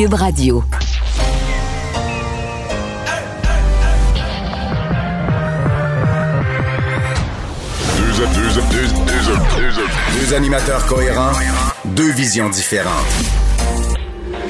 Cube 0.00 0.14
Radio. 0.14 0.64
Deux 10.14 10.34
animateurs 10.34 10.86
cohérents, 10.86 11.32
deux 11.84 12.12
visions 12.12 12.48
différentes. 12.48 12.94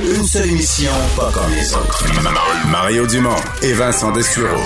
Une 0.05 0.25
seule 0.25 0.51
émission, 0.51 0.93
pas 1.17 1.33
comme 1.33 1.53
les 1.53 1.75
autres. 1.75 2.05
Mario 2.69 3.09
Dumont 3.09 3.35
et 3.63 3.73
Vincent 3.73 4.13
Dessureau. 4.13 4.63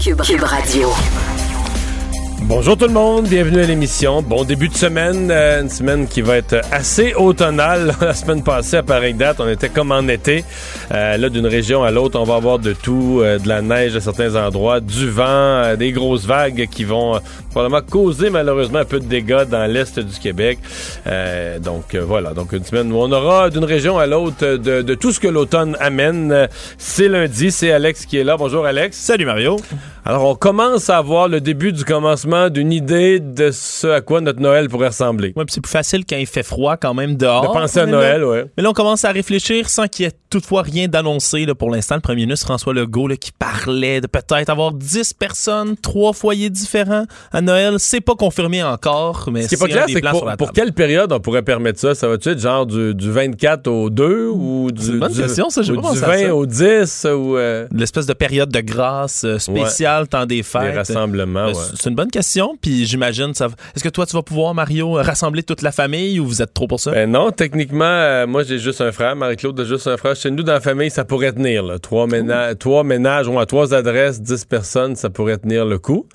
Cube, 0.00 0.22
Cube 0.22 0.42
Radio. 0.42 0.90
Bonjour 2.48 2.78
tout 2.78 2.86
le 2.86 2.94
monde, 2.94 3.28
bienvenue 3.28 3.60
à 3.60 3.66
l'émission. 3.66 4.22
Bon 4.22 4.42
début 4.42 4.68
de 4.68 4.74
semaine, 4.74 5.30
euh, 5.30 5.60
une 5.60 5.68
semaine 5.68 6.08
qui 6.08 6.22
va 6.22 6.38
être 6.38 6.62
assez 6.72 7.12
automnale. 7.12 7.92
La 8.00 8.14
semaine 8.14 8.42
passée, 8.42 8.78
à 8.78 8.82
pareille 8.82 9.12
date, 9.12 9.36
on 9.40 9.48
était 9.50 9.68
comme 9.68 9.92
en 9.92 10.08
été. 10.08 10.46
Euh, 10.90 11.18
là, 11.18 11.28
d'une 11.28 11.46
région 11.46 11.82
à 11.82 11.90
l'autre, 11.90 12.18
on 12.18 12.24
va 12.24 12.36
avoir 12.36 12.58
de 12.58 12.72
tout, 12.72 13.20
euh, 13.20 13.38
de 13.38 13.46
la 13.48 13.60
neige 13.60 13.96
à 13.96 14.00
certains 14.00 14.34
endroits, 14.34 14.80
du 14.80 15.10
vent, 15.10 15.76
des 15.76 15.92
grosses 15.92 16.24
vagues 16.24 16.68
qui 16.70 16.84
vont 16.84 17.20
probablement 17.50 17.82
causer 17.82 18.30
malheureusement 18.30 18.78
un 18.78 18.86
peu 18.86 18.98
de 18.98 19.04
dégâts 19.04 19.44
dans 19.44 19.70
l'est 19.70 19.98
du 19.98 20.18
Québec. 20.18 20.58
donc 21.60 21.94
voilà, 21.94 22.32
donc 22.32 22.52
une 22.52 22.64
semaine 22.64 22.90
où 22.92 22.96
on 22.96 23.12
aura 23.12 23.50
d'une 23.50 23.64
région 23.64 23.98
à 23.98 24.06
l'autre 24.06 24.56
de, 24.56 24.80
de, 24.80 24.94
tout 24.94 25.12
ce 25.12 25.20
que 25.20 25.28
l'automne 25.28 25.76
amène. 25.80 26.48
C'est 26.78 27.08
lundi, 27.08 27.50
c'est 27.50 27.72
Alex 27.72 28.06
qui 28.06 28.16
est 28.16 28.24
là. 28.24 28.36
Bonjour 28.38 28.64
Alex. 28.64 28.96
Salut 28.96 29.26
Mario. 29.26 29.56
Alors 30.04 30.24
on 30.24 30.34
commence 30.34 30.88
à 30.88 31.00
voir 31.02 31.28
le 31.28 31.40
début 31.40 31.72
du 31.72 31.84
commencement 31.84 32.37
d'une 32.50 32.72
idée 32.72 33.20
de 33.20 33.50
ce 33.50 33.86
à 33.88 34.00
quoi 34.00 34.20
notre 34.20 34.40
Noël 34.40 34.68
pourrait 34.68 34.88
ressembler. 34.88 35.32
Oui, 35.36 35.44
c'est 35.48 35.60
plus 35.60 35.70
facile 35.70 36.04
quand 36.08 36.16
il 36.16 36.26
fait 36.26 36.42
froid 36.42 36.76
quand 36.76 36.94
même 36.94 37.16
dehors. 37.16 37.42
De 37.42 37.48
penser 37.48 37.80
à 37.80 37.86
Noël, 37.86 38.24
oui. 38.24 38.38
Mais 38.56 38.62
là, 38.62 38.70
on 38.70 38.72
commence 38.72 39.04
à 39.04 39.10
réfléchir 39.10 39.68
sans 39.68 39.86
qu'il 39.86 40.04
y 40.04 40.08
ait 40.08 40.12
toutefois 40.30 40.62
rien 40.62 40.88
d'annoncé 40.88 41.46
pour 41.58 41.70
l'instant. 41.70 41.94
Le 41.96 42.00
premier 42.00 42.22
ministre 42.22 42.46
François 42.46 42.72
Legault 42.72 43.08
là, 43.08 43.16
qui 43.16 43.32
parlait 43.32 44.00
de 44.00 44.06
peut-être 44.06 44.50
avoir 44.50 44.72
10 44.72 45.14
personnes, 45.14 45.76
trois 45.76 46.12
foyers 46.12 46.50
différents 46.50 47.04
à 47.32 47.40
Noël. 47.40 47.76
C'est 47.78 48.00
pas 48.00 48.14
confirmé 48.14 48.62
encore, 48.62 49.28
mais 49.32 49.42
Ce 49.42 49.48
qui 49.48 49.54
est 49.54 49.58
pas 49.58 49.66
clair, 49.66 49.86
c'est 49.88 50.00
pour, 50.00 50.30
pour, 50.36 50.52
quelle 50.52 50.72
période 50.72 51.12
on 51.12 51.20
pourrait 51.20 51.42
permettre 51.42 51.78
ça? 51.78 51.94
Ça 51.94 52.08
va-tu 52.08 52.30
être 52.30 52.40
genre 52.40 52.66
du, 52.66 52.94
du, 52.94 53.10
24 53.10 53.66
au 53.68 53.90
2 53.90 54.28
ou 54.28 54.70
du, 54.70 54.88
une 54.88 54.98
bonne 54.98 55.12
du, 55.12 55.20
question, 55.20 55.50
ça, 55.50 55.60
ou 55.60 55.64
du 55.64 55.98
20 55.98 56.30
au 56.30 56.46
10 56.46 57.06
ou... 57.14 57.36
Euh... 57.36 57.66
L'espèce 57.72 58.06
de 58.06 58.12
période 58.12 58.50
de 58.50 58.60
grâce 58.60 59.24
euh, 59.24 59.38
spéciale, 59.38 60.02
ouais. 60.02 60.08
temps 60.08 60.26
des 60.26 60.42
fêtes. 60.42 60.62
Des 60.62 60.78
rassemblements, 60.78 61.48
ouais. 61.48 61.54
C'est 61.74 61.88
une 61.88 61.96
bonne 61.96 62.10
question, 62.10 62.27
puis 62.60 62.86
j'imagine, 62.86 63.34
ça... 63.34 63.48
est-ce 63.74 63.82
que 63.82 63.88
toi, 63.88 64.06
tu 64.06 64.14
vas 64.14 64.22
pouvoir, 64.22 64.54
Mario, 64.54 64.92
rassembler 64.92 65.42
toute 65.42 65.62
la 65.62 65.72
famille 65.72 66.20
ou 66.20 66.26
vous 66.26 66.42
êtes 66.42 66.54
trop 66.54 66.66
pour 66.66 66.80
ça? 66.80 66.90
Ben 66.92 67.10
non, 67.10 67.30
techniquement, 67.30 67.84
euh, 67.84 68.26
moi, 68.26 68.42
j'ai 68.42 68.58
juste 68.58 68.80
un 68.80 68.92
frère. 68.92 69.16
Marie-Claude 69.16 69.58
a 69.60 69.64
juste 69.64 69.86
un 69.86 69.96
frère. 69.96 70.16
Chez 70.16 70.30
nous, 70.30 70.42
dans 70.42 70.52
la 70.52 70.60
famille, 70.60 70.90
ça 70.90 71.04
pourrait 71.04 71.32
tenir. 71.32 71.62
Là. 71.62 71.78
Trois, 71.78 72.06
ménages, 72.06 72.56
trois 72.58 72.84
ménages, 72.84 73.28
ou 73.28 73.38
à 73.38 73.46
trois 73.46 73.74
adresses, 73.74 74.20
dix 74.20 74.44
personnes, 74.44 74.96
ça 74.96 75.10
pourrait 75.10 75.38
tenir 75.38 75.64
le 75.64 75.78
coup. 75.78 76.06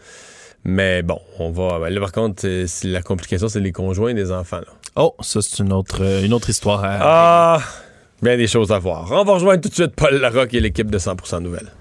Mais 0.65 1.01
bon, 1.01 1.19
on 1.39 1.51
va. 1.51 1.79
Ben 1.79 1.89
là, 1.89 1.99
par 1.99 2.11
contre, 2.11 2.47
la 2.83 3.01
complication, 3.01 3.47
c'est 3.47 3.59
les 3.59 3.71
conjoints 3.71 4.13
des 4.13 4.31
enfants. 4.31 4.59
Là. 4.59 4.73
Oh, 4.95 5.15
ça, 5.21 5.41
c'est 5.41 5.61
une 5.61 5.73
autre, 5.73 6.01
une 6.23 6.33
autre 6.33 6.49
histoire. 6.49 6.83
À... 6.83 6.97
Ah, 7.01 7.59
bien 8.21 8.38
des 8.38 8.47
choses 8.47 8.71
à 8.71 8.79
voir. 8.79 9.09
On 9.11 9.23
va 9.23 9.33
rejoindre 9.33 9.61
tout 9.61 9.69
de 9.69 9.73
suite 9.73 9.95
Paul 9.95 10.15
Larocque 10.15 10.53
et 10.53 10.59
l'équipe 10.59 10.89
de 10.89 10.97
100% 10.97 11.41
Nouvelles. 11.41 11.71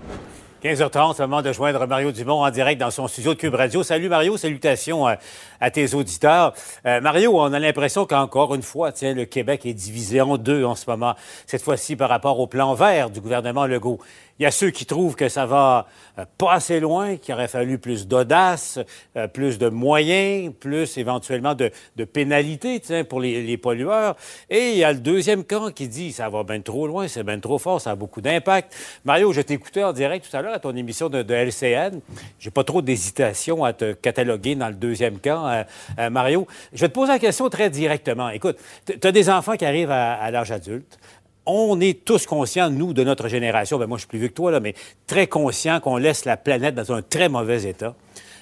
15h30, 0.62 1.16
c'est 1.16 1.22
le 1.22 1.28
moment 1.28 1.42
de 1.42 1.52
joindre 1.52 1.84
Mario 1.88 2.12
Dumont 2.12 2.44
en 2.44 2.50
direct 2.50 2.80
dans 2.80 2.92
son 2.92 3.08
studio 3.08 3.34
de 3.34 3.38
Cube 3.40 3.56
Radio. 3.56 3.82
Salut 3.82 4.08
Mario, 4.08 4.36
salutations 4.36 5.08
à, 5.08 5.16
à 5.60 5.72
tes 5.72 5.92
auditeurs. 5.92 6.54
Euh, 6.86 7.00
Mario, 7.00 7.36
on 7.36 7.52
a 7.52 7.58
l'impression 7.58 8.06
qu'encore 8.06 8.54
une 8.54 8.62
fois, 8.62 8.92
tiens, 8.92 9.12
le 9.12 9.24
Québec 9.24 9.66
est 9.66 9.74
divisé 9.74 10.20
en 10.20 10.36
deux 10.36 10.64
en 10.64 10.76
ce 10.76 10.88
moment. 10.88 11.16
Cette 11.48 11.62
fois-ci 11.62 11.96
par 11.96 12.08
rapport 12.08 12.38
au 12.38 12.46
plan 12.46 12.74
vert 12.74 13.10
du 13.10 13.20
gouvernement 13.20 13.66
Legault. 13.66 13.98
Il 14.38 14.42
y 14.42 14.46
a 14.46 14.50
ceux 14.50 14.70
qui 14.70 14.86
trouvent 14.86 15.14
que 15.14 15.28
ça 15.28 15.46
va 15.46 15.86
euh, 16.18 16.24
pas 16.38 16.54
assez 16.54 16.80
loin, 16.80 17.16
qu'il 17.16 17.34
aurait 17.34 17.48
fallu 17.48 17.78
plus 17.78 18.06
d'audace, 18.06 18.78
euh, 19.16 19.28
plus 19.28 19.58
de 19.58 19.68
moyens, 19.68 20.52
plus 20.58 20.98
éventuellement 20.98 21.54
de, 21.54 21.70
pénalités 22.04 22.80
pour 23.04 23.20
les, 23.20 23.56
pollueurs. 23.56 24.16
Et 24.50 24.70
il 24.70 24.78
y 24.78 24.84
a 24.84 24.92
le 24.92 24.98
deuxième 24.98 25.44
camp 25.44 25.70
qui 25.70 25.88
dit 25.88 26.12
ça 26.12 26.28
va 26.28 26.42
bien 26.42 26.60
trop 26.60 26.86
loin, 26.86 27.08
c'est 27.08 27.22
bien 27.22 27.38
trop 27.38 27.58
fort, 27.58 27.80
ça 27.80 27.92
a 27.92 27.94
beaucoup 27.94 28.20
d'impact. 28.20 28.74
Mario, 29.04 29.32
je 29.32 29.40
t'écoutais 29.40 29.84
en 29.84 29.92
direct 29.92 30.28
tout 30.28 30.36
à 30.36 30.42
l'heure 30.42 30.54
à 30.54 30.58
ton 30.58 30.74
émission 30.74 31.08
de, 31.08 31.22
de 31.22 31.34
LCN. 31.34 32.00
J'ai 32.38 32.50
pas 32.50 32.64
trop 32.64 32.82
d'hésitation 32.82 33.64
à 33.64 33.72
te 33.72 33.92
cataloguer 33.92 34.54
dans 34.54 34.68
le 34.68 34.74
deuxième 34.74 35.18
camp, 35.18 35.64
euh, 35.98 36.10
Mario. 36.10 36.46
Je 36.72 36.80
vais 36.80 36.88
te 36.88 36.94
poser 36.94 37.12
la 37.12 37.18
question 37.18 37.48
très 37.48 37.70
directement. 37.70 38.30
Écoute, 38.30 38.58
tu 38.86 39.06
as 39.06 39.12
des 39.12 39.30
enfants 39.30 39.56
qui 39.56 39.64
arrivent 39.64 39.90
à 39.90 40.30
l'âge 40.30 40.50
adulte 40.50 40.98
on 41.46 41.80
est 41.80 42.04
tous 42.04 42.26
conscients, 42.26 42.70
nous, 42.70 42.92
de 42.92 43.04
notre 43.04 43.28
génération, 43.28 43.78
ben 43.78 43.86
moi 43.86 43.98
je 43.98 44.02
suis 44.02 44.08
plus 44.08 44.18
vieux 44.18 44.28
que 44.28 44.34
toi, 44.34 44.60
mais 44.60 44.74
très 45.06 45.26
conscients 45.26 45.80
qu'on 45.80 45.96
laisse 45.96 46.24
la 46.24 46.36
planète 46.36 46.74
dans 46.74 46.92
un 46.92 47.02
très 47.02 47.28
mauvais 47.28 47.64
état 47.64 47.94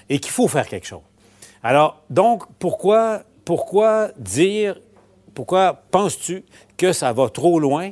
et 0.09 0.19
qu'il 0.19 0.31
faut 0.31 0.47
faire 0.47 0.67
quelque 0.67 0.87
chose. 0.87 1.01
Alors, 1.63 2.01
donc, 2.09 2.43
pourquoi, 2.59 3.23
pourquoi 3.45 4.09
dire, 4.17 4.79
pourquoi 5.33 5.83
penses-tu 5.91 6.43
que 6.77 6.91
ça 6.93 7.13
va 7.13 7.29
trop 7.29 7.59
loin 7.59 7.91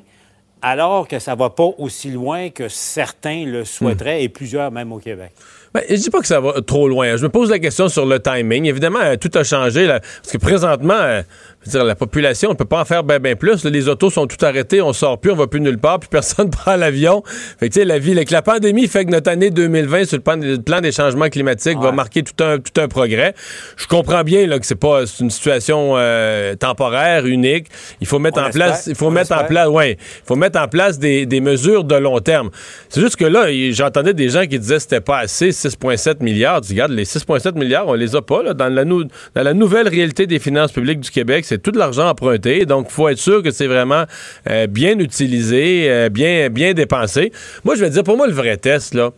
alors 0.62 1.08
que 1.08 1.20
ça 1.20 1.36
va 1.36 1.50
pas 1.50 1.70
aussi 1.78 2.12
loin 2.12 2.50
que 2.50 2.68
certains 2.68 3.46
le 3.46 3.66
souhaiteraient, 3.66 4.20
mmh. 4.20 4.24
et 4.24 4.30
plusieurs 4.30 4.72
même 4.72 4.92
au 4.92 5.00
Québec? 5.00 5.31
Ben, 5.74 5.84
je 5.88 5.96
dis 5.96 6.09
pas 6.09 6.20
que 6.20 6.28
ça 6.28 6.40
va 6.40 6.62
trop 6.66 6.88
loin. 6.88 7.16
Je 7.16 7.24
me 7.24 7.30
pose 7.30 7.52
la 7.52 7.59
question 7.59 7.90
sur 7.90 8.06
le 8.06 8.20
timing. 8.20 8.66
Évidemment, 8.66 9.02
euh, 9.02 9.16
tout 9.18 9.30
a 9.38 9.44
changé. 9.44 9.86
Là, 9.86 10.00
parce 10.00 10.31
que 10.31 10.38
présentement, 10.40 10.96
euh, 10.96 11.22
dire, 11.68 11.84
la 11.84 11.94
population, 11.94 12.50
on 12.50 12.56
peut 12.56 12.66
pas 12.66 12.81
en 12.81 12.86
faire 12.86 13.03
bien 13.03 13.19
ben 13.19 13.36
plus. 13.36 13.64
Là, 13.64 13.69
les 13.69 13.88
autos 13.88 14.09
sont 14.09 14.25
tout 14.25 14.44
arrêtés, 14.44 14.81
on 14.81 14.94
sort 14.94 15.19
plus, 15.19 15.31
on 15.31 15.36
va 15.36 15.46
plus 15.46 15.62
nulle 15.62 15.78
part, 15.78 16.00
puis 16.00 16.09
personne 16.12 16.50
prend 16.50 16.75
l'avion. 16.75 17.22
Fait 17.59 17.69
que, 17.69 17.74
tu 17.74 17.80
sais, 17.81 17.86
la 17.86 18.00
vie, 18.00 18.14
avec 18.14 18.31
la 18.31 18.42
pandémie 18.42 18.88
fait 18.88 19.06
que 19.06 19.12
notre 19.12 19.30
année 19.30 19.52
2020 19.52 20.06
sur 20.06 20.18
le 20.18 20.24
plan, 20.24 20.38
le 20.38 20.58
plan 20.58 20.81
des 20.81 20.92
changements 20.92 21.30
climatiques 21.30 21.78
ouais. 21.78 21.86
va 21.86 21.92
marquer 21.92 22.24
tout 22.24 22.44
un, 22.44 22.58
tout 22.58 22.81
un 22.81 22.88
progrès. 22.88 23.36
Je 23.78 23.86
comprends 23.86 24.24
bien 24.24 24.48
là, 24.48 24.58
que 24.58 24.66
c'est 24.66 24.74
pas 24.74 25.02
une 25.19 25.30
situation 25.30 25.94
euh, 25.98 26.56
temporaire, 26.56 27.28
unique. 27.28 27.68
Il 28.02 28.08
faut 28.08 28.18
mettre 28.18 28.40
on 28.40 28.46
en 28.46 28.48
espère, 28.48 28.68
place, 28.68 28.88
il 28.88 28.96
faut 28.96 29.12
mettre 29.12 29.34
en 29.34 29.44
place, 29.44 29.68
ouais, 29.68 29.98
il 30.00 30.25
faut 30.25 30.36
mettre 30.36 30.49
en 30.58 30.68
place 30.68 31.00
des, 31.00 31.42
mesures 31.42 31.84
de 31.84 31.96
long 31.96 32.20
terme. 32.20 32.50
C'est 32.90 33.02
juste 33.02 33.16
que 33.16 33.26
là, 33.26 33.48
j'entendais 33.72 34.14
des 34.14 34.30
gens 34.30 34.46
qui 34.46 34.60
disaient 34.60 34.76
que 34.76 34.82
c'était 34.82 35.02
pas 35.02 35.20
assez, 35.20 35.50
6,7 35.50 36.24
milliards. 36.24 36.62
Tu 36.62 36.74
regardes, 36.74 36.92
les 36.92 37.06
6,7 37.06 37.58
milliards, 37.58 37.88
on 37.88 37.94
les 37.94 38.16
a 38.16 38.22
pas 38.22 38.44
là, 38.44 38.54
dans, 38.54 38.70
la 38.70 39.54
nouvelle 39.54 39.88
réalité 39.88 40.28
des 40.28 40.40
finances 40.40 40.72
publiques 40.72 41.00
du 41.00 41.12
Québec. 41.12 41.46
C'est 41.46 41.62
tout 41.62 41.72
l'argent 41.74 42.10
emprunté. 42.10 42.66
Donc, 42.66 42.88
il 42.90 42.94
faut 42.94 43.10
être 43.10 43.18
sûr 43.18 43.42
que 43.42 43.52
c'est 43.52 43.68
vraiment 43.68 44.06
euh, 44.50 44.68
bien 44.68 45.00
utilisé, 45.00 45.90
euh, 45.90 46.10
bien, 46.10 46.50
bien 46.50 46.74
dépensé. 46.74 47.31
Moi, 47.64 47.76
je 47.76 47.81
vais 47.81 47.90
dire, 47.90 48.04
pour 48.04 48.18
moi, 48.18 48.28
le 48.28 48.34
vrai 48.34 48.58
test, 48.58 48.94
là, 48.94 49.12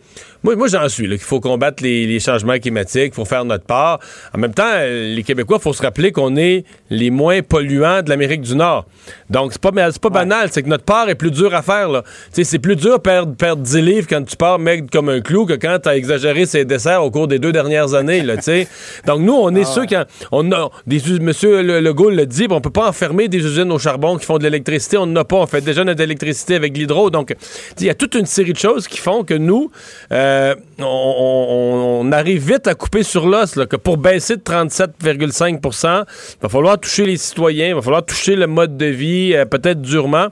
moi, 0.43 0.55
moi 0.55 0.67
j'en 0.67 0.89
suis, 0.89 1.07
qu'il 1.07 1.19
faut 1.19 1.39
combattre 1.39 1.83
les, 1.83 2.07
les 2.07 2.19
changements 2.19 2.57
climatiques, 2.57 3.13
il 3.13 3.13
faut 3.13 3.25
faire 3.25 3.45
notre 3.45 3.65
part. 3.65 3.99
En 4.33 4.39
même 4.39 4.53
temps, 4.53 4.71
les 4.81 5.23
Québécois, 5.23 5.57
il 5.59 5.63
faut 5.63 5.73
se 5.73 5.83
rappeler 5.83 6.11
qu'on 6.11 6.35
est 6.35 6.65
les 6.89 7.11
moins 7.11 7.41
polluants 7.41 8.01
de 8.01 8.09
l'Amérique 8.09 8.41
du 8.41 8.55
Nord. 8.55 8.85
Donc, 9.29 9.51
c'est 9.53 9.61
pas, 9.61 9.71
c'est 9.91 10.01
pas 10.01 10.07
ouais. 10.07 10.13
banal, 10.13 10.49
c'est 10.51 10.63
que 10.63 10.67
notre 10.69 10.83
part 10.83 11.09
est 11.09 11.15
plus 11.15 11.29
dure 11.29 11.53
à 11.53 11.61
faire. 11.61 11.89
Là. 11.89 12.03
c'est 12.31 12.59
plus 12.59 12.75
dur 12.75 12.97
de 12.97 13.01
perdre, 13.01 13.35
perdre 13.35 13.61
10 13.61 13.81
livres 13.81 14.07
quand 14.09 14.23
tu 14.23 14.35
pars 14.35 14.57
mec 14.57 14.89
comme 14.89 15.09
un 15.09 15.21
clou 15.21 15.45
que 15.45 15.53
quand 15.53 15.77
tu 15.83 15.89
as 15.89 15.95
exagéré 15.95 16.45
ses 16.45 16.65
desserts 16.65 17.03
au 17.03 17.11
cours 17.11 17.27
des 17.27 17.37
deux 17.37 17.51
dernières 17.51 17.93
années. 17.93 18.21
Là, 18.21 18.35
Donc, 19.05 19.19
nous, 19.19 19.33
on 19.33 19.53
est 19.55 19.61
ah 19.61 19.65
ceux 19.65 19.85
qui... 19.85 19.95
On 20.31 20.51
a, 20.51 20.69
des, 20.87 21.01
Monsieur 21.19 21.61
Legault 21.61 22.09
le 22.09 22.25
dit, 22.25 22.47
on 22.49 22.61
peut 22.61 22.71
pas 22.71 22.87
enfermer 22.87 23.27
des 23.27 23.37
usines 23.37 23.71
au 23.71 23.79
charbon 23.79 24.17
qui 24.17 24.25
font 24.25 24.39
de 24.39 24.43
l'électricité. 24.43 24.97
On 24.97 25.05
n'en 25.05 25.21
a 25.21 25.23
pas. 25.23 25.37
On 25.37 25.47
fait 25.47 25.61
déjà 25.61 25.83
notre 25.83 26.01
électricité 26.01 26.55
avec 26.55 26.75
l'hydro. 26.75 27.11
Donc, 27.11 27.35
il 27.79 27.85
y 27.85 27.89
a 27.89 27.93
toute 27.93 28.15
une 28.15 28.25
série 28.25 28.53
de 28.53 28.57
choses 28.57 28.87
qui 28.87 28.97
font 28.97 29.23
que 29.23 29.35
nous... 29.35 29.69
Euh, 30.11 30.30
euh, 30.31 30.55
on, 30.79 32.11
arrive 32.11 32.53
vite 32.53 32.67
à 32.67 32.75
couper 32.75 33.03
sur 33.03 33.27
l'os, 33.27 33.53
que 33.69 33.75
pour 33.75 33.97
baisser 33.97 34.37
de 34.37 34.41
37,5% 34.41 36.03
il 36.03 36.41
va 36.41 36.49
falloir 36.49 36.79
toucher 36.79 37.05
les 37.05 37.17
citoyens, 37.17 37.69
il 37.69 37.75
va 37.75 37.81
falloir 37.81 38.05
toucher 38.05 38.35
le 38.35 38.47
mode 38.47 38.77
de 38.77 38.85
vie, 38.85 39.33
euh, 39.33 39.45
peut-être 39.45 39.81
durement. 39.81 40.27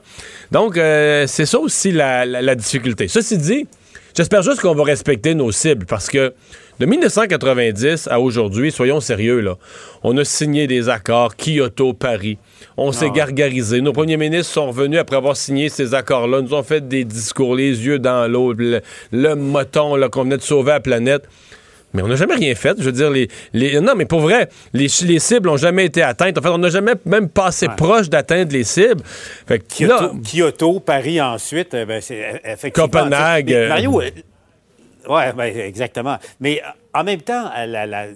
Donc, 0.50 0.76
euh, 0.76 1.26
c'est 1.26 1.46
ça 1.46 1.58
aussi 1.58 1.92
la, 1.92 2.54
difficulté. 2.54 3.08
Ceci 3.08 3.38
dit, 3.38 3.66
J'espère 4.16 4.42
juste 4.42 4.60
qu'on 4.60 4.74
va 4.74 4.82
respecter 4.82 5.34
nos 5.34 5.52
cibles 5.52 5.86
parce 5.86 6.08
que 6.08 6.34
de 6.80 6.86
1990 6.86 8.08
à 8.10 8.18
aujourd'hui, 8.20 8.72
soyons 8.72 9.00
sérieux, 9.00 9.40
là, 9.40 9.56
on 10.02 10.16
a 10.16 10.24
signé 10.24 10.66
des 10.66 10.88
accords 10.88 11.36
Kyoto, 11.36 11.92
Paris. 11.92 12.38
On 12.76 12.90
s'est 12.90 13.10
gargarisé. 13.10 13.80
Nos 13.82 13.92
premiers 13.92 14.16
ministres 14.16 14.52
sont 14.54 14.68
revenus 14.68 14.98
après 14.98 15.16
avoir 15.16 15.36
signé 15.36 15.68
ces 15.68 15.94
accords-là, 15.94 16.40
nous 16.40 16.54
ont 16.54 16.62
fait 16.62 16.88
des 16.88 17.04
discours, 17.04 17.54
les 17.54 17.84
yeux 17.86 17.98
dans 17.98 18.26
l'eau, 18.30 18.54
le, 18.54 18.80
le 19.12 19.34
moton 19.34 19.94
qu'on 20.10 20.22
venait 20.24 20.38
de 20.38 20.42
sauver 20.42 20.72
la 20.72 20.80
planète. 20.80 21.24
Mais 21.92 22.02
on 22.02 22.08
n'a 22.08 22.14
jamais 22.14 22.36
rien 22.36 22.54
fait. 22.54 22.76
Je 22.78 22.84
veux 22.84 22.92
dire, 22.92 23.10
les, 23.10 23.26
les- 23.52 23.80
non, 23.80 23.94
mais 23.96 24.04
pour 24.04 24.20
vrai, 24.20 24.48
les, 24.72 24.86
les 25.02 25.18
cibles 25.18 25.48
n'ont 25.48 25.56
jamais 25.56 25.86
été 25.86 26.02
atteintes. 26.02 26.38
En 26.38 26.40
fait, 26.40 26.48
on 26.48 26.58
n'a 26.58 26.70
jamais 26.70 26.92
même 27.04 27.28
passé 27.28 27.66
Ouais. 27.66 27.74
proche 27.76 28.08
d'atteindre 28.08 28.52
les 28.52 28.62
cibles. 28.62 29.02
Fait 29.46 29.58
que 29.58 29.64
Kyoto, 29.64 29.92
là, 30.04 30.12
Kyoto, 30.24 30.78
Paris 30.80 31.20
ensuite, 31.20 31.74
euh, 31.74 31.84
ben, 31.84 32.00
c'est 32.00 32.40
effectivement. 32.44 32.86
Copenhague, 32.88 33.52
euh, 33.52 33.68
Mario, 33.68 34.00
ouais, 35.08 35.32
ben, 35.32 35.56
exactement. 35.58 36.18
Mais 36.40 36.60
euh, 36.64 36.68
en 36.92 37.04
même 37.04 37.20
temps, 37.22 37.50
euh, 37.56 37.66
la- 37.66 37.86
la- 37.86 38.06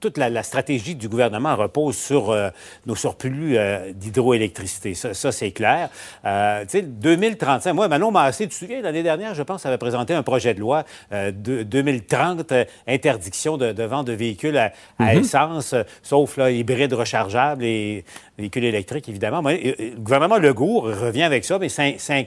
toute 0.00 0.18
la, 0.18 0.28
la 0.28 0.42
stratégie 0.42 0.94
du 0.94 1.08
gouvernement 1.08 1.56
repose 1.56 1.96
sur 1.96 2.30
euh, 2.30 2.50
nos 2.86 2.94
surplus 2.94 3.56
euh, 3.56 3.92
d'hydroélectricité. 3.94 4.94
Ça, 4.94 5.14
ça, 5.14 5.32
c'est 5.32 5.52
clair. 5.52 5.88
Euh, 6.24 6.62
tu 6.62 6.78
sais, 6.78 6.82
2035, 6.82 7.72
moi, 7.72 7.88
Manon 7.88 8.10
Massé, 8.10 8.44
tu 8.44 8.50
te 8.50 8.54
souviens, 8.54 8.82
l'année 8.82 9.02
dernière, 9.02 9.34
je 9.34 9.42
pense, 9.42 9.64
avait 9.66 9.78
présenté 9.78 10.12
un 10.14 10.22
projet 10.22 10.52
de 10.54 10.60
loi 10.60 10.84
de 11.12 11.62
2030, 11.62 12.52
euh, 12.52 12.64
interdiction 12.86 13.56
de, 13.56 13.72
de 13.72 13.82
vente 13.84 14.06
de 14.06 14.12
véhicules 14.12 14.56
à, 14.56 14.72
à 14.98 15.14
essence, 15.14 15.74
sauf 16.02 16.36
là, 16.36 16.50
hybrides 16.50 16.92
rechargeables 16.92 17.64
et 17.64 18.04
véhicules 18.38 18.64
électriques, 18.64 19.08
évidemment. 19.08 19.42
Mais, 19.42 19.74
le 19.78 19.96
gouvernement 19.98 20.36
Legault 20.38 20.80
revient 20.80 21.22
avec 21.22 21.44
ça, 21.44 21.58
mais 21.58 21.68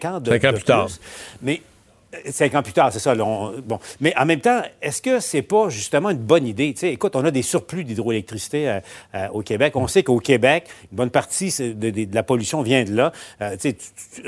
ans 0.05 0.19
de, 0.19 0.31
Cinq 0.31 0.43
ans 0.45 0.51
de 0.51 0.55
plus 0.55 0.63
tard. 0.63 0.87
Mais 1.41 1.61
Cinq 2.29 2.53
ans 2.55 2.61
plus 2.61 2.73
tard, 2.73 2.91
c'est 2.93 2.99
ça. 2.99 3.15
là, 3.15 3.25
on- 3.25 3.59
bon. 3.59 3.79
Mais 3.99 4.13
en 4.17 4.25
même 4.25 4.39
temps, 4.39 4.61
est-ce 4.81 5.01
que 5.01 5.19
c'est 5.19 5.41
pas 5.41 5.69
justement 5.69 6.09
une 6.11 6.17
bonne 6.17 6.45
idée? 6.45 6.73
Tu 6.73 6.81
sais, 6.81 6.93
écoute, 6.93 7.15
on 7.15 7.25
a 7.25 7.31
des 7.31 7.41
surplus 7.41 7.83
d'hydroélectricité 7.83 8.69
euh, 8.69 8.79
euh, 9.15 9.27
au 9.29 9.41
Québec. 9.41 9.75
On 9.75 9.87
sait 9.87 10.03
qu'au 10.03 10.19
Québec, 10.19 10.67
une 10.91 10.97
bonne 10.97 11.09
partie 11.09 11.53
de, 11.59 12.13
la 12.13 12.23
pollution 12.23 12.61
vient 12.61 12.83
de 12.83 12.93
là. 12.93 13.11
Euh, 13.41 13.55
tu 13.57 13.75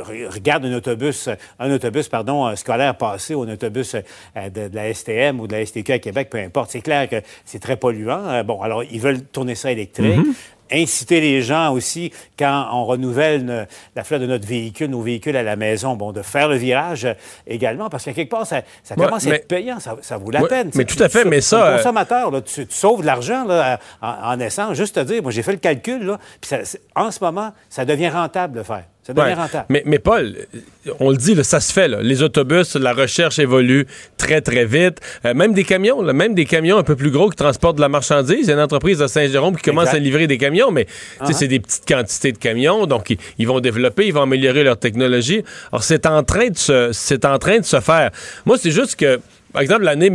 regardes 0.02 0.66
un 0.66 0.74
autobus, 0.74 1.30
un 1.60 1.72
autobus 1.72 2.08
pardon, 2.08 2.48
euh, 2.48 2.56
scolaire 2.56 2.96
passé 2.98 3.36
ou 3.36 3.44
un 3.44 3.54
autobus 3.54 3.96
de, 3.96 4.70
la 4.74 4.94
STM 4.94 5.40
ou 5.40 5.48
de 5.48 5.56
la 5.56 5.66
STQ 5.66 5.94
à 5.94 6.00
Québec, 6.00 6.30
peu 6.30 6.40
importe. 6.40 6.72
C'est 6.72 6.82
clair 6.82 7.08
que 7.08 7.22
c'est 7.46 7.60
très 7.60 7.78
polluant. 7.78 8.44
Bon, 8.44 8.62
alors, 8.62 8.84
ils 8.84 9.00
veulent 9.00 9.22
tourner 9.22 9.56
ça 9.56 9.72
électrique. 9.72 10.20
Inciter 10.72 11.22
les 11.22 11.42
gens 11.42 11.72
aussi, 11.74 12.12
quand 12.40 12.68
on 12.72 12.86
renouvelle 12.86 13.46
ne- 13.46 13.66
la 13.96 14.04
flotte 14.04 14.22
de 14.22 14.26
notre 14.28 14.48
véhicule, 14.48 14.90
nos 14.90 15.02
véhicules 15.02 15.36
à 15.38 15.44
la 15.44 15.56
maison, 15.56 15.96
bon, 15.96 16.12
de 16.12 16.22
faire 16.22 16.48
le 16.48 16.56
virage 16.56 17.06
euh, 17.06 17.14
également, 17.46 17.90
parce 17.90 18.04
qu'à 18.06 18.14
quelque 18.14 18.32
part, 18.32 18.48
ça, 18.48 18.62
ça 18.84 18.96
Ouais, 18.98 19.06
commence 19.06 19.28
à 19.28 19.36
être 19.36 19.48
payant, 19.48 19.80
ça, 19.80 19.96
ça 20.02 20.18
vaut 20.18 20.32
la 20.32 20.42
Ouais, 20.42 20.48
peine. 20.50 20.72
mais 20.76 20.86
tout 20.86 21.02
à 21.04 21.08
fait, 21.10 21.24
tu- 21.24 21.30
mais 21.30 21.42
ça, 21.42 21.58
Comme 21.58 21.68
euh, 21.68 21.78
consommateur, 21.78 22.32
là, 22.32 22.42
tu, 22.42 22.66
tu 22.66 22.76
sauves 22.76 23.02
de 23.02 23.06
l'argent 23.06 23.46
là, 23.46 23.80
en, 24.02 24.34
en 24.34 24.40
essence, 24.40 24.76
juste 24.76 24.96
te 24.96 25.00
dire, 25.02 25.22
moi 25.22 25.32
j'ai 25.32 25.44
fait 25.44 25.52
le 25.54 25.60
calcul, 25.60 26.04
là, 26.04 26.20
puis 26.42 26.52
en 26.96 27.12
ce 27.12 27.24
moment, 27.24 27.52
ça 27.70 27.86
devient 27.86 28.10
rentable 28.10 28.58
de 28.58 28.64
faire. 28.64 28.86
Ça 29.06 29.14
devient 29.14 29.28
Ouais. 29.28 29.34
rentable. 29.36 29.66
Mais, 29.70 29.84
mais 29.86 30.00
Paul, 30.00 30.36
on 31.00 31.12
le 31.12 31.18
dit, 31.18 31.36
là, 31.36 31.44
ça 31.44 31.60
se 31.60 31.72
fait. 31.72 31.88
Là. 31.88 32.00
Les 32.02 32.24
autobus, 32.24 32.76
la 32.76 32.92
recherche 32.94 33.38
évolue 33.38 33.86
très, 34.18 34.42
très 34.42 34.66
vite. 34.66 34.98
Euh, 35.26 35.34
même 35.36 35.54
des 35.54 35.64
camions, 35.64 36.02
là, 36.02 36.12
même 36.14 36.34
des 36.34 36.46
camions 36.46 36.78
un 36.78 36.84
peu 36.84 36.96
plus 36.96 37.12
gros 37.12 37.30
qui 37.30 37.36
transportent 37.36 37.76
de 37.76 37.82
la 37.82 37.90
marchandise. 37.90 38.40
Il 38.42 38.48
y 38.48 38.52
a 38.52 38.56
une 38.56 38.62
entreprise 38.62 39.02
à 39.04 39.08
Saint-Jérôme 39.08 39.56
qui 39.58 39.62
commence 39.62 39.86
Exact. 39.90 39.98
à 39.98 40.00
livrer 40.00 40.26
des 40.28 40.38
camions, 40.40 40.72
mais 40.72 40.88
Uh-huh. 41.22 41.34
c'est 41.34 41.48
des 41.48 41.60
petites 41.60 41.88
quantités 41.88 42.32
de 42.32 42.38
camions. 42.40 42.88
Donc, 42.88 43.12
ils, 43.12 43.18
ils 43.38 43.48
vont 43.48 43.60
développer, 43.60 44.08
ils 44.08 44.14
vont 44.14 44.24
améliorer 44.24 44.64
leur 44.64 44.78
technologie. 44.78 45.44
Alors, 45.72 45.84
c'est 45.84 46.08
en 46.08 46.24
train 46.24 46.50
de 46.50 46.58
se, 46.58 46.90
c'est 46.92 47.26
en 47.26 47.38
train 47.38 47.60
de 47.60 47.66
se 47.66 47.80
faire. 47.82 48.10
Moi, 48.46 48.58
c'est 48.58 48.72
juste 48.72 48.96
que 48.96 49.20
par 49.54 49.62
exemple, 49.62 49.84
l'année, 49.84 50.10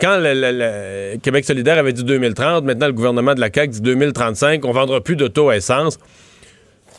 quand 0.00 0.16
le, 0.18 0.32
le- 0.32 1.12
le 1.12 1.18
Québec 1.18 1.44
solidaire 1.44 1.76
avait 1.76 1.92
dit 1.92 2.02
2030, 2.02 2.64
maintenant 2.64 2.86
le 2.86 2.94
gouvernement 2.94 3.34
de 3.34 3.40
la 3.40 3.50
CAQ 3.52 3.68
dit 3.68 3.80
2035, 3.82 4.64
on 4.64 4.72
vendra 4.72 5.02
plus 5.02 5.16
d'auto 5.16 5.50
à 5.50 5.56
essence. 5.56 5.98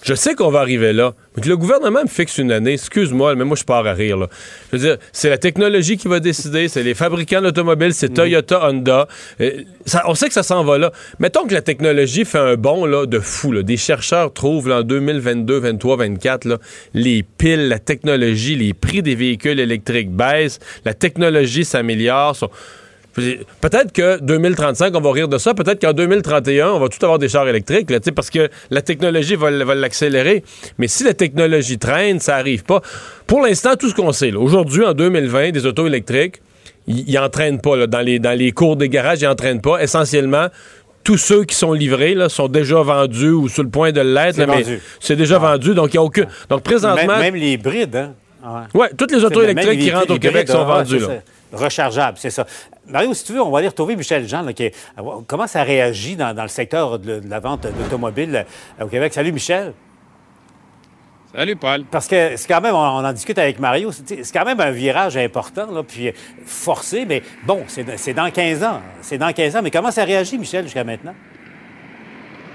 Je 0.08 0.14
sais 0.14 0.36
qu'on 0.36 0.50
va 0.50 0.62
arriver 0.62 0.94
là, 0.94 1.14
mais 1.36 1.42
que 1.44 1.50
le 1.50 1.58
gouvernement 1.58 2.02
me 2.02 2.08
fixe 2.08 2.38
une 2.38 2.54
année, 2.54 2.72
excuse-moi, 2.76 3.36
mais 3.36 3.44
moi 3.44 3.58
je 3.58 3.66
pars 3.66 3.86
à 3.86 3.92
rire. 3.92 4.16
Là. 4.16 4.30
Je 4.72 4.78
veux 4.78 4.82
dire, 4.88 4.98
c'est 5.12 5.30
la 5.30 5.38
technologie 5.38 5.98
qui 5.98 6.08
va 6.08 6.22
décider, 6.22 6.70
c'est 6.70 6.82
les 6.82 6.94
fabricants 6.94 7.42
d'automobiles, 7.42 7.94
c'est 7.94 8.14
Toyota, 8.14 8.70
Honda. 8.70 9.06
Ça- 9.86 10.04
on 10.08 10.16
sait 10.16 10.30
que 10.30 10.34
ça 10.34 10.44
s'en 10.44 10.64
va 10.64 10.78
là. 10.78 10.94
Mettons 11.20 11.46
que 11.46 11.54
la 11.54 11.62
technologie 11.62 12.24
fait 12.24 12.38
un 12.38 12.56
bond 12.56 12.86
là, 12.86 13.06
de 13.06 13.20
fou. 13.20 13.52
Là. 13.52 13.64
Des 13.64 13.76
chercheurs 13.76 14.32
trouvent 14.32 14.70
là, 14.70 14.78
en 14.80 14.84
2022, 14.84 15.58
23, 15.60 15.98
24, 15.98 16.46
là, 16.46 16.58
les 16.94 17.24
piles, 17.24 17.68
la 17.68 17.80
technologie, 17.80 18.56
les 18.56 18.74
prix 18.74 19.02
des 19.02 19.16
véhicules 19.16 19.60
électriques 19.60 20.10
baissent, 20.12 20.60
la 20.86 20.94
technologie 20.94 21.66
s'améliore. 21.66 22.34
sont- 22.38 22.50
Peut-être 23.62 23.92
que 23.92 24.20
2035, 24.22 24.96
on 24.96 25.02
va 25.02 25.12
rire 25.12 25.28
de 25.28 25.40
ça. 25.40 25.56
Peut-être 25.56 25.82
qu'en 25.82 25.94
2031, 25.94 26.70
on 26.70 26.80
va 26.80 26.88
tout 26.88 27.04
avoir 27.04 27.18
des 27.18 27.28
chars 27.28 27.48
électriques, 27.48 27.90
là, 27.90 28.00
parce 28.16 28.30
que 28.30 28.50
la 28.70 28.82
technologie 28.82 29.36
va, 29.36 29.50
l'accélérer. 29.50 30.44
Mais 30.78 30.88
si 30.88 31.04
la 31.04 31.16
technologie 31.16 31.80
traîne, 31.80 32.20
ça 32.20 32.36
arrive 32.36 32.64
pas. 32.64 32.82
Pour 33.26 33.42
l'instant, 33.42 33.76
tout 33.76 33.90
ce 33.90 33.96
qu'on 33.96 34.12
sait, 34.12 34.32
aujourd'hui, 34.34 34.86
en 34.86 34.94
2020, 34.94 35.52
des 35.52 35.66
autos 35.66 35.88
électriques, 35.88 36.42
ils 36.86 37.12
n'entraînent 37.14 37.60
pas. 37.60 37.76
là, 37.76 37.88
dans, 37.88 38.02
les, 38.02 38.20
dans 38.20 38.38
les 38.38 38.52
cours 38.52 38.76
des 38.76 38.88
garages, 38.88 39.22
ils 39.22 39.26
n'entraînent 39.28 39.62
pas. 39.62 39.82
Essentiellement, 39.82 40.48
tous 41.04 41.18
ceux 41.18 41.44
qui 41.44 41.56
sont 41.56 41.74
livrés 41.74 42.14
là, 42.14 42.30
sont 42.30 42.48
déjà 42.48 42.82
vendus 42.82 43.32
ou 43.32 43.50
sur 43.50 43.64
le 43.64 43.70
point 43.70 43.92
de 43.92 44.02
l'être. 44.02 44.38
Mais 44.38 44.46
vendu. 44.46 44.80
C'est 45.00 45.16
déjà 45.16 45.40
vendu, 45.40 45.74
donc 45.74 45.94
il 45.94 45.98
n'y 45.98 46.00
a 46.00 46.04
aucun... 46.04 46.26
Donc 46.50 46.62
présentement... 46.62 47.08
Même, 47.08 47.34
même 47.34 47.36
les 47.36 47.54
hybrides, 47.54 47.96
hein? 47.96 48.14
Ouais. 48.46 48.82
Ouais, 48.82 48.90
toutes 48.96 49.12
les 49.12 49.24
autos 49.24 49.42
électriques 49.42 49.80
qui 49.80 49.92
rentrent 49.92 50.14
au 50.14 50.20
Québec 50.20 50.48
hybride, 50.48 50.50
sont 50.50 50.68
ah, 50.70 50.84
vendues. 50.84 51.00
c'est 51.00 51.08
là. 51.08 51.22
ça. 51.52 51.58
Rechargeable, 51.58 52.18
c'est 52.20 52.30
ça. 52.30 52.46
Mario, 52.90 53.14
si 53.14 53.24
tu 53.26 53.34
veux, 53.34 53.42
on 53.42 53.52
va 53.52 53.60
aller 53.60 53.68
retrouver 53.68 53.96
Michel 53.96 54.28
Jean, 54.28 54.42
là, 54.44 54.54
qui 54.54 54.64
est- 54.64 54.76
comment 55.28 55.48
ça 55.48 55.64
réagit 55.64 56.16
dans, 56.16 56.34
dans 56.34 56.44
le 56.44 56.48
secteur 56.48 57.00
de, 57.00 57.20
de 57.20 57.30
la 57.30 57.40
vente 57.40 57.68
d'automobiles 57.68 58.46
euh, 58.80 58.86
au 58.86 58.88
Québec? 58.88 59.14
Salut, 59.14 59.32
Michel. 59.32 59.74
Salut, 61.36 61.56
Paul. 61.58 61.84
Parce 61.92 62.08
que 62.08 62.36
c'est 62.38 62.48
quand 62.48 62.62
même, 62.62 62.74
on, 62.74 62.78
en 62.80 63.14
discute 63.14 63.38
avec 63.38 63.60
Mario, 63.60 63.92
c'est 63.92 64.32
quand 64.32 64.46
même 64.46 64.60
un 64.62 64.72
virage 64.72 65.18
important, 65.18 65.70
là, 65.70 65.84
puis 65.84 66.12
forcé, 66.46 67.06
mais 67.06 67.22
bon, 67.46 67.64
c'est 67.68 68.14
dans 68.14 68.32
15 68.32 68.64
ans. 68.64 68.82
C'est 69.02 69.18
dans 69.18 69.32
15 69.34 69.58
ans. 69.58 69.62
Mais 69.62 69.70
comment 69.72 69.92
ça 69.92 70.06
réagit, 70.06 70.38
Michel, 70.38 70.64
jusqu'à 70.64 70.84
maintenant? 70.86 71.14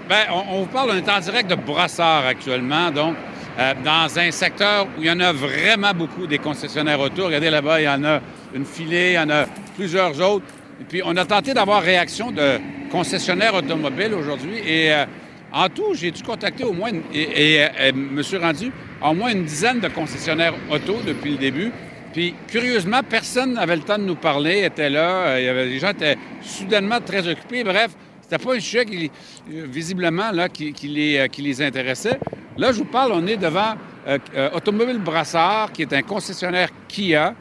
Ben, 0.08 0.24
on, 0.30 0.42
on 0.56 0.60
vous 0.62 0.66
parle, 0.66 0.96
est 0.96 1.08
en 1.08 1.20
direct 1.20 1.50
de 1.50 1.54
Brossard 1.54 2.26
actuellement, 2.26 2.90
donc 2.90 3.14
euh, 3.58 3.74
dans 3.84 4.18
un 4.18 4.30
secteur 4.30 4.86
où 4.98 5.02
il 5.02 5.06
y 5.06 5.10
en 5.10 5.20
a 5.20 5.32
vraiment 5.32 5.92
beaucoup 5.94 6.26
des 6.26 6.38
concessionnaires 6.38 7.00
auto. 7.00 7.26
Regardez 7.26 7.50
là-bas, 7.50 7.80
il 7.80 7.84
y 7.84 7.88
en 7.88 8.04
a 8.04 8.20
une 8.54 8.64
filée, 8.64 9.10
il 9.12 9.14
y 9.14 9.18
en 9.18 9.30
a 9.30 9.46
plusieurs 9.76 10.20
autres. 10.20 10.44
Et 10.80 10.84
puis, 10.84 11.02
on 11.04 11.16
a 11.16 11.24
tenté 11.24 11.54
d'avoir 11.54 11.82
réaction 11.82 12.30
de 12.30 12.58
concessionnaires 12.90 13.54
automobiles 13.54 14.14
aujourd'hui. 14.14 14.58
Et 14.66 14.92
euh, 14.92 15.04
en 15.52 15.68
tout, 15.68 15.94
j'ai 15.94 16.10
dû 16.10 16.22
contacter 16.22 16.64
au 16.64 16.72
moins, 16.72 16.90
une- 16.90 17.02
et, 17.12 17.56
et, 17.58 17.64
euh, 17.64 17.92
me 17.94 18.22
suis 18.22 18.36
rendu 18.38 18.72
au 19.02 19.12
moins 19.14 19.30
une 19.32 19.44
dizaine 19.44 19.80
de 19.80 19.88
concessionnaires 19.88 20.54
auto 20.70 20.96
depuis 21.06 21.32
le 21.32 21.36
début. 21.38 21.70
Puis, 22.12 22.34
curieusement, 22.48 23.00
personne 23.08 23.54
n'avait 23.54 23.76
le 23.76 23.82
temps 23.82 23.96
de 23.98 24.04
nous 24.04 24.16
parler, 24.16 24.64
était 24.64 24.90
là. 24.90 25.38
Il 25.38 25.46
y 25.46 25.48
avait, 25.48 25.64
les 25.66 25.78
gens 25.78 25.90
étaient 25.90 26.16
soudainement 26.42 27.00
très 27.00 27.26
occupés. 27.26 27.64
Bref, 27.64 27.90
c'était 28.32 28.44
pas 28.46 28.54
un 28.54 28.60
sujet 28.60 28.86
qui, 28.86 29.10
euh, 29.52 29.66
visiblement, 29.68 30.30
là, 30.32 30.48
qui, 30.48 30.72
les, 30.84 31.18
euh, 31.18 31.26
qui 31.26 31.42
les 31.42 31.60
intéressait. 31.60 32.18
Là, 32.56 32.72
je 32.72 32.78
vous 32.78 32.86
parle, 32.86 33.12
on 33.12 33.26
est 33.26 33.36
devant 33.36 33.74
euh, 34.06 34.50
Automobile 34.54 34.98
Brassard, 34.98 35.70
qui 35.70 35.82
est 35.82 35.92
un 35.92 36.02
concessionnaire 36.02 36.70
Kia. 36.88 37.34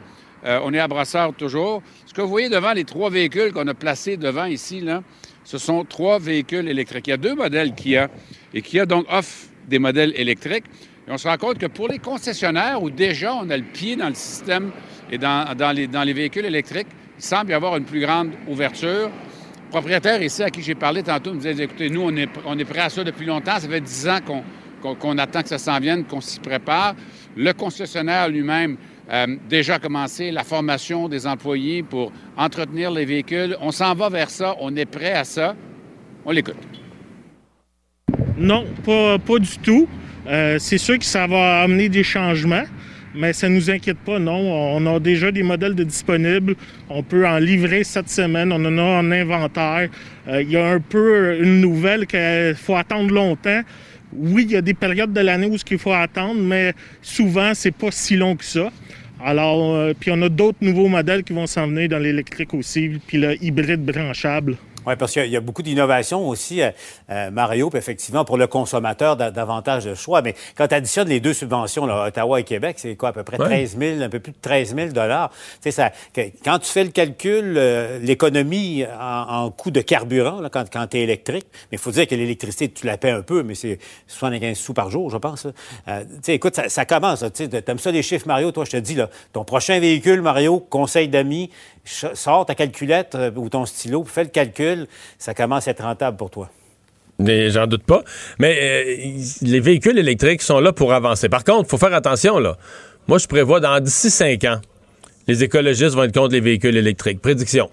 On 0.44 0.74
est 0.74 0.80
à 0.80 0.88
Brassard 0.88 1.32
toujours. 1.34 1.82
Ce 2.04 2.12
que 2.12 2.20
vous 2.20 2.28
voyez 2.28 2.48
devant 2.48 2.72
les 2.72 2.82
trois 2.82 3.10
véhicules 3.10 3.52
qu'on 3.52 3.68
a 3.68 3.74
placés 3.74 4.16
devant 4.16 4.46
ici, 4.46 4.80
là, 4.80 5.02
ce 5.44 5.56
sont 5.56 5.84
trois 5.84 6.18
véhicules 6.18 6.68
électriques. 6.68 7.06
Il 7.06 7.10
y 7.10 7.14
a 7.14 7.16
deux 7.16 7.36
modèles 7.36 7.74
Kia. 7.74 8.08
Et 8.52 8.60
Kia, 8.60 8.84
donc, 8.84 9.06
offre 9.08 9.46
des 9.68 9.78
modèles 9.78 10.12
électriques. 10.16 10.64
Et 11.06 11.12
on 11.12 11.16
se 11.16 11.28
rend 11.28 11.36
compte 11.36 11.58
que 11.58 11.66
pour 11.66 11.86
les 11.86 12.00
concessionnaires, 12.00 12.82
où 12.82 12.90
déjà 12.90 13.34
on 13.34 13.48
a 13.50 13.56
le 13.56 13.62
pied 13.62 13.94
dans 13.94 14.08
le 14.08 14.14
système 14.14 14.72
et 15.12 15.18
dans, 15.18 15.56
dans 15.56 15.70
les, 15.70 15.86
dans 15.86 16.02
les 16.02 16.12
véhicules 16.12 16.44
électriques, 16.44 16.88
il 17.16 17.24
semble 17.24 17.52
y 17.52 17.54
avoir 17.54 17.76
une 17.76 17.84
plus 17.84 18.00
grande 18.00 18.32
ouverture. 18.48 19.10
Propriétaire 19.72 20.22
ici, 20.22 20.42
à 20.42 20.50
qui 20.50 20.60
j'ai 20.60 20.74
parlé 20.74 21.02
tantôt, 21.02 21.32
me 21.32 21.40
disait, 21.40 21.64
écoutez, 21.64 21.88
nous, 21.88 22.02
on 22.02 22.14
est, 22.14 22.28
on 22.44 22.58
est 22.58 22.64
prêt 22.66 22.80
à 22.80 22.90
ça 22.90 23.02
depuis 23.02 23.24
longtemps. 23.24 23.58
Ça 23.58 23.66
fait 23.66 23.80
dix 23.80 24.06
ans 24.06 24.18
qu'on 24.24 24.44
qu'on 24.82 25.16
attend 25.16 25.42
que 25.42 25.48
ça 25.48 25.58
s'en 25.58 25.78
vienne, 25.78 26.04
qu'on 26.04 26.20
s'y 26.20 26.40
prépare. 26.40 26.94
Le 27.36 27.52
concessionnaire 27.52 28.28
lui-même 28.28 28.76
a 29.08 29.26
déjà 29.48 29.78
commencé 29.78 30.30
la 30.30 30.44
formation 30.44 31.08
des 31.08 31.26
employés 31.26 31.82
pour 31.82 32.12
entretenir 32.36 32.90
les 32.90 33.06
véhicules. 33.06 33.56
On 33.60 33.70
s'en 33.70 33.94
va 33.94 34.10
vers 34.10 34.28
ça. 34.28 34.56
On 34.60 34.74
est 34.76 34.84
prêt 34.84 35.12
à 35.12 35.24
ça. 35.24 35.54
On 36.26 36.32
l'écoute. 36.32 36.56
Non, 38.36 38.66
pas, 38.84 39.18
pas 39.18 39.38
du 39.38 39.58
tout. 39.58 39.88
Euh, 40.26 40.58
c'est 40.58 40.78
sûr 40.78 40.98
que 40.98 41.04
ça 41.04 41.26
va 41.26 41.62
amener 41.62 41.88
des 41.88 42.02
changements, 42.02 42.64
mais 43.14 43.32
ça 43.32 43.48
ne 43.48 43.56
nous 43.56 43.70
inquiète 43.70 43.98
pas, 43.98 44.18
non. 44.18 44.76
On 44.76 44.86
a 44.86 44.98
déjà 44.98 45.30
des 45.30 45.42
modèles 45.42 45.74
de 45.74 45.84
disponibles. 45.84 46.54
On 46.88 47.02
peut 47.02 47.26
en 47.26 47.38
livrer 47.38 47.84
cette 47.84 48.08
semaine. 48.08 48.52
On 48.52 48.64
en 48.64 48.78
a 48.78 48.82
en 48.82 49.10
inventaire. 49.10 49.88
Euh, 50.28 50.42
Il 50.42 50.50
y 50.50 50.56
a 50.56 50.66
un 50.66 50.80
peu 50.80 51.38
une 51.42 51.60
nouvelle 51.60 52.06
qu'il 52.06 52.54
faut 52.56 52.76
attendre 52.76 53.12
longtemps. 53.12 53.60
Oui, 54.14 54.44
il 54.46 54.52
y 54.52 54.56
a 54.56 54.62
des 54.62 54.74
périodes 54.74 55.12
de 55.12 55.20
l'année 55.20 55.46
où 55.46 55.56
il 55.70 55.78
faut 55.78 55.92
attendre, 55.92 56.40
mais 56.40 56.74
souvent, 57.00 57.52
c'est 57.54 57.74
pas 57.74 57.90
si 57.90 58.16
long 58.16 58.36
que 58.36 58.44
ça. 58.44 58.70
Alors, 59.24 59.74
euh, 59.74 59.92
puis 59.98 60.10
on 60.12 60.20
a 60.22 60.28
d'autres 60.28 60.58
nouveaux 60.60 60.88
modèles 60.88 61.22
qui 61.22 61.32
vont 61.32 61.46
s'en 61.46 61.68
venir 61.68 61.88
dans 61.88 61.98
l'électrique 61.98 62.52
aussi, 62.54 63.00
puis 63.06 63.18
le 63.18 63.42
hybride 63.42 63.84
branchable. 63.84 64.56
Oui, 64.86 64.94
parce 64.98 65.12
qu'il 65.12 65.26
y, 65.26 65.36
a 65.36 65.40
beaucoup 65.40 65.62
d'innovations 65.62 66.28
aussi, 66.28 66.62
euh, 66.62 66.70
euh, 67.10 67.30
Mario, 67.30 67.70
puis 67.70 67.78
effectivement, 67.78 68.24
pour 68.24 68.36
le 68.36 68.46
consommateur, 68.46 69.16
da- 69.16 69.30
davantage 69.30 69.84
de 69.84 69.94
choix. 69.94 70.22
Mais 70.22 70.34
quand 70.56 70.66
tu 70.68 70.74
additionnes 70.74 71.08
les 71.08 71.20
deux 71.20 71.34
subventions, 71.34 71.86
là, 71.86 72.06
Ottawa 72.08 72.40
et 72.40 72.44
Québec, 72.44 72.76
c'est 72.78 72.96
quoi, 72.96 73.10
à 73.10 73.12
peu 73.12 73.22
près 73.22 73.38
Ouais. 73.38 73.46
13 73.46 73.76
000, 73.78 74.02
un 74.02 74.08
peu 74.08 74.20
plus 74.20 74.32
de 74.32 74.38
13 74.40 74.74
000 74.74 74.88
Tu 74.90 74.96
sais, 75.60 75.70
ça, 75.70 75.90
quand 76.44 76.58
tu 76.58 76.70
fais 76.70 76.84
le 76.84 76.90
calcul, 76.90 77.54
euh, 77.56 77.98
l'économie 78.00 78.84
en, 79.00 79.44
en 79.44 79.50
coût 79.50 79.70
de 79.70 79.80
carburant, 79.80 80.40
là, 80.40 80.48
quand, 80.50 80.64
quand 80.72 80.86
tu 80.86 80.98
es 80.98 81.02
électrique, 81.02 81.46
mais 81.70 81.76
il 81.76 81.78
faut 81.78 81.90
dire 81.90 82.06
que 82.06 82.14
l'électricité, 82.14 82.68
tu 82.70 82.86
la 82.86 82.96
paies 82.98 83.10
un 83.10 83.22
peu, 83.22 83.42
mais 83.42 83.54
c'est 83.54 83.78
75 84.08 84.56
sous 84.58 84.74
par 84.74 84.90
jour, 84.90 85.10
je 85.10 85.16
pense. 85.16 85.46
Euh, 85.88 86.04
tu 86.04 86.16
sais, 86.22 86.34
écoute, 86.34 86.54
ça, 86.56 86.68
ça 86.68 86.84
commence. 86.84 87.24
Tu 87.34 87.48
aimes 87.66 87.78
ça 87.78 87.90
les 87.90 88.02
chiffres, 88.02 88.26
Mario? 88.26 88.50
Toi, 88.52 88.64
je 88.64 88.72
te 88.72 88.76
dis, 88.78 88.94
là, 88.94 89.08
ton 89.32 89.44
prochain 89.44 89.78
véhicule, 89.80 90.22
Mario, 90.22 90.60
conseil 90.60 91.08
d'amis, 91.08 91.50
sors 91.84 92.46
ta 92.46 92.54
calculette 92.54 93.16
ou 93.36 93.48
ton 93.48 93.66
stylo, 93.66 94.04
fais 94.04 94.24
le 94.24 94.30
calcul, 94.30 94.71
ça 95.18 95.34
commence 95.34 95.68
à 95.68 95.72
être 95.72 95.82
rentable 95.82 96.16
pour 96.16 96.30
toi. 96.30 96.50
J'en 97.18 97.66
doute 97.66 97.84
pas. 97.84 98.02
Mais 98.38 98.58
euh, 98.60 99.22
les 99.42 99.60
véhicules 99.60 99.98
électriques 99.98 100.42
sont 100.42 100.60
là 100.60 100.72
pour 100.72 100.92
avancer. 100.92 101.28
Par 101.28 101.44
contre, 101.44 101.66
il 101.66 101.70
faut 101.70 101.78
faire 101.78 101.94
attention, 101.94 102.38
là. 102.38 102.56
Moi, 103.06 103.18
je 103.18 103.26
prévois 103.26 103.60
dans 103.60 103.78
d'ici 103.80 104.10
cinq 104.10 104.44
ans, 104.44 104.60
les 105.26 105.44
écologistes 105.44 105.94
vont 105.94 106.04
être 106.04 106.14
contre 106.14 106.32
les 106.32 106.40
véhicules 106.40 106.76
électriques. 106.76 107.20
Prédiction. 107.20 107.70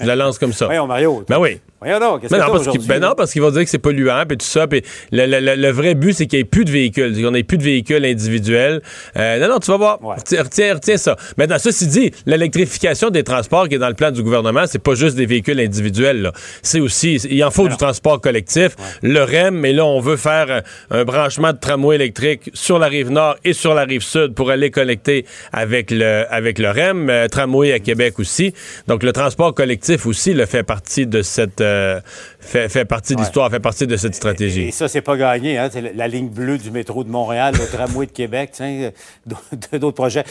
Je 0.00 0.06
la 0.06 0.16
lance 0.16 0.38
comme 0.38 0.52
ça. 0.52 0.66
Voyons, 0.66 0.86
Mario. 0.86 1.24
Ben 1.28 1.38
oui. 1.38 1.60
Voyons 1.80 2.00
donc, 2.00 2.22
qu'est-ce 2.22 2.34
que 2.34 2.40
non, 2.40 2.46
parce 2.50 2.86
ben 2.88 2.98
non, 3.00 3.14
parce 3.16 3.30
qu'ils 3.32 3.40
vont 3.40 3.52
dire 3.52 3.62
que 3.62 3.70
c'est 3.70 3.78
polluant, 3.78 4.24
puis 4.26 4.36
tout 4.36 4.44
ça. 4.44 4.66
Puis 4.66 4.82
le, 5.12 5.26
le- 5.26 5.38
le- 5.38 5.54
le 5.54 5.70
vrai 5.70 5.94
but, 5.94 6.12
c'est 6.12 6.26
qu'il 6.26 6.38
n'y 6.38 6.40
ait 6.40 6.44
plus 6.44 6.64
de 6.64 6.72
véhicules, 6.72 7.22
qu'on 7.22 7.30
n'ait 7.30 7.44
plus 7.44 7.56
de 7.56 7.62
véhicules 7.62 8.04
individuels. 8.04 8.82
Euh, 9.16 9.38
non, 9.38 9.48
non, 9.48 9.58
tu 9.60 9.70
vas 9.70 9.76
voir. 9.76 10.02
Ouais. 10.04 10.16
Retiens, 10.16 10.42
retiens, 10.42 10.74
retiens 10.74 10.96
ça. 10.96 11.14
Maintenant, 11.36 11.58
ceci 11.60 11.86
dit, 11.86 12.10
l'électrification 12.26 13.10
des 13.10 13.22
transports 13.22 13.68
qui 13.68 13.76
est 13.76 13.78
dans 13.78 13.88
le 13.88 13.94
plan 13.94 14.10
du 14.10 14.24
gouvernement, 14.24 14.64
c'est 14.66 14.80
pas 14.82 14.94
juste 14.96 15.14
des 15.14 15.26
véhicules 15.26 15.60
individuels. 15.60 16.32
C'est 16.62 16.80
aussi, 16.80 17.14
il 17.30 17.44
en 17.44 17.52
faut 17.52 17.68
du 17.68 17.76
transport 17.76 18.20
collectif. 18.20 18.74
Le 19.02 19.22
REM, 19.22 19.54
mais 19.54 19.72
là, 19.72 19.84
on 19.84 20.00
veut 20.00 20.16
faire 20.16 20.46
euh, 20.50 20.60
un 20.90 21.04
branchement 21.04 21.52
de 21.52 21.58
tramway 21.58 21.94
électrique 21.94 22.50
sur 22.54 22.80
la 22.80 22.88
rive 22.88 23.10
nord 23.10 23.36
et 23.44 23.52
sur 23.52 23.74
la 23.74 23.84
rive 23.84 24.02
sud 24.02 24.34
pour 24.34 24.50
aller 24.50 24.72
connecter 24.72 25.26
avec 25.52 25.92
le, 25.92 26.24
avec 26.28 26.58
le 26.58 26.70
REM, 26.70 27.08
euh, 27.08 27.28
tramway 27.28 27.72
à 27.72 27.78
Québec 27.78 28.18
aussi. 28.18 28.52
Donc, 28.88 29.04
le 29.04 29.12
transport 29.12 29.54
collectif 29.58 30.06
aussi 30.06 30.34
le 30.34 30.46
fait 30.46 30.62
partie 30.62 31.08
de 31.08 31.20
cette, 31.20 31.60
euh, 31.60 32.00
fait, 32.38 32.68
fait 32.68 32.84
partie 32.84 33.16
de 33.16 33.20
l'histoire, 33.20 33.50
fait 33.50 33.58
partie 33.58 33.88
de 33.88 33.96
cette 33.96 34.14
stratégie. 34.14 34.68
Et 34.68 34.70
ça, 34.70 34.86
c'est 34.86 35.00
pas 35.00 35.16
gagné. 35.16 35.58
Hein? 35.58 35.68
C'est 35.72 35.80
la, 35.80 36.06
ligne 36.06 36.28
bleue 36.28 36.58
du 36.58 36.70
métro 36.70 37.02
de 37.02 37.10
Montréal, 37.10 37.56
le 37.58 37.66
tramway 37.72 38.06
de 38.06 38.12
Québec, 38.12 38.50
tiens, 38.52 38.92
euh, 39.26 39.30
d'autres 39.78 39.96
projets. 39.96 40.22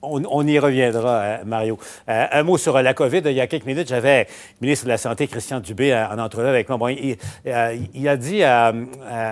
On, 0.00 0.22
on 0.30 0.46
y 0.46 0.58
reviendra, 0.60 1.16
euh, 1.22 1.36
Mario. 1.44 1.76
Euh, 2.08 2.26
un 2.30 2.42
mot 2.44 2.56
sur 2.56 2.76
euh, 2.76 2.82
la 2.82 2.94
COVID. 2.94 3.22
Il 3.24 3.32
y 3.32 3.40
a 3.40 3.48
quelques 3.48 3.66
minutes, 3.66 3.88
j'avais 3.88 4.28
le 4.60 4.66
ministre 4.66 4.84
de 4.84 4.90
la 4.90 4.96
Santé, 4.96 5.26
Christian 5.26 5.58
Dubé, 5.58 5.92
en 5.92 6.18
entrevue 6.20 6.46
avec 6.46 6.68
moi. 6.68 6.78
Bon, 6.78 6.86
il, 6.86 7.16
euh, 7.48 7.76
il 7.94 8.08
a 8.08 8.16
dit 8.16 8.44
euh, 8.44 8.72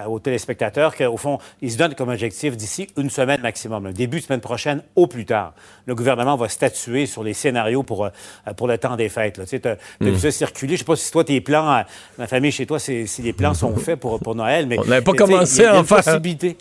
aux 0.09 0.19
téléspectateurs 0.19 0.97
qu'au 0.97 1.17
fond, 1.17 1.39
il 1.63 1.71
se 1.71 1.79
donne 1.79 1.95
comme 1.95 2.09
objectif 2.09 2.57
d'ici 2.57 2.89
une 2.97 3.11
semaine 3.11 3.41
maximum, 3.43 3.85
le 3.85 3.93
début 3.93 4.19
de 4.19 4.25
semaine 4.25 4.41
prochaine 4.41 4.83
au 4.97 5.07
plus 5.07 5.25
tard. 5.25 5.53
Le 5.87 5.95
gouvernement 5.95 6.37
va 6.37 6.49
statuer 6.49 7.07
sur 7.07 7.23
les 7.23 7.33
scénarios 7.35 7.85
pour, 7.85 8.09
pour 8.57 8.67
le 8.67 8.77
temps 8.77 8.97
des 8.97 9.09
fêtes. 9.09 9.39
là. 9.39 9.45
Tu 9.45 9.51
sais, 9.51 9.61
t'as 9.61 9.77
vu 10.01 10.19
ça 10.19 10.33
circuler. 10.33 10.75
Je 10.75 10.81
sais 10.81 10.85
pas 10.85 10.97
si 10.97 11.13
toi, 11.13 11.23
tes 11.23 11.41
plans, 11.41 11.85
ma 12.19 12.27
famille 12.27 12.51
chez 12.51 12.67
toi, 12.67 12.81
si 12.81 13.07
les 13.23 13.33
plans 13.33 13.55
sont 13.55 13.77
faits 13.77 14.01
pour, 14.01 14.19
pour 14.19 14.35
Noël. 14.35 14.67
Mais, 14.67 14.81
On 14.81 14.85
n'avait 14.85 15.01
pas 15.05 15.13
commencé 15.13 15.65
à 15.65 15.79
en 15.79 15.85
faire. 15.85 15.99
possibilité. 15.99 16.57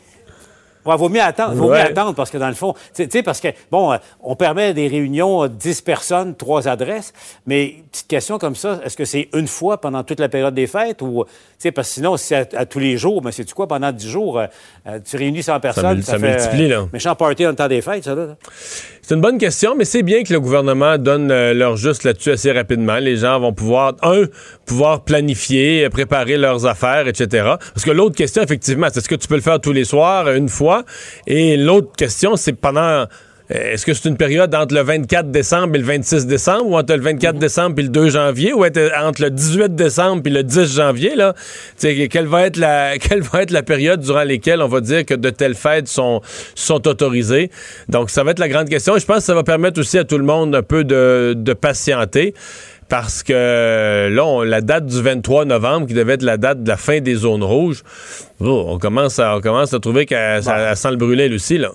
Ouais, 0.86 0.96
vaut 0.98 1.10
mieux 1.10 1.22
attendre. 1.22 1.54
Vaut 1.56 1.70
Ouais. 1.70 1.80
mieux 1.84 1.90
attendre 1.90 2.14
parce 2.14 2.30
que 2.30 2.38
dans 2.38 2.48
le 2.48 2.54
fond, 2.54 2.74
tu 2.74 2.80
sais- 3.04 3.08
tu 3.08 3.24
parce 3.24 3.40
que, 3.40 3.48
bon, 3.72 3.92
euh, 3.94 3.98
on 4.22 4.36
permet 4.36 4.74
des 4.74 4.88
réunions, 4.88 5.44
euh, 5.44 5.48
10 5.48 5.82
personnes, 5.82 6.36
3 6.36 6.68
adresses, 6.68 7.12
mais 7.48 7.78
petite 7.92 8.08
question 8.08 8.38
comme 8.38 8.56
ça, 8.56 8.80
est-ce 8.84 8.96
que 8.96 9.06
c'est 9.06 9.30
une 9.34 9.48
fois 9.48 9.80
pendant 9.82 10.04
toute 10.04 10.20
la 10.20 10.30
période 10.30 10.54
des 10.54 10.68
fêtes 10.68 11.02
ou, 11.02 11.24
tu 11.26 11.32
sais, 11.58 11.72
parce 11.72 11.88
que 11.88 11.94
sinon, 11.96 12.18
si 12.18 12.28
c'est 12.28 12.54
à, 12.56 12.60
à 12.62 12.66
tous 12.66 12.80
les 12.80 12.98
jours, 12.98 13.24
mais 13.24 13.32
c'est-tu 13.32 13.54
quoi, 13.56 13.68
pendant 13.68 13.92
10 13.92 14.10
jours, 14.10 14.40
euh, 14.88 14.92
euh, 14.92 15.00
tu 15.04 15.18
réunis 15.18 15.42
100 15.44 15.60
personnes, 15.60 15.96
mul- 15.96 16.04
ça 16.04 16.18
fait, 16.20 16.32
multiplie, 16.32 16.68
là. 16.68 16.88
méchant 16.94 17.16
party 17.16 17.44
dans 17.44 17.50
le 17.50 17.56
temps 17.56 17.68
des 17.68 17.82
fêtes, 17.82 18.04
ça, 18.04 18.16
là. 18.16 18.36
C'est 19.02 19.14
une 19.16 19.22
bonne 19.22 19.38
question, 19.38 19.76
mais 19.76 19.86
c'est 19.86 20.02
bien 20.04 20.24
que 20.24 20.34
le 20.34 20.40
gouvernement 20.40 20.98
donne 20.98 21.30
euh, 21.32 21.54
leur 21.54 21.78
juste 21.78 22.04
là-dessus 22.04 22.32
assez 22.32 22.52
rapidement. 22.52 22.98
Les 22.98 23.18
gens 23.18 23.40
vont 23.40 23.54
pouvoir, 23.54 23.94
un, 24.02 24.24
pouvoir 24.66 25.04
planifier, 25.04 25.86
euh, 25.86 25.90
préparer 25.90 26.38
leurs 26.38 26.66
affaires, 26.66 27.08
etc. 27.08 27.28
Parce 27.74 27.86
que 27.86 27.92
l'autre 27.92 28.16
question, 28.16 28.42
effectivement, 28.42 28.88
c'est 28.92 29.00
est-ce 29.00 29.10
que 29.10 29.16
tu 29.16 29.28
peux 29.28 29.36
le 29.36 29.42
faire 29.42 29.60
tous 29.62 29.74
les 29.74 29.86
soirs, 29.86 30.30
une 30.32 30.50
fois? 30.50 30.84
Et 31.28 31.58
l'autre 31.58 31.92
question, 31.96 32.36
c'est 32.36 32.54
pendant... 32.54 33.06
euh, 33.54 33.74
Est-ce 33.74 33.86
que 33.86 33.94
c'est 33.94 34.10
une 34.10 34.18
période 34.18 34.54
entre 34.56 34.74
le 34.74 34.82
24 34.82 35.30
décembre 35.32 35.76
et 35.76 35.80
le 35.80 35.84
26 35.86 36.26
décembre, 36.26 36.66
ou 36.68 36.78
entre 36.78 36.94
le 36.96 37.02
24 37.02 37.38
décembre 37.38 37.76
et 37.80 37.84
le 37.84 37.90
2 37.90 38.10
janvier, 38.10 38.54
ou 38.54 38.66
être- 38.66 38.92
entre 39.04 39.22
le 39.24 39.30
18 39.30 39.76
décembre 39.76 40.22
et 40.26 40.30
le 40.30 40.44
10 40.44 40.76
janvier, 40.76 41.16
là? 41.16 41.34
Quelle 41.80 42.26
va 42.28 42.48
être 42.48 42.58
la, 42.58 42.98
quelle 43.00 43.22
va 43.22 43.44
être 43.44 43.52
la 43.52 43.64
période 43.64 44.00
durant 44.02 44.24
laquelle 44.24 44.62
on 44.62 44.68
va 44.68 44.82
dire 44.82 45.06
que 45.06 45.14
de 45.14 45.30
telles 45.30 45.56
fêtes 45.56 45.88
sont, 45.88 46.22
sont 46.56 46.88
autorisées? 46.88 47.52
Donc, 47.90 48.10
ça 48.10 48.24
va 48.24 48.32
être 48.32 48.40
la 48.40 48.50
grande 48.50 48.70
question. 48.70 48.98
Je 48.98 49.06
pense 49.06 49.18
que 49.18 49.24
ça 49.24 49.36
va 49.36 49.44
permettre 49.44 49.80
aussi 49.80 49.98
à 49.98 50.04
tout 50.04 50.18
le 50.18 50.24
monde 50.26 50.56
un 50.56 50.64
peu 50.64 50.84
de, 50.84 51.34
de 51.38 51.54
patienter. 51.54 52.34
Parce 52.88 53.24
que 53.24 54.10
là, 54.12 54.26
on- 54.26 54.42
la 54.44 54.62
date 54.62 54.86
du 54.86 55.02
23 55.02 55.46
novembre, 55.46 55.88
qui 55.88 55.94
devait 55.96 56.14
être 56.14 56.22
la 56.24 56.38
date 56.38 56.62
de 56.64 56.70
la 56.70 56.78
fin 56.78 57.00
des 57.00 57.16
zones 57.16 57.44
rouges, 57.44 57.82
oh, 58.40 58.66
on, 58.70 58.78
commence 58.78 59.18
à, 59.18 59.36
on 59.38 59.42
commence 59.42 59.74
à 59.74 59.80
trouver 59.80 60.06
qu'elle 60.06 60.44
ça- 60.44 60.76
sent 60.76 60.92
le 60.92 60.98
brûler, 60.98 61.28
Lucie. 61.28 61.58
Là. 61.58 61.72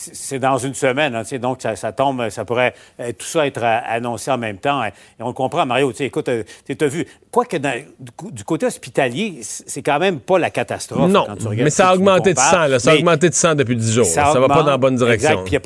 C'est- 0.00 0.38
dans 0.38 0.58
une 0.58 0.74
semaine, 0.74 1.14
hein, 1.16 1.22
tu 1.22 1.30
sais, 1.30 1.38
donc 1.38 1.60
ça, 1.60 1.74
ça 1.74 1.90
tombe, 1.92 2.28
ça 2.30 2.44
pourrait 2.44 2.72
euh, 3.00 3.10
tout 3.18 3.26
ça 3.26 3.46
être 3.46 3.62
euh, 3.62 3.78
annoncé 3.84 4.30
en 4.30 4.38
même 4.38 4.58
temps. 4.58 4.80
hein. 4.80 4.88
Et 5.18 5.22
on 5.22 5.28
le 5.28 5.32
comprend, 5.32 5.66
Mario. 5.66 5.92
Écoute, 5.98 6.30
tu 6.66 6.76
as 6.84 6.86
vu, 6.86 7.04
quoique 7.32 7.56
du, 7.56 8.44
côté 8.44 8.66
hospitalier, 8.66 9.40
c'est 9.42 9.82
quand 9.82 9.98
même 9.98 10.20
pas 10.20 10.38
la 10.38 10.50
catastrophe. 10.50 11.10
non, 11.10 11.24
quand 11.26 11.36
tu 11.36 11.46
regardes 11.48 11.64
mais 11.64 11.70
ça 11.70 11.88
a 11.88 11.94
augmenté 11.94 12.32
de 12.32 12.38
compares. 12.38 12.64
100. 12.64 12.66
Là, 12.68 12.78
ça 12.78 12.92
a 12.92 12.94
augmenté 12.94 13.28
de 13.28 13.34
100 13.34 13.54
depuis 13.56 13.76
10 13.76 13.92
jours. 13.92 14.06
ça 14.06 14.22
là. 14.24 14.32
Ça, 14.32 14.40
va 14.40 14.48
pas 14.48 14.62
dans 14.62 14.70
la 14.70 14.78
bonne 14.78 14.96
direction. 14.96 15.44
Exact. 15.44 15.62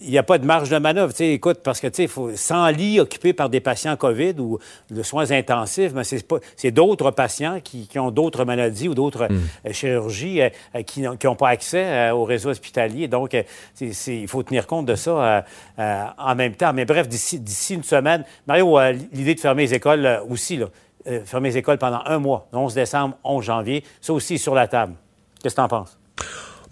Il 0.00 0.10
n'y 0.10 0.18
a 0.18 0.22
pas 0.24 0.38
de 0.38 0.44
marge 0.44 0.68
de 0.70 0.76
manœuvre. 0.78 1.12
Tu 1.12 1.18
sais, 1.18 1.28
écoute, 1.32 1.60
parce 1.62 1.80
que 1.80 1.86
tu 1.86 1.94
sais, 1.96 2.02
il 2.02 2.08
faut 2.08 2.34
100 2.34 2.68
lits 2.70 2.98
occupés 3.00 3.32
par 3.32 3.48
des 3.48 3.60
patients 3.60 3.96
COVID 3.96 4.34
ou 4.40 4.58
de 4.90 5.02
soins 5.02 5.30
intensifs, 5.30 5.92
mais 5.94 6.02
c'est 6.04 6.26
pas- 6.26 6.38
c'est 6.56 6.72
d'autres 6.72 7.10
patients 7.12 7.60
qui, 7.62 7.86
qui 7.86 7.98
ont 8.00 8.10
d'autres 8.10 8.44
maladies 8.44 8.88
ou 8.88 8.94
d'autres 8.94 9.26
Hmm. 9.30 9.40
euh, 9.66 9.72
chirurgies 9.72 10.42
euh, 10.42 10.48
euh, 10.74 10.82
qui 10.82 11.02
n'ont 11.02 11.36
pas 11.36 11.48
accès 11.50 11.84
euh, 11.84 12.12
au 12.14 12.24
réseau 12.24 12.50
hospitalier. 12.50 13.06
Donc, 13.08 13.36
il 13.80 14.28
faut 14.28 14.42
tenir 14.42 14.66
compte 14.66 14.86
de 14.86 14.96
ça 14.96 15.44
euh, 15.78 16.04
en 16.18 16.34
même 16.34 16.54
temps. 16.54 16.72
Mais 16.72 16.84
bref, 16.84 17.08
d'ici 17.08 17.74
une 17.74 17.84
semaine, 17.84 18.24
Mario, 18.48 18.76
l'idée 19.12 19.34
de 19.36 19.40
fermer 19.40 19.62
les 19.62 19.74
écoles 19.74 20.22
aussi, 20.28 20.56
là, 20.56 20.66
fermer 21.24 21.50
les 21.50 21.58
écoles 21.58 21.78
pendant 21.78 22.02
un 22.04 22.18
mois, 22.18 22.48
11 22.52 22.74
décembre, 22.74 23.16
11 23.22 23.44
janvier, 23.44 23.84
ça 24.00 24.12
aussi 24.12 24.34
est 24.34 24.38
sur 24.38 24.54
la 24.54 24.66
table. 24.66 24.94
Qu'est-ce 25.42 25.54
que 25.54 25.60
tu 25.60 25.64
en 25.64 25.68
penses? 25.68 25.96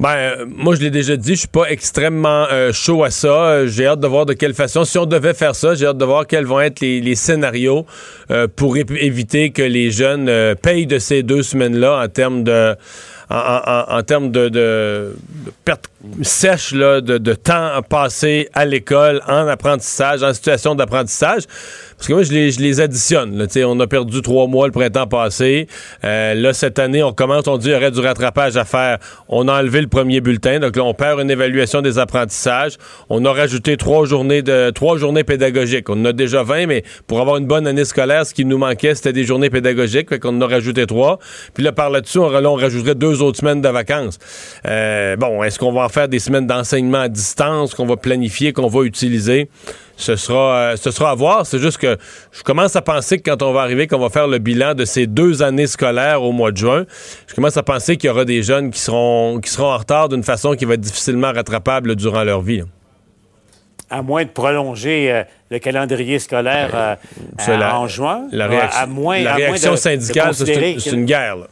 Ben, 0.00 0.16
euh, 0.16 0.46
moi, 0.48 0.74
je 0.74 0.80
l'ai 0.80 0.90
déjà 0.90 1.16
dit, 1.16 1.34
je 1.34 1.40
suis 1.40 1.48
pas 1.48 1.66
extrêmement 1.70 2.46
euh, 2.50 2.72
chaud 2.72 3.04
à 3.04 3.10
ça. 3.10 3.66
J'ai 3.66 3.86
hâte 3.86 4.00
de 4.00 4.06
voir 4.06 4.26
de 4.26 4.32
quelle 4.32 4.54
façon, 4.54 4.84
si 4.84 4.98
on 4.98 5.06
devait 5.06 5.34
faire 5.34 5.54
ça, 5.54 5.74
j'ai 5.74 5.86
hâte 5.86 5.98
de 5.98 6.04
voir 6.04 6.26
quels 6.26 6.46
vont 6.46 6.60
être 6.60 6.80
les, 6.80 7.14
scénarios 7.14 7.86
euh, 8.30 8.48
pour 8.48 8.76
éviter 8.76 9.50
que 9.50 9.62
les 9.62 9.90
jeunes 9.90 10.30
payent 10.62 10.86
de 10.86 10.98
ces 10.98 11.22
deux 11.22 11.42
semaines-là 11.42 12.02
en 12.04 12.08
termes 12.08 12.42
de 12.42 12.74
en, 13.30 14.02
termes 14.02 14.30
de- 14.30 14.48
de 14.50 15.14
perte 15.64 15.88
sèche 16.22 16.72
là, 16.72 17.00
de, 17.00 17.34
temps 17.34 17.80
passé 17.88 18.48
à 18.52 18.64
l'école, 18.64 19.20
en 19.28 19.46
apprentissage, 19.46 20.22
en 20.22 20.34
situation 20.34 20.74
d'apprentissage. 20.74 21.42
Parce 21.96 22.08
que 22.08 22.12
moi, 22.14 22.22
je 22.24 22.32
les, 22.32 22.80
additionne. 22.80 23.46
on 23.64 23.80
a 23.80 23.86
perdu 23.86 24.22
trois 24.22 24.48
mois 24.48 24.66
le 24.66 24.72
printemps 24.72 25.06
passé. 25.06 25.68
Euh, 26.04 26.34
là, 26.34 26.52
cette 26.52 26.80
année, 26.80 27.02
on 27.02 27.12
commence, 27.12 27.46
on 27.46 27.58
dit 27.58 27.66
qu'il 27.66 27.74
y 27.74 27.76
aurait 27.76 27.92
du 27.92 28.00
rattrapage 28.00 28.56
à 28.56 28.64
faire. 28.64 28.98
On 29.28 29.46
a 29.46 29.60
enlevé 29.60 29.80
le 29.80 29.86
premier 29.86 30.20
bulletin. 30.20 30.58
Donc 30.58 30.76
là, 30.76 30.82
on 30.82 30.94
perd 30.94 31.20
une 31.20 31.30
évaluation 31.30 31.80
des 31.80 31.98
apprentissages. 31.98 32.76
On 33.08 33.24
a 33.24 33.32
rajouté 33.32 33.76
trois 33.76 34.04
journées 34.04 34.42
de 34.42 34.70
trois 34.70 34.96
journées 34.96 35.22
pédagogiques. 35.22 35.88
On 35.88 36.00
en 36.00 36.06
a 36.06 36.12
déjà 36.12 36.42
20, 36.42 36.66
mais 36.66 36.82
pour 37.06 37.20
avoir 37.20 37.36
une 37.36 37.46
bonne 37.46 37.68
année 37.68 37.84
scolaire, 37.84 38.26
ce 38.26 38.34
qui 38.34 38.44
nous 38.44 38.58
manquait, 38.58 38.96
c'était 38.96 39.12
des 39.12 39.24
journées 39.24 39.50
pédagogiques. 39.50 40.08
Fait 40.08 40.18
qu'on 40.18 40.36
en 40.36 40.40
a 40.40 40.46
rajouté 40.48 40.86
trois. 40.86 41.20
Puis 41.54 41.62
là, 41.62 41.70
par 41.70 41.90
là-dessus, 41.90 42.18
on, 42.18 42.34
on 42.34 42.54
rajouterait 42.54 42.96
deux 42.96 43.22
autres 43.22 43.38
semaines 43.38 43.60
de 43.60 43.68
vacances. 43.68 44.18
Euh, 44.66 45.14
bon, 45.16 45.44
est-ce 45.44 45.58
qu'on 45.60 45.72
va 45.72 45.84
en 45.84 45.88
faire 45.92 46.08
des 46.08 46.18
semaines 46.18 46.46
d'enseignement 46.46 47.00
à 47.02 47.08
distance 47.08 47.74
qu'on 47.74 47.86
va 47.86 47.96
planifier, 47.96 48.52
qu'on 48.52 48.68
va 48.68 48.82
utiliser? 48.84 49.48
Ce 49.96 50.16
sera, 50.16 50.56
euh, 50.56 50.76
ce 50.76 50.90
sera 50.90 51.10
à 51.10 51.14
voir. 51.14 51.46
C'est 51.46 51.58
juste 51.58 51.78
que 51.78 51.96
je 52.32 52.42
commence 52.42 52.74
à 52.74 52.82
penser 52.82 53.18
que 53.18 53.30
quand 53.30 53.42
on 53.42 53.52
va 53.52 53.60
arriver, 53.60 53.86
qu'on 53.86 53.98
va 54.00 54.08
faire 54.10 54.26
le 54.26 54.38
bilan 54.38 54.74
de 54.74 54.84
ces 54.84 55.06
deux 55.06 55.42
années 55.42 55.66
scolaires 55.68 56.22
au 56.22 56.32
mois 56.32 56.50
de 56.50 56.56
juin, 56.56 56.84
je 57.28 57.34
commence 57.34 57.56
à 57.56 57.62
penser 57.62 57.96
qu'il 57.96 58.08
y 58.08 58.10
aura 58.10 58.24
des 58.24 58.42
jeunes 58.42 58.70
qui 58.70 58.80
seront, 58.80 59.38
qui 59.40 59.50
seront 59.50 59.72
en 59.72 59.76
retard 59.78 60.08
d'une 60.08 60.24
façon 60.24 60.54
qui 60.56 60.64
va 60.64 60.74
être 60.74 60.80
difficilement 60.80 61.32
rattrapable 61.32 61.94
durant 61.94 62.24
leur 62.24 62.40
vie. 62.42 62.62
à 63.90 64.00
moins 64.00 64.24
de 64.24 64.30
prolonger 64.30 65.12
euh, 65.12 65.22
le 65.50 65.58
calendrier 65.58 66.18
scolaire 66.18 66.70
euh, 66.74 66.94
la- 67.58 67.78
en 67.78 67.86
juin. 67.86 68.22
La 68.32 68.46
réaction, 68.48 68.80
à 68.80 68.86
moins, 68.86 69.18
la 69.22 69.34
à 69.34 69.36
moins 69.38 69.46
réaction 69.48 69.72
de- 69.72 69.76
syndicale, 69.76 70.34
c'est 70.34 70.90
une, 70.90 71.04
guerre. 71.04 71.36
là. 71.36 71.46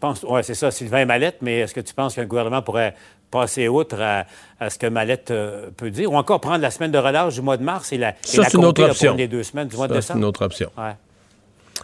Pense, 0.00 0.22
ouais, 0.24 0.42
c'est 0.42 0.54
ça, 0.54 0.70
Sylvain 0.70 1.04
Mallette, 1.04 1.38
mais 1.42 1.60
est-ce 1.60 1.74
que 1.74 1.80
tu 1.80 1.94
penses 1.94 2.16
le 2.16 2.24
gouvernement 2.26 2.62
pourrait 2.62 2.94
passer 3.30 3.68
outre 3.68 4.00
à, 4.00 4.24
à 4.58 4.70
ce 4.70 4.78
que 4.78 4.86
Mallette 4.88 5.30
euh, 5.30 5.70
peut 5.76 5.90
dire, 5.90 6.10
ou 6.12 6.16
encore 6.16 6.40
prendre 6.40 6.58
la 6.62 6.70
semaine 6.70 6.90
de 6.90 6.98
relâche 6.98 7.34
du 7.34 7.42
mois 7.42 7.56
de 7.56 7.62
mars 7.62 7.92
et 7.92 7.98
la, 7.98 8.10
et 8.10 8.14
Ça, 8.24 8.42
la 8.42 8.48
c'est 8.48 8.58
une 8.58 8.64
autre 8.64 8.82
option. 8.82 9.14
les 9.14 9.28
deux 9.28 9.42
semaines 9.44 9.68
du 9.68 9.76
mois 9.76 9.86
de 9.88 9.94
Ça, 9.94 10.00
c'est 10.02 10.12
une 10.14 10.20
décembre. 10.20 10.28
autre 10.28 10.44
option. 10.44 10.70
Ouais. 10.76 10.92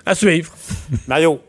À 0.04 0.14
suivre. 0.14 0.52
Mario. 1.06 1.40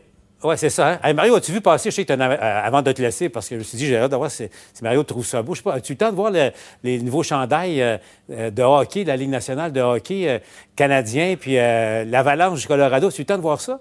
Oui, 0.44 0.54
c'est 0.56 0.70
ça. 0.70 0.90
hein? 0.92 0.98
Hey, 1.02 1.14
Mario, 1.14 1.34
as-tu 1.34 1.50
vu 1.50 1.60
passer, 1.60 1.90
je 1.90 1.96
sais 1.96 2.04
que 2.04 2.12
euh, 2.12 2.36
avant 2.64 2.80
de 2.80 2.92
te 2.92 3.02
laisser, 3.02 3.28
parce 3.28 3.48
que 3.48 3.56
je 3.56 3.58
me 3.58 3.64
suis 3.64 3.76
dit, 3.76 3.86
j'ai 3.86 3.96
hâte 3.96 4.12
de 4.12 4.14
voir 4.16 4.30
si, 4.30 4.48
si 4.72 4.84
Mario 4.84 5.02
trouve 5.02 5.26
ça 5.26 5.42
beau. 5.42 5.54
Je 5.54 5.58
sais 5.58 5.64
pas, 5.64 5.74
as-tu 5.74 5.94
le 5.94 5.98
temps 5.98 6.10
de 6.10 6.14
voir 6.14 6.30
le- 6.30 6.52
les 6.84 7.00
nouveaux 7.00 7.24
chandails 7.24 7.82
euh, 7.82 7.96
euh, 8.30 8.48
de 8.50 8.62
hockey, 8.62 9.02
de 9.02 9.08
la 9.08 9.16
Ligue 9.16 9.30
nationale 9.30 9.72
de 9.72 9.80
hockey 9.80 10.28
euh, 10.28 10.38
canadien, 10.76 11.34
puis 11.34 11.56
l'Avalanche 11.56 12.60
du 12.60 12.66
Colorado? 12.68 13.08
As-tu 13.08 13.22
le 13.22 13.26
temps 13.26 13.36
de 13.36 13.42
voir 13.42 13.60
ça? 13.60 13.80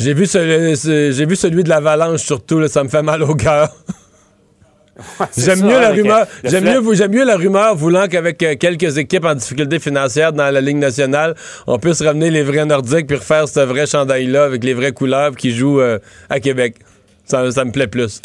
J'ai 0.00 0.14
vu, 0.14 0.26
ce- 0.26 0.74
ce- 0.76 1.12
j'ai 1.12 1.26
vu 1.26 1.36
celui 1.36 1.62
de 1.62 1.68
l'avalanche 1.68 2.20
surtout, 2.22 2.58
là, 2.58 2.68
ça 2.68 2.82
me 2.82 2.88
fait 2.88 3.02
mal 3.02 3.22
au 3.22 3.34
cœur. 3.34 3.68
J'aime 5.36 5.62
mieux, 5.62 5.80
la 5.80 5.90
euh, 5.90 5.92
rumeur, 5.94 6.26
le 6.44 6.50
j'aime, 6.50 6.64
mieux, 6.64 6.94
j'aime 6.94 7.12
mieux 7.12 7.24
la 7.24 7.36
rumeur 7.36 7.74
voulant 7.74 8.06
qu'avec 8.06 8.42
euh, 8.42 8.54
quelques 8.56 8.98
équipes 8.98 9.24
en 9.24 9.34
difficulté 9.34 9.78
financière 9.78 10.32
dans 10.32 10.50
la 10.50 10.60
Ligue 10.60 10.76
nationale, 10.76 11.34
on 11.66 11.78
puisse 11.78 12.02
ramener 12.02 12.30
les 12.30 12.42
vrais 12.42 12.66
Nordiques 12.66 13.06
puis 13.06 13.16
refaire 13.16 13.48
ce 13.48 13.60
vrai 13.60 13.86
chandail-là 13.86 14.44
avec 14.44 14.62
les 14.62 14.74
vraies 14.74 14.92
couleurs 14.92 15.34
qui 15.36 15.52
jouent 15.52 15.80
euh, 15.80 15.98
à 16.28 16.38
Québec. 16.40 16.76
Ça, 17.24 17.50
ça 17.50 17.64
me 17.64 17.72
plaît 17.72 17.86
plus. 17.86 18.20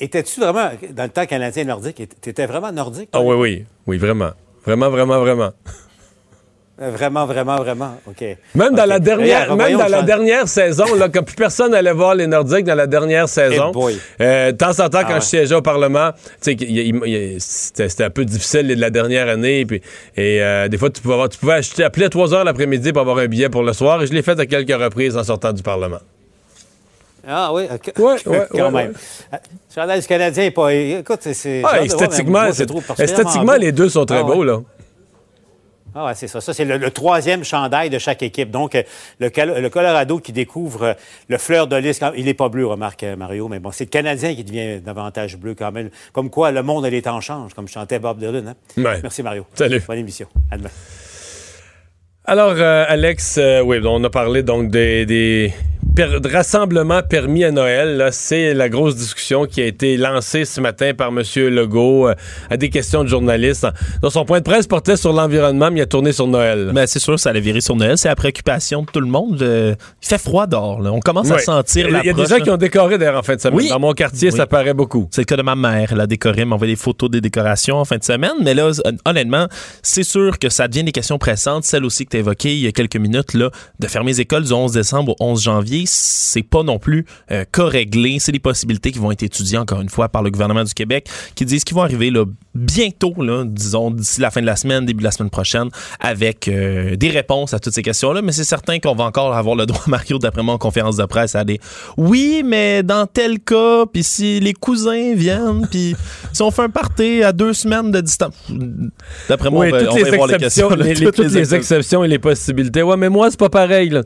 Étais-tu 0.00 0.40
vraiment, 0.40 0.70
dans 0.90 1.04
le 1.04 1.08
temps 1.10 1.26
canadien 1.26 1.64
nordique, 1.64 2.02
t'étais 2.20 2.46
vraiment 2.46 2.72
nordique? 2.72 3.10
Ah 3.12 3.20
oui, 3.20 3.36
oui. 3.36 3.64
Oui, 3.86 3.96
vraiment. 3.98 4.30
Vraiment, 4.66 4.90
vraiment, 4.90 5.20
vraiment. 5.20 5.52
Vraiment, 6.76 7.24
vraiment, 7.24 7.54
vraiment. 7.56 8.00
OK. 8.08 8.24
Même 8.56 8.74
dans 8.74 8.84
la 8.84 8.98
dernière, 8.98 9.54
même 9.54 9.78
dans 9.78 9.84
le 9.84 9.90
la 9.92 10.02
dernière 10.02 10.48
saison, 10.48 10.92
là, 10.96 11.08
quand 11.08 11.22
plus 11.22 11.36
personne 11.36 11.72
allait 11.72 11.92
voir 11.92 12.16
les 12.16 12.26
Nordiques 12.26 12.64
dans 12.64 12.74
la 12.74 12.88
dernière 12.88 13.28
saison, 13.28 13.70
euh, 14.20 14.50
de 14.50 14.56
temps 14.56 14.80
en 14.80 14.88
temps, 14.88 15.02
quand 15.02 15.14
ouais. 15.14 15.20
je 15.20 15.26
siégeais 15.26 15.54
au 15.54 15.62
Parlement, 15.62 16.10
c'était 16.40 18.02
un 18.04 18.10
peu 18.10 18.24
difficile 18.24 18.66
de 18.66 18.74
la 18.80 18.90
dernière 18.90 19.28
année, 19.28 19.64
puis, 19.66 19.82
et 20.16 20.42
euh, 20.42 20.66
des 20.66 20.76
fois, 20.76 20.90
tu 20.90 21.00
pouvais, 21.00 21.14
avoir- 21.14 21.28
tu 21.28 21.38
pouvais 21.38 21.52
acheter, 21.54 21.84
appeler 21.84 22.06
à 22.06 22.10
3 22.10 22.34
heures 22.34 22.44
l'après-midi 22.44 22.92
pour 22.92 23.02
avoir 23.02 23.18
un 23.18 23.26
billet 23.26 23.48
pour 23.48 23.62
le 23.62 23.72
soir, 23.72 24.02
et 24.02 24.08
je 24.08 24.12
l'ai 24.12 24.22
fait 24.22 24.38
à 24.40 24.46
quelques 24.46 24.76
reprises 24.76 25.16
en 25.16 25.22
sortant 25.22 25.52
du 25.52 25.62
Parlement. 25.62 26.00
Ah 27.26 27.52
oui, 27.54 27.68
OK. 27.72 27.92
Ouais, 27.98 28.16
ouais, 28.26 28.46
quand 28.50 28.72
ouais, 28.72 28.84
même. 28.88 28.92
Euh, 29.32 30.00
du 30.00 30.06
Canadien 30.06 30.44
est 30.44 30.50
pas... 30.50 30.72
Écoute, 30.74 31.20
c'est-. 31.22 31.62
Ah, 31.64 31.82
esthétiquement, 31.82 32.44
esthétiquement, 32.46 33.54
les 33.54 33.72
deux 33.72 33.88
sont 33.88 34.04
très 34.04 34.18
Ah, 34.18 34.24
beaux, 34.24 34.42
là. 34.44 34.58
Ah 35.94 36.06
ouais, 36.06 36.14
c'est 36.14 36.26
ça. 36.26 36.40
Ça, 36.40 36.52
c'est 36.52 36.64
le, 36.64 36.76
le 36.76 36.90
troisième 36.90 37.44
chandail 37.44 37.88
de 37.88 37.98
chaque 37.98 38.22
équipe. 38.22 38.50
Donc, 38.50 38.74
euh, 38.74 38.82
le, 39.20 39.68
Colorado 39.68 40.18
qui 40.18 40.32
découvre 40.32 40.82
euh, 40.82 40.94
le 41.28 41.38
fleur 41.38 41.66
de 41.68 41.76
lys. 41.76 42.00
Il 42.16 42.24
n'est 42.24 42.34
pas 42.34 42.48
bleu, 42.48 42.66
remarque 42.66 43.04
euh, 43.04 43.14
Mario, 43.16 43.48
mais 43.48 43.60
bon, 43.60 43.70
c'est 43.70 43.84
le 43.84 43.90
Canadien 43.90 44.34
qui 44.34 44.42
devient 44.42 44.80
davantage 44.80 45.36
bleu 45.36 45.54
quand 45.54 45.70
même. 45.70 45.90
Comme 46.12 46.30
quoi, 46.30 46.50
le 46.50 46.62
monde 46.62 46.84
et 46.86 46.90
les 46.90 47.02
temps 47.02 47.20
changent, 47.20 47.54
comme 47.54 47.68
chantait 47.68 47.98
Bob 48.00 48.18
Dylan. 48.18 48.48
hein? 48.48 48.54
Ouais. 48.76 48.98
Merci, 49.02 49.22
Mario. 49.22 49.46
Salut. 49.54 49.82
Bonne 49.86 49.98
émission. 49.98 50.26
À 50.50 50.56
demain. 50.56 50.70
Alors, 52.26 52.54
euh, 52.56 52.84
Alex, 52.88 53.36
euh, 53.38 53.60
oui, 53.60 53.78
on 53.84 54.02
a 54.02 54.08
parlé 54.10 54.42
donc 54.42 54.70
des, 54.70 55.04
des 55.04 55.52
per- 55.94 56.20
de 56.20 56.28
rassemblements 56.28 57.02
permis 57.02 57.44
à 57.44 57.50
Noël. 57.50 58.08
C'est 58.12 58.54
la 58.54 58.68
grosse 58.68 58.96
discussion 58.96 59.46
qui 59.46 59.60
a 59.62 59.66
été 59.66 59.96
lancée 59.96 60.44
ce 60.44 60.60
matin 60.60 60.92
par 60.96 61.08
M. 61.08 61.22
Legault 61.36 62.08
euh, 62.08 62.14
à 62.50 62.56
des 62.56 62.68
questions 62.70 63.04
de 63.04 63.08
journalistes. 63.08 63.66
Dans 64.02 64.10
son 64.10 64.24
point 64.24 64.38
de 64.38 64.44
presse 64.44 64.66
portait 64.66 64.96
sur 64.96 65.12
l'environnement, 65.12 65.70
mais 65.70 65.80
il 65.80 65.82
a 65.82 65.86
tourné 65.86 66.12
sur 66.12 66.26
Noël. 66.26 66.70
Ben, 66.74 66.86
c'est 66.86 66.98
sûr, 66.98 67.18
ça 67.18 67.30
allait 67.30 67.40
virer 67.40 67.60
sur 67.60 67.76
Noël. 67.76 67.96
C'est 67.98 68.08
la 68.08 68.16
préoccupation 68.16 68.82
de 68.82 68.86
tout 68.86 69.00
le 69.00 69.06
monde. 69.06 69.40
Euh, 69.42 69.74
il 70.02 70.08
fait 70.08 70.18
froid 70.18 70.46
dehors. 70.46 70.80
là. 70.80 70.92
On 70.92 71.00
commence 71.00 71.30
à 71.30 71.38
sentir 71.38 71.86
Il 71.88 72.06
y 72.06 72.10
a 72.10 72.12
des 72.12 72.26
gens 72.26 72.36
là. 72.36 72.40
qui 72.40 72.50
ont 72.50 72.56
décoré 72.56 72.98
d'ailleurs 72.98 73.18
en 73.18 73.22
fin 73.22 73.36
de 73.36 73.40
semaine. 73.40 73.56
Oui. 73.58 73.68
Dans 73.68 73.80
mon 73.80 73.92
quartier, 73.92 74.30
Oui. 74.30 74.36
ça 74.36 74.46
paraît 74.46 74.74
beaucoup. 74.74 75.08
C'est 75.10 75.22
le 75.22 75.26
cas 75.26 75.36
de 75.36 75.42
ma 75.42 75.54
mère. 75.54 75.90
Elle 75.92 76.00
a 76.00 76.06
décoré, 76.06 76.44
m'a 76.44 76.54
envoyé 76.56 76.74
des 76.74 76.80
photos 76.80 77.10
des 77.10 77.20
décorations 77.20 77.76
en 77.76 77.84
fin 77.84 77.96
de 77.98 78.04
semaine. 78.04 78.32
Mais 78.42 78.54
là, 78.54 78.70
hon- 78.70 78.96
honnêtement, 79.10 79.46
c'est 79.82 80.02
sûr 80.02 80.38
que 80.38 80.48
ça 80.48 80.68
devient 80.68 80.84
des 80.84 80.92
questions 80.92 81.18
pressantes. 81.18 81.64
Celle 81.64 81.84
aussi 81.84 82.04
que 82.04 82.10
tu 82.10 82.16
as 82.16 82.20
évoquée 82.20 82.52
il 82.54 82.60
y 82.60 82.66
a 82.66 82.72
quelques 82.72 82.96
minutes, 82.96 83.34
là, 83.34 83.50
de 83.78 83.86
fermer 83.86 84.12
les 84.12 84.20
écoles 84.20 84.44
du 84.44 84.52
11 84.52 84.72
décembre 84.72 85.12
au 85.18 85.24
11 85.24 85.42
janvier, 85.42 85.83
c'est 85.86 86.42
pas 86.42 86.62
non 86.62 86.78
plus 86.78 87.04
euh, 87.30 87.44
cas 87.50 87.64
réglé. 87.66 88.18
C'est 88.20 88.32
des 88.32 88.38
possibilités 88.38 88.92
qui 88.92 88.98
vont 88.98 89.10
être 89.12 89.22
étudiées, 89.22 89.58
encore 89.58 89.80
une 89.80 89.88
fois, 89.88 90.08
par 90.08 90.22
le 90.22 90.30
gouvernement 90.30 90.64
du 90.64 90.74
Québec, 90.74 91.08
qui 91.34 91.44
disent 91.44 91.64
qu'ils 91.64 91.76
vont 91.76 91.82
arriver 91.82 92.10
là, 92.10 92.24
bientôt, 92.54 93.14
là, 93.22 93.44
disons, 93.46 93.90
d'ici 93.90 94.20
la 94.20 94.30
fin 94.30 94.40
de 94.40 94.46
la 94.46 94.56
semaine, 94.56 94.84
début 94.86 95.00
de 95.00 95.04
la 95.04 95.10
semaine 95.10 95.30
prochaine, 95.30 95.68
avec 96.00 96.48
euh, 96.48 96.96
des 96.96 97.10
réponses 97.10 97.54
à 97.54 97.58
toutes 97.58 97.74
ces 97.74 97.82
questions-là. 97.82 98.22
Mais 98.22 98.32
c'est 98.32 98.44
certain 98.44 98.78
qu'on 98.78 98.94
va 98.94 99.04
encore 99.04 99.34
avoir 99.34 99.56
le 99.56 99.66
droit, 99.66 99.82
Mario, 99.86 100.18
d'après 100.18 100.42
moi, 100.42 100.54
en 100.54 100.58
conférence 100.58 100.96
de 100.96 101.04
presse, 101.04 101.34
à 101.34 101.44
des 101.44 101.60
oui, 101.96 102.42
mais 102.44 102.82
dans 102.82 103.06
tel 103.06 103.40
cas, 103.40 103.86
puis 103.86 104.02
si 104.02 104.40
les 104.40 104.52
cousins 104.52 105.14
viennent, 105.14 105.66
puis 105.70 105.94
si 106.32 106.42
on 106.42 106.50
fait 106.50 106.62
un 106.62 106.68
party 106.70 107.22
à 107.22 107.32
deux 107.32 107.52
semaines 107.52 107.90
de 107.90 108.00
distance. 108.00 108.34
D'après 109.28 109.50
moi, 109.50 109.66
oui, 109.66 109.72
on 109.72 109.76
va, 109.76 109.90
on 110.12 110.16
voir 110.16 110.26
les 110.28 110.36
questions. 110.36 110.68
là, 110.70 110.76
les- 110.76 110.94
les- 110.94 111.06
toutes 111.06 111.18
les 111.18 111.24
exceptions. 111.38 111.56
exceptions 111.56 112.04
et 112.04 112.08
les 112.08 112.18
possibilités. 112.18 112.82
Ouais, 112.82 112.96
mais 112.96 113.08
moi, 113.08 113.30
c'est 113.30 113.38
pas 113.38 113.48
pareil. 113.48 113.88
là. 113.90 114.02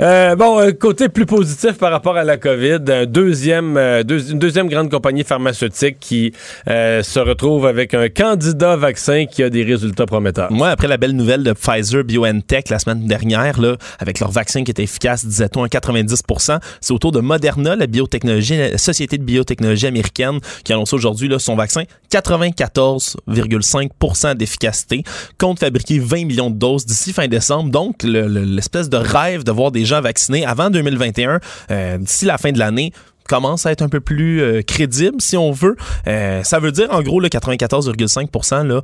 Euh, 0.00 0.36
bon, 0.36 0.58
euh, 0.60 0.72
côté 0.72 1.08
plus 1.08 1.21
positif 1.26 1.74
par 1.78 1.90
rapport 1.92 2.16
à 2.16 2.24
la 2.24 2.36
COVID, 2.36 2.78
un 2.88 3.06
deuxième, 3.06 3.76
euh, 3.76 4.02
deux- 4.02 4.32
une 4.32 4.38
deuxième 4.38 4.68
grande 4.68 4.90
compagnie 4.90 5.24
pharmaceutique 5.24 5.98
qui 6.00 6.32
euh, 6.68 7.02
se 7.02 7.18
retrouve 7.20 7.66
avec 7.66 7.94
un 7.94 8.08
candidat 8.08 8.76
vaccin 8.76 9.26
qui 9.26 9.42
a 9.42 9.50
des 9.50 9.62
résultats 9.62 10.06
prometteurs. 10.06 10.50
Moi, 10.52 10.68
après 10.68 10.88
la 10.88 10.96
belle 10.96 11.12
nouvelle 11.12 11.42
de 11.42 11.52
Pfizer 11.52 12.04
BioNTech 12.04 12.68
la 12.70 12.78
semaine 12.78 13.06
dernière, 13.06 13.60
là, 13.60 13.76
avec 13.98 14.20
leur 14.20 14.30
vaccin 14.30 14.64
qui 14.64 14.70
était 14.70 14.82
efficace, 14.84 15.24
disait-on, 15.24 15.64
à 15.64 15.68
90% 15.68 16.58
c'est 16.80 16.92
autour 16.92 17.12
de 17.12 17.20
Moderna, 17.20 17.76
la 17.76 17.86
biotechnologie, 17.86 18.56
la 18.58 18.78
société 18.78 19.18
de 19.18 19.24
biotechnologie 19.24 19.86
américaine, 19.86 20.38
qui 20.64 20.72
annonce 20.72 20.92
aujourd'hui 20.92 21.28
son 21.38 21.56
vaccin 21.56 21.82
94,5 22.10 24.34
d'efficacité, 24.36 25.02
compte 25.38 25.58
fabriquer 25.60 25.98
20 25.98 26.24
millions 26.26 26.50
de 26.50 26.56
doses 26.56 26.86
d'ici 26.86 27.12
fin 27.12 27.28
décembre. 27.28 27.70
Donc, 27.70 28.02
le- 28.02 28.26
le- 28.26 28.44
l'espèce 28.44 28.88
de 28.88 28.96
rêve 28.96 29.44
de 29.44 29.52
voir 29.52 29.70
des 29.72 29.84
gens 29.84 30.00
vaccinés 30.00 30.44
avant 30.46 30.70
2021, 31.12 31.40
euh, 31.70 31.98
d'ici 31.98 32.24
la 32.24 32.38
fin 32.38 32.52
de 32.52 32.58
l'année, 32.58 32.92
commence 33.28 33.66
à 33.66 33.72
être 33.72 33.82
un 33.82 33.88
peu 33.88 34.00
plus 34.00 34.42
euh, 34.42 34.62
crédible, 34.62 35.20
si 35.20 35.36
on 35.36 35.52
veut. 35.52 35.76
Euh, 36.08 36.42
ça 36.42 36.58
veut 36.58 36.72
dire, 36.72 36.88
en 36.90 37.02
gros, 37.02 37.20
le 37.20 37.28
94,5 37.28 38.66
là, 38.66 38.82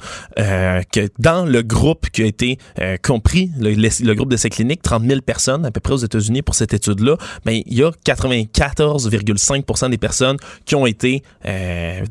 que 0.93 1.09
dans 1.19 1.45
le 1.45 1.62
groupe 1.62 2.09
qui 2.11 2.23
a 2.23 2.27
été 2.27 2.57
compris, 3.03 3.51
le, 3.59 3.73
le- 3.75 4.14
groupe 4.14 4.31
d'essais 4.31 4.49
cliniques, 4.49 4.81
30 4.83 5.05
000 5.05 5.21
personnes 5.23 5.67
à 5.67 5.71
peu 5.73 5.81
près 5.81 5.95
aux 5.95 5.99
États-Unis 5.99 6.43
pour 6.43 6.55
cette 6.55 6.73
étude-là, 6.73 7.17
ben, 7.45 7.61
il 7.67 7.75
y 7.75 7.83
a 7.83 7.91
94,5% 8.07 9.91
des 9.91 9.99
personnes 9.99 10.37
qui 10.64 10.77
ont 10.77 10.87
été, 10.87 11.23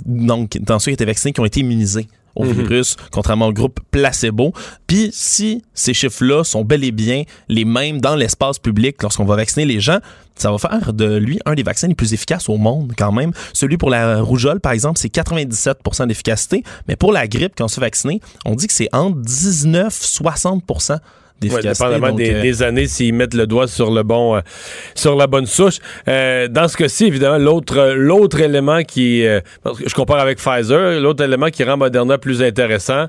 donc, 0.06 0.58
dans 0.60 0.80
ceux 0.80 0.92
qui 0.92 0.94
étaient 0.96 1.06
vaccinés, 1.06 1.32
qui 1.32 1.40
ont 1.40 1.46
été 1.46 1.62
immunisés 1.62 2.08
au 2.40 2.46
virus, 2.46 2.96
contrairement 3.12 3.48
au 3.48 3.54
groupe 3.54 3.80
placebo. 3.92 4.54
Puis 4.88 5.10
si 5.14 5.64
ces 5.74 5.94
chiffres-là 5.94 6.44
sont 6.44 6.64
bel 6.64 6.84
et 6.84 6.92
bien 6.92 7.24
les 7.50 7.66
mêmes 7.66 8.00
dans 8.00 8.16
l'espace 8.16 8.60
public 8.60 9.02
lorsqu'on 9.02 9.26
va 9.26 9.36
vacciner 9.36 9.66
les 9.66 9.80
gens, 9.80 10.00
ça 10.36 10.52
va 10.52 10.58
faire 10.58 10.94
de 10.94 11.18
lui 11.18 11.40
un 11.46 11.56
des 11.56 11.64
vaccins 11.64 11.88
les 11.88 11.96
plus 11.96 12.14
efficaces 12.14 12.48
au 12.48 12.58
monde 12.58 12.94
quand 12.98 13.12
même. 13.12 13.32
Celui 13.54 13.78
pour 13.78 13.90
la 13.90 14.22
rougeole, 14.22 14.60
par 14.60 14.72
exemple, 14.72 15.00
c'est 15.00 15.14
97% 15.14 16.08
d'efficacité, 16.08 16.64
mais 16.88 16.96
pour 16.96 17.12
la 17.12 17.28
grippe, 17.28 17.54
quand 17.58 17.66
on 17.66 17.68
se 17.68 17.76
fait 17.76 17.82
vacciner, 17.82 18.22
on 18.46 18.56
dit 18.56 18.68
que 18.68 18.74
c'est 18.74 18.90
entre 18.94 19.20
19-60 19.22 20.62
Ouais, 20.62 21.02
d'efficacité. 21.40 21.70
dépendamment 21.70 22.10
Donc, 22.10 22.18
des, 22.18 22.34
euh, 22.34 22.42
des 22.42 22.64
années, 22.64 22.88
s'ils 22.88 23.14
mettent 23.14 23.34
le 23.34 23.48
doigt 23.48 23.68
sur 23.68 23.92
le 23.92 24.04
bon, 24.04 24.36
euh, 24.36 24.42
sur 24.96 25.16
la 25.16 25.28
bonne 25.28 25.46
souche. 25.46 25.80
Euh, 26.08 26.48
dans 26.48 26.68
ce 26.68 26.78
cas-ci, 26.78 27.06
évidemment, 27.06 27.38
l'autre, 27.38 27.94
l'autre 27.96 28.40
élément 28.42 28.84
qui, 28.84 29.26
euh, 29.26 29.40
je 29.86 29.94
compare 29.94 30.20
avec 30.20 30.38
Pfizer, 30.38 31.00
l'autre 31.00 31.24
élément 31.24 31.50
qui 31.50 31.64
rend 31.64 31.78
Moderna 31.78 32.18
plus 32.18 32.42
intéressant, 32.42 33.08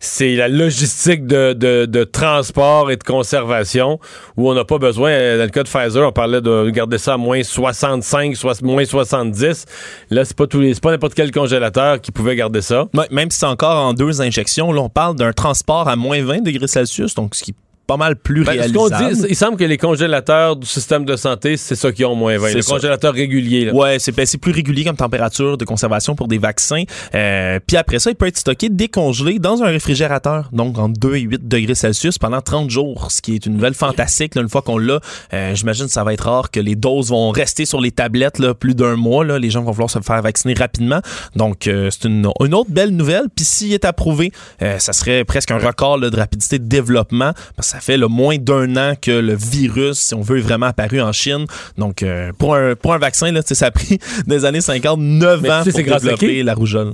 c'est 0.00 0.34
la 0.34 0.48
logistique 0.48 1.26
de, 1.26 2.04
transport 2.04 2.90
et 2.90 2.96
de 2.96 3.04
conservation 3.04 4.00
où 4.36 4.50
on 4.50 4.54
n'a 4.54 4.64
pas 4.64 4.78
besoin. 4.78 5.10
euh, 5.10 5.38
Dans 5.38 5.44
le 5.44 5.50
cas 5.50 5.62
de 5.62 5.68
Pfizer, 5.68 6.08
on 6.08 6.12
parlait 6.12 6.40
de 6.40 6.70
garder 6.70 6.98
ça 6.98 7.14
à 7.14 7.16
moins 7.18 7.42
65, 7.42 8.34
soit, 8.34 8.60
moins 8.62 8.84
70. 8.84 9.66
Là, 10.10 10.24
c'est 10.24 10.36
pas 10.36 10.46
pas 10.46 10.90
n'importe 10.90 11.14
quel 11.14 11.30
congélateur 11.30 12.00
qui 12.00 12.10
pouvait 12.10 12.34
garder 12.34 12.62
ça. 12.62 12.86
Même 13.10 13.30
si 13.30 13.38
c'est 13.38 13.46
encore 13.46 13.76
en 13.76 13.92
deux 13.92 14.22
injections, 14.22 14.72
là, 14.72 14.80
on 14.80 14.88
parle 14.88 15.16
d'un 15.16 15.32
transport 15.32 15.86
à 15.88 15.96
moins 15.96 16.22
20 16.22 16.42
degrés 16.42 16.66
Celsius, 16.66 17.14
donc 17.14 17.34
ce 17.34 17.44
qui 17.44 17.54
pas 17.90 17.96
mal 17.96 18.14
plus 18.14 18.44
Ben, 18.44 18.52
ce 18.52 18.58
réalisable. 18.58 19.14
dit, 19.16 19.26
il 19.30 19.34
semble 19.34 19.56
que 19.56 19.64
les 19.64 19.76
congélateurs 19.76 20.54
du 20.54 20.64
système 20.64 21.04
de 21.04 21.16
santé, 21.16 21.56
c'est 21.56 21.74
ça 21.74 21.90
qui 21.90 22.04
ont 22.04 22.14
moins 22.14 22.38
20. 22.38 22.48
C'est 22.50 22.54
Les 22.58 22.62
congélateurs 22.62 23.12
réguliers. 23.12 23.64
Là. 23.64 23.74
Ouais, 23.74 23.98
c'est 23.98 24.14
ben, 24.14 24.24
plus 24.40 24.52
régulier 24.52 24.84
comme 24.84 24.96
température 24.96 25.58
de 25.58 25.64
conservation 25.64 26.14
pour 26.14 26.28
des 26.28 26.38
vaccins. 26.38 26.84
Euh, 27.16 27.58
puis 27.66 27.76
après 27.76 27.98
ça, 27.98 28.10
il 28.10 28.14
peut 28.14 28.28
être 28.28 28.38
stocké 28.38 28.68
décongelé 28.68 29.40
dans 29.40 29.64
un 29.64 29.66
réfrigérateur, 29.66 30.50
donc 30.52 30.78
entre 30.78 31.00
2 31.00 31.16
et 31.16 31.20
8 31.22 31.48
degrés 31.48 31.74
Celsius 31.74 32.16
pendant 32.16 32.40
30 32.40 32.70
jours, 32.70 33.10
ce 33.10 33.20
qui 33.20 33.34
est 33.34 33.44
une 33.46 33.54
nouvelle 33.54 33.74
fantastique. 33.74 34.36
là, 34.36 34.42
une 34.42 34.48
fois 34.48 34.62
qu'on 34.62 34.78
l'a, 34.78 35.00
euh, 35.34 35.54
j'imagine 35.56 35.86
que 35.86 35.92
ça 35.92 36.04
va 36.04 36.12
être 36.14 36.26
rare 36.26 36.52
que 36.52 36.60
les 36.60 36.76
doses 36.76 37.10
vont 37.10 37.30
rester 37.30 37.64
sur 37.64 37.80
les 37.80 37.90
tablettes 37.90 38.38
là, 38.38 38.54
plus 38.54 38.76
d'un 38.76 38.94
mois. 38.94 39.24
Là. 39.24 39.40
Les 39.40 39.50
gens 39.50 39.62
vont 39.62 39.72
vouloir 39.72 39.90
se 39.90 39.98
faire 39.98 40.22
vacciner 40.22 40.54
rapidement. 40.54 41.00
Donc, 41.34 41.66
euh, 41.66 41.90
c'est 41.90 42.06
une, 42.06 42.30
une 42.40 42.54
autre 42.54 42.70
belle 42.70 42.90
nouvelle. 42.90 43.24
Puis 43.34 43.44
s'il 43.44 43.72
est 43.72 43.84
approuvé, 43.84 44.30
euh, 44.62 44.78
ça 44.78 44.92
serait 44.92 45.24
presque 45.24 45.50
un 45.50 45.58
record 45.58 45.98
là, 45.98 46.08
de 46.08 46.16
rapidité 46.16 46.60
de 46.60 46.68
développement. 46.68 47.32
Parce 47.56 47.68
que 47.68 47.72
ça 47.72 47.79
ça 47.80 47.86
fait 47.86 47.96
le 47.96 48.08
moins 48.08 48.36
d'un 48.36 48.76
an 48.76 48.94
que 49.00 49.10
le 49.10 49.34
virus, 49.34 49.98
si 49.98 50.14
on 50.14 50.20
veut, 50.20 50.38
est 50.38 50.42
vraiment 50.42 50.66
apparu 50.66 51.00
en 51.00 51.12
Chine. 51.12 51.46
Donc, 51.78 52.02
euh, 52.02 52.30
pour, 52.38 52.54
un, 52.54 52.74
pour 52.74 52.92
un 52.92 52.98
vaccin, 52.98 53.32
là, 53.32 53.40
ça 53.42 53.66
a 53.66 53.70
pris 53.70 53.98
des 54.26 54.44
années 54.44 54.60
50, 54.60 54.98
9 55.00 55.40
Mais 55.40 55.50
ans 55.50 55.58
tu 55.62 55.64
sais, 55.64 55.70
pour 55.70 55.78
c'est 55.78 55.82
grâce 55.84 56.02
à 56.02 56.10
développer 56.10 56.42
la 56.42 56.54
rougeole. 56.54 56.92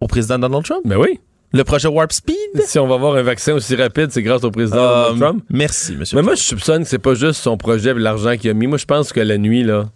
Au 0.00 0.06
président 0.08 0.38
Donald 0.38 0.64
Trump? 0.64 0.80
Ben 0.84 0.96
oui. 0.96 1.20
Le 1.52 1.62
projet 1.62 1.88
Warp 1.88 2.12
Speed? 2.12 2.36
Si 2.64 2.78
on 2.78 2.86
va 2.86 2.94
avoir 2.96 3.16
un 3.16 3.22
vaccin 3.22 3.52
aussi 3.54 3.76
rapide, 3.76 4.08
c'est 4.10 4.22
grâce 4.22 4.44
au 4.44 4.50
président 4.50 4.78
Euh, 4.78 5.02
Donald 5.04 5.20
Trump. 5.20 5.44
Merci, 5.50 5.94
monsieur. 5.96 6.16
Mais 6.16 6.22
moi, 6.22 6.34
je 6.34 6.42
soupçonne 6.42 6.82
que 6.82 6.88
c'est 6.88 6.98
pas 6.98 7.14
juste 7.14 7.40
son 7.42 7.56
projet 7.56 7.90
et 7.90 7.94
l'argent 7.94 8.36
qu'il 8.36 8.50
a 8.50 8.54
mis. 8.54 8.66
Moi, 8.66 8.78
je 8.78 8.84
pense 8.86 9.12
que 9.12 9.20
la 9.20 9.38
nuit, 9.38 9.62
là, 9.62 9.86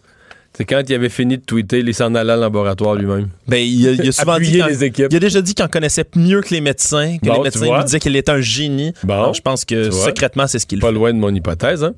c'est 0.52 0.64
quand 0.64 0.82
il 0.88 0.94
avait 0.94 1.08
fini 1.08 1.38
de 1.38 1.42
tweeter, 1.42 1.78
il 1.78 1.94
s'en 1.94 2.14
allait 2.14 2.34
au 2.34 2.40
laboratoire 2.40 2.94
lui-même. 2.94 3.28
Ben, 3.48 3.56
il, 3.64 3.88
a, 3.88 3.92
il 3.92 4.08
a 4.08 4.12
souvent 4.12 4.38
dit 4.38 4.60
les 4.62 4.84
équipes. 4.84 5.06
Il 5.10 5.16
a 5.16 5.20
déjà 5.20 5.40
dit 5.40 5.54
qu'il 5.54 5.64
en 5.64 5.68
connaissait 5.68 6.04
mieux 6.16 6.42
que 6.42 6.52
les 6.52 6.60
médecins, 6.60 7.16
que 7.22 7.26
Bon, 7.28 7.34
les 7.34 7.40
médecins 7.44 7.76
lui 7.76 7.84
disaient 7.84 8.00
qu'il 8.00 8.16
était 8.16 8.32
un 8.32 8.40
génie. 8.40 8.92
Bon, 9.04 9.14
Alors, 9.14 9.34
je 9.34 9.40
pense 9.40 9.64
que 9.64 9.90
secrètement, 9.90 10.46
c'est 10.46 10.58
ce 10.58 10.66
qu'il 10.66 10.80
Pas 10.80 10.88
fait. 10.88 10.92
loin 10.92 11.12
de 11.12 11.18
mon 11.18 11.34
hypothèse. 11.34 11.84
hein. 11.84 11.94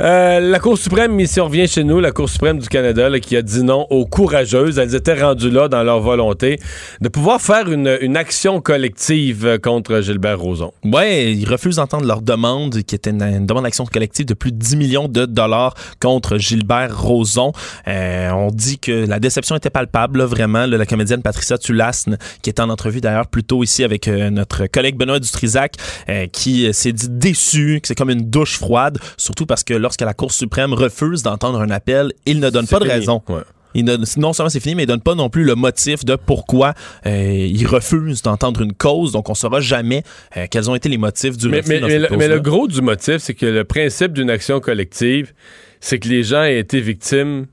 Euh, 0.00 0.40
la 0.40 0.58
Cour 0.58 0.76
suprême, 0.78 1.18
ici, 1.20 1.40
on 1.40 1.46
revient 1.46 1.66
chez 1.66 1.84
nous, 1.84 1.98
la 2.00 2.12
Cour 2.12 2.28
suprême 2.28 2.58
du 2.58 2.68
Canada, 2.68 3.08
là, 3.08 3.18
qui 3.18 3.36
a 3.36 3.42
dit 3.42 3.62
non 3.64 3.86
aux 3.90 4.06
courageuses. 4.06 4.78
Elles 4.78 4.94
étaient 4.94 5.20
rendues 5.20 5.50
là 5.50 5.68
dans 5.68 5.82
leur 5.82 6.00
volonté 6.00 6.60
de 7.00 7.08
pouvoir 7.08 7.40
faire 7.40 7.70
une, 7.70 7.96
une 8.02 8.16
action 8.16 8.60
collective 8.60 9.46
euh, 9.46 9.58
contre 9.58 10.00
Gilbert 10.00 10.38
Rozon. 10.38 10.72
Ouais, 10.84 11.32
ils 11.32 11.48
refusent 11.48 11.76
d'entendre 11.76 12.06
leur 12.06 12.20
demande, 12.22 12.82
qui 12.82 12.94
était 12.94 13.10
une, 13.10 13.22
une 13.22 13.46
demande 13.46 13.64
d'action 13.64 13.84
collective 13.86 14.26
de 14.26 14.34
plus 14.34 14.52
de 14.52 14.58
10 14.58 14.76
millions 14.76 15.08
de 15.08 15.24
dollars 15.26 15.74
contre 16.00 16.38
Gilbert 16.38 16.96
Rozon. 17.00 17.52
Euh, 17.88 18.30
on 18.30 18.48
dit 18.50 18.78
que 18.78 19.06
la 19.06 19.20
déception 19.20 19.56
était 19.56 19.70
palpable, 19.70 20.18
là, 20.18 20.26
vraiment. 20.26 20.66
là, 20.66 20.76
la 20.76 20.86
comédienne 20.86 21.22
Patricia 21.22 21.56
Tulasne, 21.58 22.18
qui 22.42 22.50
était 22.50 22.62
en 22.62 22.68
entrevue 22.70 23.00
d'ailleurs 23.00 23.28
plus 23.28 23.44
tôt 23.44 23.62
ici 23.62 23.84
avec 23.84 24.08
euh, 24.08 24.30
notre 24.30 24.66
collègue 24.66 24.96
Benoît 24.96 25.20
Dutrisac, 25.20 25.74
euh, 26.08 26.26
qui 26.26 26.66
euh, 26.66 26.72
s'est 26.72 26.92
dit 26.92 27.08
déçu, 27.08 27.78
que 27.80 27.88
c'est 27.88 27.94
comme 27.94 28.10
une 28.10 28.28
douche 28.30 28.58
froide, 28.58 28.98
surtout 29.16 29.46
parce 29.46 29.62
que 29.64 29.74
lorsque 29.74 30.00
la 30.02 30.14
Cour 30.14 30.32
suprême 30.32 30.72
refuse 30.72 31.22
d'entendre 31.22 31.60
un 31.60 31.70
appel, 31.70 32.12
il 32.26 32.40
ne 32.40 32.50
donne 32.50 32.66
pas 32.66 32.78
de 32.80 32.84
raison. 32.88 33.22
Ouais. 33.28 33.42
Il 33.74 33.84
ne- 33.84 33.96
non 34.18 34.32
seulement 34.32 34.48
c'est 34.48 34.58
fini, 34.60 34.74
mais 34.74 34.84
il 34.84 34.86
donne 34.86 35.02
pas 35.02 35.14
non 35.14 35.28
plus 35.28 35.44
le 35.44 35.54
motif 35.54 36.02
de 36.04 36.16
pourquoi 36.16 36.72
euh, 37.04 37.10
il 37.50 37.66
refuse 37.66 38.22
d'entendre 38.22 38.62
une 38.62 38.72
cause. 38.72 39.12
Donc, 39.12 39.28
on 39.28 39.34
saura 39.34 39.60
jamais 39.60 40.02
euh, 40.36 40.46
quels 40.50 40.70
ont 40.70 40.74
été 40.74 40.88
les 40.88 40.96
motifs 40.96 41.36
du 41.36 41.48
Mais, 41.48 41.58
refus 41.58 41.68
mais- 41.68 41.80
dans 41.80 41.86
mais 41.88 42.00
cette 42.00 42.10
le, 42.10 42.16
mais 42.16 42.28
le 42.28 42.40
gros 42.40 42.68
du 42.68 42.80
motif, 42.80 43.18
c'est 43.18 43.34
que 43.34 43.44
le 43.46 43.64
principe 43.64 44.12
d'une 44.14 44.30
action 44.30 44.60
collective, 44.60 45.34
c'est 45.80 45.98
que 45.98 46.08
les 46.08 46.22
gens 46.22 46.42
aient 46.42 46.58
été 46.58 46.80
victimes 46.80 47.46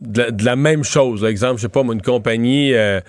de 0.00 0.44
la, 0.44 0.56
même 0.56 0.84
chose. 0.84 1.24
Exemple, 1.24 1.56
je 1.56 1.62
sais 1.62 1.68
pas, 1.68 1.82
une 1.82 2.02
compagnie, 2.02 2.74
euh, 2.74 3.00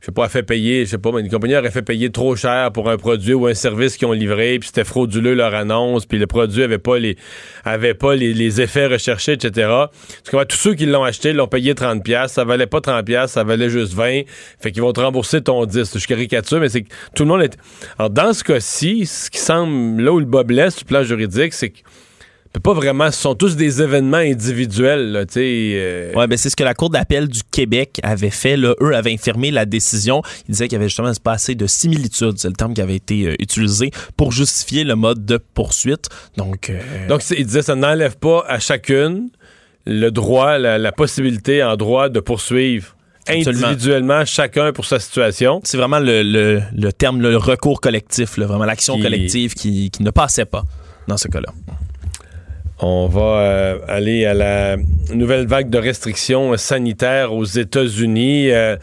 je 0.00 0.06
sais 0.06 0.12
pas, 0.12 0.24
a 0.24 0.28
fait 0.28 0.42
payer, 0.42 0.86
je 0.86 0.90
sais 0.90 0.98
pas, 0.98 1.12
mais 1.12 1.20
une 1.20 1.28
compagnie 1.28 1.56
aurait 1.56 1.70
fait 1.70 1.82
payer 1.82 2.10
trop 2.10 2.34
cher 2.34 2.72
pour 2.72 2.88
un 2.88 2.96
produit 2.96 3.34
ou 3.34 3.46
un 3.46 3.54
service 3.54 3.96
qu'ils 3.96 4.08
ont 4.08 4.12
livré, 4.12 4.58
puis 4.58 4.68
c'était 4.68 4.84
frauduleux 4.84 5.34
leur 5.34 5.54
annonce, 5.54 6.06
puis 6.06 6.18
le 6.18 6.26
produit 6.26 6.62
avait 6.62 6.78
pas 6.78 6.98
les 6.98 7.16
avait 7.64 7.94
pas 7.94 8.14
les, 8.14 8.60
effets 8.60 8.86
recherchés, 8.86 9.32
etc. 9.32 9.68
Comprends? 10.30 10.46
Tous 10.46 10.56
ceux 10.56 10.74
qui 10.74 10.86
l'ont 10.86 11.04
acheté 11.04 11.32
l'ont 11.32 11.46
payé 11.46 11.74
30$, 11.74 12.02
piastres, 12.02 12.34
ça 12.34 12.44
valait 12.44 12.66
pas 12.66 12.78
30$, 12.78 13.04
piastres, 13.04 13.34
ça 13.34 13.44
valait 13.44 13.68
juste 13.68 13.94
20$, 13.94 14.24
fait 14.58 14.72
qu'ils 14.72 14.82
vont 14.82 14.92
te 14.92 15.00
rembourser 15.00 15.42
ton 15.42 15.64
10$. 15.66 15.98
Je 15.98 16.06
caricature, 16.06 16.60
mais 16.60 16.70
c'est 16.70 16.82
que 16.82 16.88
tout 17.14 17.24
le 17.24 17.28
monde 17.28 17.42
est... 17.42 17.56
Alors, 17.98 18.10
dans 18.10 18.32
ce 18.32 18.42
cas-ci, 18.42 19.06
ce 19.06 19.30
qui 19.30 19.38
semble, 19.38 20.02
là 20.02 20.12
où 20.12 20.18
le 20.18 20.24
bas 20.24 20.42
blesse 20.42 20.76
du 20.76 20.84
plan 20.84 21.02
juridique, 21.02 21.52
c'est 21.52 21.70
que 21.70 21.80
peut 22.52 22.60
pas 22.60 22.72
vraiment, 22.74 23.10
ce 23.12 23.20
sont 23.20 23.34
tous 23.34 23.54
des 23.56 23.80
événements 23.80 24.16
individuels, 24.16 25.12
là, 25.12 25.24
euh, 25.36 26.12
Ouais, 26.14 26.26
ben 26.26 26.36
c'est 26.36 26.50
ce 26.50 26.56
que 26.56 26.64
la 26.64 26.74
Cour 26.74 26.90
d'appel 26.90 27.28
du 27.28 27.40
Québec 27.50 28.00
avait 28.02 28.30
fait. 28.30 28.56
Là. 28.56 28.74
Eux 28.80 28.94
avaient 28.94 29.12
infirmé 29.12 29.50
la 29.52 29.66
décision. 29.66 30.22
Ils 30.48 30.52
disaient 30.52 30.66
qu'il 30.66 30.76
y 30.76 30.80
avait 30.80 30.88
justement 30.88 31.12
pas 31.22 31.32
assez 31.32 31.54
de 31.54 31.66
similitude, 31.66 32.32
c'est 32.38 32.48
le 32.48 32.54
terme 32.54 32.74
qui 32.74 32.80
avait 32.82 32.96
été 32.96 33.26
euh, 33.28 33.34
utilisé, 33.38 33.90
pour 34.16 34.32
justifier 34.32 34.82
le 34.84 34.96
mode 34.96 35.24
de 35.24 35.36
poursuite. 35.38 36.06
Donc, 36.36 36.70
euh, 36.70 36.80
Donc, 37.08 37.22
c'est- 37.22 37.36
il 37.38 37.46
disait 37.46 37.62
ça 37.62 37.76
n'enlève 37.76 38.16
pas 38.16 38.44
à 38.48 38.58
chacune 38.58 39.30
le 39.86 40.10
droit, 40.10 40.58
la, 40.58 40.76
la 40.78 40.92
possibilité 40.92 41.62
en 41.62 41.76
droit 41.76 42.08
de 42.08 42.20
poursuivre 42.20 42.96
Absolument. 43.28 43.68
individuellement 43.68 44.24
chacun 44.24 44.72
pour 44.72 44.86
sa 44.86 44.98
situation. 44.98 45.60
c'est 45.64 45.76
vraiment 45.76 46.00
le, 46.00 46.22
le- 46.22 46.62
le 46.76 46.92
terme, 46.92 47.20
le 47.22 47.36
recours 47.36 47.80
collectif, 47.80 48.36
là, 48.36 48.46
vraiment 48.46 48.64
l'action 48.64 48.96
Qui- 48.96 49.02
collective 49.02 49.54
qui, 49.54 49.90
qui 49.90 50.02
ne 50.02 50.10
passait 50.10 50.44
pas 50.46 50.64
dans 51.06 51.16
ce 51.16 51.28
cas-là. 51.28 51.52
On 52.82 53.08
va 53.08 53.20
euh, 53.20 53.78
aller 53.88 54.24
à 54.24 54.32
la 54.32 54.76
nouvelle 55.12 55.46
vague 55.46 55.68
de 55.68 55.76
restrictions 55.76 56.56
sanitaires 56.56 57.34
aux 57.34 57.44
États-Unis. 57.44 58.50
Euh, 58.50 58.76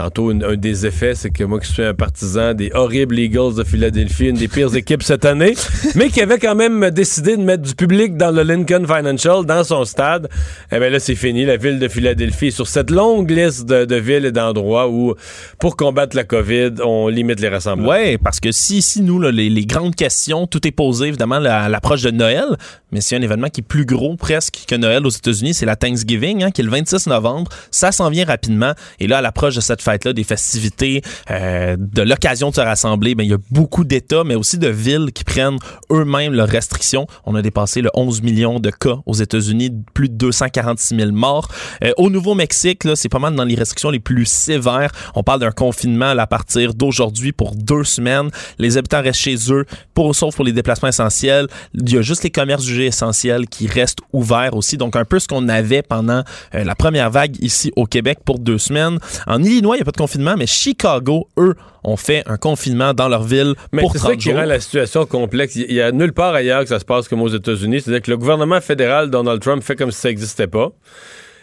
Tantôt, 0.00 0.30
un 0.30 0.56
des 0.56 0.86
effets, 0.86 1.14
c'est 1.14 1.28
que 1.28 1.44
moi 1.44 1.60
qui 1.60 1.70
suis 1.70 1.82
un 1.82 1.92
partisan 1.92 2.54
des 2.54 2.70
horribles 2.72 3.18
Eagles 3.18 3.54
de 3.54 3.64
Philadelphie, 3.64 4.28
une 4.28 4.36
des 4.36 4.48
pires 4.48 4.74
équipes 4.74 5.02
cette 5.02 5.26
année, 5.26 5.54
mais 5.94 6.08
qui 6.08 6.22
avait 6.22 6.38
quand 6.38 6.54
même 6.54 6.88
décidé 6.88 7.36
de 7.36 7.42
mettre 7.42 7.64
du 7.64 7.74
public 7.74 8.16
dans 8.16 8.30
le 8.30 8.42
Lincoln 8.42 8.86
Financial, 8.86 9.44
dans 9.44 9.62
son 9.62 9.84
stade, 9.84 10.30
eh 10.72 10.78
bien 10.78 10.88
là, 10.88 11.00
c'est 11.00 11.14
fini. 11.14 11.44
La 11.44 11.58
ville 11.58 11.78
de 11.78 11.86
Philadelphie 11.86 12.46
est 12.46 12.50
sur 12.50 12.66
cette 12.66 12.90
longue 12.90 13.30
liste 13.30 13.66
de, 13.66 13.84
de 13.84 13.96
villes 13.96 14.24
et 14.24 14.32
d'endroits 14.32 14.88
où, 14.88 15.14
pour 15.58 15.76
combattre 15.76 16.16
la 16.16 16.24
COVID, 16.24 16.76
on 16.82 17.08
limite 17.08 17.40
les 17.40 17.50
rassemblements. 17.50 17.90
Ouais, 17.90 18.16
parce 18.16 18.40
que 18.40 18.52
si 18.52 18.78
ici, 18.78 19.02
nous, 19.02 19.20
là, 19.20 19.30
les, 19.30 19.50
les 19.50 19.66
grandes 19.66 19.94
questions, 19.94 20.46
tout 20.46 20.66
est 20.66 20.72
posé 20.72 21.08
évidemment 21.08 21.44
à 21.44 21.68
l'approche 21.68 22.00
de 22.00 22.10
Noël, 22.10 22.56
mais 22.90 23.02
c'est 23.02 23.16
un 23.16 23.22
événement 23.22 23.48
qui 23.48 23.60
est 23.60 23.68
plus 23.68 23.84
gros 23.84 24.16
presque 24.16 24.64
que 24.66 24.76
Noël 24.76 25.06
aux 25.06 25.10
États-Unis, 25.10 25.52
c'est 25.52 25.66
la 25.66 25.76
Thanksgiving, 25.76 26.42
hein, 26.42 26.50
qui 26.50 26.62
est 26.62 26.64
le 26.64 26.70
26 26.70 27.06
novembre. 27.08 27.50
Ça 27.70 27.92
s'en 27.92 28.08
vient 28.08 28.24
rapidement. 28.24 28.72
Et 28.98 29.06
là, 29.06 29.18
à 29.18 29.20
l'approche 29.20 29.56
de 29.56 29.60
cette 29.60 29.82
fête-là, 29.90 30.12
des 30.12 30.24
festivités, 30.24 31.02
euh, 31.30 31.76
de 31.78 32.02
l'occasion 32.02 32.50
de 32.50 32.54
se 32.54 32.60
rassembler, 32.60 33.14
ben, 33.14 33.24
il 33.24 33.30
y 33.30 33.34
a 33.34 33.38
beaucoup 33.50 33.84
d'États, 33.84 34.24
mais 34.24 34.34
aussi 34.34 34.58
de 34.58 34.68
villes 34.68 35.10
qui 35.12 35.24
prennent 35.24 35.58
eux-mêmes 35.90 36.34
leurs 36.34 36.48
restrictions. 36.48 37.06
On 37.24 37.34
a 37.34 37.42
dépassé 37.42 37.80
le 37.82 37.90
11 37.94 38.22
millions 38.22 38.60
de 38.60 38.70
cas 38.70 38.96
aux 39.06 39.14
États-Unis, 39.14 39.70
plus 39.94 40.08
de 40.08 40.14
246 40.14 40.96
000 40.96 41.12
morts. 41.12 41.48
Euh, 41.84 41.92
au 41.96 42.10
Nouveau-Mexique, 42.10 42.82
c'est 42.94 43.08
pas 43.08 43.18
mal 43.18 43.34
dans 43.34 43.44
les 43.44 43.54
restrictions 43.54 43.90
les 43.90 44.00
plus 44.00 44.26
sévères. 44.26 44.92
On 45.14 45.22
parle 45.22 45.40
d'un 45.40 45.50
confinement 45.50 46.10
à 46.10 46.26
partir 46.26 46.74
d'aujourd'hui 46.74 47.32
pour 47.32 47.54
deux 47.54 47.84
semaines. 47.84 48.30
Les 48.58 48.76
habitants 48.76 49.02
restent 49.02 49.20
chez 49.20 49.36
eux, 49.50 49.64
pour, 49.94 50.14
sauf 50.14 50.36
pour 50.36 50.44
les 50.44 50.52
déplacements 50.52 50.88
essentiels. 50.88 51.46
Il 51.74 51.92
y 51.92 51.98
a 51.98 52.02
juste 52.02 52.22
les 52.22 52.30
commerces 52.30 52.64
jugés 52.64 52.86
essentiels 52.86 53.46
qui 53.48 53.66
restent 53.66 54.00
ouverts 54.12 54.54
aussi. 54.54 54.76
Donc, 54.76 54.96
un 54.96 55.04
peu 55.04 55.18
ce 55.18 55.28
qu'on 55.28 55.48
avait 55.48 55.82
pendant 55.82 56.22
euh, 56.54 56.64
la 56.64 56.74
première 56.74 57.10
vague 57.10 57.36
ici 57.42 57.72
au 57.76 57.86
Québec 57.86 58.18
pour 58.24 58.38
deux 58.38 58.58
semaines. 58.58 58.98
En 59.26 59.42
Illinois, 59.42 59.69
il 59.76 59.78
n'y 59.78 59.82
a 59.82 59.84
pas 59.84 59.90
de 59.92 59.96
confinement, 59.96 60.34
mais 60.36 60.46
Chicago, 60.46 61.28
eux, 61.38 61.54
ont 61.84 61.96
fait 61.96 62.22
un 62.26 62.36
confinement 62.36 62.94
dans 62.94 63.08
leur 63.08 63.22
ville 63.22 63.54
Mais 63.72 63.82
pour 63.82 63.92
c'est 63.92 63.98
30 63.98 64.10
ça 64.10 64.16
qui 64.16 64.32
rend 64.32 64.44
la 64.44 64.60
situation 64.60 65.06
complexe. 65.06 65.56
Il 65.56 65.72
y 65.72 65.80
a 65.80 65.92
nulle 65.92 66.12
part 66.12 66.34
ailleurs 66.34 66.62
que 66.62 66.68
ça 66.68 66.78
se 66.78 66.84
passe 66.84 67.08
comme 67.08 67.22
aux 67.22 67.28
États-Unis. 67.28 67.80
C'est-à-dire 67.80 68.02
que 68.02 68.10
le 68.10 68.16
gouvernement 68.18 68.60
fédéral, 68.60 69.10
Donald 69.10 69.40
Trump, 69.40 69.62
fait 69.62 69.76
comme 69.76 69.90
si 69.90 70.00
ça 70.00 70.08
n'existait 70.08 70.46
pas. 70.46 70.70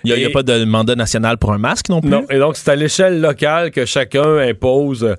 Il 0.03 0.13
n'y 0.13 0.23
a, 0.23 0.29
Et- 0.29 0.31
pas 0.31 0.43
de 0.43 0.63
mandat 0.63 0.95
national 0.95 1.37
pour 1.37 1.51
un 1.53 1.57
masque 1.57 1.89
non 1.89 2.01
plus? 2.01 2.09
Non. 2.11 2.25
Et 2.29 2.37
donc, 2.37 2.55
c'est 2.55 2.69
à 2.69 2.75
l'échelle 2.75 3.19
locale 3.19 3.71
que 3.71 3.85
chacun 3.85 4.37
impose. 4.37 5.15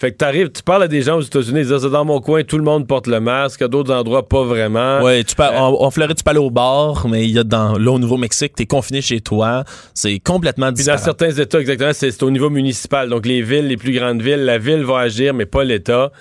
Fait 0.00 0.12
que 0.12 0.16
t'arrives, 0.16 0.50
tu 0.52 0.62
parles 0.62 0.84
à 0.84 0.88
des 0.88 1.02
gens 1.02 1.16
aux 1.16 1.22
États-Unis, 1.22 1.60
ils 1.60 1.66
disent 1.66 1.78
c'est 1.82 1.90
dans 1.90 2.04
mon 2.04 2.20
coin, 2.20 2.44
tout 2.44 2.56
le 2.56 2.62
monde 2.62 2.86
porte 2.86 3.08
le 3.08 3.18
masque, 3.18 3.62
à 3.62 3.68
d'autres 3.68 3.92
endroits, 3.92 4.28
pas 4.28 4.44
vraiment. 4.44 5.00
Ouais, 5.02 5.24
tu 5.24 5.34
peux, 5.34 5.42
Euh, 5.42 5.58
en, 5.58 5.82
en 5.82 5.90
Floride, 5.90 6.16
tu 6.16 6.22
aller 6.30 6.38
au 6.38 6.50
bar, 6.50 7.08
mais 7.08 7.24
il 7.24 7.30
y 7.32 7.38
a 7.38 7.42
dans, 7.44 7.76
là, 7.78 7.90
au 7.90 7.98
Nouveau-Mexique, 7.98 8.54
t'es 8.54 8.66
confiné 8.66 9.00
chez 9.00 9.20
toi. 9.20 9.64
C'est 9.94 10.18
complètement 10.20 10.72
Puis 10.72 10.84
dans 10.84 10.94
différent. 10.94 10.98
certains 11.18 11.30
États, 11.32 11.58
exactement, 11.58 11.90
c'est 11.92 12.22
au 12.22 12.30
niveau 12.30 12.48
municipal. 12.48 13.08
Donc, 13.08 13.26
les 13.26 13.42
villes, 13.42 13.66
les 13.66 13.76
plus 13.76 13.92
grandes 13.92 14.22
villes, 14.22 14.44
la 14.44 14.58
ville 14.58 14.84
va 14.84 14.98
agir, 15.00 15.34
mais 15.34 15.46
pas 15.46 15.64
l'État. 15.64 16.12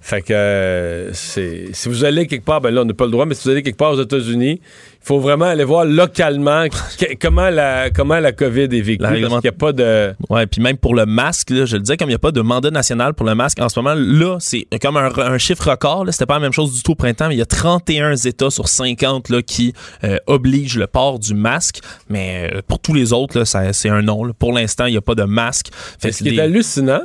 Fait 0.00 0.22
que 0.22 0.32
euh, 0.32 1.10
c'est 1.12 1.70
si 1.72 1.88
vous 1.88 2.04
allez 2.04 2.26
quelque 2.26 2.44
part, 2.44 2.60
ben 2.60 2.70
là, 2.72 2.82
on 2.82 2.84
n'a 2.84 2.94
pas 2.94 3.04
le 3.06 3.10
droit, 3.10 3.26
mais 3.26 3.34
si 3.34 3.44
vous 3.44 3.50
allez 3.50 3.62
quelque 3.62 3.76
part 3.78 3.92
aux 3.92 4.00
États-Unis, 4.00 4.60
faut 5.08 5.20
vraiment 5.20 5.46
aller 5.46 5.64
voir 5.64 5.84
localement 5.84 6.66
que- 6.68 7.14
comment 7.20 7.48
la 7.50 7.90
comment 7.90 8.20
la 8.20 8.32
COVID 8.32 8.64
est 8.64 8.80
vécue. 8.80 9.02
La 9.02 9.08
parce 9.08 9.14
réglement- 9.14 9.40
qu'il 9.40 9.50
n'y 9.50 9.56
a 9.56 9.58
pas 9.58 9.72
de. 9.72 10.14
Ouais, 10.28 10.46
puis 10.46 10.60
même 10.60 10.76
pour 10.76 10.94
le 10.94 11.06
masque, 11.06 11.50
là, 11.50 11.64
je 11.64 11.76
le 11.76 11.82
disais, 11.82 11.96
comme 11.96 12.08
il 12.08 12.12
n'y 12.12 12.16
a 12.16 12.18
pas 12.18 12.30
de 12.30 12.40
mandat 12.40 12.70
national 12.70 13.14
pour 13.14 13.24
le 13.26 13.34
masque 13.34 13.58
en 13.60 13.68
ce 13.68 13.78
moment, 13.80 13.94
là, 13.96 14.36
c'est 14.40 14.66
comme 14.82 14.96
un, 14.96 15.10
un 15.16 15.38
chiffre 15.38 15.70
record. 15.70 16.04
C'était 16.10 16.26
pas 16.26 16.34
la 16.34 16.40
même 16.40 16.52
chose 16.52 16.74
du 16.74 16.82
tout 16.82 16.92
au 16.92 16.94
printemps, 16.94 17.28
mais 17.28 17.34
il 17.36 17.38
y 17.38 17.42
a 17.42 17.46
31 17.46 18.14
États 18.16 18.50
sur 18.50 18.68
50 18.68 19.30
là, 19.30 19.40
qui 19.42 19.72
euh, 20.04 20.18
obligent 20.26 20.76
le 20.78 20.86
port 20.86 21.18
du 21.18 21.34
masque. 21.34 21.80
Mais 22.08 22.50
euh, 22.54 22.60
pour 22.66 22.78
tous 22.78 22.92
les 22.94 23.12
autres, 23.12 23.44
c'est 23.44 23.88
un 23.88 24.02
non. 24.02 24.24
là. 24.24 24.32
Pour 24.38 24.52
l'instant, 24.52 24.86
il 24.86 24.92
n'y 24.92 24.98
a 24.98 25.02
pas 25.02 25.14
de 25.14 25.24
masque. 25.24 25.68
Fait 26.00 26.12
ce 26.12 26.22
qui 26.22 26.36
est 26.36 26.38
hallucinant, 26.40 27.00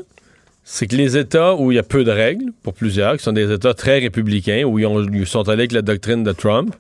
c'est 0.66 0.88
que 0.88 0.96
les 0.96 1.18
États 1.18 1.56
où 1.56 1.72
il 1.72 1.76
y 1.76 1.80
a 1.80 1.84
peu 1.84 2.04
de 2.04 2.12
règles, 2.12 2.46
pour 2.64 2.74
plusieurs, 2.74 3.18
qui 3.18 3.24
sont 3.24 3.32
des 3.34 3.52
États 3.52 3.74
très 3.74 4.00
républicains, 4.00 4.64
où 4.64 4.80
ils, 4.80 4.86
ont- 4.86 5.06
ils 5.12 5.26
sont 5.28 5.48
allés 5.50 5.62
avec 5.62 5.72
la 5.72 5.82
doctrine 5.82 6.24
de 6.24 6.32
Trump, 6.32 6.74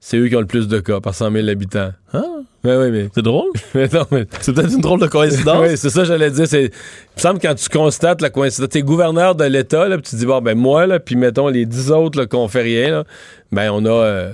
c'est 0.00 0.16
eux 0.18 0.28
qui 0.28 0.36
ont 0.36 0.40
le 0.40 0.46
plus 0.46 0.68
de 0.68 0.78
cas 0.78 1.00
par 1.00 1.14
100 1.14 1.32
000 1.32 1.48
habitants. 1.48 1.90
Ah, 2.12 2.22
Mais 2.64 2.76
oui, 2.76 2.90
mais. 2.90 3.08
c'est 3.14 3.22
drôle? 3.22 3.50
mais 3.74 3.88
non, 3.92 4.04
mais 4.10 4.26
C'est 4.40 4.52
peut-être 4.52 4.72
une 4.72 4.80
drôle 4.80 5.00
de 5.00 5.06
coïncidence. 5.06 5.58
oui, 5.68 5.76
c'est 5.76 5.90
ça 5.90 6.04
j'allais 6.04 6.30
dire. 6.30 6.46
C'est, 6.46 6.64
il 6.64 6.70
me 7.16 7.20
semble 7.20 7.38
que 7.40 7.46
quand 7.48 7.54
tu 7.54 7.68
constates 7.68 8.20
la 8.22 8.30
coïncidence, 8.30 8.68
t'es 8.68 8.82
gouverneur 8.82 9.34
de 9.34 9.44
l'État, 9.44 9.88
là, 9.88 9.98
puis 9.98 10.08
tu 10.10 10.16
dis, 10.16 10.26
bon, 10.26 10.40
ben 10.40 10.56
moi, 10.56 10.86
là, 10.86 11.00
puis 11.00 11.16
mettons 11.16 11.48
les 11.48 11.66
10 11.66 11.90
autres 11.92 12.18
là, 12.18 12.26
qu'on 12.26 12.48
fait 12.48 12.62
rien, 12.62 12.90
là, 12.90 13.04
ben 13.52 13.70
on 13.72 13.84
a, 13.84 13.90
euh, 13.90 14.32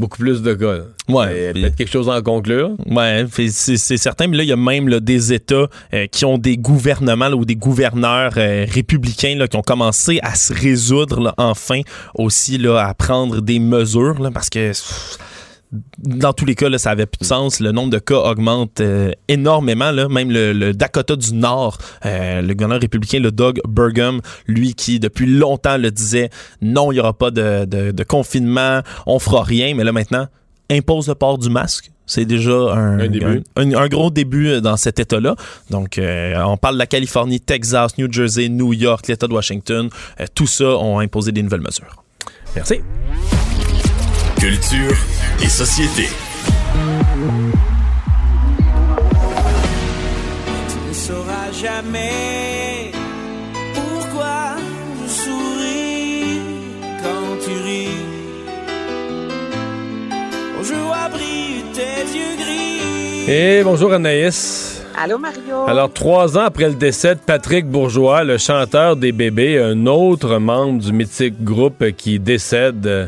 beaucoup 0.00 0.18
plus 0.18 0.42
de 0.42 0.54
cas. 0.54 0.78
Ouais, 1.08 1.52
Peut-être 1.52 1.76
quelque 1.76 1.90
chose 1.90 2.08
à 2.08 2.18
en 2.18 2.22
conclure. 2.22 2.72
Ouais, 2.86 3.26
c'est 3.30 3.76
certain, 3.76 4.26
mais 4.26 4.38
là, 4.38 4.42
il 4.42 4.48
y 4.48 4.52
a 4.52 4.56
même 4.56 4.88
là, 4.88 5.00
des 5.00 5.32
États 5.32 5.68
euh, 5.94 6.06
qui 6.06 6.24
ont 6.24 6.38
des 6.38 6.56
gouvernements 6.56 7.28
là, 7.28 7.36
ou 7.36 7.44
des 7.44 7.56
gouverneurs 7.56 8.32
euh, 8.36 8.66
républicains 8.68 9.36
là, 9.36 9.46
qui 9.46 9.56
ont 9.56 9.62
commencé 9.62 10.18
à 10.22 10.34
se 10.34 10.52
résoudre 10.52 11.20
là, 11.20 11.34
enfin 11.36 11.80
aussi 12.14 12.58
là, 12.58 12.78
à 12.86 12.94
prendre 12.94 13.40
des 13.40 13.58
mesures 13.58 14.20
là, 14.20 14.30
parce 14.30 14.50
que 14.50 14.68
pff, 14.70 15.18
dans 15.98 16.32
tous 16.32 16.44
les 16.44 16.54
cas, 16.54 16.68
là, 16.68 16.78
ça 16.78 16.90
avait 16.90 17.06
plus 17.06 17.20
de 17.20 17.24
sens. 17.24 17.60
Le 17.60 17.70
nombre 17.72 17.90
de 17.90 17.98
cas 17.98 18.16
augmente 18.18 18.80
euh, 18.80 19.12
énormément. 19.28 19.90
Là. 19.92 20.08
Même 20.08 20.30
le, 20.30 20.52
le 20.52 20.72
Dakota 20.72 21.14
du 21.16 21.32
Nord, 21.34 21.78
euh, 22.06 22.42
le 22.42 22.54
gouverneur 22.54 22.80
républicain, 22.80 23.20
le 23.20 23.30
Doug 23.30 23.60
Burgum, 23.68 24.20
lui 24.46 24.74
qui 24.74 24.98
depuis 24.98 25.26
longtemps 25.26 25.76
le 25.76 25.90
disait, 25.90 26.30
non, 26.60 26.90
il 26.90 26.96
n'y 26.96 27.00
aura 27.00 27.12
pas 27.12 27.30
de, 27.30 27.64
de- 27.66 27.90
de 27.92 28.04
confinement, 28.04 28.80
on 29.06 29.18
fera 29.18 29.42
rien. 29.44 29.74
Mais 29.74 29.84
là 29.84 29.92
maintenant, 29.92 30.26
impose 30.70 31.08
le 31.08 31.14
port 31.14 31.38
du 31.38 31.50
masque. 31.50 31.90
C'est 32.06 32.24
déjà 32.24 32.50
un, 32.52 32.98
Un 32.98 33.08
début. 33.08 33.42
un- 33.54 33.72
un 33.74 33.86
gros 33.88 34.10
début 34.10 34.60
dans 34.60 34.76
cet 34.76 34.98
État-là. 34.98 35.36
Donc, 35.70 35.96
euh, 35.98 36.34
on 36.44 36.56
parle 36.56 36.74
de 36.74 36.80
la 36.80 36.86
Californie, 36.86 37.38
Texas, 37.40 37.96
New 37.98 38.10
Jersey, 38.12 38.48
New 38.48 38.72
York, 38.72 39.06
l'État 39.06 39.28
de 39.28 39.32
Washington. 39.34 39.88
Euh, 40.20 40.26
tout 40.34 40.48
ça 40.48 40.64
ont 40.76 40.98
imposé 40.98 41.30
des 41.30 41.42
nouvelles 41.44 41.60
mesures. 41.60 42.02
Merci. 42.56 42.80
Culture 44.40 44.96
et 45.42 45.48
société. 45.48 46.08
Tu 50.66 50.88
ne 50.88 50.94
sauras 50.94 51.52
jamais 51.52 52.90
pourquoi 53.74 54.56
je 55.02 55.10
souris 55.10 56.40
quand 57.02 57.44
tu 57.44 57.50
ris. 57.62 57.88
Quand 60.56 60.64
je 60.64 60.74
vois 60.74 61.08
briller 61.10 61.62
tes 61.74 62.16
yeux 62.16 62.36
gris. 62.38 63.30
Et 63.30 63.62
bonjour 63.62 63.92
Anaïs. 63.92 64.82
Allô, 64.96 65.18
Mario? 65.18 65.66
Alors, 65.66 65.92
trois 65.92 66.38
ans 66.38 66.44
après 66.44 66.68
le 66.68 66.74
décès 66.74 67.14
de 67.14 67.20
Patrick 67.20 67.66
Bourgeois, 67.66 68.24
le 68.24 68.38
chanteur 68.38 68.96
des 68.96 69.12
bébés, 69.12 69.58
un 69.58 69.86
autre 69.86 70.38
membre 70.38 70.80
du 70.80 70.92
mythique 70.94 71.44
groupe 71.44 71.90
qui 71.96 72.18
décède 72.18 72.86
euh, 72.86 73.06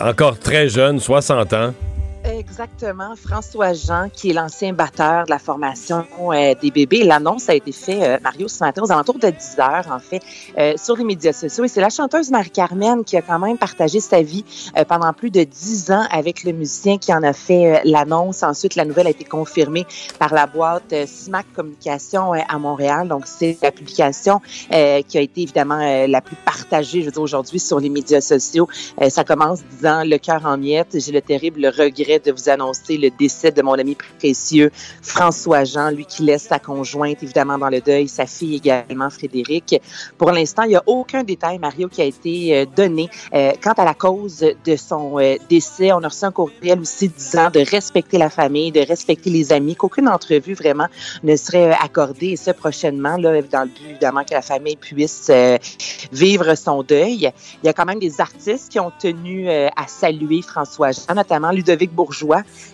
encore 0.00 0.38
très 0.38 0.68
jeune, 0.68 0.98
60 1.00 1.52
ans. 1.52 1.74
Exactement. 2.38 3.14
François 3.14 3.74
Jean, 3.74 4.08
qui 4.08 4.30
est 4.30 4.32
l'ancien 4.32 4.72
batteur 4.72 5.26
de 5.26 5.30
la 5.30 5.38
formation 5.38 6.06
euh, 6.30 6.54
des 6.60 6.70
bébés. 6.70 7.04
L'annonce 7.04 7.50
a 7.50 7.54
été 7.54 7.72
faite, 7.72 8.02
euh, 8.02 8.18
Mario, 8.22 8.48
ce 8.48 8.64
matin, 8.64 8.82
aux 8.82 8.90
alentours 8.90 9.18
de 9.18 9.28
10 9.28 9.58
heures, 9.58 9.86
en 9.90 9.98
fait, 9.98 10.22
euh, 10.56 10.72
sur 10.76 10.96
les 10.96 11.04
médias 11.04 11.34
sociaux. 11.34 11.64
Et 11.64 11.68
c'est 11.68 11.82
la 11.82 11.90
chanteuse 11.90 12.30
Marie-Carmen 12.30 13.04
qui 13.04 13.18
a 13.18 13.22
quand 13.22 13.38
même 13.38 13.58
partagé 13.58 14.00
sa 14.00 14.22
vie 14.22 14.44
pendant 14.88 15.12
plus 15.12 15.30
de 15.30 15.44
10 15.44 15.90
ans 15.90 16.04
avec 16.10 16.44
le 16.44 16.52
musicien 16.52 16.96
qui 16.96 17.12
en 17.12 17.22
a 17.22 17.34
fait 17.34 17.82
l'annonce. 17.84 18.42
Ensuite, 18.42 18.76
la 18.76 18.86
nouvelle 18.86 19.08
a 19.08 19.10
été 19.10 19.24
confirmée 19.24 19.84
par 20.18 20.32
la 20.32 20.46
boîte 20.46 20.94
SMAC 21.06 21.46
Communication 21.54 22.32
à 22.32 22.58
Montréal. 22.58 23.08
Donc, 23.08 23.24
c'est 23.26 23.58
la 23.62 23.72
publication 23.72 24.40
qui 24.70 25.18
a 25.18 25.20
été 25.20 25.42
évidemment 25.42 26.06
la 26.06 26.20
plus 26.20 26.36
partagée, 26.36 27.02
je 27.02 27.10
veux 27.10 27.18
aujourd'hui 27.18 27.58
sur 27.58 27.78
les 27.78 27.90
médias 27.90 28.20
sociaux. 28.20 28.68
Ça 29.08 29.24
commence 29.24 29.62
disant 29.64 30.02
le 30.04 30.16
cœur 30.18 30.46
en 30.46 30.56
miettes. 30.56 30.98
J'ai 30.98 31.12
le 31.12 31.20
terrible 31.20 31.66
regret 31.66 32.21
de 32.24 32.32
vous 32.32 32.48
annoncer 32.48 32.96
le 32.96 33.10
décès 33.10 33.50
de 33.50 33.62
mon 33.62 33.74
ami 33.74 33.96
précieux 34.18 34.70
François 35.02 35.64
Jean, 35.64 35.90
lui 35.90 36.04
qui 36.04 36.22
laisse 36.22 36.44
sa 36.44 36.58
conjointe 36.58 37.22
évidemment 37.22 37.58
dans 37.58 37.68
le 37.68 37.80
deuil, 37.80 38.08
sa 38.08 38.26
fille 38.26 38.56
également 38.56 39.10
Frédéric. 39.10 39.80
Pour 40.18 40.30
l'instant, 40.30 40.62
il 40.64 40.70
n'y 40.70 40.76
a 40.76 40.82
aucun 40.86 41.22
détail 41.22 41.58
Mario 41.58 41.88
qui 41.88 42.02
a 42.02 42.04
été 42.04 42.56
euh, 42.56 42.66
donné 42.76 43.08
euh, 43.34 43.52
quant 43.62 43.72
à 43.72 43.84
la 43.84 43.94
cause 43.94 44.44
de 44.64 44.76
son 44.76 45.18
euh, 45.18 45.36
décès. 45.48 45.92
On 45.92 46.02
a 46.02 46.08
reçu 46.08 46.24
un 46.24 46.32
courriel 46.32 46.80
aussi 46.80 47.08
disant 47.08 47.50
de 47.50 47.60
respecter 47.60 48.18
la 48.18 48.30
famille, 48.30 48.72
de 48.72 48.80
respecter 48.80 49.30
les 49.30 49.52
amis, 49.52 49.76
qu'aucune 49.76 50.08
entrevue 50.08 50.54
vraiment 50.54 50.86
ne 51.22 51.36
serait 51.36 51.72
accordée 51.72 52.30
et 52.30 52.36
ce 52.36 52.50
prochainement 52.50 53.16
là 53.16 53.40
dans 53.42 53.62
le 53.62 53.68
but 53.68 53.90
évidemment 53.90 54.24
que 54.24 54.34
la 54.34 54.42
famille 54.42 54.76
puisse 54.76 55.30
vivre 56.12 56.54
son 56.54 56.82
deuil. 56.82 57.32
Il 57.62 57.66
y 57.66 57.68
a 57.68 57.72
quand 57.72 57.84
même 57.84 57.98
des 57.98 58.20
artistes 58.20 58.70
qui 58.70 58.80
ont 58.80 58.92
tenu 58.98 59.48
à 59.50 59.86
saluer 59.86 60.42
François 60.42 60.92
Jean, 60.92 61.14
notamment 61.14 61.50
Ludovic 61.50 61.92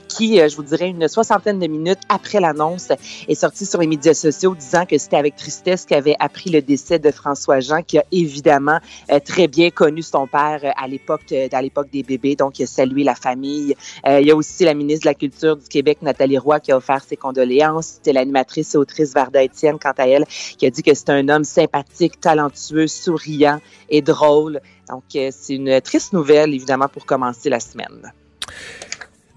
Qui, 0.08 0.40
euh, 0.40 0.48
je 0.48 0.56
vous 0.56 0.62
dirais, 0.62 0.88
une 0.88 1.06
soixantaine 1.06 1.58
de 1.58 1.66
minutes 1.66 2.00
après 2.08 2.40
l'annonce, 2.40 2.88
est 3.28 3.34
sorti 3.34 3.66
sur 3.66 3.80
les 3.80 3.86
médias 3.86 4.14
sociaux 4.14 4.54
disant 4.54 4.86
que 4.86 4.96
c'était 4.96 5.16
avec 5.16 5.36
tristesse 5.36 5.84
qu'il 5.84 5.96
avait 5.96 6.16
appris 6.18 6.50
le 6.50 6.62
décès 6.62 6.98
de 6.98 7.10
François 7.10 7.60
Jean, 7.60 7.82
qui 7.82 7.98
a 7.98 8.04
évidemment 8.10 8.78
euh, 9.12 9.20
très 9.20 9.48
bien 9.48 9.70
connu 9.70 10.02
son 10.02 10.26
père 10.26 10.60
euh, 10.64 10.70
à 10.76 10.88
l'époque 10.88 11.32
à 11.52 11.62
l'époque 11.62 11.90
des 11.90 12.02
bébés, 12.02 12.36
donc 12.36 12.58
il 12.58 12.62
a 12.62 12.66
salué 12.66 13.04
la 13.04 13.14
famille. 13.14 13.74
Il 14.06 14.26
y 14.26 14.30
a 14.30 14.36
aussi 14.36 14.64
la 14.64 14.74
ministre 14.74 15.04
de 15.04 15.10
la 15.10 15.14
Culture 15.14 15.56
du 15.56 15.68
Québec, 15.68 15.98
Nathalie 16.02 16.38
Roy, 16.38 16.60
qui 16.60 16.72
a 16.72 16.76
offert 16.76 17.02
ses 17.06 17.16
condoléances. 17.16 17.86
C'était 17.96 18.12
l'animatrice 18.12 18.74
et 18.74 18.78
autrice 18.78 19.12
Varda 19.12 19.42
Étienne, 19.42 19.78
quant 19.78 19.92
à 19.96 20.06
elle, 20.06 20.24
qui 20.56 20.66
a 20.66 20.70
dit 20.70 20.82
que 20.82 20.94
c'est 20.94 21.10
un 21.10 21.28
homme 21.28 21.44
sympathique, 21.44 22.20
talentueux, 22.20 22.86
souriant 22.86 23.60
et 23.88 24.00
drôle. 24.00 24.60
Donc, 24.88 25.04
c'est 25.12 25.54
une 25.54 25.80
triste 25.80 26.12
nouvelle, 26.12 26.54
évidemment, 26.54 26.88
pour 26.88 27.04
commencer 27.04 27.50
la 27.50 27.60
semaine. 27.60 28.12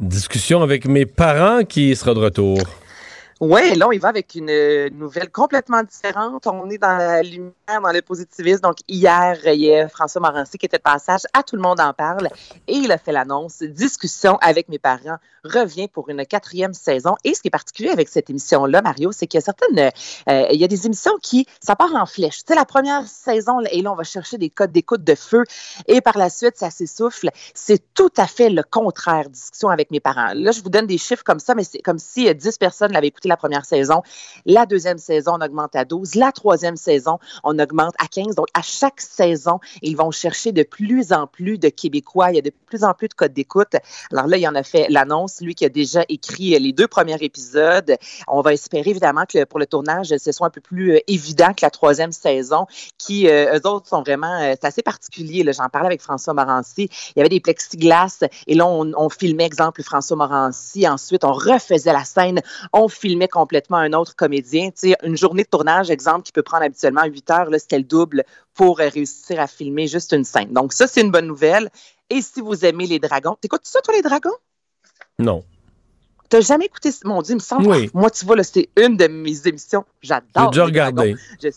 Discussion 0.01 0.63
avec 0.63 0.87
mes 0.87 1.05
parents 1.05 1.63
qui 1.63 1.95
sera 1.95 2.15
de 2.15 2.19
retour. 2.19 2.57
Oui, 3.43 3.73
là, 3.73 3.87
on 3.87 3.91
y 3.91 3.97
va 3.97 4.09
avec 4.09 4.35
une 4.35 4.51
euh, 4.51 4.91
nouvelle 4.91 5.31
complètement 5.31 5.81
différente. 5.81 6.45
On 6.45 6.69
est 6.69 6.77
dans 6.77 6.95
la 6.95 7.23
lumière, 7.23 7.81
dans 7.81 7.91
le 7.91 8.03
positivisme. 8.03 8.61
Donc, 8.61 8.75
hier, 8.87 9.35
il 9.47 9.61
y 9.61 9.75
a 9.75 9.89
François 9.89 10.21
Morancy 10.21 10.59
qui 10.59 10.67
était 10.67 10.77
de 10.77 10.83
passage 10.83 11.21
à 11.33 11.41
Tout 11.41 11.55
le 11.55 11.63
monde 11.63 11.79
en 11.79 11.91
parle 11.91 12.27
et 12.67 12.75
il 12.75 12.91
a 12.91 12.99
fait 12.99 13.11
l'annonce. 13.11 13.63
Discussion 13.63 14.37
avec 14.41 14.69
mes 14.69 14.77
parents 14.77 15.17
revient 15.43 15.87
pour 15.87 16.09
une 16.09 16.23
quatrième 16.23 16.75
saison. 16.75 17.15
Et 17.23 17.33
ce 17.33 17.41
qui 17.41 17.47
est 17.47 17.51
particulier 17.51 17.89
avec 17.89 18.09
cette 18.09 18.29
émission-là, 18.29 18.83
Mario, 18.83 19.11
c'est 19.11 19.25
qu'il 19.25 19.39
y 19.39 19.41
a 19.41 19.43
certaines, 19.43 19.91
euh, 20.29 20.47
il 20.51 20.61
y 20.61 20.63
a 20.63 20.67
des 20.67 20.85
émissions 20.85 21.17
qui, 21.23 21.47
ça 21.61 21.75
part 21.75 21.95
en 21.95 22.05
flèche. 22.05 22.43
Tu 22.43 22.43
sais, 22.49 22.55
la 22.55 22.65
première 22.65 23.07
saison, 23.07 23.57
là, 23.57 23.69
et 23.71 23.81
là, 23.81 23.91
on 23.91 23.95
va 23.95 24.03
chercher 24.03 24.37
des 24.37 24.51
codes 24.51 24.71
d'écoute 24.71 25.03
de 25.03 25.15
feu 25.15 25.45
et 25.87 25.99
par 26.01 26.19
la 26.19 26.29
suite, 26.29 26.57
ça 26.57 26.69
s'essouffle. 26.69 27.31
C'est 27.55 27.81
tout 27.95 28.13
à 28.17 28.27
fait 28.27 28.51
le 28.51 28.61
contraire. 28.61 29.31
Discussion 29.31 29.69
avec 29.69 29.89
mes 29.89 29.99
parents. 29.99 30.33
Là, 30.35 30.51
je 30.51 30.61
vous 30.61 30.69
donne 30.69 30.85
des 30.85 30.99
chiffres 30.99 31.23
comme 31.23 31.39
ça, 31.39 31.55
mais 31.55 31.63
c'est 31.63 31.81
comme 31.81 31.97
si 31.97 32.29
euh, 32.29 32.35
10 32.35 32.59
personnes 32.59 32.91
l'avaient 32.91 33.07
écouté 33.07 33.30
la 33.31 33.37
première 33.37 33.65
saison. 33.65 34.01
La 34.45 34.65
deuxième 34.65 34.97
saison, 34.97 35.33
on 35.39 35.45
augmente 35.45 35.75
à 35.75 35.85
12. 35.85 36.15
La 36.15 36.31
troisième 36.31 36.77
saison, 36.77 37.19
on 37.43 37.57
augmente 37.59 37.93
à 37.99 38.07
15. 38.07 38.35
Donc, 38.35 38.47
à 38.53 38.61
chaque 38.61 39.01
saison, 39.01 39.59
ils 39.81 39.95
vont 39.97 40.11
chercher 40.11 40.51
de 40.51 40.63
plus 40.63 41.13
en 41.13 41.27
plus 41.27 41.57
de 41.57 41.69
Québécois. 41.69 42.31
Il 42.31 42.35
y 42.35 42.39
a 42.39 42.41
de 42.41 42.53
plus 42.67 42.83
en 42.83 42.93
plus 42.93 43.07
de 43.07 43.13
codes 43.13 43.33
d'écoute. 43.33 43.75
Alors 44.11 44.27
là, 44.27 44.37
il 44.37 44.47
en 44.47 44.55
a 44.55 44.63
fait 44.63 44.87
l'annonce, 44.89 45.41
lui 45.41 45.55
qui 45.55 45.65
a 45.65 45.69
déjà 45.69 46.03
écrit 46.09 46.57
les 46.59 46.73
deux 46.73 46.87
premiers 46.87 47.21
épisodes. 47.21 47.95
On 48.27 48.41
va 48.41 48.53
espérer 48.53 48.89
évidemment 48.89 49.25
que 49.27 49.43
pour 49.45 49.59
le 49.59 49.65
tournage, 49.65 50.07
ce 50.17 50.31
soit 50.31 50.47
un 50.47 50.49
peu 50.49 50.61
plus 50.61 50.93
euh, 50.93 50.99
évident 51.07 51.53
que 51.53 51.63
la 51.63 51.69
troisième 51.69 52.11
saison, 52.11 52.67
qui, 52.97 53.27
euh, 53.27 53.57
eux 53.57 53.67
autres, 53.67 53.87
sont 53.87 54.01
vraiment, 54.01 54.41
euh, 54.41 54.53
c'est 54.59 54.67
assez 54.67 54.81
particulier. 54.81 55.45
J'en 55.53 55.69
parlais 55.69 55.87
avec 55.87 56.01
François 56.01 56.33
Morancy. 56.33 56.89
Il 57.15 57.17
y 57.17 57.19
avait 57.19 57.29
des 57.29 57.39
plexiglas 57.39 58.23
et 58.47 58.55
là, 58.55 58.67
on, 58.67 58.91
on 58.95 59.09
filmait, 59.09 59.45
exemple, 59.45 59.83
François 59.83 60.17
Morancy. 60.17 60.87
Ensuite, 60.87 61.23
on 61.23 61.33
refaisait 61.33 61.93
la 61.93 62.03
scène. 62.03 62.41
On 62.73 62.87
filmait 62.87 63.20
complètement 63.27 63.77
un 63.77 63.93
autre 63.93 64.15
comédien. 64.15 64.69
Une 65.03 65.17
journée 65.17 65.43
de 65.43 65.49
tournage, 65.49 65.89
exemple, 65.89 66.21
qui 66.23 66.31
peut 66.31 66.43
prendre 66.43 66.63
habituellement 66.63 67.03
8 67.05 67.29
heures, 67.31 67.49
là, 67.49 67.59
c'était 67.59 67.77
le 67.77 67.83
double 67.83 68.23
pour 68.53 68.79
euh, 68.79 68.87
réussir 68.87 69.39
à 69.39 69.47
filmer 69.47 69.87
juste 69.87 70.11
une 70.13 70.23
scène. 70.23 70.51
Donc, 70.53 70.73
ça, 70.73 70.87
c'est 70.87 71.01
une 71.01 71.11
bonne 71.11 71.27
nouvelle. 71.27 71.69
Et 72.09 72.21
si 72.21 72.41
vous 72.41 72.65
aimez 72.65 72.85
les 72.87 72.99
dragons, 72.99 73.37
t'écoutes 73.39 73.61
ça, 73.65 73.79
toi, 73.81 73.93
les 73.93 74.01
dragons? 74.01 74.29
Non. 75.19 75.43
T'as 76.29 76.41
jamais 76.41 76.65
écouté, 76.65 76.91
mon 77.03 77.21
Dieu, 77.21 77.33
il 77.33 77.35
me 77.35 77.39
semble. 77.41 77.67
Oui. 77.67 77.89
Moi, 77.93 78.09
tu 78.09 78.25
vois, 78.25 78.35
là, 78.37 78.43
c'est 78.43 78.69
une 78.77 78.95
de 78.97 79.07
mes 79.07 79.47
émissions. 79.47 79.83
J'adore. 80.01 80.43
J'ai 80.43 80.47
déjà 80.49 80.65
regardé. 80.65 81.15
Je- 81.41 81.49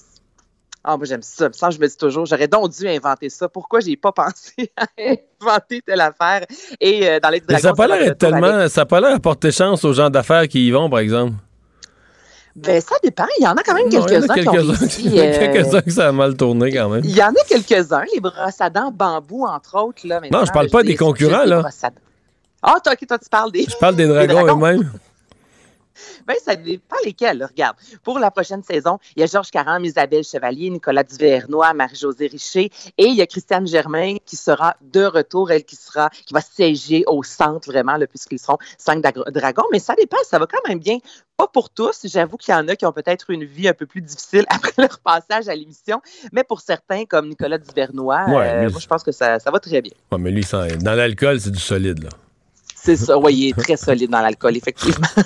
Ah, 0.86 0.98
moi, 0.98 1.06
j'aime 1.06 1.22
ça. 1.22 1.48
Ça, 1.52 1.70
je 1.70 1.78
me 1.78 1.86
dis 1.88 1.96
toujours, 1.96 2.26
j'aurais 2.26 2.46
donc 2.48 2.70
dû 2.70 2.86
inventer 2.86 3.30
ça. 3.30 3.48
Pourquoi 3.48 3.80
j'ai 3.80 3.96
pas 3.96 4.12
pensé 4.12 4.70
à 4.76 4.86
inventer 4.98 5.80
telle 5.80 6.00
affaire? 6.02 6.44
Et 6.78 7.08
euh, 7.08 7.20
dans 7.20 7.30
les 7.30 7.42
Mais 7.48 7.58
ça 7.58 7.68
n'a 7.68 7.74
pas 7.74 7.86
l'air 7.86 8.18
tellement. 8.18 8.42
avec- 8.48 8.70
Ça 8.70 8.82
a 8.82 8.84
pas 8.84 9.00
l'air 9.00 9.14
à 9.14 9.18
porter 9.18 9.50
chance 9.50 9.82
aux 9.84 9.94
gens 9.94 10.10
d'affaires 10.10 10.46
qui 10.46 10.66
y 10.66 10.70
vont, 10.70 10.90
par 10.90 10.98
exemple. 10.98 11.32
Ben, 12.56 12.80
ça 12.80 12.94
dépend. 13.02 13.26
Il 13.40 13.44
y 13.44 13.48
en 13.48 13.54
a 13.54 13.62
quand 13.62 13.74
même 13.74 13.88
Non, 13.88 14.06
il 14.06 14.12
y 14.14 14.16
en 14.16 14.22
a 14.22 14.34
quelques-uns 14.34 14.34
qui 14.34 14.48
ont 14.48 14.52
quelques-uns 14.52 14.72
réussi. 14.78 15.02
il 15.04 15.14
y 15.14 15.20
en 15.20 15.24
a 15.24 15.26
euh, 15.26 15.52
quelques-uns 15.52 15.80
que 15.80 15.90
ça 15.90 16.08
a 16.08 16.12
mal 16.12 16.36
tourné 16.36 16.72
quand 16.72 16.88
même. 16.88 17.02
Il 17.04 17.16
y 17.16 17.22
en 17.22 17.30
a 17.30 17.44
quelques-uns, 17.48 18.04
les 18.14 18.20
brosses 18.20 18.60
à 18.60 18.70
dents 18.70 18.92
bambou, 18.92 19.44
entre 19.44 19.82
autres. 19.82 20.06
Là, 20.06 20.20
Non, 20.30 20.44
je 20.44 20.52
parle 20.52 20.70
pas 20.70 20.82
des 20.82 20.96
concurrents, 20.96 21.44
là. 21.44 21.62
Ah, 22.62 22.76
toi, 22.82 22.96
toi, 22.96 23.18
tu 23.18 23.28
parles 23.28 23.52
des. 23.52 23.66
Je 23.68 23.76
parle 23.76 23.96
des 23.96 24.06
dragons 24.06 24.32
dragons. 24.44 24.56
eux-mêmes. 24.56 24.90
Ben, 26.26 26.36
ça 26.42 26.56
dépend 26.56 26.96
lesquels. 27.04 27.44
Regarde, 27.44 27.76
pour 28.02 28.18
la 28.18 28.30
prochaine 28.30 28.62
saison, 28.62 28.98
il 29.16 29.20
y 29.20 29.22
a 29.22 29.26
Georges 29.26 29.50
Caram, 29.50 29.84
Isabelle 29.84 30.24
Chevalier, 30.24 30.70
Nicolas 30.70 31.02
Duvernois, 31.04 31.72
Marie-Josée 31.74 32.26
Richer 32.28 32.70
et 32.98 33.04
il 33.06 33.14
y 33.14 33.22
a 33.22 33.26
Christiane 33.26 33.66
Germain 33.66 34.16
qui 34.24 34.36
sera 34.36 34.76
de 34.80 35.04
retour, 35.04 35.50
elle 35.50 35.64
qui 35.64 35.76
sera, 35.76 36.08
qui 36.10 36.32
va 36.34 36.40
siéger 36.40 37.04
au 37.06 37.22
centre 37.22 37.70
vraiment, 37.70 37.96
là, 37.96 38.06
puisqu'ils 38.06 38.38
seront 38.38 38.58
cinq 38.78 39.00
dra- 39.02 39.30
dragons. 39.30 39.64
Mais 39.72 39.78
ça 39.78 39.94
dépend, 39.94 40.16
ça 40.24 40.38
va 40.38 40.46
quand 40.46 40.66
même 40.68 40.78
bien. 40.78 40.98
Pas 41.36 41.48
pour 41.48 41.68
tous. 41.70 42.00
J'avoue 42.04 42.36
qu'il 42.36 42.54
y 42.54 42.56
en 42.56 42.68
a 42.68 42.76
qui 42.76 42.86
ont 42.86 42.92
peut-être 42.92 43.30
une 43.30 43.44
vie 43.44 43.66
un 43.68 43.74
peu 43.74 43.86
plus 43.86 44.00
difficile 44.00 44.44
après 44.48 44.72
leur 44.78 44.98
passage 45.00 45.48
à 45.48 45.54
l'émission. 45.54 46.00
Mais 46.32 46.44
pour 46.44 46.60
certains, 46.60 47.04
comme 47.06 47.28
Nicolas 47.28 47.58
Duvernois, 47.58 48.24
Ouais, 48.28 48.48
euh, 48.48 48.70
moi, 48.70 48.80
je 48.80 48.86
pense 48.86 49.02
que 49.02 49.12
ça, 49.12 49.38
ça 49.40 49.50
va 49.50 49.58
très 49.60 49.82
bien. 49.82 49.92
Ouais, 50.12 50.18
mais 50.18 50.30
lui, 50.30 50.42
ça- 50.44 50.66
dans 50.76 50.94
l'alcool, 50.94 51.40
c'est 51.40 51.50
du 51.50 51.58
solide, 51.60 52.04
là. 52.04 52.10
C'est 52.84 52.96
ça. 52.96 53.16
Oui, 53.18 53.34
il 53.34 53.48
est 53.48 53.58
très 53.58 53.76
solide 53.76 54.10
dans 54.10 54.20
l'alcool, 54.20 54.56
effectivement. 54.56 55.06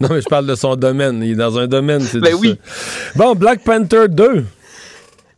Non, 0.00 0.08
mais 0.10 0.20
je 0.20 0.28
parle 0.28 0.46
de 0.46 0.56
son 0.56 0.74
domaine. 0.74 1.22
Il 1.22 1.30
est 1.30 1.34
dans 1.36 1.56
un 1.56 1.68
domaine, 1.68 2.00
c'est 2.00 2.18
Ben 2.18 2.34
oui. 2.34 2.58
Bon, 3.14 3.36
Black 3.36 3.62
Panther 3.62 4.08
2. 4.08 4.44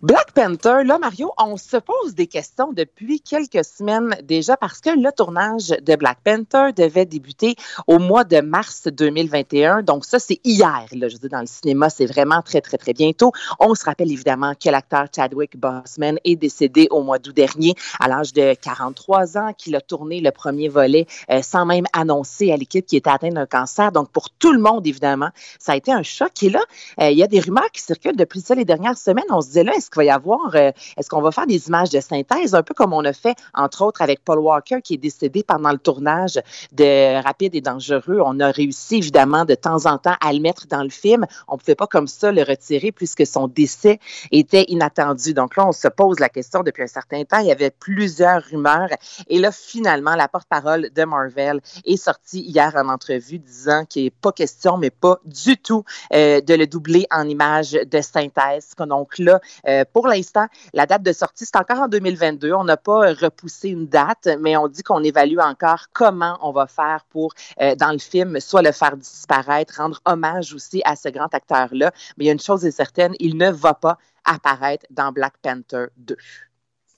Black 0.05 0.33
Panther, 0.33 0.85
là, 0.85 0.99
Mario, 0.99 1.33
on 1.39 1.57
se 1.57 1.79
pose 1.79 2.15
des 2.15 2.27
questions 2.27 2.75
depuis 2.75 3.23
quelques 3.23 3.65
semaines 3.65 4.15
déjà 4.23 4.55
parce 4.55 4.83
que 4.83 4.91
le 4.91 5.11
tournage 5.13 5.69
de 5.69 5.97
Black 5.97 6.19
Panther 6.23 6.75
devait 6.77 7.07
débuter 7.07 7.57
au 7.87 7.99
mois 7.99 8.25
de 8.25 8.43
mars 8.43 8.87
2021. 8.87 9.83
Donc, 9.83 10.05
ça, 10.05 10.19
c'est 10.19 10.41
hier. 10.45 10.85
Là, 10.93 11.09
je 11.09 11.17
veux 11.17 11.31
dans 11.31 11.41
le 11.41 11.47
cinéma, 11.47 11.89
c'est 11.89 12.05
vraiment 12.05 12.43
très, 12.43 12.61
très, 12.61 12.77
très 12.77 12.93
bientôt. 12.93 13.33
On 13.59 13.75
se 13.75 13.83
rappelle 13.87 14.13
évidemment 14.13 14.53
que 14.53 14.69
l'acteur 14.69 15.07
Chadwick 15.11 15.59
Boseman 15.59 16.19
est 16.25 16.37
décédé 16.37 16.87
au 16.91 17.03
mois 17.03 17.19
d'août 17.19 17.35
dernier 17.35 17.75
à 17.99 18.07
l'âge 18.07 18.35
de 18.35 18.53
43 18.61 19.39
ans, 19.39 19.55
qu'il 19.57 19.75
a 19.75 19.81
tourné 19.81 20.21
le 20.21 20.33
premier 20.33 20.69
volet 20.69 21.07
euh, 21.31 21.41
sans 21.41 21.65
même 21.65 21.87
annoncer 21.95 22.53
à 22.53 22.59
l'équipe 22.59 22.85
qu'il 22.85 22.99
était 22.99 23.09
atteint 23.09 23.31
d'un 23.31 23.47
cancer. 23.47 23.91
Donc, 23.91 24.11
pour 24.11 24.29
tout 24.29 24.53
le 24.53 24.61
monde, 24.61 24.87
évidemment, 24.87 25.31
ça 25.59 25.73
a 25.73 25.77
été 25.77 25.93
un 25.93 26.03
choc. 26.03 26.43
Et 26.43 26.51
là, 26.51 26.61
euh, 27.01 27.11
il 27.11 27.17
y 27.17 27.23
a 27.23 27.27
des 27.27 27.41
rumeurs 27.41 27.71
qui 27.73 27.81
circulent 27.81 28.17
depuis 28.17 28.43
ça 28.43 28.55
les 28.55 28.67
dernières 28.67 28.99
semaines. 28.99 29.25
On 29.31 29.41
se 29.41 29.47
disait 29.47 29.65
là, 29.65 29.73
est-ce 29.75 29.94
va 29.95 30.05
y 30.05 30.11
avoir, 30.11 30.55
euh, 30.55 30.71
est-ce 30.97 31.09
qu'on 31.09 31.23
va 31.23 31.31
faire 31.31 31.47
des 31.47 31.69
images 31.69 31.91
de 31.91 32.01
synthèse, 32.01 32.55
un 32.55 32.63
peu 32.63 32.75
comme 32.75 32.93
on 32.93 33.05
a 33.05 33.13
fait, 33.13 33.37
entre 33.55 33.83
autres, 33.83 34.03
avec 34.03 34.25
Paul 34.25 34.39
Walker, 34.39 34.81
qui 34.83 34.95
est 34.95 34.99
décédé 34.99 35.43
pendant 35.43 35.71
le 35.71 35.79
tournage 35.79 36.41
de 36.73 37.23
Rapide 37.23 37.55
et 37.55 37.61
Dangereux. 37.61 38.21
On 38.25 38.41
a 38.41 38.51
réussi, 38.51 38.97
évidemment, 38.97 39.45
de 39.45 39.55
temps 39.55 39.87
en 39.87 39.99
temps 39.99 40.17
à 40.21 40.33
le 40.33 40.41
mettre 40.41 40.67
dans 40.67 40.83
le 40.83 40.91
film. 40.91 41.27
On 41.49 41.55
ne 41.55 41.59
pouvait 41.59 41.75
pas 41.75 41.87
comme 41.87 42.07
ça 42.07 42.33
le 42.33 42.43
retirer 42.43 42.93
puisque 42.93 43.27
son 43.27 43.49
décès 43.49 43.99
était 44.31 44.65
inattendu. 44.69 45.35
Donc 45.35 45.57
là, 45.57 45.67
on 45.67 45.73
se 45.73 45.89
pose 45.89 46.21
la 46.21 46.29
question 46.29 46.63
depuis 46.63 46.83
un 46.83 46.89
certain 46.89 47.25
temps. 47.25 47.39
Il 47.39 47.47
y 47.47 47.53
avait 47.53 47.71
plusieurs 47.71 48.43
rumeurs. 48.43 48.89
Et 49.29 49.39
là, 49.39 49.51
finalement, 49.53 50.15
la 50.15 50.29
porte-parole 50.29 50.91
de 50.95 51.05
Marvel 51.05 51.61
est 51.85 51.97
sortie 51.97 52.41
hier 52.41 52.73
en 52.77 52.89
entrevue 52.89 53.39
disant 53.39 53.85
qu'il 53.85 54.05
n'est 54.05 54.11
pas 54.11 54.33
question, 54.33 54.77
mais 54.77 54.91
pas 54.91 55.19
du 55.25 55.57
tout, 55.57 55.85
euh, 56.13 56.41
de 56.41 56.55
le 56.55 56.67
doubler 56.67 57.07
en 57.11 57.29
images 57.29 57.73
de 57.73 58.01
synthèse. 58.01 58.71
Donc 58.79 59.19
là, 59.19 59.41
euh, 59.69 59.74
pour 59.93 60.07
l'instant, 60.07 60.47
la 60.73 60.87
date 60.87 61.03
de 61.03 61.13
sortie, 61.13 61.45
c'est 61.45 61.57
encore 61.57 61.81
en 61.81 61.89
2022. 61.89 62.53
On 62.53 62.65
n'a 62.65 62.77
pas 62.77 63.11
euh, 63.11 63.15
repoussé 63.21 63.69
une 63.69 63.87
date, 63.87 64.29
mais 64.41 64.57
on 64.57 64.69
dit 64.69 64.83
qu'on 64.83 65.03
évalue 65.03 65.39
encore 65.39 65.87
comment 65.93 66.39
on 66.43 66.53
va 66.53 66.67
faire 66.67 67.05
pour, 67.11 67.35
euh, 67.61 67.75
dans 67.75 67.93
le 67.93 67.99
film, 67.99 68.39
soit 68.41 68.63
le 68.63 68.73
faire 68.73 68.97
disparaître, 68.97 69.75
rendre 69.79 70.01
hommage 70.05 70.55
aussi 70.55 70.83
à 70.85 70.97
ce 70.97 71.09
grand 71.09 71.33
acteur-là. 71.35 71.93
Mais 72.17 72.25
il 72.25 72.27
y 72.27 72.31
a 72.31 72.33
une 72.33 72.41
chose 72.41 72.65
est 72.65 72.71
certaine, 72.71 73.15
il 73.19 73.37
ne 73.37 73.51
va 73.51 73.75
pas 73.75 73.99
apparaître 74.25 74.87
dans 74.91 75.13
Black 75.13 75.35
Panther 75.43 75.87
2. 75.97 76.17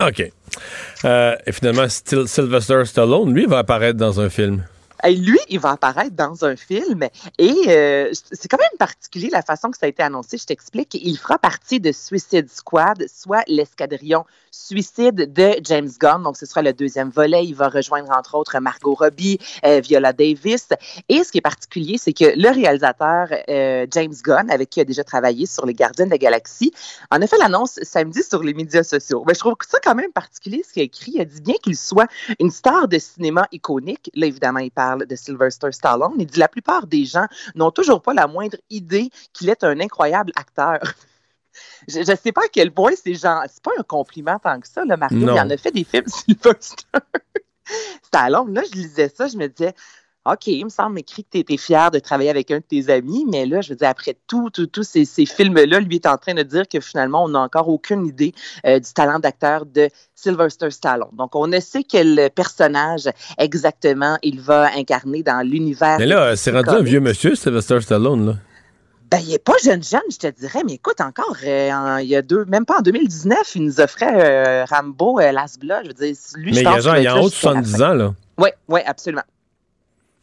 OK. 0.06 0.30
Euh, 1.04 1.36
et 1.46 1.52
finalement, 1.52 1.88
Sylvester 1.88 2.84
Stallone, 2.84 3.32
lui, 3.32 3.46
va 3.46 3.58
apparaître 3.58 3.98
dans 3.98 4.20
un 4.20 4.28
film. 4.28 4.64
Lui, 5.04 5.38
il 5.48 5.58
va 5.58 5.70
apparaître 5.70 6.14
dans 6.14 6.44
un 6.44 6.56
film 6.56 7.04
et 7.38 7.54
euh, 7.68 8.10
c'est 8.32 8.48
quand 8.48 8.58
même 8.58 8.78
particulier 8.78 9.28
la 9.30 9.42
façon 9.42 9.70
que 9.70 9.78
ça 9.78 9.86
a 9.86 9.88
été 9.88 10.02
annoncé. 10.02 10.38
Je 10.38 10.46
t'explique. 10.46 10.94
Il 10.94 11.16
fera 11.16 11.38
partie 11.38 11.80
de 11.80 11.92
Suicide 11.92 12.48
Squad, 12.50 13.06
soit 13.08 13.42
l'escadrillon 13.46 14.24
Suicide 14.50 15.32
de 15.32 15.56
James 15.64 15.90
Gunn. 16.00 16.22
Donc, 16.22 16.36
ce 16.36 16.46
sera 16.46 16.62
le 16.62 16.72
deuxième 16.72 17.10
volet. 17.10 17.44
Il 17.44 17.54
va 17.54 17.68
rejoindre, 17.68 18.10
entre 18.16 18.36
autres, 18.36 18.58
Margot 18.58 18.94
Robbie, 18.94 19.38
euh, 19.64 19.80
Viola 19.80 20.12
Davis. 20.12 20.68
Et 21.08 21.22
ce 21.24 21.30
qui 21.30 21.38
est 21.38 21.42
particulier, 21.42 21.98
c'est 21.98 22.14
que 22.14 22.24
le 22.24 22.48
réalisateur 22.48 23.28
euh, 23.48 23.86
James 23.90 24.14
Gunn, 24.24 24.50
avec 24.50 24.70
qui 24.70 24.80
il 24.80 24.82
a 24.82 24.84
déjà 24.84 25.04
travaillé 25.04 25.46
sur 25.46 25.66
Les 25.66 25.74
Gardiens 25.74 26.06
de 26.06 26.10
la 26.10 26.18
Galaxie, 26.18 26.72
en 27.10 27.20
a 27.20 27.26
fait 27.26 27.38
l'annonce 27.38 27.78
samedi 27.82 28.22
sur 28.22 28.42
les 28.42 28.54
médias 28.54 28.82
sociaux. 28.82 29.24
Mais 29.26 29.34
je 29.34 29.40
trouve 29.40 29.54
ça 29.68 29.78
quand 29.82 29.94
même 29.94 30.12
particulier 30.12 30.64
ce 30.66 30.72
qu'il 30.72 30.82
a 30.82 30.84
écrit. 30.84 31.12
Il 31.14 31.20
a 31.20 31.24
dit 31.24 31.40
bien 31.40 31.54
qu'il 31.62 31.76
soit 31.76 32.08
une 32.40 32.50
star 32.50 32.88
de 32.88 32.98
cinéma 32.98 33.46
iconique. 33.52 34.10
Là, 34.14 34.26
évidemment, 34.26 34.60
il 34.60 34.70
parle 34.70 34.85
de 34.96 35.16
Sylvester 35.16 35.72
Stallone. 35.72 36.14
Il 36.18 36.26
dit 36.26 36.38
la 36.38 36.48
plupart 36.48 36.86
des 36.86 37.04
gens 37.04 37.26
n'ont 37.54 37.70
toujours 37.70 38.02
pas 38.02 38.14
la 38.14 38.26
moindre 38.26 38.58
idée 38.70 39.10
qu'il 39.32 39.48
est 39.48 39.64
un 39.64 39.80
incroyable 39.80 40.32
acteur. 40.36 40.80
Je 41.88 42.00
ne 42.00 42.16
sais 42.16 42.32
pas 42.32 42.42
à 42.42 42.48
quel 42.52 42.70
point 42.70 42.92
c'est 43.02 43.14
genre, 43.14 43.42
c'est 43.48 43.62
pas 43.62 43.70
un 43.78 43.82
compliment 43.82 44.38
tant 44.38 44.60
que 44.60 44.68
ça, 44.68 44.84
là, 44.84 44.96
Mario. 44.96 45.18
Non. 45.18 45.34
Il 45.34 45.40
en 45.40 45.50
a 45.50 45.56
fait 45.56 45.70
des 45.70 45.84
films 45.84 46.04
Sylvester 46.06 46.84
Stallone. 48.02 48.54
Là, 48.54 48.62
je 48.70 48.72
lisais 48.72 49.08
ça, 49.08 49.26
je 49.26 49.36
me 49.36 49.48
disais, 49.48 49.74
OK, 50.32 50.48
il 50.48 50.64
me 50.64 50.70
semble 50.70 50.98
écrit 50.98 51.22
que 51.22 51.28
tu 51.32 51.38
étais 51.38 51.56
fier 51.56 51.90
de 51.90 51.98
travailler 52.00 52.30
avec 52.30 52.50
un 52.50 52.58
de 52.58 52.62
tes 52.62 52.90
amis, 52.90 53.24
mais 53.30 53.46
là, 53.46 53.60
je 53.60 53.70
veux 53.70 53.76
dire, 53.76 53.88
après 53.88 54.16
tout, 54.26 54.50
tout, 54.50 54.66
tous 54.66 54.82
ces, 54.82 55.04
ces 55.04 55.24
films-là, 55.24 55.78
lui 55.80 55.96
est 55.96 56.06
en 56.06 56.16
train 56.18 56.34
de 56.34 56.42
dire 56.42 56.66
que 56.68 56.80
finalement, 56.80 57.24
on 57.24 57.28
n'a 57.28 57.38
encore 57.40 57.68
aucune 57.68 58.04
idée 58.06 58.34
euh, 58.66 58.80
du 58.80 58.92
talent 58.92 59.18
d'acteur 59.20 59.66
de 59.66 59.88
Sylvester 60.16 60.70
Stallone. 60.70 61.10
Donc, 61.12 61.36
on 61.36 61.46
ne 61.46 61.60
sait 61.60 61.84
quel 61.84 62.30
personnage 62.34 63.08
exactement 63.38 64.18
il 64.22 64.40
va 64.40 64.70
incarner 64.76 65.22
dans 65.22 65.46
l'univers. 65.46 65.96
Mais 65.98 66.06
là, 66.06 66.34
c'est 66.36 66.50
rendu 66.50 66.70
un 66.70 66.82
vieux 66.82 67.00
monsieur, 67.00 67.34
Sylvester 67.34 67.80
Stallone, 67.80 68.26
là. 68.26 68.34
Ben, 69.08 69.18
il 69.22 69.28
n'est 69.28 69.38
pas 69.38 69.54
jeune 69.62 69.84
jeune, 69.84 70.00
je 70.10 70.16
te 70.18 70.26
dirais, 70.26 70.62
mais 70.66 70.74
écoute, 70.74 71.00
encore, 71.00 71.36
euh, 71.46 71.70
en- 71.70 71.98
il 71.98 72.08
y 72.08 72.16
a 72.16 72.22
deux, 72.22 72.44
même 72.46 72.66
pas 72.66 72.78
en 72.78 72.82
2019, 72.82 73.54
il 73.54 73.62
nous 73.62 73.80
offrait 73.80 74.12
euh, 74.12 74.64
Rambo, 74.64 75.20
Last 75.20 75.60
Blood. 75.60 75.82
Je 75.84 75.88
veux 75.88 75.94
dire, 75.94 76.16
lui, 76.34 76.50
Mais 76.50 76.56
je 76.56 76.60
il 76.60 76.62
y 76.62 76.64
pense 76.64 76.74
a 76.74 76.80
genre, 76.80 76.96
il 76.96 77.04
va 77.04 77.12
a 77.12 77.14
en 77.14 77.20
haut 77.20 77.28
de 77.28 77.32
jusqu'à 77.32 77.52
la 77.52 77.62
70 77.62 77.76
fin. 77.78 77.90
ans, 77.90 77.94
là. 77.94 78.14
Oui, 78.38 78.48
oui, 78.68 78.80
absolument. 78.84 79.22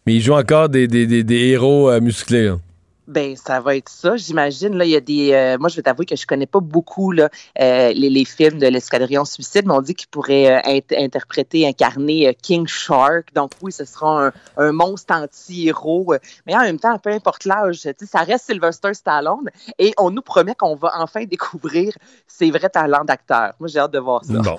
Mais 0.05 0.15
il 0.15 0.21
joue 0.21 0.33
encore 0.33 0.69
des, 0.69 0.87
des, 0.87 1.07
des, 1.07 1.23
des 1.23 1.47
héros 1.49 1.89
euh, 1.89 1.99
musclés, 2.01 2.47
là. 2.47 2.57
Ben, 3.05 3.35
ça 3.35 3.59
va 3.59 3.75
être 3.75 3.89
ça, 3.89 4.15
j'imagine. 4.15 4.77
Là, 4.77 4.85
il 4.85 4.91
y 4.91 4.95
a 4.95 5.01
des. 5.01 5.33
euh, 5.33 5.57
moi, 5.59 5.67
je 5.67 5.75
vais 5.75 5.81
t'avouer 5.81 6.05
que 6.05 6.15
je 6.15 6.25
connais 6.25 6.45
pas 6.45 6.61
beaucoup 6.61 7.11
là, 7.11 7.29
euh, 7.59 7.91
les, 7.91 8.09
les 8.09 8.23
films 8.23 8.59
de 8.59 8.67
l'escadrillon 8.67 9.25
suicide, 9.25 9.63
mais 9.65 9.73
on 9.73 9.81
dit 9.81 9.93
qu'il 9.93 10.07
pourrait 10.07 10.53
euh, 10.55 10.61
int- 10.61 10.97
interpréter, 11.03 11.67
incarner 11.67 12.33
King 12.41 12.65
Shark. 12.65 13.33
Donc 13.35 13.51
oui, 13.61 13.73
ce 13.73 13.83
sera 13.83 14.27
un, 14.27 14.31
un 14.55 14.71
monstre 14.71 15.13
anti-héros. 15.13 16.15
Mais 16.47 16.55
en 16.55 16.61
même 16.61 16.79
temps, 16.79 16.97
peu 16.97 17.09
importe 17.11 17.43
l'âge, 17.43 17.81
ça 18.09 18.19
reste 18.19 18.45
Sylvester 18.45 18.93
Stallone. 18.93 19.49
Et 19.79 19.93
on 19.97 20.09
nous 20.09 20.21
promet 20.21 20.55
qu'on 20.55 20.75
va 20.75 20.93
enfin 20.95 21.25
découvrir 21.25 21.93
ses 22.25 22.51
vrais 22.51 22.69
talents 22.69 23.03
d'acteur. 23.03 23.51
Moi, 23.59 23.67
j'ai 23.67 23.79
hâte 23.79 23.91
de 23.91 23.99
voir 23.99 24.23
ça. 24.23 24.33
Bon. 24.33 24.57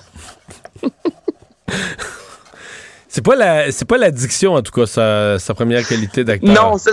c'est 3.15 3.23
pas 3.25 3.37
la 3.37 3.71
c'est 3.71 3.85
pas 3.85 3.97
l'addiction 3.97 4.55
en 4.55 4.63
tout 4.63 4.73
cas 4.73 4.87
sa, 4.87 5.39
sa 5.39 5.55
première 5.55 5.87
qualité 5.87 6.25
d'acteur. 6.25 6.53
Non, 6.73 6.77
c'est 6.79 6.91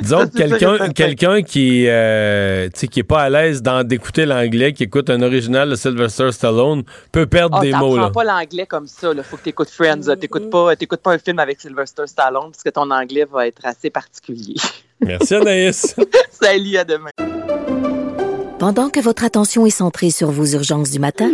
Disons 0.00 0.26
quelqu'un 0.28 0.88
quelqu'un 0.90 1.42
qui 1.42 1.84
euh, 1.88 2.68
tu 2.72 2.80
sais, 2.80 2.88
qui 2.88 3.00
est 3.00 3.04
pas 3.04 3.22
à 3.22 3.28
l'aise 3.28 3.60
dans- 3.60 3.84
d'écouter 3.86 4.24
l'anglais, 4.24 4.72
qui 4.72 4.84
écoute 4.84 5.10
un 5.10 5.20
original 5.20 5.68
de 5.68 5.74
Sylvester 5.74 6.32
Stallone 6.32 6.82
peut 7.12 7.26
perdre 7.26 7.58
Ah, 7.58 7.62
des 7.62 7.72
mots 7.72 7.94
t'apprends 7.96 8.06
là. 8.06 8.10
pas 8.10 8.24
l'anglais 8.24 8.66
comme 8.66 8.86
ça. 8.86 9.10
Il 9.14 9.22
faut 9.22 9.36
que 9.36 9.42
tu 9.42 9.48
écoutes 9.50 9.68
Friends. 9.70 10.16
T'écoutes 10.18 10.48
pas, 10.50 10.74
t'écoutes 10.76 11.00
pas 11.02 11.12
un 11.12 11.18
film 11.18 11.38
avec 11.38 11.60
Sylvester 11.60 12.06
Stallone 12.06 12.50
parce 12.52 12.62
que 12.62 12.70
ton 12.70 12.90
anglais 12.90 13.26
va 13.30 13.46
être 13.46 13.60
assez 13.64 13.90
particulier. 13.90 14.54
Merci 15.00 15.34
Anaïs. 15.34 15.94
Salut, 16.30 16.76
à 16.78 16.84
demain. 16.84 17.10
Pendant 18.58 18.88
que 18.88 19.00
votre 19.00 19.24
attention 19.24 19.66
est 19.66 19.70
centrée 19.70 20.10
sur 20.10 20.30
vos 20.30 20.46
urgences 20.46 20.90
du 20.90 20.98
matin, 20.98 21.30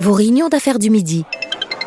vos 0.00 0.12
réunions 0.12 0.48
d'affaires 0.48 0.78
du 0.78 0.88
midi, 0.90 1.24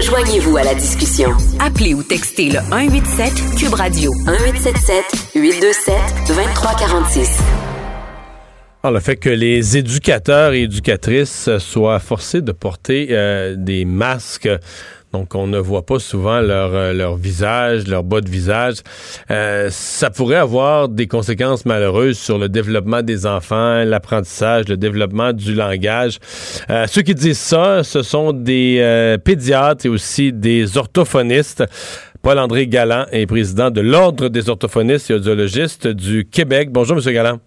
Joignez-vous 0.00 0.56
à 0.56 0.62
la 0.62 0.74
discussion. 0.74 1.30
Appelez 1.58 1.92
ou 1.92 2.04
textez 2.04 2.50
le 2.50 2.60
187 2.60 3.32
Cube 3.58 3.74
Radio 3.74 4.12
1877 4.26 5.04
827 5.34 5.94
2346. 6.28 7.38
Alors, 8.84 8.94
le 8.94 9.00
fait 9.00 9.16
que 9.16 9.28
les 9.28 9.76
éducateurs 9.76 10.52
et 10.52 10.62
éducatrices 10.62 11.50
soient 11.58 11.98
forcés 11.98 12.42
de 12.42 12.52
porter 12.52 13.08
euh, 13.10 13.56
des 13.58 13.84
masques 13.84 14.48
donc 15.12 15.34
on 15.34 15.46
ne 15.46 15.58
voit 15.58 15.86
pas 15.86 15.98
souvent 15.98 16.40
leur, 16.40 16.74
euh, 16.74 16.92
leur 16.92 17.16
visage, 17.16 17.86
leur 17.86 18.04
bas 18.04 18.20
de 18.20 18.28
visage. 18.28 18.76
Euh, 19.30 19.68
ça 19.70 20.10
pourrait 20.10 20.36
avoir 20.36 20.88
des 20.88 21.06
conséquences 21.06 21.64
malheureuses 21.64 22.18
sur 22.18 22.38
le 22.38 22.48
développement 22.48 23.02
des 23.02 23.26
enfants, 23.26 23.84
l'apprentissage, 23.84 24.68
le 24.68 24.76
développement 24.76 25.32
du 25.32 25.54
langage. 25.54 26.18
Euh, 26.68 26.86
ceux 26.86 27.02
qui 27.02 27.14
disent 27.14 27.38
ça, 27.38 27.82
ce 27.84 28.02
sont 28.02 28.32
des 28.32 29.16
pédiatres 29.24 29.86
et 29.86 29.88
aussi 29.88 30.32
des 30.32 30.76
orthophonistes. 30.76 31.64
Paul-André 32.22 32.66
Galland 32.66 33.06
est 33.12 33.26
président 33.26 33.70
de 33.70 33.80
l'Ordre 33.80 34.28
des 34.28 34.50
orthophonistes 34.50 35.10
et 35.10 35.14
audiologistes 35.14 35.86
du 35.86 36.24
Québec. 36.24 36.70
Bonjour, 36.70 36.96
Monsieur 36.96 37.12
Galland. 37.12 37.38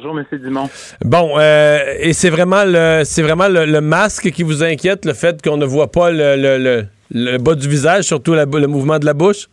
Bonjour, 0.00 0.16
M. 0.16 0.24
Dumont. 0.38 0.70
Bon, 1.00 1.40
euh, 1.40 1.78
et 1.98 2.12
c'est 2.12 2.30
vraiment 2.30 2.62
le 2.64 3.02
c'est 3.02 3.22
vraiment 3.22 3.48
le, 3.48 3.80
masque 3.80 4.30
qui 4.30 4.44
vous 4.44 4.62
inquiète, 4.62 5.04
le 5.04 5.12
fait 5.12 5.42
qu'on 5.42 5.56
ne 5.56 5.66
voit 5.66 5.90
pas 5.90 6.12
le, 6.12 6.86
le, 7.10 7.38
bas 7.38 7.56
du 7.56 7.68
visage, 7.68 8.04
surtout 8.04 8.34
le 8.34 8.66
mouvement 8.68 9.00
de 9.00 9.06
la 9.06 9.12
bouche? 9.12 9.48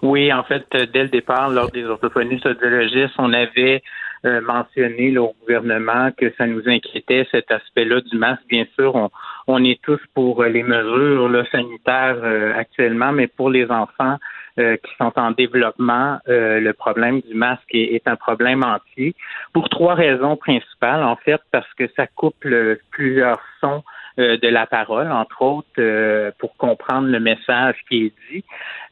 Oui, 0.00 0.32
en 0.32 0.44
fait, 0.44 0.64
euh, 0.76 0.86
dès 0.94 1.02
le 1.02 1.08
départ, 1.08 1.50
lors 1.50 1.72
des 1.72 1.84
orthophonistes 1.84 2.46
audiologistes, 2.46 3.14
on 3.18 3.32
avait 3.32 3.82
euh, 4.24 4.40
mentionné 4.42 5.18
au 5.18 5.34
gouvernement 5.40 6.12
que 6.16 6.32
ça 6.38 6.46
nous 6.46 6.62
inquiétait 6.68 7.26
cet 7.32 7.50
aspect-là 7.50 8.00
du 8.02 8.16
masque. 8.16 8.42
Bien 8.48 8.64
sûr, 8.78 8.94
on, 8.94 9.10
on 9.48 9.64
est 9.64 9.80
tous 9.82 10.00
pour 10.14 10.44
les 10.44 10.62
mesures 10.62 11.44
sanitaires 11.50 12.22
actuellement, 12.56 13.10
mais 13.10 13.26
pour 13.26 13.50
les 13.50 13.68
enfants, 13.72 14.18
euh, 14.58 14.76
qui 14.76 14.90
sont 14.96 15.12
en 15.16 15.30
développement, 15.30 16.18
euh, 16.28 16.60
le 16.60 16.72
problème 16.72 17.20
du 17.20 17.34
masque 17.34 17.72
est, 17.72 18.06
un 18.06 18.16
problème 18.16 18.64
entier 18.64 19.14
pour 19.52 19.68
trois 19.68 19.94
raisons 19.94 20.36
principales. 20.36 21.02
En 21.02 21.16
fait, 21.16 21.40
parce 21.52 21.72
que 21.74 21.88
ça 21.96 22.06
couple 22.06 22.78
plusieurs 22.90 23.40
sons 23.60 23.82
de 24.18 24.48
la 24.48 24.66
parole, 24.66 25.10
entre 25.12 25.42
autres, 25.42 25.68
euh, 25.78 26.32
pour 26.38 26.56
comprendre 26.56 27.08
le 27.08 27.20
message 27.20 27.76
qui 27.88 28.06
est 28.06 28.12
dit. 28.30 28.44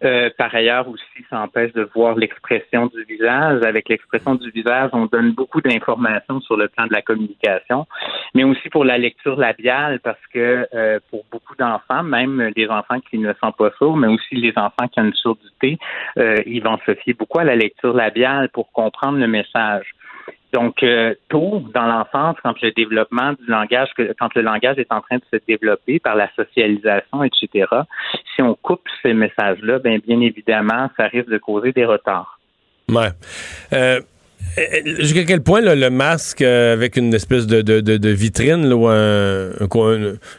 Euh, 0.04 0.30
par 0.38 0.54
ailleurs 0.54 0.88
aussi, 0.88 1.24
ça 1.28 1.40
empêche 1.40 1.72
de 1.72 1.88
voir 1.94 2.16
l'expression 2.16 2.86
du 2.86 3.02
visage. 3.04 3.62
Avec 3.64 3.88
l'expression 3.88 4.36
du 4.36 4.50
visage, 4.50 4.90
on 4.92 5.06
donne 5.06 5.32
beaucoup 5.32 5.60
d'informations 5.60 6.40
sur 6.40 6.56
le 6.56 6.68
plan 6.68 6.86
de 6.86 6.92
la 6.92 7.02
communication, 7.02 7.86
mais 8.34 8.44
aussi 8.44 8.68
pour 8.68 8.84
la 8.84 8.98
lecture 8.98 9.36
labiale, 9.36 9.98
parce 10.00 10.24
que 10.32 10.68
pour 11.10 11.24
beaucoup 11.32 11.56
d'enfants, 11.56 12.02
même 12.02 12.52
les 12.54 12.68
enfants 12.68 13.00
qui 13.10 13.18
ne 13.18 13.32
sont 13.42 13.52
pas 13.52 13.70
sourds, 13.78 13.96
mais 13.96 14.08
aussi 14.08 14.36
les 14.36 14.52
enfants 14.56 14.86
qui 14.92 15.00
ont 15.00 15.04
une 15.04 15.14
surdité, 15.14 15.78
ils 16.16 16.62
vont 16.62 16.78
se 16.86 16.94
fier 16.94 17.14
beaucoup 17.14 17.38
à 17.38 17.44
la 17.44 17.56
lecture 17.56 17.94
labiale 17.94 18.48
pour 18.50 18.70
comprendre 18.72 19.18
le 19.18 19.26
message. 19.26 19.86
Donc, 20.52 20.82
euh, 20.82 21.14
tôt 21.28 21.62
dans 21.74 21.86
l'enfance, 21.86 22.36
quand 22.42 22.54
le 22.62 22.70
développement 22.72 23.32
du 23.32 23.46
langage, 23.46 23.88
quand 24.18 24.34
le 24.34 24.42
langage 24.42 24.78
est 24.78 24.90
en 24.92 25.00
train 25.00 25.16
de 25.16 25.24
se 25.32 25.38
développer 25.46 25.98
par 25.98 26.14
la 26.14 26.30
socialisation, 26.34 27.24
etc., 27.24 27.66
si 28.34 28.42
on 28.42 28.54
coupe 28.54 28.84
ces 29.02 29.12
messages-là, 29.12 29.80
bien, 29.80 29.98
bien 29.98 30.20
évidemment, 30.20 30.88
ça 30.96 31.08
risque 31.08 31.28
de 31.28 31.38
causer 31.38 31.72
des 31.72 31.84
retards. 31.84 32.38
Ouais. 32.88 33.08
Euh, 33.72 34.00
jusqu'à 35.00 35.24
quel 35.24 35.42
point 35.42 35.60
le 35.60 35.90
masque 35.90 36.42
euh, 36.42 36.72
avec 36.72 36.96
une 36.96 37.12
espèce 37.12 37.46
de, 37.46 38.08
vitrine 38.08 38.72
ou 38.72 38.86
un, 38.86 39.50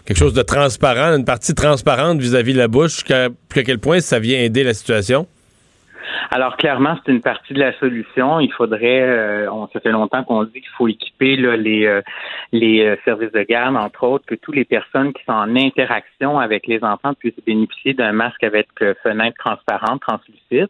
quelque 0.06 0.18
chose 0.18 0.34
de 0.34 0.42
transparent, 0.42 1.16
une 1.16 1.26
partie 1.26 1.54
transparente 1.54 2.20
vis-à-vis 2.20 2.54
de 2.54 2.58
la 2.58 2.68
bouche, 2.68 2.94
jusqu'à 2.94 3.30
quel 3.54 3.80
point 3.80 4.00
ça 4.00 4.20
vient 4.20 4.40
aider 4.40 4.64
la 4.64 4.74
situation? 4.74 5.28
Alors 6.32 6.58
clairement, 6.58 6.98
c'est 7.06 7.12
une 7.12 7.22
partie 7.22 7.54
de 7.54 7.60
la 7.60 7.78
solution. 7.80 8.40
Il 8.40 8.52
faudrait, 8.52 9.02
euh, 9.02 9.52
on, 9.52 9.68
ça 9.68 9.80
fait 9.80 9.92
longtemps 9.92 10.24
qu'on 10.24 10.44
dit 10.44 10.62
qu'il 10.62 10.70
faut 10.78 10.88
équiper 10.88 11.36
les 11.36 11.86
euh, 11.86 12.02
les 12.52 12.82
euh, 12.82 12.96
services 13.06 13.32
de 13.32 13.44
garde, 13.44 13.76
entre 13.76 14.04
autres, 14.04 14.26
que 14.26 14.36
toutes 14.36 14.56
les 14.56 14.66
personnes 14.66 15.14
qui 15.14 15.24
sont 15.26 15.34
en 15.34 15.56
interaction 15.56 16.40
avec 16.40 16.68
les 16.68 16.84
enfants 16.84 17.14
puissent 17.14 17.34
bénéficier 17.46 17.94
d'un 17.94 18.12
masque 18.12 18.44
avec 18.44 18.68
fenêtre 19.04 19.38
transparente, 19.38 20.02
translucide. 20.02 20.70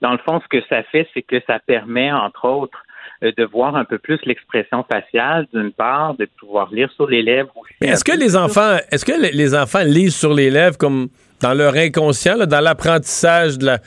Dans 0.00 0.12
le 0.12 0.18
fond, 0.18 0.40
ce 0.40 0.48
que 0.48 0.64
ça 0.68 0.82
fait, 0.84 1.08
c'est 1.14 1.22
que 1.22 1.40
ça 1.46 1.58
permet, 1.58 2.12
entre 2.12 2.46
autres, 2.46 2.82
de 3.22 3.44
voir 3.44 3.76
un 3.76 3.84
peu 3.84 3.98
plus 3.98 4.20
l'expression 4.24 4.84
faciale, 4.84 5.46
d'une 5.52 5.72
part, 5.72 6.14
de 6.14 6.28
pouvoir 6.38 6.70
lire 6.72 6.90
sur 6.92 7.06
les 7.06 7.22
lèvres 7.22 7.52
aussi. 7.56 7.72
Est-ce 7.80 8.04
que 8.04 8.16
les 8.16 8.36
enfants, 8.36 8.76
est-ce 8.90 9.04
que 9.04 9.34
les 9.34 9.54
enfants 9.54 9.84
lisent 9.84 10.16
sur 10.16 10.34
les 10.34 10.50
lèvres 10.50 10.76
comme 10.76 11.08
dans 11.40 11.54
leur 11.54 11.74
inconscient, 11.76 12.38
dans 12.46 12.60
l'apprentissage 12.60 13.58
de 13.58 13.66
la, 13.66 13.78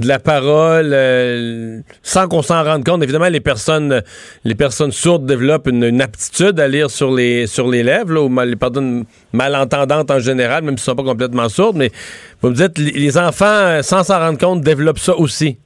de 0.00 0.08
la 0.08 0.18
parole, 0.18 0.90
euh, 0.92 1.80
sans 2.02 2.28
qu'on 2.28 2.42
s'en 2.42 2.62
rende 2.64 2.84
compte. 2.84 3.02
Évidemment, 3.02 3.28
les 3.28 3.40
personnes, 3.40 4.02
les 4.44 4.54
personnes 4.54 4.92
sourdes 4.92 5.26
développent 5.26 5.68
une, 5.68 6.00
aptitude 6.00 6.58
à 6.58 6.68
lire 6.68 6.90
sur 6.90 7.12
les, 7.12 7.46
sur 7.46 7.68
les 7.68 7.82
lèvres, 7.82 8.20
ou 8.20 8.28
mal, 8.28 8.56
personnes 8.56 9.04
malentendantes 9.32 10.10
en 10.10 10.18
général, 10.18 10.64
même 10.64 10.78
s'ils 10.78 10.92
ne 10.92 10.96
sont 10.96 11.04
pas 11.04 11.10
complètement 11.10 11.48
sourdes. 11.48 11.76
Mais 11.76 11.90
vous 12.42 12.50
me 12.50 12.54
dites, 12.54 12.78
les 12.78 13.18
enfants, 13.18 13.82
sans 13.82 14.04
s'en 14.04 14.18
rendre 14.18 14.38
compte, 14.38 14.62
développent 14.62 14.98
ça 14.98 15.16
aussi. 15.16 15.58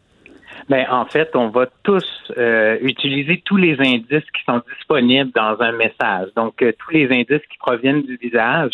Ben, 0.68 0.86
en 0.90 1.06
fait, 1.06 1.34
on 1.34 1.48
va 1.48 1.66
tous 1.82 2.04
euh, 2.36 2.76
utiliser 2.82 3.42
tous 3.44 3.56
les 3.56 3.80
indices 3.80 4.30
qui 4.36 4.44
sont 4.46 4.60
disponibles 4.76 5.30
dans 5.34 5.56
un 5.60 5.72
message. 5.72 6.28
Donc, 6.36 6.60
euh, 6.60 6.72
tous 6.78 6.90
les 6.90 7.10
indices 7.10 7.46
qui 7.50 7.56
proviennent 7.58 8.02
du 8.02 8.16
visage, 8.16 8.72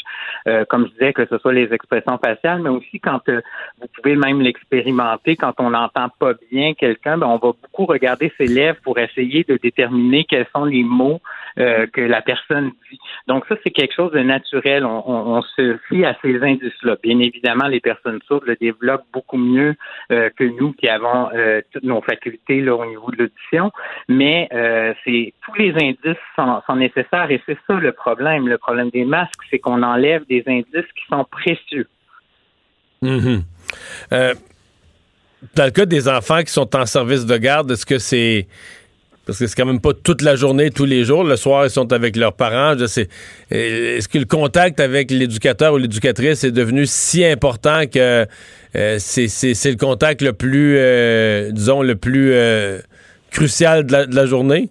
euh, 0.48 0.64
comme 0.64 0.86
je 0.86 0.92
disais, 0.92 1.12
que 1.12 1.24
ce 1.26 1.38
soit 1.38 1.52
les 1.52 1.72
expressions 1.72 2.18
faciales, 2.18 2.62
mais 2.62 2.70
aussi 2.70 2.98
quand 2.98 3.20
vous 3.28 3.86
pouvez 3.94 4.16
même 4.16 4.40
l'expérimenter, 4.40 5.36
quand 5.36 5.54
on 5.58 5.70
n'entend 5.70 6.08
pas 6.18 6.32
bien 6.50 6.74
quelqu'un, 6.74 7.16
ben, 7.16 7.28
on 7.28 7.38
va 7.38 7.52
beaucoup 7.62 7.86
regarder 7.86 8.32
ses 8.38 8.46
lèvres 8.46 8.80
pour 8.82 8.98
essayer 8.98 9.44
de 9.44 9.56
déterminer 9.56 10.24
quels 10.24 10.46
sont 10.54 10.64
les 10.64 10.82
mots 10.82 11.20
que 11.56 12.00
la 12.00 12.22
personne 12.22 12.72
dit. 12.90 12.98
Donc, 13.28 13.44
ça, 13.48 13.56
c'est 13.62 13.70
quelque 13.70 13.94
chose 13.94 14.12
de 14.12 14.20
naturel. 14.20 14.84
On, 14.84 15.42
se 15.56 15.76
fie 15.88 16.04
à 16.04 16.16
ces 16.22 16.42
indices-là. 16.42 16.96
Bien 17.02 17.18
évidemment, 17.20 17.66
les 17.66 17.80
personnes 17.80 18.20
sourdes 18.26 18.44
le 18.46 18.56
développent 18.56 19.06
beaucoup 19.12 19.36
mieux 19.36 19.76
que 20.08 20.44
nous 20.58 20.72
qui 20.72 20.88
avons 20.88 21.28
nos 21.82 22.00
facultés 22.02 22.68
au 22.68 22.86
niveau 22.86 23.10
de 23.10 23.16
l'audition, 23.16 23.70
mais 24.08 24.48
euh, 24.52 24.92
tous 25.04 25.54
les 25.54 25.72
indices 25.72 26.20
sont, 26.36 26.76
nécessaires 26.76 27.30
et 27.30 27.40
c'est 27.46 27.58
ça 27.66 27.74
le 27.74 27.92
problème. 27.92 28.48
Le 28.48 28.58
problème 28.58 28.90
des 28.90 29.04
masques, 29.04 29.40
c'est 29.50 29.58
qu'on 29.58 29.82
enlève 29.82 30.24
des 30.26 30.42
indices 30.46 30.90
qui 30.96 31.04
sont 31.08 31.24
précieux. 31.24 31.86
Mm-hmm. 33.02 33.42
Euh, 34.12 34.34
dans 35.54 35.64
le 35.64 35.70
cas 35.70 35.86
des 35.86 36.08
enfants 36.08 36.42
qui 36.42 36.52
sont 36.52 36.74
en 36.76 36.86
service 36.86 37.26
de 37.26 37.36
garde, 37.36 37.70
est-ce 37.70 37.86
que 37.86 37.98
c'est 37.98 38.46
parce 39.26 39.38
que 39.38 39.46
c'est 39.46 39.56
quand 39.56 39.66
même 39.66 39.80
pas 39.80 39.92
toute 39.92 40.22
la 40.22 40.36
journée, 40.36 40.70
tous 40.70 40.84
les 40.84 41.04
jours. 41.04 41.24
Le 41.24 41.36
soir, 41.36 41.64
ils 41.64 41.70
sont 41.70 41.92
avec 41.92 42.16
leurs 42.16 42.34
parents. 42.34 42.74
Est-ce 42.76 44.08
que 44.08 44.18
le 44.18 44.26
contact 44.26 44.80
avec 44.80 45.10
l'éducateur 45.10 45.74
ou 45.74 45.78
l'éducatrice 45.78 46.44
est 46.44 46.52
devenu 46.52 46.84
si 46.86 47.24
important 47.24 47.82
que 47.86 48.26
euh, 48.76 48.96
c'est 48.98 49.70
le 49.70 49.76
contact 49.76 50.20
le 50.20 50.32
plus, 50.32 50.76
euh, 50.76 51.50
disons, 51.52 51.82
le 51.82 51.94
plus 51.94 52.32
euh, 52.32 52.80
crucial 53.30 53.86
de 53.86 54.14
la 54.14 54.26
journée? 54.26 54.68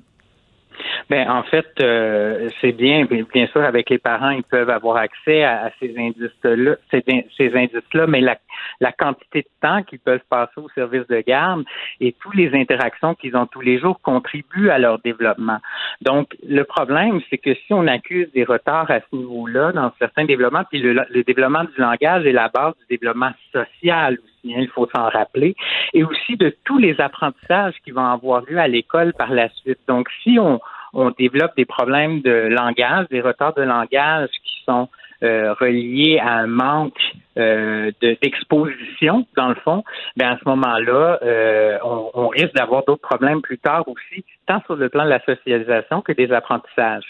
Ben, 1.10 1.30
en 1.30 1.44
fait, 1.44 1.68
euh, 1.82 2.50
c'est 2.62 2.72
bien, 2.72 3.06
bien 3.06 3.48
sûr, 3.48 3.62
avec 3.62 3.90
les 3.90 3.98
parents, 3.98 4.32
ils 4.32 4.44
peuvent 4.44 4.70
avoir 4.70 4.98
accès 4.98 5.44
à, 5.44 5.72
ces 5.80 5.94
indices-là, 5.98 6.76
ces, 6.92 7.52
indices-là, 7.54 8.08
mais 8.08 8.22
la, 8.22 8.38
la 8.80 8.92
quantité 8.92 9.42
de 9.42 9.48
temps 9.62 9.84
qu'ils 9.84 10.00
peuvent 10.00 10.24
passer 10.30 10.58
au 10.58 10.70
service 10.70 11.08
de 11.08 11.22
garde 11.22 11.64
et 12.00 12.14
toutes 12.20 12.36
les 12.36 12.54
interactions 12.54 13.16
qu'ils 13.16 13.36
ont 13.36 13.46
tous 13.46 13.62
les 13.62 13.80
jours 13.80 14.00
contribuent 14.02 14.70
à 14.70 14.80
leur 14.80 15.00
développement. 15.00 15.60
Donc, 16.02 16.36
le 16.48 16.64
problème, 16.64 17.22
c'est 17.30 17.38
que 17.38 17.54
si 17.54 17.74
on 17.74 17.88
accuse 17.88 18.32
des 18.34 18.44
retards 18.44 18.90
à 18.92 19.00
ce 19.00 19.16
niveau-là 19.16 19.72
dans 19.72 19.92
certains 20.00 20.26
développements, 20.26 20.64
puis 20.70 20.80
le, 20.80 21.06
le 21.10 21.24
développement 21.24 21.64
du 21.64 21.80
langage 21.80 22.26
est 22.26 22.32
la 22.32 22.50
base 22.50 22.74
du 22.80 22.98
développement 22.98 23.32
social 23.52 24.18
aussi, 24.24 24.54
hein, 24.54 24.60
il 24.62 24.70
faut 24.70 24.88
s'en 24.96 25.10
rappeler, 25.10 25.56
et 25.94 26.04
aussi 26.04 26.36
de 26.38 26.56
tous 26.66 26.78
les 26.78 27.00
apprentissages 27.00 27.76
qui 27.84 27.92
vont 27.92 28.06
avoir 28.06 28.44
lieu 28.46 28.58
à 28.58 28.68
l'école 28.68 29.14
par 29.14 29.32
la 29.32 29.50
suite. 29.50 29.80
Donc, 29.88 30.10
si 30.24 30.38
on 30.40 30.60
on 30.94 31.10
développe 31.10 31.56
des 31.58 31.66
problèmes 31.66 32.22
de 32.22 32.48
langage, 32.50 33.08
des 33.10 33.22
retards 33.22 33.56
de 33.56 33.64
langage 33.64 34.30
qui 34.44 34.64
sont 34.66 34.88
euh, 35.24 35.54
reliés 35.54 36.20
à 36.20 36.34
un 36.34 36.48
manque 36.48 37.00
euh, 37.38 37.92
d'exposition, 38.02 39.26
dans 39.38 39.48
le 39.48 39.56
fond, 39.64 39.82
bien 40.18 40.32
à 40.32 40.38
ce 40.38 40.50
moment-là, 40.50 41.20
euh, 41.24 41.78
on, 41.82 42.28
risque 42.28 42.54
d'avoir 42.54 42.84
d'autres 42.84 43.08
problèmes 43.08 43.42
plus 43.42 43.58
tard 43.58 43.88
aussi, 43.88 44.26
tant 44.48 44.62
sur 44.66 44.76
le 44.76 44.90
plan 44.90 45.06
de 45.06 45.10
la 45.10 45.24
socialisation 45.24 46.02
que 46.02 46.12
des 46.12 46.30
apprentissages. 46.34 47.06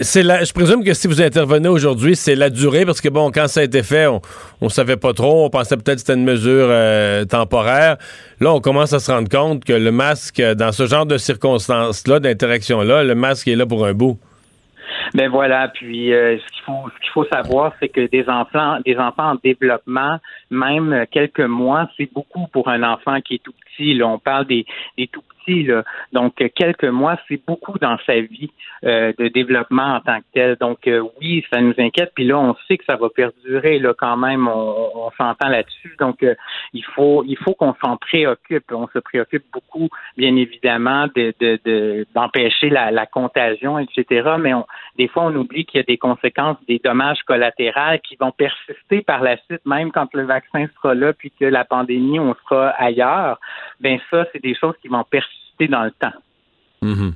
C'est 0.00 0.22
je 0.22 0.52
présume 0.54 0.82
que 0.82 0.94
si 0.94 1.08
vous 1.08 1.20
intervenez 1.20 1.68
aujourd'hui, 1.68 2.16
c'est 2.16 2.34
la 2.34 2.48
durée, 2.48 2.86
parce 2.86 3.02
que 3.02 3.10
bon, 3.10 3.30
quand 3.30 3.46
ça 3.46 3.60
a 3.60 3.64
été 3.64 3.82
fait, 3.82 4.06
on, 4.06 4.22
on 4.62 4.68
savait 4.70 4.96
pas 4.96 5.12
trop, 5.12 5.44
on 5.44 5.50
pensait 5.50 5.76
peut-être 5.76 5.96
que 5.96 6.00
c'était 6.00 6.14
une 6.14 6.24
mesure 6.24 6.68
temporaire. 7.28 7.98
Là, 8.40 8.52
on 8.52 8.60
commence 8.60 8.94
à 8.94 8.98
se 8.98 9.12
rendre 9.12 9.28
compte 9.28 9.64
que 9.64 9.74
le 9.74 9.92
masque, 9.92 10.40
dans 10.40 10.72
ce 10.72 10.86
genre 10.86 11.04
de 11.04 11.18
circonstances-là, 11.18 12.18
d'interaction-là, 12.18 13.04
le 13.04 13.14
masque 13.14 13.46
est 13.46 13.56
là 13.56 13.66
pour 13.66 13.84
un 13.84 13.92
bout. 13.92 14.18
Ben 15.14 15.30
voilà, 15.30 15.68
puis 15.68 16.12
euh, 16.12 16.38
ce 16.38 16.52
qu'il 16.52 16.62
faut 16.64 16.90
ce 16.94 17.00
qu'il 17.00 17.10
faut 17.12 17.24
savoir, 17.24 17.72
c'est 17.80 17.88
que 17.88 18.06
des 18.06 18.28
enfants 18.28 18.78
des 18.84 18.96
enfants 18.96 19.32
en 19.32 19.36
développement, 19.42 20.18
même 20.50 21.06
quelques 21.10 21.40
mois, 21.40 21.88
c'est 21.96 22.12
beaucoup 22.12 22.46
pour 22.48 22.68
un 22.68 22.82
enfant 22.82 23.20
qui 23.20 23.34
est 23.34 23.42
tout 23.42 23.52
petit. 23.52 23.94
Là, 23.94 24.06
on 24.06 24.18
parle 24.18 24.46
des, 24.46 24.66
des 24.96 25.06
tout 25.06 25.22
Donc, 26.12 26.34
quelques 26.54 26.84
mois, 26.84 27.16
c'est 27.28 27.40
beaucoup 27.46 27.78
dans 27.78 27.98
sa 28.06 28.20
vie 28.20 28.50
euh, 28.84 29.12
de 29.18 29.28
développement 29.28 29.96
en 29.96 30.00
tant 30.00 30.18
que 30.18 30.24
tel. 30.32 30.56
Donc, 30.60 30.86
euh, 30.86 31.02
oui, 31.20 31.44
ça 31.52 31.60
nous 31.60 31.74
inquiète. 31.78 32.12
Puis 32.14 32.24
là, 32.24 32.38
on 32.38 32.54
sait 32.66 32.78
que 32.78 32.84
ça 32.84 32.96
va 32.96 33.08
perdurer 33.08 33.78
là 33.78 33.94
quand 33.96 34.16
même. 34.16 34.48
On, 34.48 35.10
s'entend 35.18 35.48
là-dessus. 35.48 35.96
Donc, 35.98 36.22
euh, 36.22 36.34
il 36.72 36.84
faut 36.84 37.24
il 37.26 37.36
faut 37.36 37.54
qu'on 37.54 37.74
s'en 37.82 37.96
préoccupe. 37.96 38.64
On 38.72 38.88
se 38.88 38.98
préoccupe 38.98 39.44
beaucoup, 39.52 39.88
bien 40.16 40.34
évidemment, 40.36 41.06
de, 41.14 41.34
de, 41.40 42.06
d'empêcher 42.14 42.70
la, 42.70 42.90
la, 42.90 43.06
contagion, 43.06 43.78
etc. 43.78 44.36
Mais 44.38 44.54
on, 44.54 44.64
des 44.96 45.08
fois, 45.08 45.24
on 45.24 45.34
oublie 45.34 45.64
qu'il 45.64 45.78
y 45.78 45.82
a 45.82 45.84
des 45.84 45.98
conséquences, 45.98 46.56
des 46.68 46.80
dommages 46.82 47.22
collatéraux 47.26 47.98
qui 48.04 48.16
vont 48.16 48.30
persister 48.30 49.02
par 49.02 49.22
la 49.22 49.36
suite, 49.44 49.64
même 49.66 49.90
quand 49.90 50.08
le 50.14 50.24
vaccin 50.24 50.66
sera 50.76 50.94
là, 50.94 51.12
puis 51.12 51.32
que 51.38 51.44
la 51.44 51.64
pandémie, 51.64 52.18
on 52.18 52.34
sera 52.44 52.68
ailleurs. 52.70 53.38
Ben 53.80 53.98
ça, 54.10 54.26
c'est 54.32 54.42
des 54.42 54.54
choses 54.54 54.74
qui 54.80 54.88
vont 54.88 55.04
persister 55.04 55.39
dans 55.68 55.84
le 55.84 55.92
temps. 55.92 56.12
Mm-hmm. 56.82 57.12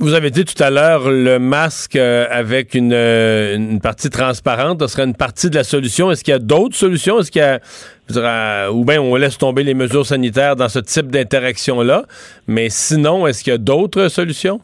Vous 0.00 0.14
avez 0.14 0.30
dit 0.30 0.44
tout 0.44 0.62
à 0.62 0.70
l'heure 0.70 1.10
le 1.10 1.40
masque 1.40 1.96
euh, 1.96 2.24
avec 2.30 2.74
une, 2.74 2.92
euh, 2.92 3.56
une, 3.56 3.80
partie 3.80 4.10
transparente, 4.10 4.80
ce 4.82 4.86
serait 4.86 5.02
une 5.02 5.16
partie 5.16 5.50
de 5.50 5.56
la 5.56 5.64
solution. 5.64 6.12
Est-ce 6.12 6.22
qu'il 6.22 6.30
y 6.30 6.36
a 6.36 6.38
d'autres 6.38 6.76
solutions? 6.76 7.18
Est-ce 7.18 7.32
qu'il 7.32 7.42
y 7.42 8.16
a 8.16 8.70
ou 8.70 8.84
bien 8.84 9.02
on 9.02 9.16
laisse 9.16 9.36
tomber 9.38 9.64
les 9.64 9.74
mesures 9.74 10.06
sanitaires 10.06 10.54
dans 10.54 10.68
ce 10.68 10.78
type 10.78 11.10
d'interaction-là? 11.10 12.04
Mais 12.46 12.68
sinon, 12.70 13.26
est-ce 13.26 13.42
qu'il 13.42 13.50
y 13.50 13.54
a 13.54 13.58
d'autres 13.58 14.06
solutions? 14.06 14.60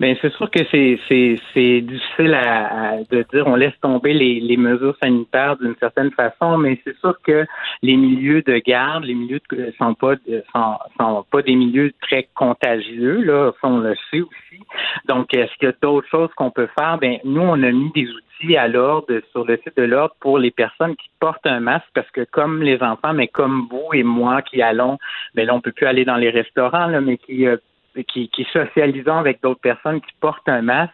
Bien, 0.00 0.14
c'est 0.22 0.32
sûr 0.34 0.48
que 0.50 0.60
c'est, 0.70 0.98
c'est, 1.08 1.40
c'est 1.52 1.80
difficile 1.80 2.34
à, 2.34 2.98
de 3.10 3.24
dire 3.32 3.46
on 3.48 3.56
laisse 3.56 3.78
tomber 3.80 4.12
les, 4.12 4.38
les 4.38 4.56
mesures 4.56 4.96
sanitaires 5.02 5.56
d'une 5.56 5.74
certaine 5.80 6.12
façon, 6.12 6.56
mais 6.56 6.80
c'est 6.84 6.96
sûr 6.98 7.16
que 7.22 7.44
les 7.82 7.96
milieux 7.96 8.42
de 8.42 8.58
garde, 8.58 9.04
les 9.04 9.14
milieux 9.14 9.40
de, 9.50 9.72
sont 9.76 9.94
pas 9.94 10.14
sont, 10.54 10.78
sont 10.98 11.24
pas 11.30 11.42
des 11.42 11.56
milieux 11.56 11.92
très 12.00 12.28
contagieux, 12.34 13.22
là, 13.22 13.52
on 13.62 13.78
le 13.78 13.94
sait 14.10 14.20
aussi. 14.20 14.62
Donc, 15.06 15.34
est-ce 15.34 15.52
qu'il 15.58 15.68
y 15.68 15.72
a 15.72 15.74
d'autres 15.82 16.08
choses 16.08 16.30
qu'on 16.36 16.50
peut 16.50 16.68
faire? 16.78 16.98
Ben, 16.98 17.18
nous, 17.24 17.42
on 17.42 17.62
a 17.62 17.70
mis 17.70 17.90
des 17.92 18.08
outils 18.08 18.56
à 18.56 18.68
l'ordre 18.68 19.20
sur 19.32 19.44
le 19.44 19.56
site 19.56 19.76
de 19.76 19.82
l'ordre 19.82 20.14
pour 20.20 20.38
les 20.38 20.50
personnes 20.50 20.96
qui 20.96 21.10
portent 21.20 21.46
un 21.46 21.60
masque 21.60 21.88
parce 21.94 22.10
que 22.10 22.24
comme 22.30 22.62
les 22.62 22.82
enfants, 22.82 23.12
mais 23.12 23.28
comme 23.28 23.66
vous 23.70 23.92
et 23.92 24.02
moi 24.02 24.42
qui 24.42 24.62
allons, 24.62 24.98
ben 25.34 25.46
là, 25.46 25.54
on 25.54 25.60
peut 25.60 25.72
plus 25.72 25.86
aller 25.86 26.04
dans 26.04 26.16
les 26.16 26.30
restaurants, 26.30 26.86
là, 26.86 27.00
mais 27.00 27.18
qui 27.18 27.46
euh, 27.46 27.56
qui, 28.04 28.28
qui 28.28 28.44
socialisons 28.52 29.16
avec 29.16 29.42
d'autres 29.42 29.60
personnes 29.60 30.00
qui 30.00 30.12
portent 30.20 30.48
un 30.48 30.62
masque, 30.62 30.92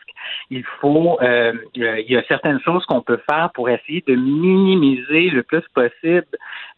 il 0.51 0.65
faut, 0.81 1.19
euh, 1.21 1.53
euh, 1.79 2.01
il 2.01 2.11
y 2.11 2.17
a 2.17 2.23
certaines 2.25 2.61
choses 2.61 2.85
qu'on 2.87 3.03
peut 3.03 3.21
faire 3.29 3.51
pour 3.55 3.69
essayer 3.69 4.03
de 4.07 4.15
minimiser 4.15 5.31
le 5.31 5.43
plus 5.43 5.63
possible 5.75 6.27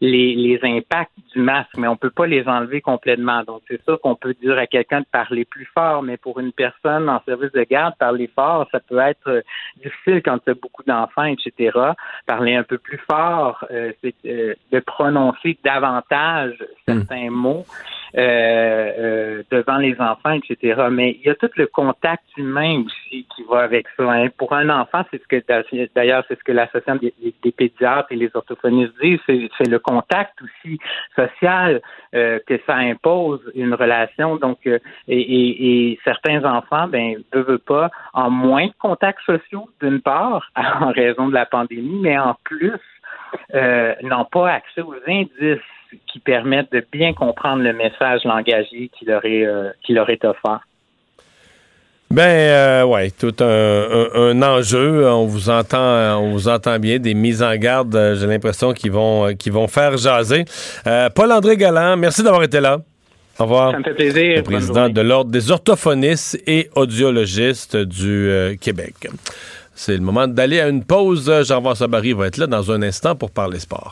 les, 0.01 0.35
les 0.35 0.59
impacts 0.63 1.11
du 1.33 1.39
masque, 1.39 1.71
mais 1.77 1.87
on 1.87 1.95
peut 1.95 2.09
pas 2.09 2.27
les 2.27 2.47
enlever 2.47 2.81
complètement. 2.81 3.43
Donc 3.43 3.61
c'est 3.67 3.81
ça 3.83 3.97
qu'on 4.01 4.15
peut 4.15 4.35
dire 4.41 4.57
à 4.57 4.67
quelqu'un 4.67 5.01
de 5.01 5.07
parler 5.11 5.45
plus 5.45 5.67
fort, 5.73 6.03
mais 6.03 6.17
pour 6.17 6.39
une 6.39 6.51
personne 6.51 7.09
en 7.09 7.21
service 7.23 7.51
de 7.51 7.63
garde, 7.63 7.95
parler 7.97 8.29
fort, 8.33 8.67
ça 8.71 8.79
peut 8.79 8.99
être 8.99 9.27
euh, 9.27 9.41
difficile 9.77 10.21
quand 10.23 10.39
tu 10.43 10.51
as 10.51 10.55
beaucoup 10.55 10.83
d'enfants, 10.83 11.25
etc. 11.25 11.77
Parler 12.25 12.55
un 12.55 12.63
peu 12.63 12.77
plus 12.77 12.99
fort, 13.09 13.65
c'est 14.01 14.15
de 14.23 14.79
prononcer 14.79 15.57
davantage 15.63 16.57
certains 16.87 17.29
mots. 17.29 17.65
Euh, 18.15 18.91
euh, 18.97 19.43
devant 19.51 19.77
les 19.77 19.99
enfants, 19.99 20.31
etc. 20.31 20.87
Mais 20.89 21.17
il 21.19 21.27
y 21.27 21.29
a 21.29 21.35
tout 21.35 21.49
le 21.57 21.67
contact 21.67 22.23
humain 22.37 22.83
aussi 22.85 23.27
qui 23.35 23.43
va 23.49 23.59
avec 23.59 23.85
ça. 23.97 24.09
Hein. 24.09 24.29
Pour 24.37 24.53
un 24.53 24.69
enfant, 24.69 25.03
c'est 25.11 25.21
ce 25.21 25.27
que 25.27 25.43
d'ailleurs 25.93 26.23
c'est 26.27 26.39
ce 26.39 26.43
que 26.43 26.53
l'association 26.53 26.95
des, 26.95 27.13
des, 27.43 27.51
pédiatres 27.51 28.11
et 28.11 28.15
les 28.15 28.31
orthophonistes 28.33 28.93
disent, 29.01 29.19
c'est 29.27 29.67
le 29.67 29.79
contact 29.79 30.41
aussi 30.41 30.79
social 31.15 31.81
euh, 32.15 32.39
que 32.47 32.59
ça 32.65 32.75
impose 32.75 33.41
une 33.55 33.73
relation. 33.73 34.37
Donc, 34.37 34.59
et, 34.65 34.79
et, 35.07 35.91
et, 35.91 35.99
certains 36.05 36.43
enfants, 36.45 36.87
ben, 36.87 37.17
ne 37.33 37.41
veulent 37.41 37.59
pas, 37.59 37.91
en 38.13 38.29
moins 38.29 38.67
de 38.67 38.73
contacts 38.79 39.23
sociaux 39.25 39.69
d'une 39.81 40.01
part, 40.01 40.49
en 40.55 40.91
raison 40.91 41.27
de 41.27 41.33
la 41.33 41.45
pandémie, 41.45 41.99
mais 42.01 42.17
en 42.17 42.35
plus 42.45 42.79
euh, 43.53 43.95
n'ont 44.03 44.25
pas 44.25 44.51
accès 44.51 44.81
aux 44.81 44.95
indices 45.07 45.59
qui 46.11 46.19
permettent 46.19 46.71
de 46.71 46.85
bien 46.91 47.13
comprendre 47.13 47.63
le 47.63 47.73
message 47.73 48.23
langagier 48.23 48.89
qui 48.97 49.05
leur 49.05 49.23
est, 49.25 49.45
euh, 49.45 49.69
qui 49.83 49.93
leur 49.93 50.09
est 50.09 50.23
offert. 50.25 50.61
Ben 52.09 52.23
euh, 52.23 52.83
ouais, 52.85 53.11
tout 53.11 53.35
un, 53.41 54.41
enjeu. 54.41 55.09
On 55.09 55.25
vous 55.25 55.49
entend, 55.49 56.21
on 56.21 56.31
vous 56.31 56.47
entend 56.47 56.79
bien. 56.79 56.99
Des 56.99 57.13
mises 57.13 57.43
en 57.43 57.53
garde, 57.57 57.93
euh, 57.95 58.15
j'ai 58.15 58.27
l'impression 58.27 58.71
qu'ils 58.71 58.93
vont, 58.93 59.35
qui 59.35 59.49
vont 59.49 59.67
faire 59.67 59.97
jaser. 59.97 60.45
Paul-André 61.15 61.57
Galland, 61.57 61.97
merci 61.97 62.23
d'avoir 62.23 62.43
été 62.43 62.61
là. 62.61 62.79
Au 63.39 63.43
revoir. 63.43 63.71
Ça 63.71 63.79
me 63.79 63.83
fait 63.83 63.93
plaisir. 63.93 64.37
Le 64.37 64.43
président 64.43 64.89
de 64.89 65.01
l'Ordre 65.01 65.31
des 65.31 65.51
orthophonistes 65.51 66.41
et 66.47 66.69
audiologistes 66.75 67.75
du 67.75 68.57
Québec. 68.61 69.09
C'est 69.75 69.95
le 69.95 70.01
moment 70.01 70.27
d'aller 70.27 70.59
à 70.59 70.69
une 70.69 70.83
pause. 70.83 71.25
Jean-François 71.25 71.75
Sabary 71.75 72.13
va 72.13 72.27
être 72.27 72.37
là 72.37 72.47
dans 72.47 72.71
un 72.71 72.81
instant 72.81 73.15
pour 73.15 73.31
parler 73.31 73.59
sport. 73.59 73.91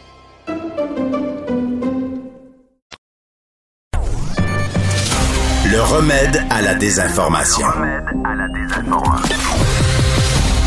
Le 5.71 5.81
remède 5.81 6.43
à 6.49 6.61
la 6.61 6.75
désinformation. 6.75 7.65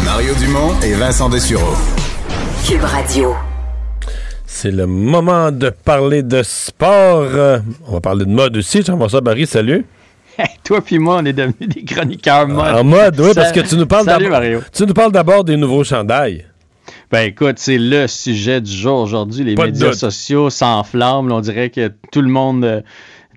Mario 0.03 0.35
Dumont 0.37 0.81
et 0.83 0.95
Vincent 0.95 1.29
Dessureau. 1.29 1.75
Cube 2.67 2.85
Radio. 2.85 3.35
C'est 4.47 4.71
le 4.71 4.87
moment 4.87 5.53
de 5.53 5.69
parler 5.69 6.23
de 6.23 6.43
sport. 6.43 7.61
On 7.87 7.93
va 7.93 8.01
parler 8.01 8.25
de 8.25 8.31
mode 8.31 8.57
aussi. 8.57 8.83
Jean-François 8.83 9.21
Barry, 9.21 9.47
salut. 9.47 9.85
toi 10.65 10.81
puis 10.81 10.99
moi, 10.99 11.19
on 11.21 11.25
est 11.27 11.35
devenus 11.35 11.69
des 11.69 11.85
chroniqueurs 11.85 12.49
mode. 12.49 12.75
En 12.75 12.85
mode, 12.85 13.21
oui, 13.21 13.33
parce 13.35 13.53
que 13.53 13.61
tu 13.61 13.77
nous 13.77 13.87
parles 13.87 14.07
d'abord. 14.07 14.41
Tu 14.73 14.87
nous 14.87 14.95
parles 14.95 15.13
d'abord 15.13 15.45
des 15.45 15.59
nouveaux 15.59 15.85
chandails. 15.85 16.47
Ben 17.11 17.29
écoute, 17.29 17.57
c'est 17.59 17.79
le 17.79 18.07
sujet 18.07 18.63
du 18.63 18.73
jour 18.73 19.01
aujourd'hui. 19.01 19.45
Les 19.45 19.55
médias 19.55 19.93
sociaux 19.93 20.49
s'enflamment. 20.49 21.35
On 21.35 21.41
dirait 21.41 21.69
que 21.69 21.93
tout 22.11 22.23
le 22.23 22.29
monde 22.29 22.65
euh, 22.65 22.81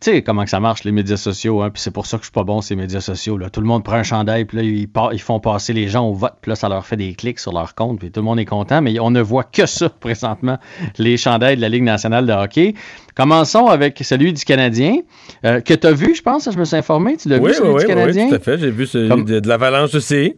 tu 0.02 0.12
sais 0.12 0.22
comment 0.22 0.44
que 0.44 0.50
ça 0.50 0.60
marche 0.60 0.84
les 0.84 0.92
médias 0.92 1.18
sociaux, 1.18 1.62
hein, 1.62 1.70
puis 1.70 1.82
c'est 1.82 1.92
pour 1.92 2.06
ça 2.06 2.18
que 2.18 2.24
je 2.24 2.28
suis 2.28 2.34
pas 2.34 2.44
bon 2.44 2.62
ces 2.62 2.76
médias 2.76 3.02
sociaux. 3.02 3.38
Là. 3.38 3.50
Tout 3.50 3.62
le 3.62 3.68
monde 3.68 3.84
prend 3.84 3.96
un 3.96 4.04
chandail, 4.04 4.46
puis 4.46 4.58
là, 4.58 4.64
ils, 4.64 4.88
ils, 5.14 5.22
font 5.22 5.40
passer 5.40 5.74
les 5.74 5.88
gens 5.88 6.08
au 6.08 6.14
vote, 6.14 6.34
puis 6.42 6.50
là, 6.50 6.56
ça 6.56 6.70
leur 6.70 6.86
fait 6.86 6.98
des 6.98 7.14
clics 7.14 7.40
sur 7.40 7.52
leur 7.54 7.74
compte, 7.76 8.00
puis 8.00 8.12
tout 8.12 8.20
le 8.20 8.26
monde 8.26 8.40
est 8.40 8.46
content, 8.46 8.82
mais 8.82 9.00
on 9.00 9.12
ne 9.12 9.22
voit 9.22 9.44
que 9.44 9.66
ça 9.66 9.90
présentement, 10.00 10.58
les 10.98 11.18
chandails 11.18 11.56
de 11.56 11.62
la 11.62 11.70
Ligue 11.70 11.84
nationale 11.84 12.26
de 12.26 12.34
hockey. 12.34 12.74
Commençons 13.16 13.68
avec 13.68 13.98
celui 14.04 14.34
du 14.34 14.44
Canadien, 14.46 14.98
euh, 15.46 15.62
que 15.62 15.74
tu 15.74 15.88
as 15.88 15.94
vu, 15.94 16.14
je 16.16 16.22
pense, 16.22 16.50
je 16.52 16.58
me 16.58 16.66
suis 16.66 16.78
informé, 16.78 17.18
tu 17.18 17.30
l'as 17.30 17.40
vu, 17.40 17.54
celui 17.54 17.70
oui, 17.70 17.82
du 17.82 17.88
Canadien? 17.88 18.24
Oui, 18.26 18.30
tout 18.30 18.36
à 18.36 18.40
fait, 18.40 18.58
j'ai 18.60 18.72
vu 18.72 18.86
celui 18.86 19.24
de, 19.24 19.40
de 19.40 19.48
l'Avalanche 19.48 19.96
aussi. 19.96 20.36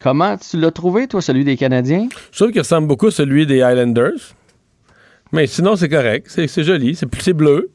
Comment 0.00 0.36
tu 0.36 0.58
l'as 0.58 0.70
trouvé, 0.70 1.08
toi, 1.08 1.20
celui 1.20 1.44
des 1.44 1.56
Canadiens? 1.56 2.08
Je 2.30 2.38
trouve 2.38 2.52
qu'il 2.52 2.60
ressemble 2.60 2.86
beaucoup 2.86 3.08
à 3.08 3.10
celui 3.10 3.46
des 3.46 3.62
Highlanders. 3.62 4.34
Mais 5.32 5.46
sinon, 5.46 5.76
c'est 5.76 5.88
correct. 5.88 6.26
C'est 6.28 6.62
joli. 6.62 6.94
C'est 6.94 7.32
bleu. 7.32 7.70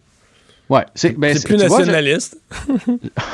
Ouais, 0.70 0.86
c'est 0.95 1.18
ben, 1.18 1.38
plus 1.39 1.57
nationaliste. 1.57 2.38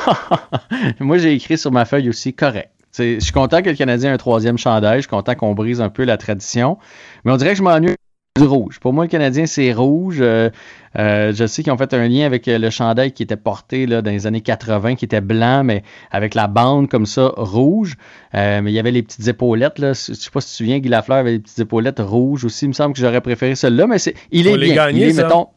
Moi, 1.00 1.18
j'ai 1.20 1.34
écrit 1.34 1.58
sur 1.58 1.72
ma 1.72 1.86
feuille 1.86 2.10
aussi 2.10 2.34
correct. 2.34 2.72
Je 2.98 3.20
suis 3.20 3.32
content 3.32 3.62
que 3.62 3.70
le 3.70 3.76
Canadien 3.76 4.10
ait 4.10 4.14
un 4.14 4.18
troisième 4.18 4.58
chandail. 4.58 4.98
Je 4.98 5.02
suis 5.02 5.10
content 5.10 5.36
qu'on 5.36 5.54
brise 5.54 5.80
un 5.80 5.90
peu 5.90 6.04
la 6.04 6.18
tradition. 6.18 6.78
Mais 7.24 7.32
on 7.32 7.38
dirait 7.38 7.52
que 7.52 7.58
je 7.58 7.64
m'ennuie 7.64 7.96
du 8.36 8.46
rouge. 8.46 8.80
Pour 8.80 8.94
moi, 8.94 9.06
le 9.06 9.10
Canadien, 9.10 9.46
c'est 9.46 9.72
rouge. 9.74 10.18
Euh, 10.22 10.50
euh, 10.98 11.32
je 11.34 11.46
sais 11.46 11.62
qu'ils 11.62 11.72
ont 11.72 11.78
fait 11.78 11.94
un 11.94 12.08
lien 12.08 12.26
avec 12.26 12.48
le 12.48 12.70
chandail 12.70 13.12
qui 13.12 13.24
était 13.24 13.38
porté 13.38 13.86
là, 13.86 14.02
dans 14.02 14.12
les 14.12 14.28
années 14.28 14.42
80, 14.42 14.96
qui 14.96 15.06
était 15.06 15.22
blanc, 15.22 15.64
mais 15.64 15.84
avec 16.12 16.34
la 16.34 16.48
bande 16.48 16.90
comme 16.90 17.06
ça, 17.06 17.32
rouge. 17.38 17.96
Euh, 18.34 18.62
mais 18.62 18.72
il 18.72 18.76
y 18.76 18.80
avait 18.80 18.92
les 18.92 19.04
petites 19.04 19.28
épaulettes. 19.28 19.78
Là. 19.80 19.94
Je 19.94 20.14
sais 20.14 20.32
pas 20.32 20.42
si 20.42 20.48
tu 20.48 20.52
te 20.54 20.58
souviens, 20.58 20.80
Guy 20.80 20.90
Lafleur 20.90 21.20
avait 21.20 21.34
les 21.34 21.40
petites 21.40 21.60
épaulettes 21.60 22.00
rouges 22.00 22.44
aussi. 22.44 22.66
Il 22.66 22.70
me 22.70 22.74
semble 22.74 22.96
que 22.96 23.02
j'aurais 23.02 23.22
préféré 23.22 23.56
celle-là. 23.56 23.88
Mais 23.88 24.00
c'est, 24.00 24.16
il 24.32 24.48
est 24.48 24.58
bien. 24.58 24.90
il 24.90 25.04
est, 25.04 25.14
mettons, 25.14 25.48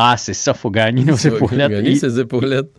ah, 0.00 0.16
c'est 0.16 0.34
ça, 0.34 0.54
faut 0.54 0.70
gagner 0.70 1.04
nos 1.06 1.16
épaulettes. 1.16 1.70
Gagner 1.70 1.96
ses 1.96 2.20
épaulettes. 2.20 2.70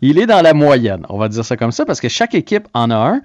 Il 0.00 0.18
est 0.18 0.26
dans 0.26 0.40
la 0.40 0.54
moyenne, 0.54 1.04
on 1.08 1.18
va 1.18 1.28
dire 1.28 1.44
ça 1.44 1.56
comme 1.56 1.72
ça, 1.72 1.84
parce 1.84 2.00
que 2.00 2.08
chaque 2.08 2.34
équipe 2.34 2.66
en 2.72 2.90
a 2.90 2.96
un. 2.96 3.20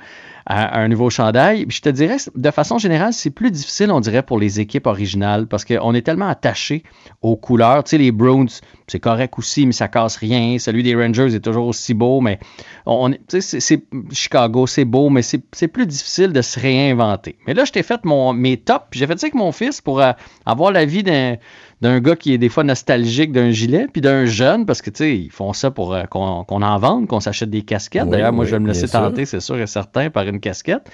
à, 0.48 0.80
un 0.80 0.88
nouveau 0.88 1.10
chandail. 1.10 1.66
Puis 1.66 1.78
je 1.78 1.82
te 1.82 1.90
dirais, 1.90 2.18
de 2.34 2.52
façon 2.52 2.78
générale, 2.78 3.14
c'est 3.14 3.30
plus 3.30 3.52
difficile, 3.52 3.92
on 3.92 4.00
dirait, 4.00 4.24
pour 4.24 4.40
les 4.40 4.60
équipes 4.60 4.88
originales 4.88 5.46
parce 5.48 5.66
qu'on 5.66 5.94
est 5.94 6.02
tellement 6.02 6.28
attaché 6.28 6.84
aux 7.22 7.36
couleurs. 7.36 7.84
Tu 7.84 7.92
sais, 7.92 7.98
les 7.98 8.12
Browns, 8.12 8.50
c'est 8.88 9.00
correct 9.00 9.34
aussi, 9.38 9.66
mais 9.66 9.74
ça 9.74 9.88
casse 9.88 10.16
rien. 10.16 10.58
Celui 10.58 10.84
des 10.84 10.96
Rangers 10.96 11.36
est 11.36 11.42
toujours 11.44 11.68
aussi 11.68 11.94
beau, 11.94 12.22
mais 12.22 12.40
on, 12.88 13.12
c'est, 13.28 13.84
Chicago, 14.12 14.66
c'est 14.66 14.86
beau, 14.86 15.10
mais 15.10 15.22
c'est, 15.22 15.68
plus 15.68 15.86
difficile 15.86 16.32
de 16.32 16.42
se 16.42 16.60
réinventer. 16.60 17.36
Mais 17.46 17.54
là, 17.54 17.66
je 17.66 17.72
t'ai 17.72 17.84
fait 17.84 18.04
mon, 18.06 18.34
mes 18.34 18.58
tops, 18.58 18.86
puis 18.90 19.00
j'ai 19.00 19.08
fait 19.08 19.20
ça 19.20 19.26
avec 19.26 19.36
mon 19.36 19.52
fils 19.52 19.82
pour 19.82 20.02
euh, 20.02 20.14
avoir 20.46 20.72
l'avis 20.72 21.04
d'un 21.04 21.36
d'un 21.80 22.00
gars 22.00 22.16
qui 22.16 22.34
est 22.34 22.40
des 22.40 22.50
fois 22.50 22.64
nostalgique 22.64 23.32
d'un 23.32 23.52
gilet, 23.52 23.86
puis 23.92 24.02
d'un 24.02 24.26
jeune, 24.26 24.66
parce 24.66 24.82
que, 24.82 24.90
tu 24.90 24.98
sais, 24.98 25.16
ils 25.16 25.30
font 25.30 25.54
ça 25.54 25.70
pour 25.70 25.94
euh, 25.94 26.06
qu'on 26.06 26.46
en 26.50 26.80
vende, 26.80 27.08
qu'on 27.08 27.20
s'achète 27.20 27.52
des 27.52 27.62
casquettes. 27.62 28.10
D'ailleurs, 28.10 28.34
moi, 28.34 28.46
je 28.46 28.52
vais 28.52 28.60
me 28.60 28.68
laisser 28.68 28.88
tenter, 28.88 29.26
c'est 29.26 29.42
sûr 29.42 29.60
et 29.60 29.68
certain, 29.68 30.10
par 30.10 30.24
une 30.28 30.40
casquette. 30.40 30.90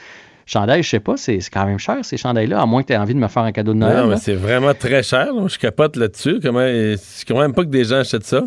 Chandail, 0.45 0.83
je 0.83 0.89
sais 0.89 0.99
pas, 0.99 1.15
c'est 1.15 1.39
quand 1.53 1.65
même 1.65 1.79
cher 1.79 2.03
ces 2.03 2.17
chandails-là, 2.17 2.61
à 2.61 2.65
moins 2.65 2.81
que 2.81 2.87
tu 2.87 2.93
aies 2.93 2.97
envie 2.97 3.13
de 3.13 3.19
me 3.19 3.29
faire 3.29 3.43
un 3.43 3.53
cadeau 3.53 3.73
de 3.73 3.77
Noël. 3.77 4.03
Non, 4.03 4.07
mais 4.07 4.17
c'est 4.17 4.35
vraiment 4.35 4.73
très 4.73 5.01
cher. 5.03 5.29
Je 5.47 5.57
capote 5.57 5.95
là-dessus. 5.95 6.41
Comment... 6.41 6.67
Je 6.67 7.25
comprends 7.25 7.43
même 7.43 7.53
pas 7.53 7.63
que 7.63 7.69
des 7.69 7.85
gens 7.85 7.99
achètent 7.99 8.25
ça. 8.25 8.43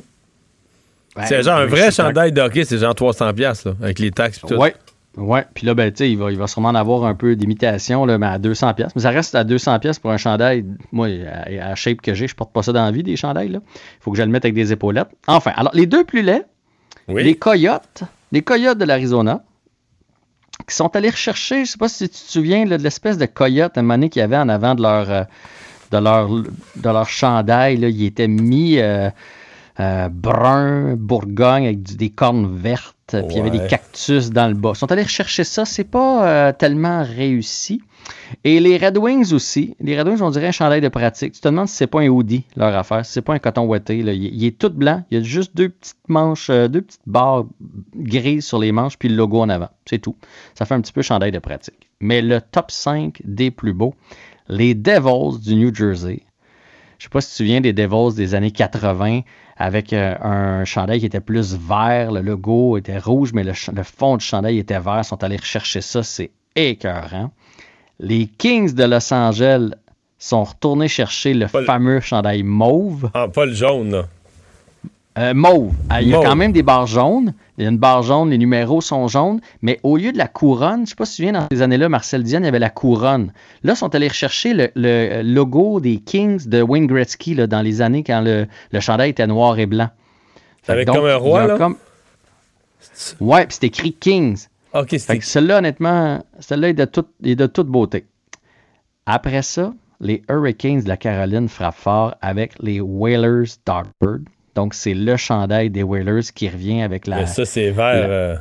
C'est 1.24 1.42
genre 1.42 1.58
un 1.58 1.66
vrai 1.66 1.90
chandail 1.90 2.32
de 2.32 2.40
hockey, 2.40 2.64
c'est 2.64 2.78
genre 2.78 2.94
300$, 2.94 3.74
avec 3.82 3.98
les 3.98 4.10
taxes 4.10 4.38
et 4.38 4.46
tout. 4.46 4.54
Ouais. 4.54 4.74
Ouais, 5.16 5.46
puis 5.54 5.66
là, 5.66 5.74
ben, 5.74 5.90
tu 5.90 5.98
sais, 5.98 6.10
il 6.10 6.18
va, 6.18 6.30
il 6.30 6.36
va 6.36 6.46
sûrement 6.46 6.68
en 6.68 6.74
avoir 6.74 7.06
un 7.06 7.14
peu 7.14 7.36
d'imitation, 7.36 8.04
là, 8.04 8.18
mais 8.18 8.26
à 8.26 8.38
200 8.38 8.74
pièces. 8.74 8.92
Mais 8.94 9.02
ça 9.02 9.10
reste 9.10 9.34
à 9.34 9.44
200 9.44 9.78
pièces 9.78 9.98
pour 9.98 10.10
un 10.10 10.18
chandail. 10.18 10.64
Moi, 10.92 11.08
à, 11.26 11.48
la 11.48 11.74
shape 11.74 12.02
que 12.02 12.12
j'ai, 12.12 12.28
je 12.28 12.34
porte 12.34 12.52
pas 12.52 12.62
ça 12.62 12.72
dans 12.72 12.84
la 12.84 12.90
vie, 12.90 13.02
des 13.02 13.16
chandails, 13.16 13.48
là. 13.48 13.60
Il 13.74 14.02
faut 14.02 14.10
que 14.10 14.18
je 14.18 14.22
le 14.22 14.28
mette 14.28 14.44
avec 14.44 14.54
des 14.54 14.72
épaulettes. 14.72 15.08
Enfin, 15.26 15.52
alors, 15.56 15.72
les 15.74 15.86
deux 15.86 16.04
plus 16.04 16.20
laids, 16.20 16.44
les 17.08 17.34
coyotes, 17.34 18.02
les 18.30 18.42
coyotes 18.42 18.76
de 18.76 18.84
l'Arizona, 18.84 19.42
qui 20.68 20.74
sont 20.74 20.94
allés 20.94 21.10
rechercher, 21.10 21.64
je 21.64 21.70
sais 21.72 21.78
pas 21.78 21.88
si 21.88 22.10
tu 22.10 22.14
te 22.14 22.30
souviens, 22.30 22.66
de 22.66 22.74
l'espèce 22.74 23.16
de 23.16 23.26
coyote, 23.26 23.78
un 23.78 23.82
moment 23.82 24.08
qu'il 24.08 24.20
y 24.20 24.22
avait 24.22 24.36
en 24.36 24.50
avant 24.50 24.74
de 24.74 24.82
leur, 24.82 25.10
euh, 25.10 25.22
de 25.92 25.98
leur, 25.98 26.28
de 26.28 26.42
leur 26.82 27.08
chandail, 27.08 27.78
là, 27.78 27.88
il 27.88 28.04
était 28.04 28.28
mis... 28.28 28.78
Euh, 28.80 29.08
euh, 29.78 30.08
brun, 30.08 30.96
Bourgogne, 30.96 31.66
avec 31.66 31.82
des 31.82 32.10
cornes 32.10 32.56
vertes, 32.56 32.96
puis 33.08 33.24
il 33.30 33.36
y 33.36 33.40
avait 33.40 33.50
des 33.50 33.66
cactus 33.66 34.30
dans 34.30 34.48
le 34.48 34.54
bas. 34.54 34.72
Ils 34.74 34.78
sont 34.78 34.90
allés 34.90 35.02
rechercher 35.02 35.44
ça, 35.44 35.64
c'est 35.64 35.84
pas 35.84 36.26
euh, 36.26 36.52
tellement 36.52 37.04
réussi. 37.04 37.82
Et 38.44 38.60
les 38.60 38.78
Red 38.78 38.98
Wings 38.98 39.32
aussi. 39.32 39.76
Les 39.80 39.98
Red 39.98 40.08
Wings, 40.08 40.22
on 40.22 40.30
dirait 40.30 40.48
un 40.48 40.52
chandail 40.52 40.80
de 40.80 40.88
pratique. 40.88 41.32
Tu 41.32 41.40
te 41.40 41.48
demandes 41.48 41.68
si 41.68 41.76
c'est 41.76 41.86
pas 41.86 42.00
un 42.00 42.08
hoodie, 42.08 42.44
leur 42.56 42.74
affaire, 42.74 43.04
si 43.04 43.12
c'est 43.12 43.22
pas 43.22 43.34
un 43.34 43.38
coton 43.38 43.64
ouetté. 43.66 43.98
Il, 43.98 44.44
est 44.44 44.58
tout 44.58 44.70
blanc. 44.70 45.04
Il 45.10 45.18
y 45.18 45.20
a 45.20 45.24
juste 45.24 45.56
deux 45.56 45.68
petites 45.68 45.96
manches, 46.08 46.50
euh, 46.50 46.68
deux 46.68 46.82
petites 46.82 47.02
barres 47.06 47.46
grises 47.94 48.46
sur 48.46 48.58
les 48.58 48.72
manches, 48.72 48.98
puis 48.98 49.08
le 49.08 49.16
logo 49.16 49.40
en 49.40 49.48
avant. 49.48 49.68
C'est 49.84 49.98
tout. 49.98 50.16
Ça 50.54 50.64
fait 50.64 50.74
un 50.74 50.80
petit 50.80 50.92
peu 50.92 51.02
chandail 51.02 51.32
de 51.32 51.38
pratique. 51.38 51.90
Mais 52.00 52.22
le 52.22 52.40
top 52.40 52.70
5 52.70 53.20
des 53.24 53.50
plus 53.50 53.72
beaux, 53.72 53.94
les 54.48 54.74
Devils 54.74 55.40
du 55.40 55.56
New 55.56 55.74
Jersey. 55.74 56.22
Je 56.98 57.04
sais 57.04 57.10
pas 57.10 57.20
si 57.20 57.28
tu 57.28 57.32
te 57.32 57.36
souviens 57.36 57.60
des 57.60 57.72
Devils 57.72 58.14
des 58.16 58.34
années 58.34 58.50
80 58.50 59.20
avec 59.56 59.92
euh, 59.92 60.14
un 60.20 60.64
chandail 60.64 61.00
qui 61.00 61.06
était 61.06 61.20
plus 61.20 61.54
vert. 61.54 62.12
Le 62.12 62.20
logo 62.20 62.76
était 62.76 62.98
rouge, 62.98 63.32
mais 63.32 63.44
le, 63.44 63.52
fond 63.82 64.16
du 64.16 64.24
chandail 64.24 64.58
était 64.58 64.78
vert. 64.78 64.98
Ils 64.98 65.04
sont 65.04 65.22
allés 65.22 65.36
rechercher 65.36 65.80
ça. 65.80 66.02
C'est 66.02 66.30
écœurant. 66.54 67.30
Les 67.98 68.26
Kings 68.26 68.74
de 68.74 68.84
Los 68.84 69.12
Angeles 69.12 69.70
sont 70.18 70.44
retournés 70.44 70.88
chercher 70.88 71.34
le 71.34 71.46
fameux 71.46 72.00
chandail 72.00 72.42
mauve. 72.42 73.10
Ah, 73.14 73.28
pas 73.28 73.46
le 73.46 73.52
jaune, 73.52 73.90
là. 73.90 74.04
Euh, 75.18 75.32
mauve. 75.32 75.72
Ah, 75.88 76.02
il 76.02 76.08
y 76.08 76.14
a 76.14 76.22
quand 76.22 76.36
même 76.36 76.52
des 76.52 76.62
barres 76.62 76.86
jaunes. 76.86 77.32
Il 77.56 77.64
y 77.64 77.66
a 77.66 77.70
une 77.70 77.78
barre 77.78 78.02
jaune, 78.02 78.30
les 78.30 78.38
numéros 78.38 78.82
sont 78.82 79.08
jaunes, 79.08 79.40
mais 79.62 79.80
au 79.82 79.96
lieu 79.96 80.12
de 80.12 80.18
la 80.18 80.28
couronne, 80.28 80.78
je 80.78 80.80
ne 80.80 80.86
sais 80.86 80.94
pas 80.94 81.06
si 81.06 81.16
tu 81.16 81.22
viens 81.22 81.32
dans 81.32 81.46
ces 81.50 81.62
années-là, 81.62 81.88
Marcel 81.88 82.22
Diane, 82.22 82.42
il 82.42 82.46
y 82.46 82.48
avait 82.48 82.58
la 82.58 82.68
couronne. 82.68 83.32
Là, 83.64 83.72
ils 83.72 83.76
sont 83.76 83.94
allés 83.94 84.08
rechercher 84.08 84.52
le, 84.74 85.22
logo 85.22 85.80
des 85.80 85.96
Kings 85.96 86.46
de 86.46 86.60
Wayne 86.60 86.86
Gretzky 86.86 87.34
là, 87.34 87.46
dans 87.46 87.62
les 87.62 87.80
années 87.80 88.02
quand 88.02 88.20
le, 88.20 88.46
chandail 88.80 89.10
était 89.10 89.26
noir 89.26 89.58
et 89.58 89.64
blanc. 89.64 89.88
Avec 90.68 90.86
comme 90.86 91.06
un 91.06 91.16
roi, 91.16 91.46
là? 91.46 91.56
Comme... 91.56 91.76
Ouais, 93.20 93.46
puis 93.46 93.56
c'est 93.58 93.66
écrit 93.66 93.94
Kings. 93.94 94.48
OK, 94.74 94.88
c'est... 94.98 95.22
Celle-là, 95.22 95.58
honnêtement, 95.58 96.22
celle-là 96.40 96.68
est 96.68 96.74
de, 96.74 96.88
est 97.24 97.36
de 97.36 97.46
toute 97.46 97.68
beauté. 97.68 98.04
Après 99.06 99.40
ça, 99.40 99.72
les 100.00 100.22
Hurricanes 100.28 100.82
de 100.82 100.88
la 100.88 100.98
Caroline 100.98 101.48
frappent 101.48 101.76
fort 101.76 102.14
avec 102.20 102.52
les 102.60 102.80
Whalers 102.80 103.56
Darkbird. 103.64 104.24
Donc, 104.56 104.72
c'est 104.72 104.94
le 104.94 105.16
chandail 105.18 105.68
des 105.68 105.82
Whalers 105.82 106.32
qui 106.34 106.48
revient 106.48 106.80
avec 106.80 107.06
la. 107.06 107.18
Mais 107.18 107.26
ça, 107.26 107.44
c'est 107.44 107.70
vert. 107.70 108.06
Euh. 108.08 108.36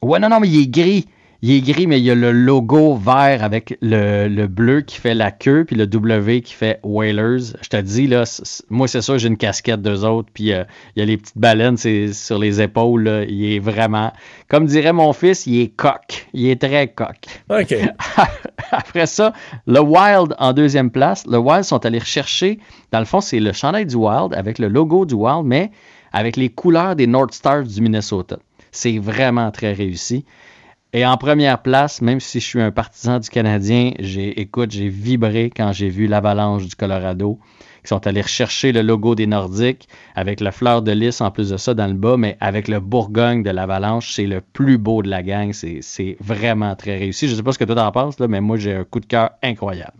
Ouais, 0.00 0.18
non, 0.18 0.30
non, 0.30 0.40
mais 0.40 0.48
il 0.48 0.62
est 0.62 0.66
gris. 0.66 1.06
Il 1.42 1.52
est 1.52 1.60
gris, 1.62 1.86
mais 1.86 1.98
il 1.98 2.04
y 2.04 2.10
a 2.10 2.14
le 2.14 2.32
logo 2.32 2.96
vert 2.96 3.42
avec 3.42 3.78
le, 3.80 4.46
bleu 4.46 4.82
qui 4.82 4.96
fait 4.96 5.14
la 5.14 5.30
queue, 5.30 5.64
puis 5.64 5.74
le 5.74 5.86
W 5.86 6.42
qui 6.42 6.52
fait 6.52 6.80
Whalers. 6.82 7.56
Je 7.62 7.68
te 7.70 7.80
dis, 7.80 8.06
là, 8.06 8.24
moi, 8.68 8.86
c'est 8.86 9.00
sûr, 9.00 9.16
j'ai 9.16 9.28
une 9.28 9.38
casquette 9.38 9.80
d'eux 9.80 10.04
autres, 10.04 10.28
puis 10.34 10.52
euh, 10.52 10.64
il 10.94 11.00
y 11.00 11.02
a 11.02 11.06
les 11.06 11.16
petites 11.16 11.38
baleines 11.38 11.78
sur 11.78 12.38
les 12.38 12.60
épaules. 12.60 13.24
Il 13.28 13.54
est 13.54 13.58
vraiment, 13.58 14.12
comme 14.48 14.66
dirait 14.66 14.92
mon 14.92 15.14
fils, 15.14 15.46
il 15.46 15.60
est 15.60 15.68
coq. 15.68 16.26
Il 16.34 16.46
est 16.46 16.60
très 16.60 16.88
coq. 16.88 17.16
OK. 17.48 17.74
Après 18.70 19.06
ça, 19.06 19.32
le 19.66 19.80
Wild 19.80 20.34
en 20.38 20.52
deuxième 20.52 20.90
place. 20.90 21.26
Le 21.26 21.38
Wild 21.38 21.64
sont 21.64 21.86
allés 21.86 22.00
rechercher, 22.00 22.58
dans 22.92 22.98
le 22.98 23.06
fond, 23.06 23.22
c'est 23.22 23.40
le 23.40 23.54
chandail 23.54 23.86
du 23.86 23.96
Wild 23.96 24.34
avec 24.34 24.58
le 24.58 24.68
logo 24.68 25.06
du 25.06 25.14
Wild, 25.14 25.46
mais 25.46 25.70
avec 26.12 26.36
les 26.36 26.50
couleurs 26.50 26.96
des 26.96 27.06
North 27.06 27.32
Stars 27.32 27.64
du 27.64 27.80
Minnesota. 27.80 28.36
C'est 28.72 28.98
vraiment 28.98 29.50
très 29.50 29.72
réussi. 29.72 30.26
Et 30.92 31.06
en 31.06 31.16
première 31.16 31.62
place, 31.62 32.02
même 32.02 32.18
si 32.18 32.40
je 32.40 32.46
suis 32.46 32.60
un 32.60 32.72
partisan 32.72 33.20
du 33.20 33.28
Canadien, 33.28 33.92
j'ai, 34.00 34.40
écoute, 34.40 34.72
j'ai 34.72 34.88
vibré 34.88 35.52
quand 35.54 35.72
j'ai 35.72 35.88
vu 35.88 36.08
l'Avalanche 36.08 36.66
du 36.66 36.74
Colorado, 36.74 37.38
qui 37.82 37.88
sont 37.88 38.04
allés 38.08 38.22
rechercher 38.22 38.72
le 38.72 38.82
logo 38.82 39.14
des 39.14 39.28
Nordiques 39.28 39.88
avec 40.16 40.40
la 40.40 40.50
fleur 40.50 40.82
de 40.82 40.90
lys 40.90 41.20
en 41.20 41.30
plus 41.30 41.50
de 41.50 41.56
ça 41.56 41.74
dans 41.74 41.86
le 41.86 41.94
bas, 41.94 42.16
mais 42.16 42.36
avec 42.40 42.66
le 42.66 42.80
Bourgogne 42.80 43.44
de 43.44 43.50
l'Avalanche, 43.50 44.12
c'est 44.12 44.26
le 44.26 44.40
plus 44.40 44.78
beau 44.78 45.02
de 45.02 45.08
la 45.08 45.22
gang. 45.22 45.52
C'est, 45.52 46.16
vraiment 46.18 46.74
très 46.74 46.98
réussi. 46.98 47.28
Je 47.28 47.32
ne 47.32 47.36
sais 47.36 47.42
pas 47.44 47.52
ce 47.52 47.58
que 47.58 47.64
toi 47.64 47.80
en 47.84 47.92
penses, 47.92 48.18
là, 48.18 48.26
mais 48.26 48.40
moi, 48.40 48.56
j'ai 48.56 48.74
un 48.74 48.84
coup 48.84 48.98
de 48.98 49.06
cœur 49.06 49.30
incroyable. 49.44 49.96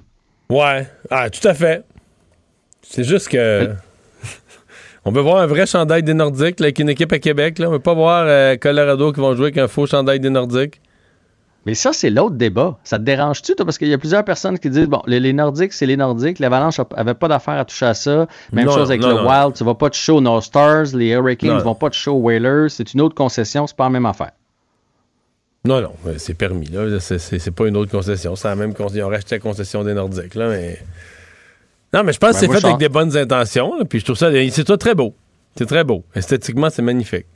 Ouais, 0.49 0.88
ah, 1.09 1.30
tout 1.30 1.47
à 1.47 1.55
fait. 1.55 1.84
C'est 2.82 3.05
juste 3.05 3.28
que. 3.28 3.74
On 5.05 5.12
veut 5.12 5.22
voir 5.22 5.38
un 5.38 5.46
vrai 5.46 5.66
chandail 5.66 6.03
des 6.03 6.14
Nordiques 6.14 6.61
avec 6.61 6.78
une 6.78 6.90
équipe 6.90 7.12
à 7.12 7.18
Québec. 7.18 7.59
Là. 7.59 7.68
On 7.68 7.72
veut 7.72 7.78
pas 7.78 7.94
voir 7.94 8.24
euh, 8.26 8.57
Colorado 8.57 9.12
qui 9.12 9.20
vont 9.20 9.34
jouer 9.34 9.46
avec 9.46 9.59
un 9.59 9.68
faux 9.68 9.86
chandail 9.86 10.20
des 10.20 10.30
Nordiques. 10.30 10.80
Mais 11.66 11.74
ça, 11.74 11.92
c'est 11.92 12.11
l'autre 12.11 12.36
débat. 12.36 12.78
Ça 12.84 12.98
te 12.98 13.05
dérange-tu, 13.05 13.55
toi? 13.55 13.66
Parce 13.66 13.76
qu'il 13.76 13.88
y 13.88 13.94
a 13.94 13.98
plusieurs 13.98 14.24
personnes 14.24 14.59
qui 14.59 14.70
disent, 14.70 14.88
bon, 14.88 15.03
les, 15.07 15.32
Nordiques, 15.32 15.74
c'est 15.74 15.84
les 15.84 15.96
Nordiques. 15.96 16.38
L'Avalanche 16.38 16.80
n'avait 16.96 17.14
pas 17.14 17.28
d'affaire 17.28 17.59
à 17.59 17.64
toucher 17.64 17.86
à 17.86 17.94
ça. 17.94 18.26
Même 18.53 18.70
chose 18.70 18.90
avec 18.90 19.03
le 19.03 19.26
Wild. 19.26 19.55
Tu 19.55 19.64
vas 19.64 19.74
pas 19.74 19.90
te 19.90 19.96
show 19.96 20.20
No 20.20 20.40
Stars. 20.40 20.94
Les 20.94 21.11
Hurricanes 21.11 21.57
ne 21.57 21.62
vont 21.62 21.74
pas 21.74 21.90
te 21.90 21.96
show 21.96 22.14
Whalers. 22.14 22.70
C'est 22.70 22.94
une 22.94 23.01
autre 23.01 23.14
concession. 23.14 23.66
C'est 23.66 23.76
pas 23.76 23.84
la 23.84 23.90
même 23.90 24.07
affaire. 24.07 24.32
Non, 25.64 25.82
non. 25.82 25.92
C'est 26.16 26.34
permis. 26.34 26.66
Là. 26.66 26.98
C'est, 27.01 27.51
pas 27.51 27.66
une 27.66 27.76
autre 27.76 27.90
concession. 27.90 28.36
C'est 28.36 28.48
la 28.48 28.57
même 28.57 28.74
concession. 28.74 29.07
On 29.07 29.11
racheté 29.11 29.36
la 29.36 29.40
concession 29.40 29.84
des 29.84 29.94
Nordiques. 29.94 30.34
Là, 30.34 30.48
mais... 30.48 30.78
Non, 31.93 32.05
mais 32.05 32.12
je 32.12 32.18
pense 32.18 32.32
que 32.32 32.38
c'est 32.38 32.49
fait 32.49 32.64
avec 32.64 32.78
des 32.78 32.88
bonnes 32.88 33.16
intentions. 33.16 33.72
puis 33.88 34.01
je 34.01 34.05
trouve 34.05 34.16
ça, 34.16 34.30
c'est 34.30 34.78
très 34.78 34.95
beau. 34.95 35.14
C'est 35.57 35.66
très 35.66 35.84
beau. 35.84 36.05
Esthétiquement, 36.14 36.70
c'est 36.70 36.82
magnifique. 36.82 37.26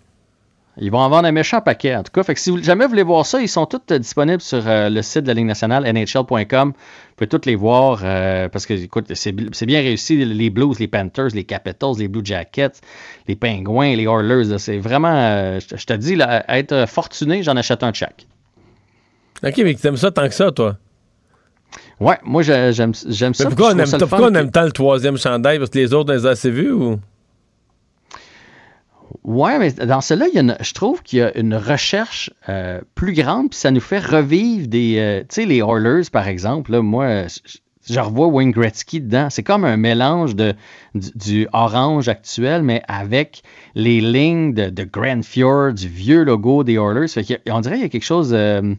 Ils 0.77 0.91
vont 0.91 0.99
en 0.99 1.09
vendre 1.09 1.29
un 1.29 1.33
méchant 1.33 1.61
paquet, 1.61 1.95
en 1.95 2.03
tout 2.03 2.11
cas. 2.11 2.25
Fait 2.25 2.35
que 2.35 2.41
si 2.41 2.51
vous, 2.51 2.61
jamais 2.61 2.85
vous 2.85 2.91
voulez 2.91 3.05
voir 3.05 3.25
ça, 3.25 3.41
ils 3.41 3.49
sont 3.49 3.67
tous 3.67 3.81
euh, 3.93 3.99
disponibles 3.99 4.41
sur 4.41 4.67
euh, 4.67 4.89
le 4.89 5.03
site 5.03 5.23
de 5.23 5.29
la 5.29 5.35
Ligue 5.35 5.47
nationale, 5.47 5.85
nhl.com. 5.85 6.73
Vous 6.73 7.15
pouvez 7.17 7.29
tous 7.29 7.47
les 7.47 7.55
voir 7.55 8.01
euh, 8.03 8.49
parce 8.49 8.67
que, 8.67 8.75
écoute, 8.75 9.13
c'est 9.15 9.33
bien 9.33 9.81
réussi. 9.81 10.25
Les 10.25 10.51
Blues, 10.51 10.81
les 10.81 10.89
Panthers, 10.89 11.29
les 11.33 11.45
Capitals, 11.45 11.95
les 11.99 12.09
Blue 12.09 12.25
Jackets, 12.25 12.81
les 13.29 13.37
Penguins, 13.37 13.95
les 13.95 14.05
Oilers. 14.05 14.59
C'est 14.59 14.79
vraiment, 14.79 15.59
je 15.61 15.85
te 15.85 15.93
dis, 15.93 16.17
là, 16.17 16.45
être 16.49 16.89
fortuné, 16.89 17.45
j'en 17.45 17.57
achète 17.57 17.85
un 17.85 17.93
de 17.93 17.97
chaque. 17.97 18.27
OK, 19.45 19.59
mais 19.59 19.75
tu 19.75 19.87
aimes 19.87 19.97
ça 19.97 20.11
tant 20.11 20.27
que 20.27 20.35
ça, 20.35 20.51
toi? 20.51 20.77
Ouais, 22.01 22.19
moi 22.25 22.43
j'aime 22.43 22.95
ça. 22.95 23.45
Pourquoi, 23.47 23.73
on 23.75 23.79
aime, 23.79 23.99
pourquoi 23.99 24.29
on 24.31 24.35
aime 24.35 24.51
tant 24.51 24.65
le 24.65 24.73
troisième 24.73 25.17
chandail? 25.17 25.59
Parce 25.59 25.71
que 25.71 25.79
les 25.79 25.95
autres, 25.95 26.13
on 26.13 26.17
les 26.17 26.27
a 26.27 26.31
assez 26.31 26.51
vus 26.51 26.73
ou? 26.73 26.99
Ouais, 29.23 29.59
mais 29.59 29.73
dans 29.73 30.01
cela, 30.01 30.27
je 30.35 30.73
trouve 30.73 31.03
qu'il 31.03 31.21
y 31.21 31.23
a 31.23 31.37
une 31.39 31.55
recherche 31.55 32.31
euh, 32.49 32.81
plus 32.95 33.13
grande, 33.13 33.51
puis 33.51 33.59
ça 33.59 33.71
nous 33.71 33.81
fait 33.81 33.99
revivre 33.99 34.67
des. 34.67 34.97
Euh, 34.99 35.21
tu 35.21 35.27
sais, 35.31 35.47
les 35.47 35.59
Oilers, 35.59 36.11
par 36.11 36.27
exemple, 36.27 36.73
là, 36.73 36.83
moi, 36.83 37.27
je, 37.89 38.01
revois 38.01 38.27
Wayne 38.27 38.51
Gretzky 38.51 39.01
dedans. 39.01 39.29
C'est 39.31 39.43
comme 39.43 39.65
un 39.65 39.77
mélange 39.77 40.35
de, 40.35 40.55
du, 40.95 41.47
orange 41.53 42.09
actuel, 42.09 42.63
mais 42.63 42.83
avec 42.89 43.43
les 43.75 44.01
lignes 44.01 44.53
de, 44.53 44.69
de, 44.69 44.85
Grand 44.85 45.23
Fjord, 45.23 45.75
du 45.75 45.89
vieux 45.89 46.25
logo 46.25 46.65
des 46.65 46.75
Oilers. 46.75 47.07
on 47.51 47.61
dirait 47.61 47.77
qu'il 47.77 47.85
y 47.85 47.87
a 47.87 47.91
quelque 47.91 48.05
chose 48.05 48.33
euh, 48.35 48.75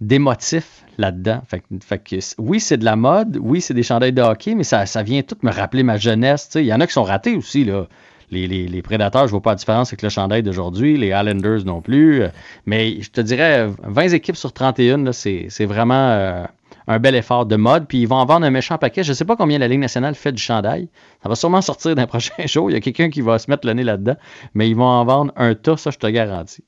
d'émotif 0.00 0.84
là-dedans. 0.98 1.42
Fait, 1.46 1.98
que, 1.98 2.16
oui, 2.38 2.60
c'est 2.60 2.76
de 2.76 2.84
la 2.84 2.96
mode, 2.96 3.38
oui, 3.40 3.60
c'est 3.60 3.74
des 3.74 3.82
chandails 3.82 4.12
de 4.12 4.22
hockey, 4.22 4.54
mais 4.54 4.64
ça, 4.64 4.86
ça 4.86 5.02
vient 5.02 5.22
tout 5.22 5.36
me 5.42 5.50
rappeler 5.50 5.82
ma 5.82 5.96
jeunesse. 5.96 6.50
Il 6.54 6.64
y 6.64 6.72
en 6.72 6.80
a 6.80 6.86
qui 6.86 6.92
sont 6.92 7.04
ratés 7.04 7.36
aussi, 7.36 7.64
là 7.64 7.86
les, 8.30 8.46
les, 8.46 8.68
les 8.68 8.82
Prédateurs, 8.82 9.26
je 9.26 9.32
vois 9.32 9.42
pas 9.42 9.50
la 9.50 9.56
différence 9.56 9.88
avec 9.90 10.02
le 10.02 10.08
chandail 10.08 10.42
d'aujourd'hui, 10.42 10.96
les 10.96 11.08
Islanders 11.08 11.64
non 11.64 11.80
plus. 11.80 12.22
Mais 12.66 13.00
je 13.00 13.10
te 13.10 13.20
dirais, 13.20 13.68
20 13.82 14.08
équipes 14.10 14.36
sur 14.36 14.52
31, 14.52 15.04
là, 15.04 15.12
c'est, 15.12 15.46
c'est 15.48 15.66
vraiment 15.66 16.10
euh, 16.10 16.44
un 16.86 16.98
bel 16.98 17.14
effort 17.14 17.46
de 17.46 17.56
mode. 17.56 17.86
Puis 17.86 18.02
ils 18.02 18.06
vont 18.06 18.16
en 18.16 18.26
vendre 18.26 18.46
un 18.46 18.50
méchant 18.50 18.78
paquet. 18.78 19.02
Je 19.02 19.12
sais 19.12 19.24
pas 19.24 19.36
combien 19.36 19.58
la 19.58 19.68
Ligue 19.68 19.80
nationale 19.80 20.14
fait 20.14 20.32
du 20.32 20.42
chandail. 20.42 20.88
Ça 21.22 21.28
va 21.28 21.34
sûrement 21.34 21.60
sortir 21.60 21.94
d'un 21.94 22.06
prochain 22.06 22.46
jour. 22.46 22.70
Il 22.70 22.74
y 22.74 22.76
a 22.76 22.80
quelqu'un 22.80 23.10
qui 23.10 23.20
va 23.20 23.38
se 23.38 23.50
mettre 23.50 23.66
le 23.66 23.74
nez 23.74 23.84
là-dedans. 23.84 24.16
Mais 24.54 24.68
ils 24.68 24.76
vont 24.76 24.84
en 24.84 25.04
vendre 25.04 25.32
un 25.36 25.54
tas, 25.54 25.76
ça, 25.76 25.90
je 25.90 25.98
te 25.98 26.06
garantis. 26.06 26.64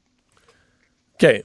OK. 1.15 1.45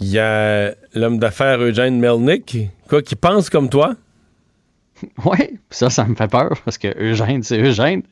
Il 0.00 0.08
y 0.08 0.18
a 0.18 0.72
l'homme 0.94 1.18
d'affaires 1.18 1.58
Eugène 1.60 1.98
Melnick, 1.98 2.58
quoi, 2.88 3.02
qui 3.02 3.16
pense 3.16 3.48
comme 3.50 3.68
toi? 3.68 3.94
Oui, 5.26 5.36
ça, 5.68 5.90
ça 5.90 6.06
me 6.06 6.14
fait 6.14 6.28
peur 6.28 6.52
parce 6.64 6.78
que 6.78 6.88
Eugène, 6.98 7.42
c'est 7.42 7.58
Eugène. 7.60 8.02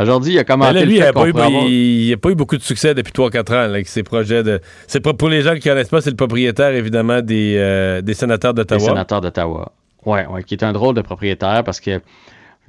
Aujourd'hui, 0.00 0.32
il 0.34 0.38
a 0.38 0.44
commenté 0.44 0.72
Ben 0.72 0.78
là, 0.80 0.84
lui, 0.86 0.92
le 0.92 0.96
il 0.96 1.00
fait 1.00 1.06
n'a 1.06 1.12
pas, 1.12 1.26
avoir- 1.28 1.50
il- 1.66 2.06
il 2.08 2.12
a 2.14 2.16
pas 2.16 2.30
eu 2.30 2.34
beaucoup 2.34 2.56
de 2.56 2.62
succès 2.62 2.94
depuis 2.94 3.12
3-4 3.12 3.50
ans 3.52 3.54
là, 3.56 3.64
avec 3.64 3.88
ses 3.88 4.02
projets 4.02 4.42
de. 4.42 4.58
C'est 4.86 5.00
pour 5.00 5.28
les 5.28 5.42
gens 5.42 5.52
qui 5.56 5.68
ne 5.68 5.74
connaissent 5.74 5.90
pas, 5.90 6.00
c'est 6.00 6.08
le 6.10 6.16
propriétaire, 6.16 6.70
évidemment, 6.74 7.20
des, 7.20 7.56
euh, 7.58 8.00
des 8.00 8.14
sénateurs 8.14 8.54
des 8.54 8.62
d'Ottawa. 8.62 8.80
sénateurs 8.88 9.20
d'Ottawa. 9.20 9.72
Ouais, 10.06 10.26
ouais, 10.28 10.42
qui 10.42 10.54
est 10.54 10.64
un 10.64 10.72
drôle 10.72 10.94
de 10.94 11.02
propriétaire 11.02 11.62
parce 11.62 11.78
que 11.78 12.00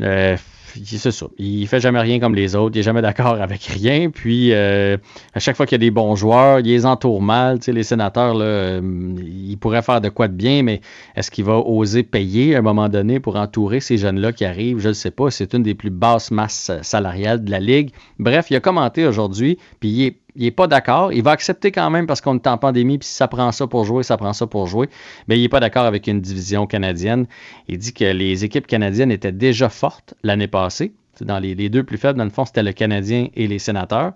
euh, 0.01 0.36
c'est 0.86 1.11
ça. 1.11 1.26
Il 1.38 1.67
fait 1.67 1.80
jamais 1.80 1.99
rien 1.99 2.19
comme 2.19 2.36
les 2.36 2.55
autres. 2.55 2.76
Il 2.76 2.80
est 2.80 2.84
jamais 2.84 3.01
d'accord 3.01 3.36
avec 3.41 3.63
rien. 3.63 4.09
Puis 4.09 4.53
euh, 4.53 4.97
à 5.34 5.39
chaque 5.39 5.55
fois 5.55 5.65
qu'il 5.65 5.76
y 5.76 5.82
a 5.82 5.86
des 5.86 5.91
bons 5.91 6.15
joueurs, 6.15 6.59
il 6.59 6.65
les 6.67 6.86
entoure 6.86 7.22
mal. 7.22 7.59
Tu 7.59 7.72
les 7.72 7.84
sénateurs, 7.84 8.36
euh, 8.39 8.82
ils 9.19 9.57
pourraient 9.57 9.82
faire 9.82 10.01
de 10.01 10.09
quoi 10.09 10.28
de 10.28 10.34
bien, 10.34 10.63
mais 10.63 10.82
est-ce 11.15 11.32
qu'il 11.32 11.45
va 11.45 11.57
oser 11.57 12.03
payer 12.03 12.55
à 12.55 12.59
un 12.59 12.61
moment 12.61 12.89
donné 12.89 13.19
pour 13.19 13.36
entourer 13.36 13.80
ces 13.80 13.97
jeunes-là 13.97 14.32
qui 14.32 14.45
arrivent? 14.45 14.80
Je 14.80 14.89
ne 14.89 14.93
sais 14.93 15.11
pas. 15.11 15.32
C'est 15.32 15.53
une 15.53 15.63
des 15.63 15.76
plus 15.76 15.89
basses 15.89 16.32
masses 16.32 16.72
salariales 16.82 17.43
de 17.43 17.51
la 17.51 17.59
Ligue. 17.59 17.91
Bref, 18.19 18.47
il 18.49 18.55
a 18.55 18.59
commenté 18.59 19.05
aujourd'hui, 19.05 19.57
puis 19.80 19.89
il 19.89 20.05
est 20.05 20.17
il 20.36 20.43
n'est 20.43 20.51
pas 20.51 20.67
d'accord. 20.67 21.11
Il 21.13 21.23
va 21.23 21.32
accepter 21.32 21.71
quand 21.71 21.89
même 21.89 22.07
parce 22.07 22.21
qu'on 22.21 22.36
est 22.36 22.47
en 22.47 22.57
pandémie, 22.57 22.97
puis 22.97 23.07
si 23.07 23.15
ça 23.15 23.27
prend 23.27 23.51
ça 23.51 23.67
pour 23.67 23.86
jouer, 23.86 24.03
ça 24.03 24.17
prend 24.17 24.34
ça 24.34 24.47
pour 24.47 24.67
jouer. 24.67 24.89
Mais 25.27 25.38
il 25.38 25.41
n'est 25.41 25.49
pas 25.49 25.59
d'accord 25.59 25.86
avec 25.86 26.07
une 26.07 26.21
division 26.21 26.67
canadienne. 26.67 27.25
Il 27.67 27.77
dit 27.77 27.93
que 27.93 28.05
les 28.05 28.43
équipes 28.43 28.67
canadiennes 28.67 29.11
étaient 29.11 29.32
déjà 29.32 29.69
fortes 29.69 30.13
l'année 30.23 30.47
passée. 30.47 30.93
Dans 31.19 31.39
les, 31.39 31.53
les 31.53 31.69
deux 31.69 31.84
plus 31.84 31.97
faibles, 31.97 32.17
dans 32.17 32.23
le 32.23 32.32
fond, 32.32 32.45
c'était 32.45 32.63
le 32.63 32.71
Canadien 32.71 33.27
et 33.36 33.47
les 33.47 33.59
sénateurs. 33.59 34.13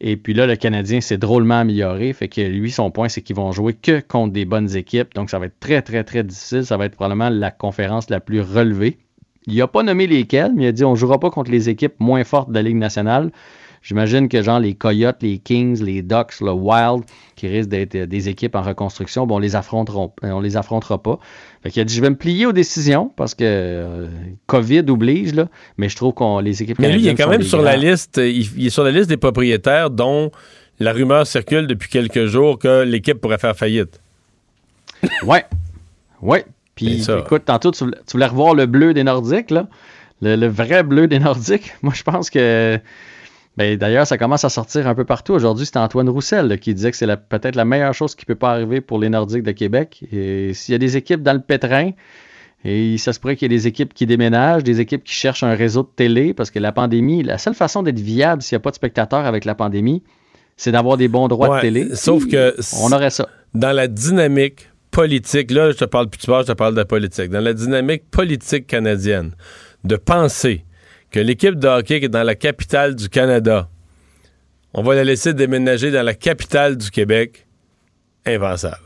Et 0.00 0.16
puis 0.16 0.32
là, 0.32 0.46
le 0.46 0.56
Canadien 0.56 1.00
s'est 1.00 1.18
drôlement 1.18 1.58
amélioré. 1.60 2.12
Fait 2.12 2.28
que 2.28 2.40
lui, 2.40 2.70
son 2.70 2.90
point, 2.90 3.08
c'est 3.08 3.20
qu'ils 3.20 3.36
vont 3.36 3.52
jouer 3.52 3.74
que 3.74 4.00
contre 4.00 4.32
des 4.32 4.44
bonnes 4.44 4.76
équipes. 4.76 5.14
Donc, 5.14 5.28
ça 5.28 5.38
va 5.38 5.46
être 5.46 5.58
très, 5.58 5.82
très, 5.82 6.04
très 6.04 6.22
difficile. 6.22 6.64
Ça 6.64 6.76
va 6.76 6.86
être 6.86 6.94
probablement 6.94 7.30
la 7.30 7.50
conférence 7.50 8.08
la 8.08 8.20
plus 8.20 8.40
relevée. 8.40 8.98
Il 9.46 9.56
n'a 9.56 9.66
pas 9.66 9.82
nommé 9.82 10.06
lesquelles, 10.06 10.52
mais 10.54 10.64
il 10.64 10.66
a 10.68 10.72
dit 10.72 10.84
on 10.84 10.92
ne 10.92 10.96
jouera 10.96 11.18
pas 11.18 11.30
contre 11.30 11.50
les 11.50 11.68
équipes 11.68 11.94
moins 11.98 12.22
fortes 12.22 12.50
de 12.50 12.54
la 12.54 12.62
Ligue 12.62 12.76
nationale. 12.76 13.32
J'imagine 13.88 14.28
que 14.28 14.42
genre 14.42 14.60
les 14.60 14.74
Coyotes, 14.74 15.16
les 15.22 15.38
Kings, 15.38 15.82
les 15.82 16.02
Ducks, 16.02 16.42
le 16.42 16.50
Wild, 16.52 17.04
qui 17.36 17.48
risquent 17.48 17.70
d'être 17.70 17.94
euh, 17.94 18.06
des 18.06 18.28
équipes 18.28 18.54
en 18.54 18.60
reconstruction, 18.60 19.26
bon, 19.26 19.36
on 19.36 19.38
les 19.38 19.56
affronteront, 19.56 20.12
euh, 20.24 20.30
on 20.32 20.40
les 20.40 20.58
affrontera 20.58 21.02
pas. 21.02 21.18
Fait 21.62 21.70
qu'il 21.70 21.80
a 21.80 21.86
dit 21.86 21.94
je 21.94 22.02
vais 22.02 22.10
me 22.10 22.16
plier 22.16 22.44
aux 22.44 22.52
décisions 22.52 23.10
parce 23.16 23.34
que 23.34 23.44
euh, 23.44 24.06
COVID 24.46 24.84
oblige 24.88 25.34
là, 25.34 25.48
mais 25.78 25.88
je 25.88 25.96
trouve 25.96 26.12
qu'on 26.12 26.38
les 26.40 26.62
équipes 26.62 26.78
Mais 26.80 26.92
lui, 26.92 27.00
il 27.00 27.08
est 27.08 27.14
quand 27.14 27.30
même 27.30 27.40
sur 27.42 27.62
la 27.62 27.76
liste. 27.78 28.18
Il, 28.22 28.46
il 28.60 28.66
est 28.66 28.70
sur 28.70 28.84
la 28.84 28.90
liste 28.90 29.08
des 29.08 29.16
propriétaires 29.16 29.88
dont 29.88 30.30
la 30.80 30.92
rumeur 30.92 31.26
circule 31.26 31.66
depuis 31.66 31.88
quelques 31.88 32.26
jours 32.26 32.58
que 32.58 32.82
l'équipe 32.82 33.18
pourrait 33.18 33.38
faire 33.38 33.56
faillite. 33.56 34.00
Ouais. 35.24 35.44
Ouais. 36.20 36.44
Puis 36.74 37.02
écoute, 37.20 37.44
tantôt, 37.46 37.70
tu, 37.70 37.84
voulais- 37.84 37.96
tu 38.06 38.12
voulais 38.12 38.26
revoir 38.26 38.54
le 38.54 38.66
bleu 38.66 38.92
des 38.92 39.02
Nordiques, 39.04 39.50
là. 39.50 39.66
Le, 40.20 40.36
le 40.36 40.46
vrai 40.48 40.82
bleu 40.82 41.06
des 41.06 41.20
Nordiques. 41.20 41.72
Moi, 41.82 41.94
je 41.96 42.02
pense 42.02 42.28
que. 42.30 42.78
D'ailleurs, 43.58 44.06
ça 44.06 44.18
commence 44.18 44.44
à 44.44 44.50
sortir 44.50 44.86
un 44.86 44.94
peu 44.94 45.04
partout. 45.04 45.32
Aujourd'hui, 45.32 45.66
c'est 45.66 45.76
Antoine 45.78 46.08
Roussel 46.08 46.46
là, 46.46 46.56
qui 46.56 46.74
disait 46.74 46.92
que 46.92 46.96
c'est 46.96 47.08
peut-être 47.28 47.56
la 47.56 47.64
meilleure 47.64 47.92
chose 47.92 48.14
qui 48.14 48.24
peut 48.24 48.36
pas 48.36 48.52
arriver 48.52 48.80
pour 48.80 49.00
les 49.00 49.08
Nordiques 49.08 49.42
de 49.42 49.50
Québec. 49.50 50.04
Et 50.12 50.54
s'il 50.54 50.72
y 50.72 50.76
a 50.76 50.78
des 50.78 50.96
équipes 50.96 51.22
dans 51.22 51.32
le 51.32 51.40
pétrin, 51.40 51.90
et 52.64 52.98
ça 52.98 53.12
se 53.12 53.18
pourrait 53.18 53.34
qu'il 53.34 53.50
y 53.50 53.54
ait 53.54 53.58
des 53.58 53.66
équipes 53.66 53.94
qui 53.94 54.06
déménagent, 54.06 54.62
des 54.62 54.80
équipes 54.80 55.02
qui 55.02 55.12
cherchent 55.12 55.42
un 55.42 55.54
réseau 55.54 55.82
de 55.82 55.88
télé, 55.94 56.34
parce 56.34 56.52
que 56.52 56.60
la 56.60 56.70
pandémie, 56.70 57.24
la 57.24 57.36
seule 57.36 57.54
façon 57.54 57.82
d'être 57.82 57.98
viable 57.98 58.42
s'il 58.42 58.54
n'y 58.54 58.60
a 58.60 58.62
pas 58.62 58.70
de 58.70 58.76
spectateurs 58.76 59.26
avec 59.26 59.44
la 59.44 59.56
pandémie, 59.56 60.04
c'est 60.56 60.70
d'avoir 60.70 60.96
des 60.96 61.08
bons 61.08 61.26
droits 61.26 61.50
Ouais, 61.50 61.56
de 61.56 61.62
télé. 61.62 61.94
Sauf 61.94 62.28
que. 62.28 62.54
On 62.80 62.92
aurait 62.92 63.10
ça. 63.10 63.28
Dans 63.54 63.72
la 63.72 63.88
dynamique 63.88 64.70
politique, 64.92 65.50
là, 65.50 65.72
je 65.72 65.78
te 65.78 65.84
parle 65.84 66.08
plus 66.08 66.18
de 66.18 66.22
sport, 66.22 66.42
je 66.42 66.48
te 66.48 66.52
parle 66.52 66.74
de 66.74 66.78
la 66.78 66.84
politique. 66.84 67.30
Dans 67.30 67.40
la 67.40 67.54
dynamique 67.54 68.08
politique 68.10 68.68
canadienne, 68.68 69.32
de 69.84 69.96
penser 69.96 70.64
que 71.10 71.20
l'équipe 71.20 71.54
de 71.56 71.68
hockey 71.68 72.00
qui 72.00 72.06
est 72.06 72.10
dans 72.10 72.22
la 72.22 72.34
capitale 72.34 72.94
du 72.94 73.08
Canada, 73.08 73.68
on 74.74 74.82
va 74.82 74.94
la 74.94 75.04
laisser 75.04 75.32
déménager 75.34 75.90
dans 75.90 76.02
la 76.04 76.14
capitale 76.14 76.76
du 76.76 76.90
Québec, 76.90 77.46
impensable. 78.26 78.76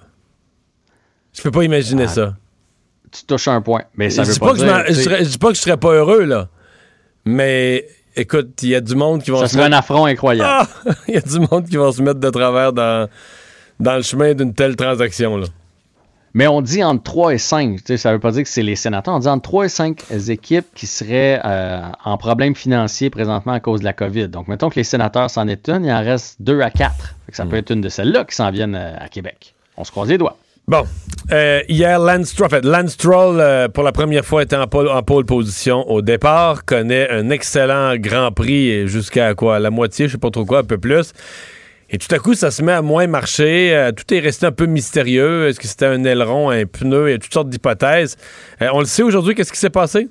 Je 1.35 1.43
peux 1.43 1.51
pas 1.51 1.65
imaginer 1.65 2.07
ça. 2.09 2.37
Tu 3.11 3.25
touches 3.25 3.49
un 3.49 3.61
point. 3.61 3.83
Mais 3.97 4.11
ça 4.11 4.23
je 4.23 4.29
veut 4.29 4.35
dis 4.35 4.41
pas, 4.41 4.47
pas 4.47 4.53
que 4.55 4.59
je 4.61 4.65
dire, 4.65 5.19
je 5.19 5.25
je 5.25 5.31
dis 5.31 5.39
pas 5.39 5.49
que 5.49 5.55
je 5.55 5.61
serais 5.61 5.77
pas 5.77 5.93
heureux, 5.93 6.25
là. 6.25 6.49
Mais 7.25 7.87
écoute, 8.17 8.63
il 8.63 8.71
y 8.71 8.75
a 8.75 8.81
du 8.81 8.95
monde 8.95 9.23
qui 9.23 9.31
vont 9.31 9.41
Ça 9.41 9.49
se 9.49 9.55
serait 9.55 9.65
un 9.65 9.69
mettre- 9.69 9.79
affront 9.81 10.07
incroyable. 10.07 10.49
Ah! 10.87 10.93
Il 11.09 11.15
y 11.15 11.17
a 11.19 11.21
du 11.21 11.39
monde 11.41 11.67
qui 11.69 11.77
vont 11.77 11.93
se 11.93 12.03
mettre 12.03 12.21
de 12.21 12.31
travers 12.31 12.73
dans, 12.73 13.09
dans 13.81 13.97
le 13.97 14.03
chemin 14.03 14.35
d'une 14.35 14.55
telle 14.55 14.77
transaction, 14.77 15.37
là. 15.37 15.47
Mais 16.35 16.47
on 16.47 16.63
dit 16.63 16.83
entre 16.83 17.03
3 17.03 17.35
et 17.35 17.39
5. 17.39 17.77
Tu 17.77 17.83
sais, 17.85 17.97
ça 17.97 18.13
veut 18.13 18.19
pas 18.19 18.31
dire 18.31 18.43
que 18.43 18.49
c'est 18.49 18.63
les 18.63 18.77
sénateurs. 18.77 19.15
On 19.15 19.19
dit 19.19 19.29
entre 19.29 19.43
3 19.43 19.67
et 19.67 19.69
5 19.69 20.05
équipes 20.29 20.67
qui 20.75 20.87
seraient 20.87 21.41
euh, 21.45 21.83
en 22.05 22.17
problème 22.17 22.55
financier 22.55 23.11
présentement 23.11 23.53
à 23.53 23.61
cause 23.61 23.81
de 23.81 23.85
la 23.85 23.93
COVID. 23.93 24.29
Donc, 24.29 24.49
mettons 24.49 24.71
que 24.71 24.77
les 24.77 24.85
sénateurs 24.85 25.29
s'en 25.31 25.47
est 25.49 25.69
une, 25.69 25.85
il 25.85 25.93
en 25.93 26.03
reste 26.03 26.41
2 26.41 26.61
à 26.61 26.71
4. 26.71 26.95
Fait 27.27 27.33
que 27.33 27.37
ça 27.37 27.45
peut 27.45 27.57
être 27.57 27.71
une 27.71 27.83
de 27.83 27.89
celles-là 27.89 28.25
qui 28.25 28.35
s'en 28.35 28.51
viennent 28.51 28.75
euh, 28.75 28.97
à 28.99 29.09
Québec. 29.09 29.55
On 29.77 29.85
se 29.85 29.91
croise 29.91 30.09
les 30.09 30.19
doigts. 30.19 30.37
Bon. 30.69 30.85
Euh, 31.33 31.61
hier, 31.69 31.99
Lance 31.99 32.41
en 32.41 32.49
fait, 32.49 32.65
Lance 32.65 32.93
Stroll, 32.93 33.41
euh, 33.41 33.69
pour 33.69 33.83
la 33.83 33.93
première 33.93 34.25
fois, 34.25 34.43
était 34.43 34.57
en 34.57 34.67
pole, 34.67 34.89
en 34.89 35.03
pole 35.03 35.27
position 35.27 35.89
au 35.91 36.03
départ, 36.03 36.65
connaît 36.65 37.11
un 37.11 37.31
excellent 37.31 37.97
Grand 37.97 38.31
Prix 38.31 38.87
jusqu'à 38.87 39.35
quoi, 39.35 39.59
la 39.59 39.71
moitié, 39.71 40.07
je 40.07 40.13
sais 40.13 40.19
pas 40.19 40.31
trop 40.31 40.45
quoi, 40.45 40.61
un 40.61 40.65
peu 40.65 40.79
plus. 40.79 41.13
Et 41.95 41.99
tout 41.99 42.13
à 42.15 42.19
coup, 42.19 42.33
ça 42.33 42.51
se 42.51 42.63
met 42.63 42.73
à 42.73 42.81
moins 42.81 43.07
marcher. 43.07 43.75
Euh, 43.75 43.93
tout 43.93 44.15
est 44.15 44.19
resté 44.19 44.47
un 44.47 44.53
peu 44.53 44.65
mystérieux. 44.65 45.49
Est-ce 45.49 45.61
que 45.61 45.69
c'était 45.69 45.85
un 45.85 46.03
aileron, 46.05 46.49
un 46.49 46.65
pneu? 46.65 47.09
Il 47.09 47.13
y 47.13 47.15
a 47.15 47.19
toutes 47.19 47.35
sortes 47.35 47.51
d'hypothèses. 47.51 48.17
Euh, 48.63 48.69
on 48.73 48.81
le 48.81 48.87
sait 48.87 49.03
aujourd'hui, 49.03 49.35
qu'est-ce 49.35 49.53
qui 49.53 49.59
s'est 49.59 49.69
passé? 49.69 50.09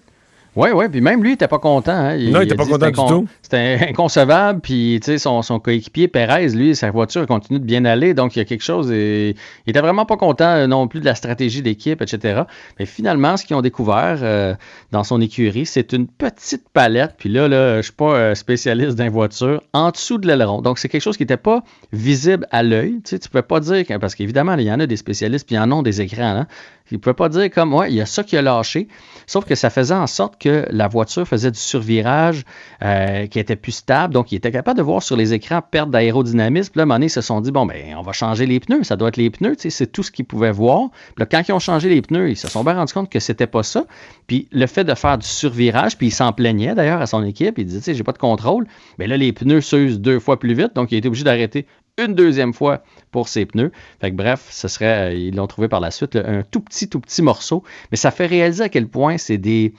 Oui, 0.54 0.70
oui, 0.74 0.90
puis 0.90 1.00
même 1.00 1.24
lui, 1.24 1.30
il 1.32 1.34
était 1.36 1.48
pas 1.48 1.60
content. 1.60 1.94
hein. 1.94 2.16
Il, 2.16 2.32
Non, 2.32 2.42
il 2.42 2.44
était 2.44 2.54
a 2.54 2.58
pas 2.58 2.66
content 2.66 2.88
du 2.88 2.92
tout. 3.22 3.28
C'était 3.42 3.78
inconcevable, 3.90 4.60
puis 4.60 5.00
tu 5.02 5.06
sais, 5.12 5.18
son, 5.18 5.42
son 5.44 5.60
coéquipier 5.62 6.10
Perez, 6.10 6.50
lui, 6.50 6.76
sa 6.76 6.92
voiture 6.92 7.26
continue 7.26 7.60
de 7.60 7.64
bien 7.64 7.86
aller, 7.86 8.14
donc 8.14 8.36
il 8.36 8.40
y 8.40 8.42
a 8.42 8.46
quelque 8.46 8.64
chose. 8.64 8.92
Et, 8.92 9.30
il 9.66 9.70
était 9.70 9.80
vraiment 9.80 10.06
pas 10.06 10.18
content 10.18 10.50
euh, 10.50 10.68
non 10.68 10.90
plus 10.90 11.00
de 11.00 11.06
la 11.06 11.16
stratégie 11.16 11.62
d'équipe, 11.62 12.02
etc. 12.02 12.42
Mais 12.80 12.86
finalement, 12.86 13.38
ce 13.38 13.46
qu'ils 13.46 13.56
ont 13.56 13.62
découvert 13.62 14.20
euh, 14.24 14.54
dans 14.92 15.06
son 15.06 15.22
écurie, 15.22 15.66
c'est 15.66 15.94
une 15.94 16.08
petite 16.08 16.68
palette, 16.74 17.16
puis 17.18 17.30
là, 17.30 17.48
là 17.48 17.78
je 17.78 17.84
suis 17.84 17.94
pas 17.94 18.14
euh, 18.16 18.36
spécialiste 18.36 18.98
d'un 18.98 19.10
voiture, 19.10 19.62
en 19.72 19.92
dessous 19.92 20.18
de 20.18 20.28
l'aileron. 20.28 20.62
Donc 20.62 20.80
c'est 20.80 20.90
quelque 20.90 21.02
chose 21.02 21.16
qui 21.16 21.24
n'était 21.24 21.38
pas 21.38 21.64
visible 21.94 22.46
à 22.52 22.62
l'œil. 22.62 23.00
Tu 23.06 23.18
tu 23.20 23.30
pouvais 23.30 23.42
pas 23.42 23.62
dire, 23.62 23.86
que- 23.86 23.98
parce 23.98 24.16
qu'évidemment, 24.16 24.56
il 24.56 24.66
y 24.66 24.72
en 24.72 24.82
a 24.82 24.86
des 24.86 24.98
spécialistes, 24.98 25.46
puis 25.48 25.56
il 25.56 25.60
y 25.60 25.62
en 25.62 25.72
a 25.72 25.82
des 25.82 26.02
écrans. 26.02 26.36
Hein. 26.36 26.48
Il 26.92 26.96
ne 26.96 27.00
pouvait 27.00 27.14
pas 27.14 27.30
dire 27.30 27.50
comme, 27.50 27.74
ouais, 27.74 27.90
il 27.90 27.96
y 27.96 28.02
a 28.02 28.06
ça 28.06 28.22
qui 28.22 28.36
a 28.36 28.42
lâché. 28.42 28.90
Sauf 29.26 29.46
que 29.46 29.56
ça 29.56 29.70
faisait 29.70 29.94
en 29.94 30.08
sorte 30.08 30.41
que 30.42 30.66
la 30.72 30.88
voiture 30.88 31.28
faisait 31.28 31.52
du 31.52 31.60
survirage 31.60 32.44
euh, 32.84 33.28
qui 33.28 33.38
était 33.38 33.56
plus 33.56 33.72
stable. 33.72 34.14
Donc, 34.14 34.32
il 34.32 34.36
était 34.36 34.52
capable 34.52 34.78
de 34.78 34.84
voir 34.84 35.04
sur 35.04 35.16
les 35.16 35.34
écrans 35.34 35.62
perte 35.62 35.92
d'aérodynamisme. 35.92 36.72
Puis 36.72 36.84
là, 36.84 36.96
à 36.96 37.00
ils 37.00 37.10
se 37.10 37.22
sont 37.22 37.42
dit, 37.42 37.52
bon, 37.52 37.68
ben, 37.68 37.96
on 37.96 38.02
va 38.02 38.12
changer 38.12 38.48
les 38.48 38.60
pneus. 38.60 38.84
Ça 38.84 38.96
doit 38.96 39.10
être 39.10 39.18
les 39.18 39.30
pneus. 39.30 39.56
C'est 39.60 39.92
tout 39.92 40.02
ce 40.02 40.10
qu'ils 40.10 40.26
pouvaient 40.26 40.52
voir. 40.52 40.90
Puis 40.90 41.20
là, 41.20 41.26
quand 41.28 41.48
ils 41.48 41.52
ont 41.52 41.60
changé 41.60 41.90
les 41.90 42.02
pneus, 42.02 42.32
ils 42.32 42.36
se 42.36 42.48
sont 42.48 42.64
bien 42.64 42.74
rendus 42.74 42.92
compte 42.92 43.10
que 43.10 43.20
c'était 43.20 43.46
pas 43.46 43.62
ça. 43.62 43.86
Puis 44.26 44.48
le 44.52 44.66
fait 44.66 44.84
de 44.84 44.96
faire 44.96 45.20
du 45.20 45.28
survirage, 45.28 45.96
puis 45.96 46.08
il 46.08 46.12
s'en 46.12 46.34
plaignait 46.34 46.74
d'ailleurs 46.74 47.02
à 47.02 47.06
son 47.06 47.24
équipe. 47.24 47.60
Il 47.60 47.66
disait, 47.66 47.80
tu 47.80 47.86
sais, 47.86 47.94
j'ai 47.94 48.04
pas 48.04 48.14
de 48.14 48.18
contrôle. 48.18 48.66
Mais 48.98 49.06
là, 49.06 49.18
les 49.18 49.32
pneus 49.34 49.62
s'usent 49.62 50.00
deux 50.00 50.20
fois 50.20 50.40
plus 50.40 50.56
vite. 50.56 50.74
Donc, 50.76 50.92
il 50.92 50.98
été 50.98 51.08
obligé 51.08 51.24
d'arrêter 51.24 51.68
une 52.00 52.16
deuxième 52.16 52.54
fois 52.54 52.84
pour 53.12 53.28
ses 53.28 53.46
pneus. 53.46 53.72
Fait 54.00 54.10
que 54.10 54.16
bref, 54.16 54.48
ce 54.50 54.68
serait, 54.68 55.12
euh, 55.12 55.14
ils 55.14 55.36
l'ont 55.36 55.48
trouvé 55.48 55.68
par 55.68 55.82
la 55.82 55.92
suite, 55.92 56.16
un 56.16 56.42
tout 56.42 56.62
petit, 56.62 56.90
tout 56.90 57.00
petit 57.00 57.22
morceau. 57.22 57.64
Mais 57.92 57.98
ça 57.98 58.10
fait 58.10 58.26
réaliser 58.26 58.64
à 58.64 58.70
quel 58.70 58.88
point 58.88 59.18
c'est 59.18 59.38
des, 59.38 59.74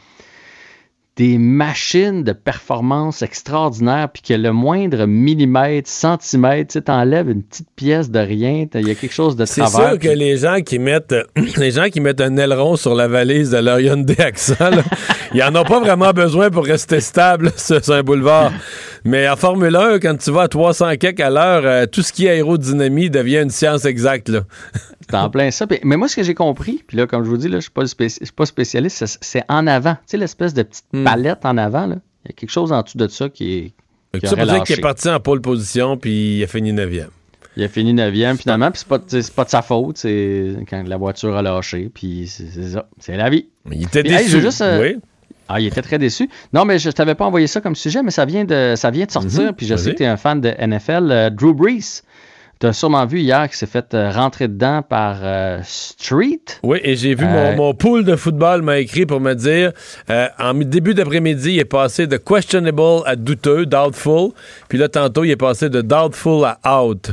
des 1.17 1.37
machines 1.37 2.25
de 2.25 2.33
performance 2.33 3.21
extraordinaires, 3.21 4.09
puis 4.11 4.23
que 4.23 4.33
le 4.33 4.51
moindre 4.53 5.05
millimètre, 5.05 5.89
centimètre, 5.91 6.73
tu 6.73 6.83
t'enlèves 6.83 7.29
une 7.29 7.43
petite 7.43 7.69
pièce 7.77 8.11
de 8.11 8.19
rien, 8.19 8.67
il 8.75 8.89
y 8.89 8.91
a 8.91 8.95
quelque 8.95 9.13
chose 9.13 9.37
de 9.37 9.45
C'est 9.45 9.61
travers. 9.61 9.91
sûr 9.91 9.99
que 9.99 10.09
les 10.09 10.39
gens 10.39 10.61
qui 10.65 10.79
mettent 10.79 11.15
les 11.59 11.71
gens 11.71 11.89
qui 11.91 12.01
mettent 12.01 12.23
un 12.23 12.37
aileron 12.39 12.77
sur 12.77 12.95
la 12.95 13.09
valise 13.09 13.51
de 13.51 13.59
leur 13.59 13.79
Hyundai 13.81 14.19
Accent, 14.21 14.55
là, 14.71 14.83
ils 15.35 15.43
en 15.43 15.55
ont 15.55 15.65
pas 15.65 15.81
vraiment 15.81 16.11
besoin 16.13 16.51
pour 16.51 16.65
rester 16.65 17.01
stable 17.01 17.53
sur, 17.57 17.81
un 17.93 18.03
boulevard. 18.03 18.53
Mais 19.05 19.29
en 19.29 19.37
Formule 19.37 19.75
1, 19.75 19.99
quand 19.99 20.17
tu 20.17 20.31
vas 20.31 20.43
à 20.43 20.49
300 20.49 20.97
kek 20.97 21.19
à 21.21 21.31
l'heure, 21.31 21.63
euh, 21.65 21.87
tout 21.87 22.03
ce 22.03 22.13
qui 22.13 22.27
est 22.27 22.31
aérodynamie 22.31 23.11
devient 23.11 23.41
une 23.43 23.51
science 23.51 23.85
exacte. 23.85 24.29
Là. 24.29 24.43
C'est 25.01 25.15
en 25.17 25.29
plein 25.31 25.51
ça. 25.51 25.67
Mais 25.85 25.97
moi, 25.97 26.09
ce 26.09 26.17
que 26.17 26.23
j'ai 26.23 26.35
compris, 26.35 26.83
puis 26.87 26.97
là, 26.97 27.07
comme 27.07 27.25
je 27.25 27.29
vous 27.29 27.37
dis, 27.37 27.49
je 27.49 27.55
ne 27.57 27.61
suis, 27.61 27.71
pas 28.37 28.47
spécialiste, 28.47 29.05
c'est- 29.21 29.45
en 29.49 29.67
avant. 29.67 29.95
Tu 29.95 30.01
sais, 30.07 30.17
l'espèce 30.17 30.55
de 30.55 30.63
petite 30.63 30.85
Hmm. 30.93 31.05
palette 31.05 31.45
en 31.45 31.57
avant, 31.59 31.87
là. 31.87 31.97
Il 32.25 32.29
y 32.29 32.31
a 32.31 32.35
quelque 32.35 32.51
chose 32.51 32.71
en 32.73 32.83
dessous 32.83 32.99
de 32.99 33.09
ça 33.09 33.29
qui 33.29 33.55
est, 34.15 34.19
Qui 34.21 34.27
ça 34.29 34.37
veut 34.37 34.45
dire 34.47 34.63
qu'il 34.63 34.79
est 34.79 34.83
parti 34.83 35.09
en 35.09 35.19
pole 35.19 35.41
position, 35.41 35.97
puis 35.97 36.39
il 36.39 36.45
a 36.45 36.47
fini 36.47 36.73
9e. 36.73 37.09
Il 37.57 37.65
a 37.65 37.69
fini 37.69 37.93
9e 37.93 38.37
finalement, 38.39 38.71
puis 38.71 38.79
c'est 38.81 38.89
pas, 38.89 38.99
pas 38.99 39.45
de 39.45 39.51
sa 39.51 39.61
faute, 39.63 39.99
c'est 39.99 40.55
quand 40.71 40.87
la 40.87 40.97
voiture 40.97 41.37
a 41.37 41.43
lâché, 41.43 41.91
puis 41.93 42.27
c'est 42.29 42.47
ça, 42.73 42.89
c'est 43.01 43.17
la 43.17 43.29
vie. 43.29 43.49
Mais 43.67 43.77
il 43.77 43.83
était 43.85 44.03
déçu. 44.03 44.37
oui. 44.81 44.97
Ah, 45.49 45.61
il 45.61 45.67
était 45.67 45.83
très 45.83 45.99
déçu. 45.99 46.29
Non, 46.53 46.65
mais 46.65 46.79
je 46.79 46.89
ne 46.89 46.93
t'avais 46.93 47.15
pas 47.15 47.25
envoyé 47.25 47.47
ça 47.47 47.61
comme 47.61 47.75
sujet, 47.75 48.03
mais 48.03 48.11
ça 48.11 48.25
vient 48.25 48.45
de, 48.45 48.75
ça 48.77 48.91
vient 48.91 49.07
de 49.07 49.11
sortir. 49.11 49.43
Mhm. 49.43 49.53
Puis 49.53 49.67
je 49.67 49.77
sais 49.77 49.93
que 49.93 49.97
tu 49.97 50.03
es 50.03 50.07
un 50.07 50.17
fan 50.17 50.41
de 50.41 50.49
NFL. 50.49 51.09
Euh, 51.11 51.31
Drew 51.31 51.53
Brees, 51.53 52.03
tu 52.61 52.67
as 52.67 52.73
sûrement 52.73 53.05
vu 53.07 53.21
hier 53.21 53.49
qu'il 53.49 53.57
s'est 53.57 53.67
fait 53.67 53.93
euh, 53.95 54.11
rentrer 54.11 54.49
dedans 54.49 54.83
par 54.83 55.19
euh, 55.23 55.61
Street. 55.65 56.41
Oui, 56.63 56.79
et 56.83 56.97
j'ai 56.97 57.15
vu 57.15 57.27
mon, 57.27 57.57
mon, 57.57 57.75
pool 57.75 58.05
de 58.05 58.17
football 58.17 58.63
m'a 58.63 58.79
écrit 58.79 59.05
pour 59.05 59.21
me 59.21 59.35
dire 59.35 59.73
en 60.39 60.55
début 60.55 60.95
d'après-midi, 60.95 61.55
il 61.55 61.59
est 61.59 61.65
passé 61.65 62.07
de 62.07 62.17
questionable 62.17 63.03
à 63.07 63.17
douteux, 63.17 63.67
doubtful. 63.67 64.31
Puis 64.69 64.79
là, 64.79 64.89
tantôt, 64.89 65.25
il 65.25 65.31
est 65.31 65.37
passé 65.37 65.69
de 65.69 65.83
doubtful 65.83 66.45
à 66.45 66.83
out. 66.83 67.11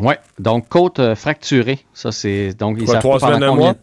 Oui, 0.00 0.14
donc 0.38 0.68
côte 0.68 1.14
fracturée. 1.14 1.80
Ça, 1.92 2.12
c'est. 2.12 2.54
Donc, 2.58 2.78
il 2.80 2.86
trois 2.86 3.20
semaines, 3.20 3.54
mois? 3.54 3.74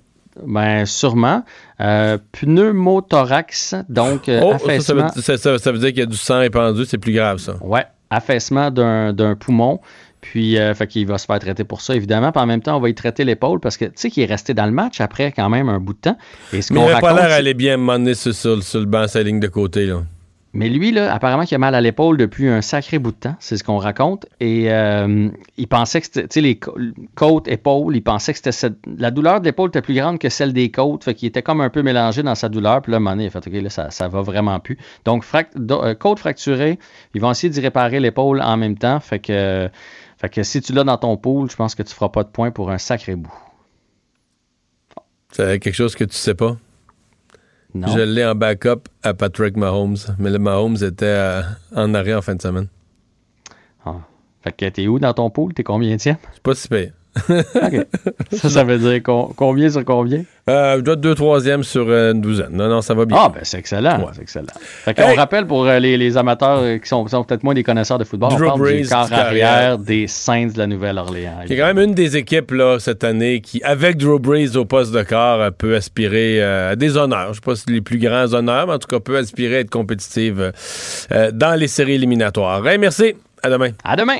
Ben, 0.46 0.86
sûrement. 0.86 1.44
Euh, 1.82 2.18
pneumothorax, 2.34 3.76
donc 3.88 4.28
euh, 4.28 4.42
oh, 4.44 4.52
affaissement. 4.54 5.10
Ça, 5.10 5.52
veut, 5.72 5.80
dire 5.80 5.90
qu'il 5.90 6.00
y 6.00 6.02
a 6.02 6.06
du 6.06 6.18
sang 6.18 6.42
épandu, 6.42 6.86
c'est 6.86 6.98
plus 6.98 7.14
grave, 7.14 7.38
ça. 7.38 7.54
Oui, 7.62 7.80
affaissement 8.10 8.72
d'un 8.72 9.36
poumon. 9.40 9.80
Puis, 10.22 10.58
euh, 10.58 10.74
fait 10.74 10.86
qu'il 10.88 11.08
va 11.08 11.18
se 11.18 11.26
faire 11.26 11.40
traiter 11.40 11.64
pour 11.64 11.80
ça, 11.80 11.96
évidemment. 11.96 12.34
Puis 12.34 12.42
en 12.42 12.46
même 12.46 12.62
temps, 12.62 12.76
on 12.76 12.82
va 12.82 12.90
y 12.90 12.94
traiter 12.96 13.24
l'épaule 13.24 13.62
parce 13.62 13.78
que, 13.78 13.86
tu 13.86 13.94
sais, 13.96 14.10
qu'il 14.10 14.24
est 14.24 14.26
resté 14.26 14.54
dans 14.54 14.66
le 14.66 14.74
match 14.74 15.00
après 15.00 15.32
quand 15.32 15.48
même 15.50 15.70
un 15.70 15.80
bout 15.80 15.94
de 15.94 16.00
temps. 16.00 16.18
Et 16.52 16.62
ce 16.62 16.74
Mais 16.74 16.82
il 16.82 17.00
pas 17.00 17.14
l'air 17.14 17.32
aller 17.32 17.54
bien 17.54 17.78
mener 17.78 18.14
sur, 18.16 18.34
sur, 18.34 18.62
sur, 18.62 18.82
le 18.82 18.86
banc, 18.86 19.08
sa 19.08 19.24
ligne 19.24 19.40
de 19.40 19.48
côté, 19.48 19.86
là. 19.86 20.02
Mais 20.52 20.68
lui, 20.68 20.92
là, 20.92 21.14
apparemment, 21.14 21.44
il 21.44 21.54
a 21.54 21.60
mal 21.60 21.76
à 21.76 21.82
l'épaule 21.82 22.18
depuis 22.18 22.48
un 22.48 22.62
sacré 22.62 22.98
bout 22.98 23.12
de 23.12 23.18
temps, 23.18 23.36
c'est 23.40 23.56
ce 23.56 23.64
qu'on 23.64 23.78
raconte. 23.78 24.26
Et 24.40 24.72
euh, 24.72 25.30
il 25.58 25.68
pensait 25.68 26.02
que 26.02 26.08
c'était, 26.12 26.42
les 26.42 26.60
côtes, 27.16 27.48
épaules, 27.48 27.96
il 27.96 28.02
pensait 28.02 28.34
que 28.34 28.40
la 28.98 29.12
douleur 29.12 29.42
de 29.42 29.46
l'épaule 29.46 29.70
était 29.70 29.84
plus 29.84 29.94
grande 29.94 30.18
que 30.18 30.30
celle 30.30 30.52
des 30.52 30.72
côtes, 30.72 31.04
fait 31.04 31.14
qu'il 31.14 31.28
était 31.28 31.44
comme 31.44 31.62
un 31.62 31.70
peu 31.70 31.84
mélangé 31.84 32.24
dans 32.24 32.34
sa 32.34 32.50
douleur. 32.50 32.82
Puis 32.82 32.92
là, 32.92 32.98
à 32.98 33.02
un 33.02 33.20
il 33.20 33.30
fait, 33.30 33.46
OK, 33.46 33.54
là, 33.54 33.70
ça, 33.70 33.92
ça 33.92 34.08
va 34.08 34.22
vraiment 34.22 34.60
plus. 34.60 34.78
Donc, 35.06 35.24
euh, 35.36 35.94
côte 35.94 36.18
fracturée, 36.18 36.80
ils 37.14 37.22
vont 37.22 37.30
essayer 37.30 37.52
d'y 37.52 37.62
réparer 37.62 38.00
l'épaule 38.00 38.42
en 38.42 38.58
même 38.58 38.78
temps. 38.78 39.00
Fait 39.00 39.20
que, 39.20 39.70
que 40.32 40.44
si 40.44 40.62
tu 40.62 40.74
l'as 40.74 40.84
dans 40.84 40.98
ton 40.98 41.16
pool, 41.16 41.52
je 41.52 41.56
pense 41.56 41.76
que 41.76 41.84
tu 41.84 41.94
feras 41.94 42.10
pas 42.10 42.24
de 42.24 42.30
points 42.30 42.50
pour 42.50 42.72
un 42.72 42.80
sacré 42.80 43.16
bout. 43.16 43.34
C'est 45.32 45.60
quelque 45.60 45.76
chose 45.76 45.96
que 45.96 46.06
tu 46.06 46.16
sais 46.16 46.34
pas? 46.34 46.58
Je 47.76 48.00
l'ai 48.00 48.26
en 48.26 48.36
backup 48.36 48.88
à 49.04 49.14
Patrick 49.14 49.56
Mahomes, 49.56 49.98
mais 50.18 50.32
le 50.32 50.40
Mahomes 50.40 50.78
était 50.82 51.42
en 51.76 51.94
arrêt 51.94 52.16
en 52.16 52.22
fin 52.22 52.36
de 52.36 52.42
semaine. 52.42 52.68
Ah. 53.86 53.98
Fait 54.42 54.52
que 54.52 54.70
t'es 54.70 54.88
où 54.88 55.00
dans 55.00 55.14
ton 55.14 55.30
pool? 55.30 55.54
T'es 55.54 55.64
combien 55.64 55.96
tiens? 55.98 56.18
C'est 56.34 56.42
pas 56.42 56.56
si 56.56 56.68
pire. 56.68 56.94
Ça, 58.32 58.50
ça 58.50 58.64
veut 58.64 58.78
dire 58.78 59.02
combien 59.04 59.70
sur 59.70 59.84
combien? 59.84 60.24
Euh, 60.50 60.78
je 60.78 60.82
dois 60.82 60.94
être 60.94 61.02
deux 61.02 61.16
troisième 61.16 61.64
sur 61.64 61.88
euh, 61.90 62.14
une 62.14 62.22
douzaine. 62.22 62.52
Non, 62.52 62.70
non, 62.70 62.82
ça 62.82 62.94
va 62.94 63.06
bien. 63.06 63.18
Ah, 63.20 63.30
ben 63.30 63.42
c'est 63.44 63.58
excellent. 63.58 64.08
C'est 64.14 64.22
excellent. 64.22 64.48
On 64.98 65.16
rappelle 65.16 65.46
pour 65.46 65.66
euh, 65.66 65.80
les, 65.80 66.18
amateurs 66.18 66.80
qui 66.82 66.88
sont, 66.88 67.06
peut-être 67.06 67.44
moins 67.44 67.54
des 67.54 67.64
connaisseurs 67.64 67.98
de 67.98 68.04
football, 68.04 68.32
on 68.34 68.38
parle 68.38 68.74
du 68.74 68.88
quart 68.88 69.12
arrière 69.12 69.78
des 69.78 70.08
Saints 70.08 70.48
de 70.48 70.58
la 70.58 70.68
Nouvelle-Orléans. 70.68 71.42
Il 71.46 71.56
y 71.56 71.62
a 71.62 71.68
quand 71.68 71.74
même 71.74 71.90
une 71.90 71.96
des 71.96 72.18
équipes 72.18 72.52
là, 72.52 72.80
cette 72.80 73.04
année 73.04 73.42
qui, 73.42 73.62
avec 73.64 73.98
Drew 73.98 74.20
Brees 74.20 74.56
au 74.56 74.66
poste 74.66 74.92
de 74.92 75.04
quart, 75.04 75.52
peut 75.54 75.76
aspirer 75.76 76.42
à 76.42 76.76
des 76.76 76.98
honneurs. 76.98 77.26
Je 77.26 77.30
ne 77.30 77.34
sais 77.36 77.42
pas 77.42 77.56
si 77.56 77.70
les 77.70 77.82
plus 77.82 78.00
grands 78.00 78.34
honneurs, 78.34 78.68
mais 78.68 78.74
en 78.74 78.80
tout 78.80 78.88
cas 78.88 79.00
peut 79.00 79.18
aspirer 79.18 79.58
à 79.58 79.60
être 79.60 79.70
compétitive 79.70 80.52
dans 81.10 81.60
les 81.60 81.68
séries 81.68 81.96
éliminatoires. 81.96 82.62
merci. 82.80 83.16
À 83.42 83.50
demain. 83.50 83.70
À 83.84 83.96
demain. 83.96 84.20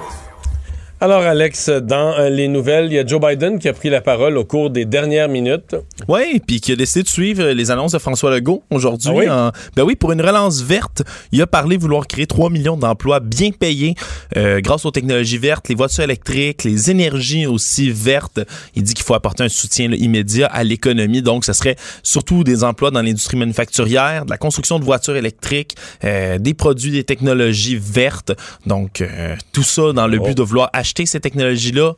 Alors, 1.03 1.23
Alex, 1.23 1.67
dans 1.67 2.13
euh, 2.13 2.29
les 2.29 2.47
nouvelles, 2.47 2.85
il 2.85 2.93
y 2.93 2.99
a 2.99 3.03
Joe 3.03 3.19
Biden 3.19 3.57
qui 3.57 3.67
a 3.67 3.73
pris 3.73 3.89
la 3.89 4.01
parole 4.01 4.37
au 4.37 4.45
cours 4.45 4.69
des 4.69 4.85
dernières 4.85 5.29
minutes. 5.29 5.75
Oui, 6.07 6.39
puis 6.45 6.61
qui 6.61 6.73
a 6.73 6.75
décidé 6.75 7.01
de 7.01 7.07
suivre 7.07 7.43
les 7.43 7.71
annonces 7.71 7.93
de 7.93 7.97
François 7.97 8.29
Legault 8.29 8.61
aujourd'hui. 8.69 9.25
Ah 9.27 9.51
ben 9.75 9.81
oui, 9.81 9.95
pour 9.95 10.11
une 10.11 10.21
relance 10.21 10.61
verte, 10.61 11.01
il 11.31 11.41
a 11.41 11.47
parlé 11.47 11.77
vouloir 11.77 12.05
créer 12.05 12.27
3 12.27 12.51
millions 12.51 12.77
d'emplois 12.77 13.19
bien 13.19 13.49
payés 13.49 13.95
euh, 14.37 14.61
grâce 14.61 14.85
aux 14.85 14.91
technologies 14.91 15.39
vertes, 15.39 15.69
les 15.69 15.75
voitures 15.75 16.03
électriques, 16.03 16.65
les 16.65 16.91
énergies 16.91 17.47
aussi 17.47 17.89
vertes. 17.89 18.39
Il 18.75 18.83
dit 18.83 18.93
qu'il 18.93 19.03
faut 19.03 19.15
apporter 19.15 19.43
un 19.43 19.49
soutien 19.49 19.91
immédiat 19.91 20.45
à 20.53 20.63
l'économie. 20.63 21.23
Donc, 21.23 21.45
ce 21.45 21.53
serait 21.53 21.77
surtout 22.03 22.43
des 22.43 22.63
emplois 22.63 22.91
dans 22.91 23.01
l'industrie 23.01 23.37
manufacturière, 23.37 24.25
de 24.25 24.29
la 24.29 24.37
construction 24.37 24.77
de 24.77 24.83
voitures 24.83 25.15
électriques, 25.15 25.75
euh, 26.03 26.37
des 26.37 26.53
produits, 26.53 26.91
des 26.91 27.05
technologies 27.05 27.79
vertes. 27.81 28.33
Donc, 28.67 29.03
tout 29.51 29.63
ça 29.63 29.93
dans 29.93 30.05
le 30.05 30.19
but 30.19 30.33
oh. 30.33 30.35
de 30.35 30.43
vouloir 30.43 30.69
acheter 30.73 30.90
acheter 30.91 31.05
ces 31.05 31.21
technologies-là 31.21 31.93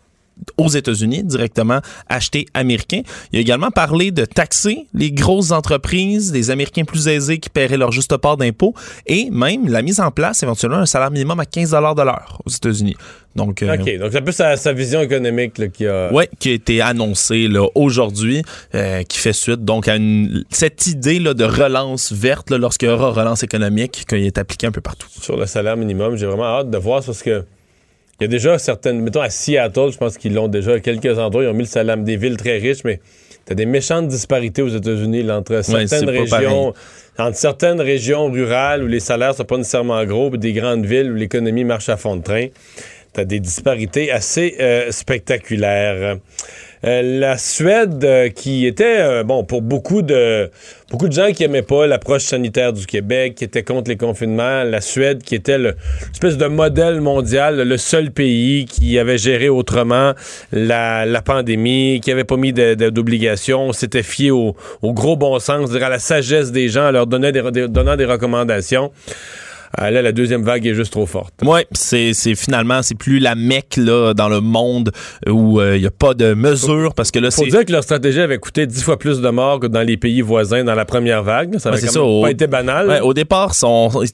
aux 0.58 0.68
États-Unis, 0.68 1.24
directement 1.24 1.80
acheter 2.10 2.48
américain. 2.56 3.02
Il 3.32 3.38
a 3.38 3.42
également 3.42 3.70
parlé 3.70 4.10
de 4.10 4.26
taxer 4.26 4.88
les 4.94 5.12
grosses 5.12 5.52
entreprises, 5.52 6.32
des 6.32 6.50
Américains 6.50 6.86
plus 6.86 7.08
aisés 7.08 7.38
qui 7.38 7.52
paieraient 7.52 7.78
leur 7.78 7.92
juste 7.92 8.18
part 8.18 8.38
d'impôts 8.38 8.74
et 9.06 9.30
même 9.30 9.68
la 9.68 9.84
mise 9.84 10.00
en 10.00 10.10
place 10.10 10.42
éventuellement 10.42 10.78
un 10.78 10.88
salaire 10.88 11.12
minimum 11.12 11.40
à 11.40 11.46
15 11.46 11.72
de 11.72 12.04
l'heure 12.04 12.42
aux 12.46 12.50
États-Unis. 12.50 12.96
Donc, 13.36 13.62
euh, 13.62 13.76
OK, 13.76 13.98
donc 14.00 14.12
c'est 14.12 14.18
un 14.18 14.22
peu 14.22 14.32
sa, 14.32 14.74
vision 14.74 15.02
économique 15.02 15.72
qui 15.72 15.86
a... 15.86 16.12
Oui, 16.12 16.26
qui 16.40 16.50
a 16.50 16.54
été 16.54 16.82
annoncée 16.82 17.48
aujourd'hui, 17.76 18.42
euh, 18.74 19.04
qui 19.04 19.20
fait 19.20 19.34
suite 19.34 19.64
donc 19.64 19.88
à 19.88 19.98
cette 20.50 20.88
idée 20.88 21.20
là, 21.20 21.36
de 21.36 21.44
relance 21.44 22.12
verte 22.12 22.50
lorsqu'il 22.50 22.90
y 22.90 22.92
aura 22.92 23.12
relance 23.12 23.44
économique 23.44 24.06
qui 24.08 24.16
est 24.16 24.38
appliquée 24.40 24.68
un 24.68 24.72
peu 24.72 24.82
partout. 24.82 25.08
Sur 25.22 25.38
le 25.38 25.46
salaire 25.46 25.78
minimum, 25.78 26.16
j'ai 26.16 26.26
vraiment 26.26 26.60
hâte 26.60 26.72
de 26.72 26.78
voir 26.80 27.04
ce 27.04 27.24
que 27.24 27.44
il 28.20 28.24
y 28.24 28.26
a 28.26 28.28
déjà 28.28 28.58
certaines, 28.58 29.02
mettons 29.02 29.22
à 29.22 29.30
Seattle, 29.30 29.92
je 29.92 29.98
pense 29.98 30.18
qu'ils 30.18 30.34
l'ont 30.34 30.48
déjà, 30.48 30.74
à 30.74 30.80
quelques 30.80 31.18
endroits, 31.18 31.44
ils 31.44 31.48
ont 31.48 31.54
mis 31.54 31.64
le 31.64 31.66
salaire 31.66 31.98
des 31.98 32.16
villes 32.16 32.38
très 32.38 32.58
riches, 32.58 32.84
mais 32.84 33.00
tu 33.46 33.52
as 33.52 33.56
des 33.56 33.66
méchantes 33.66 34.08
disparités 34.08 34.62
aux 34.62 34.70
États-Unis 34.70 35.30
entre 35.30 35.64
certaines 35.64 36.10
régions, 36.10 36.74
entre 37.18 37.38
certaines 37.38 37.82
régions 37.82 38.32
rurales 38.32 38.84
où 38.84 38.88
les 38.88 39.00
salaires 39.00 39.36
sont 39.36 39.44
pas 39.44 39.58
nécessairement 39.58 40.04
gros, 40.06 40.34
et 40.34 40.38
des 40.38 40.54
grandes 40.54 40.86
villes 40.86 41.12
où 41.12 41.16
l'économie 41.16 41.64
marche 41.64 41.90
à 41.90 41.98
fond 41.98 42.16
de 42.16 42.24
train. 42.24 42.48
Tu 43.14 43.20
as 43.20 43.26
des 43.26 43.40
disparités 43.40 44.12
assez 44.12 44.56
euh, 44.60 44.92
spectaculaires. 44.92 46.18
Euh, 46.86 47.20
la 47.20 47.38
Suède, 47.38 48.04
euh, 48.04 48.30
qui 48.30 48.66
était, 48.66 49.00
euh, 49.00 49.24
bon, 49.24 49.46
pour 49.46 49.62
beaucoup 49.62 50.02
de, 50.02 50.50
beaucoup 50.92 51.08
de 51.08 51.14
gens 51.14 51.32
qui 51.32 51.46
aimaient 51.46 51.62
pas 51.62 51.88
l'approche 51.88 52.24
sanitaire 52.24 52.74
du 52.74 52.86
Québec, 52.86 53.36
qui 53.36 53.46
étaient 53.46 53.64
contre 53.64 53.90
les 53.90 53.96
confinements, 53.96 54.64
la 54.64 54.82
Suède, 54.82 55.24
qui 55.24 55.36
était 55.36 55.58
l'espèce 55.58 56.38
de 56.38 56.46
modèle 56.48 57.00
mondial, 57.00 57.62
le 57.62 57.78
seul 57.78 58.12
pays 58.12 58.66
qui 58.66 59.00
avait 59.00 59.18
géré 59.18 59.48
autrement 59.48 60.12
la, 60.52 61.22
pandémie, 61.24 62.02
qui 62.04 62.12
avait 62.12 62.26
pas 62.26 62.36
mis 62.36 62.52
d'obligations, 62.52 63.72
s'était 63.72 64.04
fié 64.04 64.32
au, 64.32 64.56
gros 64.84 65.16
bon 65.16 65.40
sens, 65.40 65.74
à 65.74 65.90
la 65.90 66.00
sagesse 66.00 66.52
des 66.52 66.68
gens, 66.68 66.92
leur 66.92 67.08
donnant 67.08 67.32
donnant 67.32 67.96
des 67.96 68.06
recommandations. 68.06 68.92
Ah, 69.76 69.90
là, 69.90 70.02
la 70.02 70.12
deuxième 70.12 70.44
vague 70.44 70.68
est 70.68 70.76
juste 70.76 70.92
trop 70.92 71.06
forte. 71.06 71.34
Oui, 71.44 71.62
c'est, 71.72 72.14
finalement, 72.36 72.82
c'est 72.84 72.96
plus 72.96 73.20
la 73.20 73.36
mecque 73.36 73.78
là, 73.78 74.14
dans 74.14 74.30
le 74.30 74.40
monde 74.40 74.92
où 75.28 75.60
il 75.60 75.64
euh, 75.64 75.80
n'y 75.80 75.86
a 75.88 75.92
pas 75.92 76.14
de 76.14 76.34
mesures 76.34 76.94
parce 76.94 77.10
que 77.10 77.20
là, 77.20 77.32
Faut 77.32 77.46
dire 77.46 77.66
que 77.66 77.72
leur 77.72 77.84
stratégie 77.84 78.20
avait 78.20 78.38
coûté 78.38 78.68
dix 78.68 78.84
fois 78.84 79.00
plus 79.00 79.20
de 79.20 79.30
morts 79.30 79.60
que 79.60 79.68
dans 79.68 79.82
les 79.82 79.98
pays 79.98 80.22
voisins 80.22 80.64
dans 80.64 80.76
la 80.76 80.86
première 80.86 81.24
vague. 81.24 81.58
Ça 81.58 81.72
n'avait 81.72 81.88
pas 81.88 82.30
été 82.32 82.48
banal. 82.48 83.02
au 83.04 83.14
départ, 83.14 83.54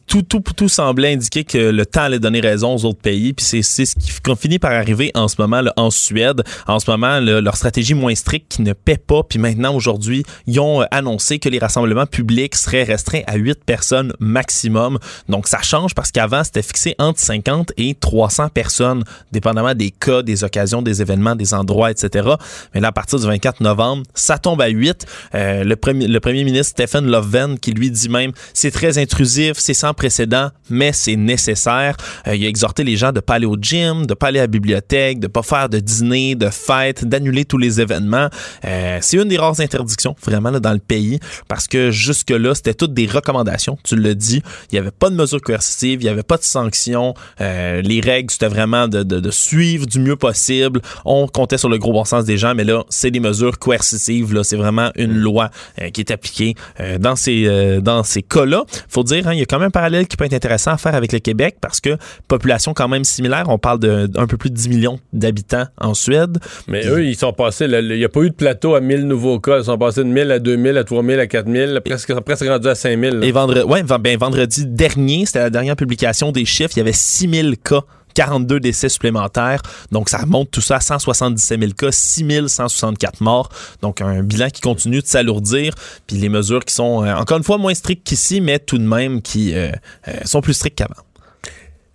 tout, 0.07 0.21
tout, 0.21 0.41
tout 0.55 0.69
semblait 0.69 1.13
indiquer 1.13 1.43
que 1.43 1.57
le 1.57 1.85
temps 1.85 2.03
allait 2.03 2.19
donner 2.19 2.39
raison 2.39 2.75
aux 2.75 2.85
autres 2.85 3.01
pays. 3.01 3.33
Puis 3.33 3.45
c'est, 3.45 3.61
ce 3.61 3.95
qui 3.95 4.11
finit 4.39 4.59
par 4.59 4.71
arriver 4.71 5.11
en 5.15 5.27
ce 5.27 5.35
moment 5.39 5.61
en 5.75 5.89
Suède. 5.89 6.43
En 6.67 6.79
ce 6.79 6.89
moment, 6.89 7.19
leur 7.19 7.55
stratégie 7.57 7.93
moins 7.93 8.15
stricte 8.15 8.49
qui 8.49 8.61
ne 8.61 8.73
paie 8.73 8.97
pas. 8.97 9.23
Puis 9.23 9.39
maintenant, 9.39 9.75
aujourd'hui, 9.75 10.23
ils 10.47 10.59
ont 10.59 10.85
annoncé 10.91 11.39
que 11.39 11.49
les 11.49 11.59
rassemblements 11.59 12.05
publics 12.05 12.55
seraient 12.55 12.83
restreints 12.83 13.23
à 13.27 13.35
huit 13.35 13.59
personnes 13.65 14.13
maximum. 14.19 14.99
Donc, 15.27 15.48
ça 15.49 15.61
change 15.63 15.95
parce 15.95 16.11
qu'avant, 16.11 16.43
c'était 16.43 16.61
fixé 16.61 16.93
entre 16.99 17.19
50 17.19 17.71
et 17.77 17.95
300 17.95 18.49
personnes, 18.49 19.03
dépendamment 19.31 19.73
des 19.73 19.89
cas, 19.89 20.21
des 20.21 20.43
occasions, 20.43 20.83
des 20.83 21.01
événements, 21.01 21.35
des 21.35 21.55
endroits, 21.55 21.89
etc. 21.89 22.29
Mais 22.75 22.81
là, 22.81 22.89
à 22.89 22.91
partir 22.91 23.17
du 23.17 23.25
24 23.25 23.61
novembre, 23.61 24.03
ça 24.13 24.37
tombe 24.37 24.61
à 24.61 24.67
8. 24.67 25.07
Euh, 25.33 25.63
le, 25.63 25.75
premier, 25.75 26.07
le 26.07 26.19
premier 26.19 26.43
ministre 26.43 26.73
Stephen 26.79 27.09
Loven 27.09 27.57
qui 27.57 27.71
lui 27.71 27.89
dit 27.89 28.09
même, 28.09 28.31
c'est 28.53 28.69
très 28.69 28.99
intrusif, 28.99 29.53
c'est 29.57 29.73
sans 29.73 29.95
précédent, 29.95 30.51
mais 30.69 30.93
c'est 30.93 31.15
nécessaire. 31.15 31.97
Euh, 32.27 32.35
il 32.35 32.45
a 32.45 32.47
exhorté 32.47 32.83
les 32.83 32.95
gens 32.95 33.11
de 33.11 33.19
pas 33.19 33.35
aller 33.35 33.47
au 33.47 33.57
gym, 33.59 34.05
de 34.05 34.13
pas 34.13 34.27
aller 34.27 34.39
à 34.39 34.43
la 34.43 34.47
bibliothèque, 34.47 35.19
de 35.19 35.27
pas 35.27 35.41
faire 35.41 35.67
de 35.67 35.79
dîner, 35.79 36.35
de 36.35 36.49
fêtes, 36.49 37.05
d'annuler 37.05 37.45
tous 37.45 37.57
les 37.57 37.81
événements. 37.81 38.29
Euh, 38.65 38.99
c'est 39.01 39.17
une 39.17 39.29
des 39.29 39.37
rares 39.37 39.59
interdictions 39.59 40.15
vraiment 40.23 40.51
là, 40.51 40.59
dans 40.59 40.73
le 40.73 40.79
pays 40.79 41.19
parce 41.47 41.67
que 41.67 41.89
jusque-là, 41.89 42.53
c'était 42.53 42.75
toutes 42.75 42.93
des 42.93 43.07
recommandations. 43.07 43.79
Tu 43.83 43.95
le 43.95 44.13
dis, 44.13 44.43
il 44.71 44.75
n'y 44.75 44.79
avait 44.79 44.91
pas 44.91 45.09
de 45.09 45.15
mesures 45.15 45.38
coercitives, 45.39 46.01
il 46.01 46.05
n'y 46.05 46.09
avait 46.09 46.23
pas 46.23 46.37
de 46.37 46.43
sanctions. 46.43 47.13
Euh, 47.41 47.81
les 47.81 48.01
règles, 48.01 48.31
c'était 48.31 48.47
vraiment 48.47 48.87
de, 48.87 49.03
de, 49.03 49.19
de, 49.19 49.31
suivre 49.31 49.85
du 49.85 49.99
mieux 49.99 50.15
possible. 50.15 50.81
On 51.05 51.27
comptait 51.27 51.57
sur 51.57 51.69
le 51.69 51.77
gros 51.77 51.93
bon 51.93 52.05
sens 52.05 52.25
des 52.25 52.37
gens, 52.37 52.55
mais 52.55 52.63
là, 52.63 52.83
c'est 52.89 53.11
des 53.11 53.19
mesures 53.19 53.59
coercitives. 53.59 54.33
Là, 54.33 54.43
c'est 54.43 54.57
vraiment 54.57 54.91
une 54.95 55.15
loi 55.15 55.49
euh, 55.81 55.89
qui 55.89 56.01
est 56.01 56.11
appliquée 56.11 56.55
euh, 56.79 56.97
dans 56.97 57.15
ces 57.15 57.79
dans 57.81 58.03
ces 58.03 58.21
cas-là. 58.21 58.63
Faut 58.87 59.03
dire, 59.03 59.27
hein, 59.27 59.33
il 59.33 59.39
y 59.39 59.41
a 59.41 59.45
quand 59.45 59.59
même 59.59 59.67
un 59.67 59.71
parallèle 59.71 60.07
qui 60.07 60.17
peut 60.17 60.25
être 60.25 60.33
intéressant 60.33 60.71
à 60.71 60.77
faire 60.77 60.95
avec 60.95 61.11
le 61.11 61.19
Québec 61.19 61.57
parce 61.61 61.79
que 61.79 61.97
population 62.27 62.73
quand 62.73 62.87
même 62.87 63.03
similaire. 63.03 63.45
On 63.47 63.57
parle 63.57 63.79
d'un 63.79 64.27
peu 64.27 64.37
plus 64.37 64.49
de 64.49 64.55
10 64.55 64.69
millions 64.69 64.99
d'habitants 65.13 65.65
en 65.79 65.93
Suède. 65.93 66.37
Mais 66.67 66.85
eux, 66.87 67.05
ils 67.05 67.15
sont 67.15 67.33
passés. 67.33 67.65
Il 67.65 67.97
n'y 67.97 68.05
a 68.05 68.09
pas 68.09 68.21
eu 68.21 68.29
de 68.29 68.35
plateau 68.35 68.75
à 68.75 68.81
1000 68.81 69.07
nouveaux 69.07 69.39
cas. 69.39 69.59
Ils 69.59 69.65
sont 69.65 69.77
passés 69.77 70.03
de 70.03 70.09
1000 70.09 70.31
à 70.31 70.39
2000 70.39 70.77
à 70.77 70.83
3000 70.83 71.19
à 71.19 71.27
4000, 71.27 71.81
presque 71.83 72.13
presque 72.21 72.45
rendu 72.45 72.67
à 72.67 72.75
5000. 72.75 73.19
Et 73.23 73.31
vendredi, 73.31 73.61
ouais, 73.61 73.83
ben, 73.83 74.17
vendredi 74.17 74.65
dernier, 74.65 75.25
c'était 75.29 75.39
la 75.39 75.49
dernière 75.49 75.75
publication 75.75 76.31
des 76.31 76.45
chiffres. 76.45 76.73
Il 76.75 76.79
y 76.79 76.81
avait 76.81 76.93
6000 76.93 77.57
cas 77.57 77.83
42 78.15 78.59
décès 78.59 78.89
supplémentaires. 78.89 79.61
Donc, 79.91 80.09
ça 80.09 80.25
monte 80.25 80.51
tout 80.51 80.61
ça 80.61 80.77
à 80.77 80.79
177 80.81 81.59
000 81.59 81.71
cas, 81.73 81.91
6 81.91 82.47
164 82.47 83.21
morts. 83.21 83.49
Donc, 83.81 84.01
un 84.01 84.23
bilan 84.23 84.49
qui 84.49 84.61
continue 84.61 85.01
de 85.01 85.05
s'alourdir. 85.05 85.73
Puis 86.07 86.17
les 86.17 86.29
mesures 86.29 86.65
qui 86.65 86.73
sont, 86.73 87.05
euh, 87.05 87.13
encore 87.13 87.37
une 87.37 87.43
fois, 87.43 87.57
moins 87.57 87.73
strictes 87.73 88.05
qu'ici, 88.05 88.41
mais 88.41 88.59
tout 88.59 88.77
de 88.77 88.83
même 88.83 89.21
qui 89.21 89.53
euh, 89.55 89.71
euh, 90.07 90.13
sont 90.25 90.41
plus 90.41 90.53
strictes 90.53 90.79
qu'avant. 90.79 91.01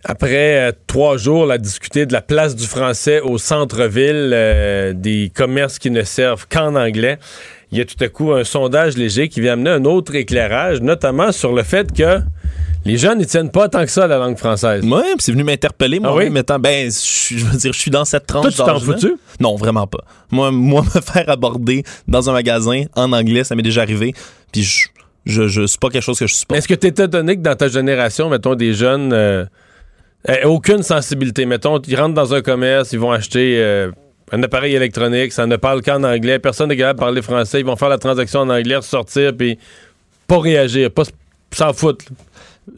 Après 0.07 0.71
trois 0.87 1.17
jours, 1.17 1.51
à 1.51 1.57
discuter 1.57 2.05
de 2.05 2.13
la 2.13 2.21
place 2.21 2.55
du 2.55 2.67
français 2.67 3.21
au 3.21 3.39
centre-ville, 3.39 4.93
des 4.95 5.33
commerces 5.35 5.79
qui 5.79 5.91
ne 5.91 6.03
servent 6.03 6.47
qu'en 6.47 6.75
anglais, 6.75 7.19
il 7.73 7.79
y 7.79 7.81
a 7.81 7.87
tout 7.87 7.97
à 8.05 8.09
coup 8.09 8.33
un 8.33 8.45
sondage 8.45 8.99
léger 8.99 9.31
qui 9.31 9.41
vient 9.41 9.55
amener 9.55 9.71
un 9.71 9.85
autre 9.87 10.15
éclairage, 10.15 10.83
notamment 10.83 11.33
sur 11.33 11.55
le 11.55 11.63
fait 11.63 11.91
que 11.91 12.21
les 12.85 12.99
jeunes 12.99 13.19
ne 13.19 13.25
tiennent 13.25 13.51
pas 13.51 13.69
tant 13.69 13.83
que 13.83 13.91
ça 13.91 14.07
la 14.07 14.19
langue 14.19 14.37
française. 14.37 14.85
Oui, 14.85 15.03
c'est 15.19 15.33
venu 15.33 15.45
m'interpeller, 15.45 16.01
moi, 16.01 16.11
ah 16.13 16.17
oui? 16.17 16.31
mettant, 16.31 16.59
ben, 16.59 16.91
je 16.91 17.45
veux 17.45 17.57
dire, 17.57 17.73
je 17.73 17.79
suis 17.79 17.91
dans 17.91 18.05
cette 18.05 18.27
tranche 18.27 18.55
Toi, 18.55 18.67
tu 18.67 18.73
t'en 18.73 18.81
fous-tu? 18.81 19.17
Non, 19.41 19.57
vraiment 19.57 19.87
pas. 19.87 20.05
Moi, 20.31 20.51
moi, 20.51 20.83
me 20.95 21.01
faire 21.01 21.29
aborder 21.29 21.83
dans 22.07 22.29
un 22.29 22.33
magasin 22.33 22.85
en 22.95 23.13
anglais, 23.13 23.45
ça 23.45 23.55
m'est 23.55 23.63
déjà 23.63 23.83
arrivé, 23.83 24.13
puis 24.53 24.63
je, 24.63 24.89
je, 25.25 25.49
je 25.49 25.67
c'est 25.67 25.81
pas 25.81 25.89
quelque 25.89 26.03
chose 26.03 26.19
que 26.19 26.27
je 26.27 26.35
supporte. 26.35 26.59
Est-ce 26.59 26.69
que 26.69 26.75
tu 26.75 26.87
es 26.87 26.91
étonné 26.91 27.37
que 27.37 27.43
dans 27.43 27.57
ta 27.57 27.69
génération, 27.69 28.29
mettons, 28.29 28.55
des 28.55 28.75
jeunes... 28.75 29.13
Euh, 29.13 29.45
aucune 30.45 30.83
sensibilité? 30.83 31.45
Mettons, 31.45 31.81
ils 31.81 31.97
rentrent 31.97 32.15
dans 32.15 32.33
un 32.33 32.41
commerce, 32.41 32.93
ils 32.93 32.99
vont 32.99 33.13
acheter 33.13 33.59
euh, 33.59 33.91
un 34.33 34.43
appareil 34.43 34.75
électronique, 34.75 35.33
ça 35.33 35.47
ne 35.47 35.57
parle 35.57 35.83
qu'en 35.83 36.03
anglais, 36.03 36.39
personne 36.39 36.69
n'est 36.69 36.77
capable 36.77 36.99
de 36.99 37.05
parler 37.05 37.23
français, 37.23 37.61
ils 37.61 37.67
vont 37.67 37.77
faire 37.77 37.91
la 37.91 37.99
transaction 37.99 38.41
en 38.41 38.49
anglais, 38.49 38.77
ressortir, 38.77 39.37
puis 39.37 39.59
pas 40.27 40.39
réagir, 40.39 40.91
pas 40.91 41.03
s'en 41.53 41.73
foutre. 41.73 42.07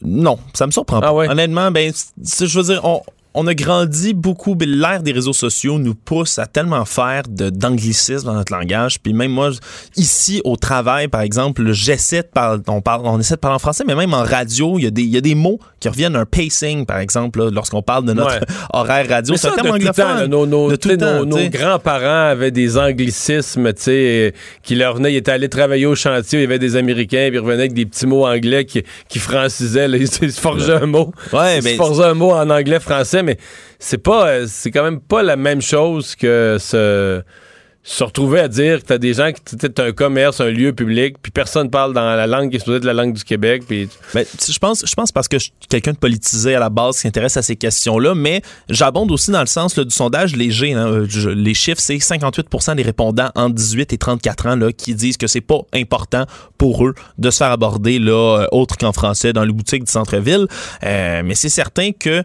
Non, 0.01 0.37
ça 0.53 0.65
me 0.65 0.71
surprend 0.71 0.99
pas. 0.99 1.07
Ah 1.07 1.13
ouais? 1.13 1.29
Honnêtement, 1.29 1.71
ben, 1.71 1.91
je 2.17 2.57
veux 2.57 2.63
dire, 2.63 2.81
on, 2.83 3.01
on 3.39 3.45
a 3.45 3.53
grandi 3.53 4.15
beaucoup. 4.15 4.57
L'ère 4.59 5.03
des 5.03 5.11
réseaux 5.11 5.31
sociaux 5.31 5.77
nous 5.77 5.93
pousse 5.93 6.39
à 6.39 6.47
tellement 6.47 6.85
faire 6.85 7.21
d'anglicisme 7.29 8.25
dans 8.25 8.33
notre 8.33 8.51
langage. 8.51 8.99
Puis 8.99 9.13
même 9.13 9.31
moi, 9.31 9.51
ici 9.95 10.41
au 10.43 10.55
travail, 10.55 11.07
par 11.07 11.21
exemple, 11.21 11.71
j'essaie 11.71 12.23
de 12.23 12.27
parler, 12.27 12.63
on, 12.67 12.81
parle, 12.81 13.01
on 13.05 13.19
essaie 13.19 13.35
de 13.35 13.39
parler 13.39 13.55
en 13.55 13.59
français, 13.59 13.83
mais 13.85 13.93
même 13.93 14.13
en 14.15 14.23
radio, 14.23 14.79
il 14.79 14.85
y 14.85 14.87
a 14.87 14.89
des, 14.89 15.03
il 15.03 15.09
y 15.09 15.17
a 15.17 15.21
des 15.21 15.35
mots 15.35 15.59
qui 15.79 15.87
reviennent 15.87 16.15
un 16.15 16.25
pacing, 16.25 16.87
par 16.87 16.97
exemple, 16.97 17.47
lorsqu'on 17.51 17.83
parle 17.83 18.05
de 18.05 18.13
notre 18.13 18.27
Ouais. 18.39 18.39
horaire 18.73 19.07
radio. 19.07 19.35
C'est 19.37 19.47
un 19.49 19.51
terme 19.55 19.69
anglophone. 19.69 20.25
nos, 20.25 20.45
nos, 20.47 20.69
nos- 20.71 21.25
nos 21.25 21.49
grands-parents 21.49 22.29
avaient 22.31 22.51
des 22.51 22.75
anglicismes, 22.77 23.71
tu 23.73 23.81
sais, 23.83 24.33
qui 24.63 24.73
leur 24.75 24.95
venaient. 24.95 25.13
Ils 25.13 25.17
étaient 25.17 25.31
allés 25.31 25.47
travailler 25.47 25.85
au 25.85 25.95
chantier, 25.95 26.39
il 26.39 26.41
y 26.41 26.45
avait 26.45 26.59
des 26.59 26.75
Américains, 26.75 27.27
puis 27.29 27.37
ils 27.37 27.39
revenaient 27.39 27.59
avec 27.59 27.73
des 27.73 27.85
petits 27.85 28.07
mots 28.07 28.25
anglais 28.25 28.65
qui, 28.65 28.83
qui 29.07 29.19
francisaient. 29.19 29.87
là. 29.87 29.97
Ils, 29.97 30.07
se 30.09 30.41
forgeaient 30.41 30.73
un 30.81 30.87
mot. 30.87 31.13
Ouais, 31.31 31.59
ils 31.59 31.63
se 31.63 31.75
forgeaient 31.75 32.05
un 32.05 32.13
mot 32.15 32.31
en 32.31 32.49
anglais-français, 32.49 33.23
mais 33.27 33.37
c'est 33.77 33.99
pas, 33.99 34.27
euh, 34.27 34.45
c'est 34.47 34.71
quand 34.71 34.83
même 34.83 34.99
pas 34.99 35.21
la 35.21 35.35
même 35.35 35.61
chose 35.61 36.15
que 36.15 36.57
se, 36.59 37.21
se 37.89 38.03
retrouver 38.03 38.41
à 38.41 38.49
dire 38.49 38.81
que 38.81 38.87
t'as 38.87 38.97
des 38.97 39.13
gens 39.13 39.31
qui, 39.31 39.55
t'as 39.55 39.85
un 39.85 39.93
commerce, 39.93 40.41
un 40.41 40.49
lieu 40.49 40.73
public, 40.73 41.15
puis 41.21 41.31
personne 41.31 41.69
parle 41.69 41.93
dans 41.93 42.15
la 42.15 42.27
langue 42.27 42.49
qui 42.49 42.57
est 42.57 42.59
supposée 42.59 42.79
être 42.79 42.83
la 42.83 42.93
langue 42.93 43.13
du 43.13 43.23
Québec, 43.23 43.63
puis 43.65 43.87
Ben, 44.13 44.25
je 44.45 44.59
pense, 44.59 44.83
je 44.85 44.93
pense 44.93 45.13
parce 45.13 45.29
que 45.29 45.39
je 45.39 45.45
suis 45.45 45.53
quelqu'un 45.69 45.93
de 45.93 45.97
politisé 45.97 46.53
à 46.53 46.59
la 46.59 46.69
base 46.69 46.95
qui 46.97 47.03
s'intéresse 47.03 47.37
à 47.37 47.41
ces 47.41 47.55
questions-là, 47.55 48.13
mais 48.13 48.41
j'abonde 48.69 49.09
aussi 49.09 49.31
dans 49.31 49.39
le 49.39 49.45
sens 49.45 49.77
là, 49.77 49.85
du 49.85 49.95
sondage 49.95 50.35
léger. 50.35 50.73
hein. 50.73 50.85
Euh, 50.85 51.33
les 51.33 51.53
chiffres, 51.53 51.79
c'est 51.79 51.95
58% 51.95 52.75
des 52.75 52.83
répondants 52.83 53.29
entre 53.35 53.55
18 53.55 53.93
et 53.93 53.97
34 53.97 54.47
ans 54.47 54.55
là, 54.57 54.73
qui 54.73 54.93
disent 54.93 55.15
que 55.15 55.27
c'est 55.27 55.39
pas 55.39 55.59
important 55.73 56.25
pour 56.57 56.85
eux 56.85 56.93
de 57.17 57.31
se 57.31 57.37
faire 57.37 57.51
aborder 57.51 57.99
là, 57.99 58.41
euh, 58.41 58.47
autre 58.51 58.75
qu'en 58.77 58.91
français 58.91 59.31
dans 59.31 59.45
les 59.45 59.53
boutiques 59.53 59.85
du 59.85 59.91
centre-ville. 59.91 60.47
Euh, 60.83 61.21
mais 61.23 61.35
c'est 61.35 61.47
certain 61.47 61.91
que 61.93 62.09
euh, 62.09 62.21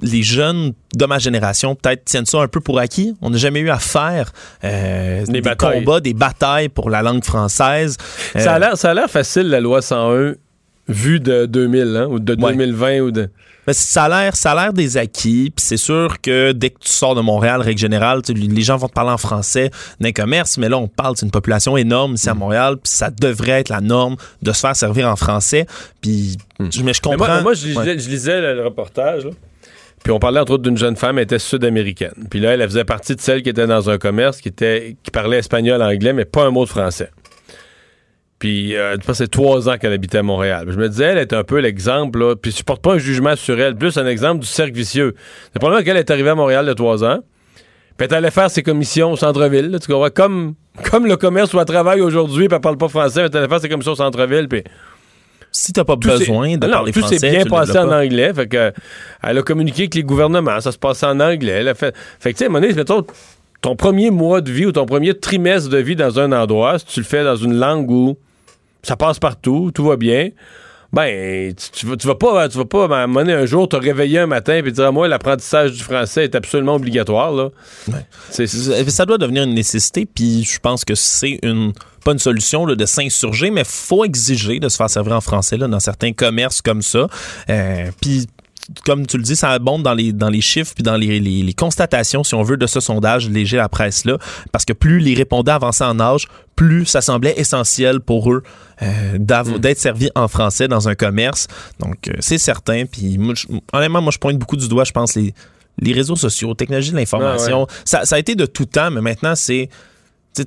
les 0.00 0.22
jeunes 0.22 0.72
de 0.94 1.04
ma 1.04 1.18
génération 1.18 1.74
peut-être 1.74 2.04
tiennent 2.06 2.26
ça 2.26 2.40
un 2.40 2.48
peu 2.48 2.60
pour 2.60 2.78
acquis. 2.78 3.14
On 3.20 3.28
n'a 3.28 3.36
jamais 3.36 3.60
eu 3.60 3.68
à 3.68 3.78
faire 3.78 4.32
euh, 4.64 4.85
Des 5.28 5.40
des, 5.40 5.56
combats, 5.56 6.00
des 6.00 6.14
batailles 6.14 6.68
pour 6.68 6.90
la 6.90 7.02
langue 7.02 7.24
française. 7.24 7.96
Ça 8.36 8.52
a 8.54 8.56
Euh, 8.56 8.58
l'air, 8.58 8.76
ça 8.76 8.90
a 8.90 8.94
l'air 8.94 9.10
facile, 9.10 9.48
la 9.48 9.60
loi 9.60 9.82
101, 9.82 10.34
vue 10.88 11.20
de 11.20 11.46
2000, 11.46 11.96
hein, 11.96 12.06
ou 12.08 12.18
de 12.20 12.32
Ouais. 12.34 12.52
2020, 12.52 13.00
ou 13.00 13.10
de... 13.10 13.28
Ben, 13.66 13.72
ça 13.72 14.04
a 14.04 14.08
l'air, 14.08 14.36
ça 14.36 14.52
a 14.52 14.54
l'air 14.54 14.72
des 14.72 14.96
acquis, 14.96 15.50
puis 15.54 15.64
c'est 15.66 15.76
sûr 15.76 16.20
que 16.22 16.52
dès 16.52 16.70
que 16.70 16.78
tu 16.78 16.92
sors 16.92 17.16
de 17.16 17.20
Montréal, 17.20 17.60
règle 17.60 17.80
générale, 17.80 18.20
les 18.28 18.62
gens 18.62 18.76
vont 18.76 18.86
te 18.86 18.92
parler 18.92 19.10
en 19.10 19.18
français 19.18 19.72
d'un 19.98 20.12
commerce, 20.12 20.56
mais 20.56 20.68
là 20.68 20.78
on 20.78 20.86
parle 20.86 21.16
d'une 21.16 21.32
population 21.32 21.76
énorme 21.76 22.14
ici 22.14 22.28
à 22.28 22.34
Mm. 22.34 22.38
Montréal, 22.38 22.74
puis 22.76 22.92
ça 22.92 23.10
devrait 23.10 23.58
être 23.62 23.68
la 23.70 23.80
norme 23.80 24.14
de 24.40 24.52
se 24.52 24.60
faire 24.60 24.76
servir 24.76 25.08
en 25.10 25.16
français, 25.16 25.66
puis 26.00 26.36
je- 26.60 26.64
mais 26.64 26.70
je 26.70 26.80
Mm. 26.80 26.84
Mais 26.86 26.92
comprends. 27.16 27.26
moi, 27.26 27.40
moi, 27.42 27.54
je, 27.54 27.66
lisais, 27.66 27.78
Ouais. 27.80 27.98
je 27.98 28.08
lisais 28.08 28.40
le, 28.40 28.54
le 28.54 28.64
reportage, 28.64 29.24
là. 29.24 29.30
Puis 30.06 30.12
on 30.12 30.20
parlait 30.20 30.38
entre 30.38 30.52
autres 30.52 30.62
d'une 30.62 30.76
jeune 30.76 30.94
femme, 30.94 31.18
elle 31.18 31.24
était 31.24 31.40
sud-américaine. 31.40 32.28
Puis 32.30 32.38
là, 32.38 32.54
elle, 32.54 32.62
faisait 32.62 32.84
partie 32.84 33.16
de 33.16 33.20
celle 33.20 33.42
qui 33.42 33.48
était 33.48 33.66
dans 33.66 33.90
un 33.90 33.98
commerce, 33.98 34.40
qui, 34.40 34.52
parlait 35.12 35.38
espagnol, 35.38 35.82
anglais, 35.82 36.12
mais 36.12 36.24
pas 36.24 36.44
un 36.44 36.52
mot 36.52 36.64
de 36.64 36.68
français. 36.68 37.10
Puis, 38.38 38.76
euh, 38.76 38.96
fait 39.00 39.26
trois 39.26 39.68
ans 39.68 39.78
qu'elle 39.78 39.92
habitait 39.92 40.18
à 40.18 40.22
Montréal. 40.22 40.68
Je 40.70 40.76
me 40.76 40.88
disais, 40.88 41.06
elle 41.06 41.18
est 41.18 41.32
un 41.32 41.42
peu 41.42 41.58
l'exemple. 41.58 42.36
Puis 42.36 42.52
je 42.52 42.62
pas 42.62 42.92
un 42.92 42.98
jugement 42.98 43.34
sur 43.34 43.58
elle, 43.58 43.74
plus 43.74 43.98
un 43.98 44.06
exemple 44.06 44.42
du 44.42 44.46
cercle 44.46 44.74
vicieux. 44.76 45.14
C'est 45.52 45.58
probablement 45.58 45.84
qu'elle 45.84 45.96
est 45.96 46.08
arrivée 46.08 46.30
à 46.30 46.36
Montréal 46.36 46.68
a 46.68 46.76
trois 46.76 47.02
ans. 47.02 47.24
Puis 47.96 48.06
elle 48.08 48.14
allait 48.14 48.30
faire 48.30 48.48
ses 48.48 48.62
commissions 48.62 49.10
au 49.10 49.16
centre-ville, 49.16 49.76
tu? 49.82 49.92
Comme, 50.14 50.54
comme 50.88 51.06
le 51.06 51.16
commerce 51.16 51.52
où 51.52 51.58
elle 51.58 51.64
travaille 51.64 52.00
aujourd'hui, 52.00 52.46
puis 52.46 52.54
elle 52.54 52.60
parle 52.60 52.78
pas 52.78 52.86
français, 52.86 53.22
elle 53.22 53.36
allait 53.36 53.48
faire 53.48 53.60
ses 53.60 53.68
commissions 53.68 53.90
au 53.90 53.96
centre-ville, 53.96 54.46
puis 54.46 54.62
si 55.56 55.72
t'as 55.72 55.84
pas 55.84 55.94
tout 55.94 56.08
besoin 56.08 56.56
de 56.56 56.66
Non, 56.66 56.72
parler 56.72 56.92
tout 56.92 57.00
français, 57.00 57.18
s'est 57.18 57.30
bien 57.30 57.44
tu 57.44 57.50
passé 57.50 57.78
en 57.78 57.90
anglais. 57.90 58.32
Fait 58.34 58.46
que, 58.46 58.72
elle 59.22 59.38
a 59.38 59.42
communiqué 59.42 59.82
avec 59.82 59.94
les 59.94 60.02
gouvernements. 60.02 60.60
Ça 60.60 60.72
se 60.72 60.78
passait 60.78 61.06
en 61.06 61.18
anglais. 61.20 61.52
Elle 61.52 61.68
a 61.68 61.74
fait, 61.74 61.94
fait 62.20 62.32
que, 62.32 62.38
tu 62.38 62.44
sais, 62.44 62.50
donné, 62.50 62.72
mettons, 62.72 63.04
ton 63.62 63.74
premier 63.74 64.10
mois 64.10 64.40
de 64.40 64.50
vie 64.52 64.66
ou 64.66 64.72
ton 64.72 64.86
premier 64.86 65.14
trimestre 65.14 65.70
de 65.70 65.78
vie 65.78 65.96
dans 65.96 66.20
un 66.20 66.32
endroit, 66.32 66.78
si 66.78 66.86
tu 66.86 67.00
le 67.00 67.06
fais 67.06 67.24
dans 67.24 67.36
une 67.36 67.54
langue 67.54 67.90
où 67.90 68.16
ça 68.82 68.96
passe 68.96 69.18
partout, 69.18 69.70
tout 69.74 69.84
va 69.84 69.96
bien, 69.96 70.30
ben, 70.96 71.54
tu, 71.54 71.86
tu 71.96 72.06
vas, 72.06 72.14
pas, 72.14 72.48
tu 72.48 72.56
vas 72.58 72.64
pas, 72.64 72.84
à 72.86 73.02
un 73.02 73.06
moment 73.06 73.20
donné, 73.20 73.34
un 73.34 73.46
jour, 73.46 73.68
te 73.68 73.76
réveiller 73.76 74.18
un 74.20 74.26
matin 74.26 74.54
et 74.54 74.62
dire, 74.72 74.86
ah, 74.86 74.90
moi, 74.92 75.06
l'apprentissage 75.06 75.72
du 75.72 75.82
français 75.82 76.24
est 76.24 76.34
absolument 76.34 76.74
obligatoire, 76.74 77.32
là. 77.32 77.50
C'est- 78.30 78.46
ça 78.90 79.04
doit 79.06 79.18
devenir 79.18 79.42
une 79.44 79.54
nécessité, 79.54 80.06
puis 80.06 80.42
je 80.44 80.58
pense 80.58 80.84
que 80.84 80.94
c'est 80.94 81.38
une 81.42 81.72
pas 82.04 82.12
une 82.12 82.18
solution 82.20 82.64
là, 82.66 82.76
de 82.76 82.86
s'insurger, 82.86 83.50
mais 83.50 83.64
faut 83.64 84.04
exiger 84.04 84.58
de 84.60 84.68
se 84.68 84.76
faire 84.76 84.88
servir 84.88 85.12
en 85.14 85.20
français 85.20 85.56
là, 85.56 85.66
dans 85.68 85.80
certains 85.80 86.12
commerces 86.12 86.62
comme 86.62 86.80
ça. 86.80 87.08
Euh, 87.50 87.90
puis 88.00 88.26
comme 88.84 89.06
tu 89.06 89.16
le 89.16 89.22
dis, 89.24 89.34
ça 89.36 89.50
abonde 89.50 89.82
dans 89.82 89.92
les, 89.94 90.12
dans 90.12 90.28
les 90.30 90.40
chiffres 90.40 90.72
puis 90.74 90.82
dans 90.84 90.96
les, 90.96 91.18
les- 91.20 91.42
les 91.42 91.52
constatations, 91.54 92.22
si 92.24 92.34
on 92.34 92.42
veut, 92.44 92.56
de 92.56 92.66
ce 92.66 92.78
sondage 92.80 93.28
léger 93.28 93.58
à 93.58 93.62
la 93.62 93.68
presse 93.68 94.04
là, 94.04 94.18
parce 94.52 94.64
que 94.64 94.72
plus 94.72 95.00
les 95.00 95.14
répondants 95.14 95.54
avançaient 95.54 95.84
en 95.84 95.98
âge, 96.00 96.26
plus 96.54 96.86
ça 96.86 97.00
semblait 97.00 97.34
essentiel 97.36 98.00
pour 98.00 98.32
eux 98.32 98.42
euh, 98.82 99.18
d'av- 99.18 99.58
d'être 99.58 99.78
servis 99.78 100.10
en 100.14 100.28
français 100.28 100.68
dans 100.68 100.88
un 100.88 100.94
commerce. 100.94 101.46
Donc 101.80 102.08
euh, 102.08 102.12
c'est 102.20 102.38
certain. 102.38 102.84
Puis 102.86 103.18
moi, 103.18 103.34
je- 103.34 103.46
honnêtement, 103.72 104.02
moi 104.02 104.12
je 104.12 104.18
pointe 104.18 104.36
beaucoup 104.38 104.56
du 104.56 104.68
doigt, 104.68 104.84
je 104.84 104.92
pense 104.92 105.14
les 105.14 105.32
les 105.78 105.92
réseaux 105.92 106.16
sociaux, 106.16 106.54
technologie 106.54 106.90
de 106.90 106.96
l'information, 106.96 107.66
Ah 107.68 107.72
ouais. 107.72 107.78
ça, 107.84 108.04
ça 108.06 108.16
a 108.16 108.18
été 108.18 108.34
de 108.34 108.46
tout 108.46 108.64
temps, 108.64 108.90
mais 108.90 109.02
maintenant, 109.02 109.34
c'est 109.34 109.68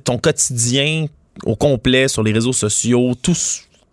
ton 0.04 0.18
quotidien 0.18 1.06
au 1.44 1.54
complet 1.54 2.08
sur 2.08 2.24
les 2.24 2.32
réseaux 2.32 2.52
sociaux, 2.52 3.14
tout, 3.22 3.36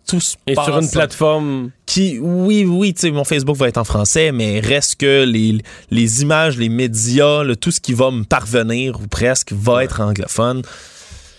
tout 0.08 0.20
se 0.20 0.34
Et 0.48 0.54
passe 0.54 0.64
sur 0.64 0.78
une 0.80 0.90
plateforme. 0.90 1.70
qui, 1.86 2.18
oui, 2.20 2.64
oui, 2.64 2.92
tu 2.92 3.02
sais, 3.02 3.10
mon 3.12 3.22
Facebook 3.22 3.56
va 3.56 3.68
être 3.68 3.78
en 3.78 3.84
français, 3.84 4.32
mais 4.32 4.58
reste 4.58 4.96
que 4.96 5.22
les, 5.24 5.58
les 5.92 6.22
images, 6.22 6.58
les 6.58 6.68
médias, 6.68 7.44
le- 7.44 7.54
tout 7.54 7.70
ce 7.70 7.80
qui 7.80 7.92
va 7.94 8.10
me 8.10 8.24
parvenir, 8.24 8.98
ou 9.00 9.06
presque, 9.06 9.52
va 9.52 9.84
être 9.84 10.00
anglophone. 10.00 10.62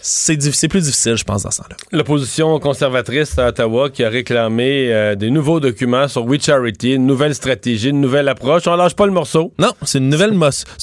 C'est 0.01 0.67
plus 0.67 0.81
difficile, 0.81 1.15
je 1.15 1.23
pense, 1.23 1.43
dans 1.43 1.51
ce 1.51 1.57
temps-là. 1.57 1.75
L'opposition 1.91 2.57
conservatrice 2.59 3.37
à 3.37 3.47
Ottawa 3.47 3.89
qui 3.89 4.03
a 4.03 4.09
réclamé 4.09 4.93
euh, 4.93 5.15
des 5.15 5.29
nouveaux 5.29 5.59
documents 5.59 6.07
sur 6.07 6.25
We 6.25 6.41
Charity, 6.41 6.93
une 6.93 7.05
nouvelle 7.05 7.35
stratégie, 7.35 7.89
une 7.89 8.01
nouvelle 8.01 8.27
approche. 8.29 8.67
On 8.67 8.75
lâche 8.75 8.95
pas 8.95 9.05
le 9.05 9.11
morceau. 9.11 9.53
Non, 9.59 9.73
c'est 9.83 9.97
une 9.97 10.09
nouvelle 10.09 10.33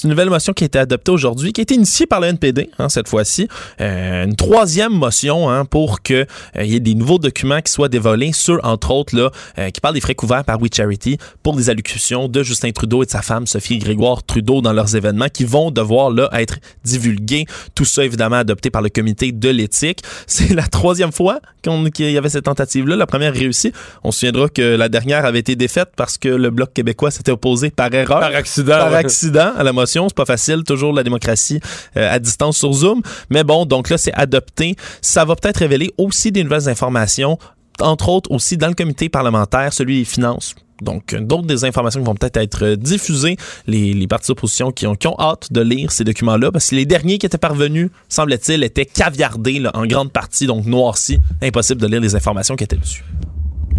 une 0.05 0.11
nouvelle 0.11 0.29
motion 0.29 0.53
qui 0.53 0.64
a 0.64 0.67
été 0.67 0.79
adoptée 0.79 1.11
aujourd'hui, 1.11 1.53
qui 1.53 1.61
a 1.61 1.62
été 1.62 1.75
initiée 1.75 2.07
par 2.07 2.21
le 2.21 2.29
NPD 2.29 2.71
hein, 2.79 2.89
cette 2.89 3.09
fois-ci. 3.09 3.49
Euh, 3.81 4.25
une 4.25 4.37
troisième 4.37 4.93
motion 4.93 5.49
hein, 5.49 5.64
pour 5.64 6.03
que 6.03 6.27
euh, 6.57 6.64
y 6.64 6.77
ait 6.77 6.81
des 6.81 6.95
nouveaux 6.95 7.19
documents 7.19 7.61
qui 7.61 7.73
soient 7.73 7.89
dévolés 7.89 8.33
sur, 8.33 8.61
entre 8.64 8.91
autres, 8.91 9.17
là, 9.17 9.31
euh, 9.59 9.71
qui 9.71 9.81
parlent 9.81 9.95
des 9.95 10.01
frais 10.01 10.14
couverts 10.14 10.45
par 10.45 10.61
We 10.61 10.71
Charity 10.73 11.19
pour 11.43 11.57
des 11.57 11.71
allocutions 11.71 12.29
de 12.29 12.43
Justin 12.43 12.71
Trudeau 12.73 13.03
et 13.03 13.07
de 13.07 13.11
sa 13.11 13.23
femme 13.23 13.47
Sophie 13.47 13.79
Grégoire 13.79 14.23
Trudeau 14.23 14.61
dans 14.61 14.73
leurs 14.73 14.95
événements 14.95 15.29
qui 15.29 15.45
vont 15.45 15.71
devoir 15.71 16.11
là 16.11 16.29
être 16.33 16.59
divulgués. 16.85 17.47
Tout 17.75 17.85
ça 17.85 18.05
évidemment 18.05 18.37
adopté 18.37 18.71
par 18.71 18.83
le 18.83 18.89
comité 18.89 19.06
de 19.15 19.49
l'éthique. 19.49 20.03
C'est 20.27 20.55
la 20.55 20.67
troisième 20.67 21.13
fois 21.13 21.41
qu'il 21.63 22.11
y 22.11 22.17
avait 22.19 22.29
cette 22.29 22.45
tentative-là. 22.45 22.97
La 22.97 23.07
première 23.07 23.33
réussie. 23.33 23.73
On 24.05 24.13
se 24.13 24.21
souviendra 24.21 24.49
que 24.49 24.63
la 24.77 24.89
dernière 24.89 25.25
avait 25.25 25.41
été 25.41 25.57
défaite 25.57 25.91
parce 25.97 26.17
que 26.19 26.29
le 26.29 26.51
bloc 26.51 26.73
québécois 26.73 27.11
s'était 27.11 27.33
opposé 27.33 27.71
par 27.71 27.93
erreur 27.93 28.21
Par 28.21 28.35
accident. 28.35 28.79
par 28.79 28.95
accident 28.95 29.53
à 29.57 29.63
la 29.63 29.73
motion. 29.73 30.09
C'est 30.09 30.17
pas 30.17 30.25
facile, 30.25 30.63
toujours 30.65 30.93
la 30.93 31.03
démocratie 31.03 31.61
euh, 31.97 32.13
à 32.15 32.19
distance 32.19 32.59
sur 32.59 32.73
Zoom. 32.73 33.03
Mais 33.31 33.43
bon, 33.45 33.67
donc 33.67 33.91
là, 33.91 33.99
c'est 33.99 34.15
adopté. 34.15 34.77
Ça 35.03 35.25
va 35.25 35.35
peut-être 35.35 35.59
révéler 35.59 35.91
aussi 35.99 36.31
des 36.33 36.45
nouvelles 36.45 36.69
informations, 36.69 37.39
entre 37.81 38.09
autres 38.09 38.31
aussi 38.31 38.57
dans 38.57 38.69
le 38.69 38.75
comité 38.75 39.09
parlementaire, 39.09 39.73
celui 39.73 39.99
des 39.99 40.05
finances. 40.05 40.55
Donc, 40.83 41.14
d'autres 41.14 41.47
des 41.47 41.64
informations 41.64 42.01
qui 42.01 42.07
vont 42.07 42.14
peut-être 42.14 42.37
être 42.37 42.64
euh, 42.64 42.77
diffusées. 42.77 43.37
Les, 43.66 43.95
les 43.95 44.07
partis 44.07 44.29
d'opposition 44.29 44.72
qui 44.72 44.87
ont, 44.87 44.95
qui 44.95 45.09
hâte 45.18 45.53
de 45.53 45.61
lire 45.61 45.91
ces 45.91 46.05
documents-là, 46.05 46.53
parce 46.53 46.70
que 46.70 46.74
les 46.74 46.87
derniers 46.87 47.18
qui 47.18 47.27
étaient 47.27 47.39
parvenus, 47.39 47.91
semble-t-il, 48.09 48.62
étaient 48.62 48.87
caviardés 48.87 49.62
en 49.72 49.87
grande 49.87 50.12
partie, 50.12 50.47
donc 50.47 50.66
noircis. 50.66 51.18
Impossible 51.43 51.81
de 51.81 51.87
lire 51.87 52.01
les 52.01 52.14
informations 52.14 52.57
qui 52.57 52.64
étaient 52.64 52.77
dessus. 52.77 53.05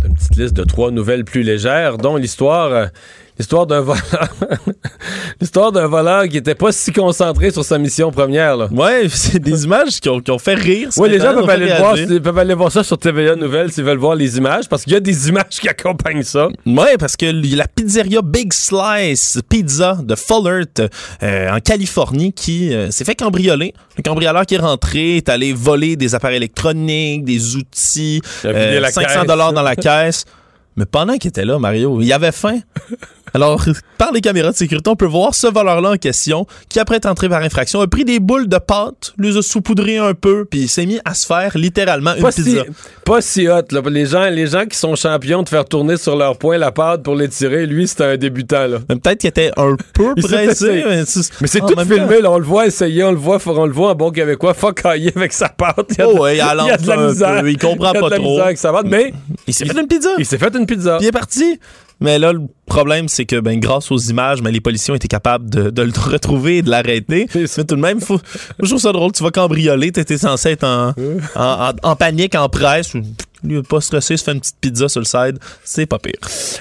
Une 0.05 0.13
petite 0.13 0.35
liste 0.37 0.53
de 0.53 0.63
trois 0.63 0.91
nouvelles 0.91 1.25
plus 1.25 1.43
légères, 1.43 1.97
dont 1.97 2.15
l'histoire 2.15 2.71
euh, 2.71 2.87
l'histoire 3.37 3.67
d'un 3.67 3.81
voleur. 3.81 4.29
l'histoire 5.41 5.71
d'un 5.71 5.87
voleur 5.87 6.27
qui 6.27 6.37
était 6.37 6.55
pas 6.55 6.71
si 6.71 6.91
concentré 6.91 7.51
sur 7.51 7.63
sa 7.63 7.77
mission 7.77 8.11
première. 8.11 8.57
Là. 8.57 8.67
Ouais, 8.71 9.07
c'est 9.09 9.39
des 9.39 9.65
images 9.65 9.99
qui 9.99 10.09
ont, 10.09 10.19
qui 10.19 10.31
ont 10.31 10.39
fait 10.39 10.55
rire. 10.55 10.89
Oui, 10.97 11.09
les 11.09 11.19
gens 11.19 11.33
peuvent 11.33 11.49
aller, 11.49 11.67
le 11.67 11.75
voir, 11.75 11.95
peuvent 12.23 12.37
aller 12.37 12.53
voir 12.53 12.71
ça 12.71 12.83
sur 12.83 12.97
TVA 12.97 13.35
Nouvelles 13.35 13.71
s'ils 13.71 13.83
veulent 13.83 13.97
voir 13.97 14.15
les 14.15 14.37
images, 14.37 14.67
parce 14.67 14.83
qu'il 14.83 14.93
y 14.93 14.95
a 14.95 14.99
des 14.99 15.29
images 15.29 15.59
qui 15.61 15.69
accompagnent 15.69 16.23
ça. 16.23 16.47
Ouais, 16.65 16.97
parce 16.97 17.15
que 17.15 17.25
la 17.55 17.67
pizzeria 17.67 18.21
Big 18.21 18.53
Slice 18.53 19.39
Pizza 19.47 19.97
de 20.01 20.15
Fullert 20.15 20.89
euh, 21.23 21.49
en 21.51 21.59
Californie 21.59 22.33
qui 22.33 22.73
euh, 22.73 22.91
s'est 22.91 23.05
fait 23.05 23.15
cambrioler. 23.15 23.73
Le 23.97 24.03
cambrioleur 24.03 24.45
qui 24.45 24.55
est 24.55 24.59
rentré 24.59 25.17
est 25.17 25.29
allé 25.29 25.53
voler 25.53 25.95
des 25.95 26.15
appareils 26.15 26.37
électroniques, 26.37 27.23
des 27.23 27.55
outils, 27.55 28.21
Il 28.43 28.49
a 28.49 28.53
vidé 28.53 28.77
euh, 28.77 28.79
la 28.79 28.91
500 28.91 29.07
caisse. 29.07 29.27
dollars 29.27 29.53
dans 29.53 29.61
la 29.61 29.75
caisse. 29.75 30.25
Mais 30.75 30.85
pendant 30.85 31.17
qu'il 31.17 31.29
était 31.29 31.45
là, 31.45 31.57
Mario, 31.57 31.99
il 32.01 32.13
avait 32.13 32.31
faim. 32.31 32.59
Alors, 33.37 33.63
par 33.99 34.11
les 34.13 34.21
caméras 34.21 34.49
de 34.51 34.55
sécurité, 34.55 34.89
on 34.89 34.95
peut 34.95 35.05
voir 35.05 35.35
ce 35.35 35.45
voleur-là 35.45 35.91
en 35.91 35.97
question 35.97 36.47
qui, 36.69 36.79
après 36.79 36.95
être 36.95 37.05
entré 37.05 37.29
par 37.29 37.43
infraction, 37.43 37.81
a 37.81 37.87
pris 37.87 38.03
des 38.03 38.19
boules 38.19 38.47
de 38.49 38.57
pâte, 38.57 39.13
les 39.19 39.37
a 39.37 39.43
saupoudrées 39.43 39.99
un 39.99 40.15
peu, 40.15 40.45
puis 40.45 40.61
il 40.61 40.67
s'est 40.67 40.87
mis 40.87 40.99
à 41.05 41.13
se 41.13 41.27
faire 41.27 41.55
littéralement 41.55 42.15
une 42.15 42.23
Pas 42.23 42.31
si, 42.31 42.43
pizza. 42.43 42.63
pas 43.05 43.21
si 43.21 43.47
hot. 43.47 43.61
Là. 43.69 43.81
Les, 43.91 44.07
gens, 44.07 44.27
les 44.31 44.47
gens 44.47 44.65
qui 44.65 44.75
sont 44.75 44.95
champions 44.95 45.43
de 45.43 45.49
faire 45.49 45.65
tourner 45.65 45.97
sur 45.97 46.15
leur 46.15 46.39
poing 46.39 46.57
la 46.57 46.71
pâte 46.71 47.03
pour 47.03 47.13
l'étirer, 47.13 47.67
lui, 47.67 47.87
c'était 47.87 48.05
un 48.05 48.17
débutant. 48.17 48.65
Là. 48.65 48.79
Peut-être 48.87 49.19
qu'il 49.19 49.27
était 49.29 49.51
un 49.55 49.75
peu 49.93 50.15
pressé. 50.19 50.83
Mais 51.39 51.47
c'est, 51.47 51.59
tout 51.59 51.79
filmé, 51.79 52.21
là, 52.21 52.31
on 52.31 52.39
le 52.39 52.43
voit 52.43 52.65
essayer, 52.65 53.03
on 53.03 53.11
le 53.11 53.17
voit, 53.19 53.37
on 53.45 53.65
le 53.67 53.71
voit 53.71 53.91
en 53.91 53.95
bon 53.95 54.09
québécois, 54.09 54.55
focailler 54.55 55.13
avec 55.15 55.31
sa 55.31 55.49
pâte. 55.49 55.75
Il 55.91 55.97
y 55.99 56.01
a, 56.01 56.07
Oh 56.09 56.21
ouais, 56.23 56.37
il 56.37 56.41
a 56.41 56.75
de 56.75 56.87
la 56.87 57.07
misère. 57.07 57.41
peu, 57.41 57.51
il 57.51 57.57
comprend 57.59 57.91
Il 57.93 57.97
a 57.97 58.01
pas 58.01 58.07
de 58.07 58.11
la 58.15 58.17
trop. 58.17 58.29
misère 58.31 58.45
avec 58.45 58.57
sa 58.57 58.71
pâte, 58.73 58.87
mais 58.87 59.13
Il 59.45 59.53
s'est 59.53 59.65
fait 59.67 59.79
une 59.79 59.87
pizza. 59.87 60.09
il 60.17 60.25
s'est 60.25 60.39
fait 60.39 60.55
une 60.55 60.65
pizza. 60.65 60.97
Puis 60.97 61.05
il 61.05 61.09
est 61.09 61.11
parti. 61.11 61.59
Mais 61.99 62.19
là, 62.19 62.31
le 62.31 62.41
problème, 62.67 63.07
c'est 63.07 63.25
que 63.25 63.39
ben, 63.39 63.59
grâce 63.59 63.91
aux 63.91 63.97
images, 63.97 64.41
ben, 64.43 64.51
les 64.51 64.61
policiers 64.61 64.91
ont 64.91 64.95
été 64.95 65.07
capables 65.07 65.49
de, 65.49 65.69
de 65.71 65.81
le 65.81 65.91
retrouver 66.11 66.57
et 66.57 66.61
de 66.61 66.69
l'arrêter. 66.69 67.27
Mais 67.33 67.47
tout 67.47 67.75
de 67.75 67.81
même, 67.81 67.99
faut, 68.01 68.19
je 68.61 68.67
trouve 68.67 68.79
ça 68.81 68.91
drôle. 68.91 69.11
Tu 69.13 69.23
vas 69.23 69.31
cambrioler, 69.31 69.91
t'étais 69.91 70.17
censé 70.17 70.49
être 70.51 70.63
en, 70.63 70.89
en, 71.35 71.69
en- 71.69 71.73
en 71.81 71.95
panique, 71.95 72.35
en 72.35 72.49
presse. 72.49 72.93
Lui, 72.93 73.03
il 73.43 73.57
est 73.57 73.67
pas 73.67 73.81
stressé, 73.81 74.15
se 74.17 74.23
fait 74.23 74.33
une 74.33 74.39
petite 74.41 74.57
pizza 74.61 74.89
sur 74.89 74.99
le 74.99 75.05
side. 75.05 75.39
C'est 75.63 75.85
pas 75.87 75.99
pire. 75.99 76.13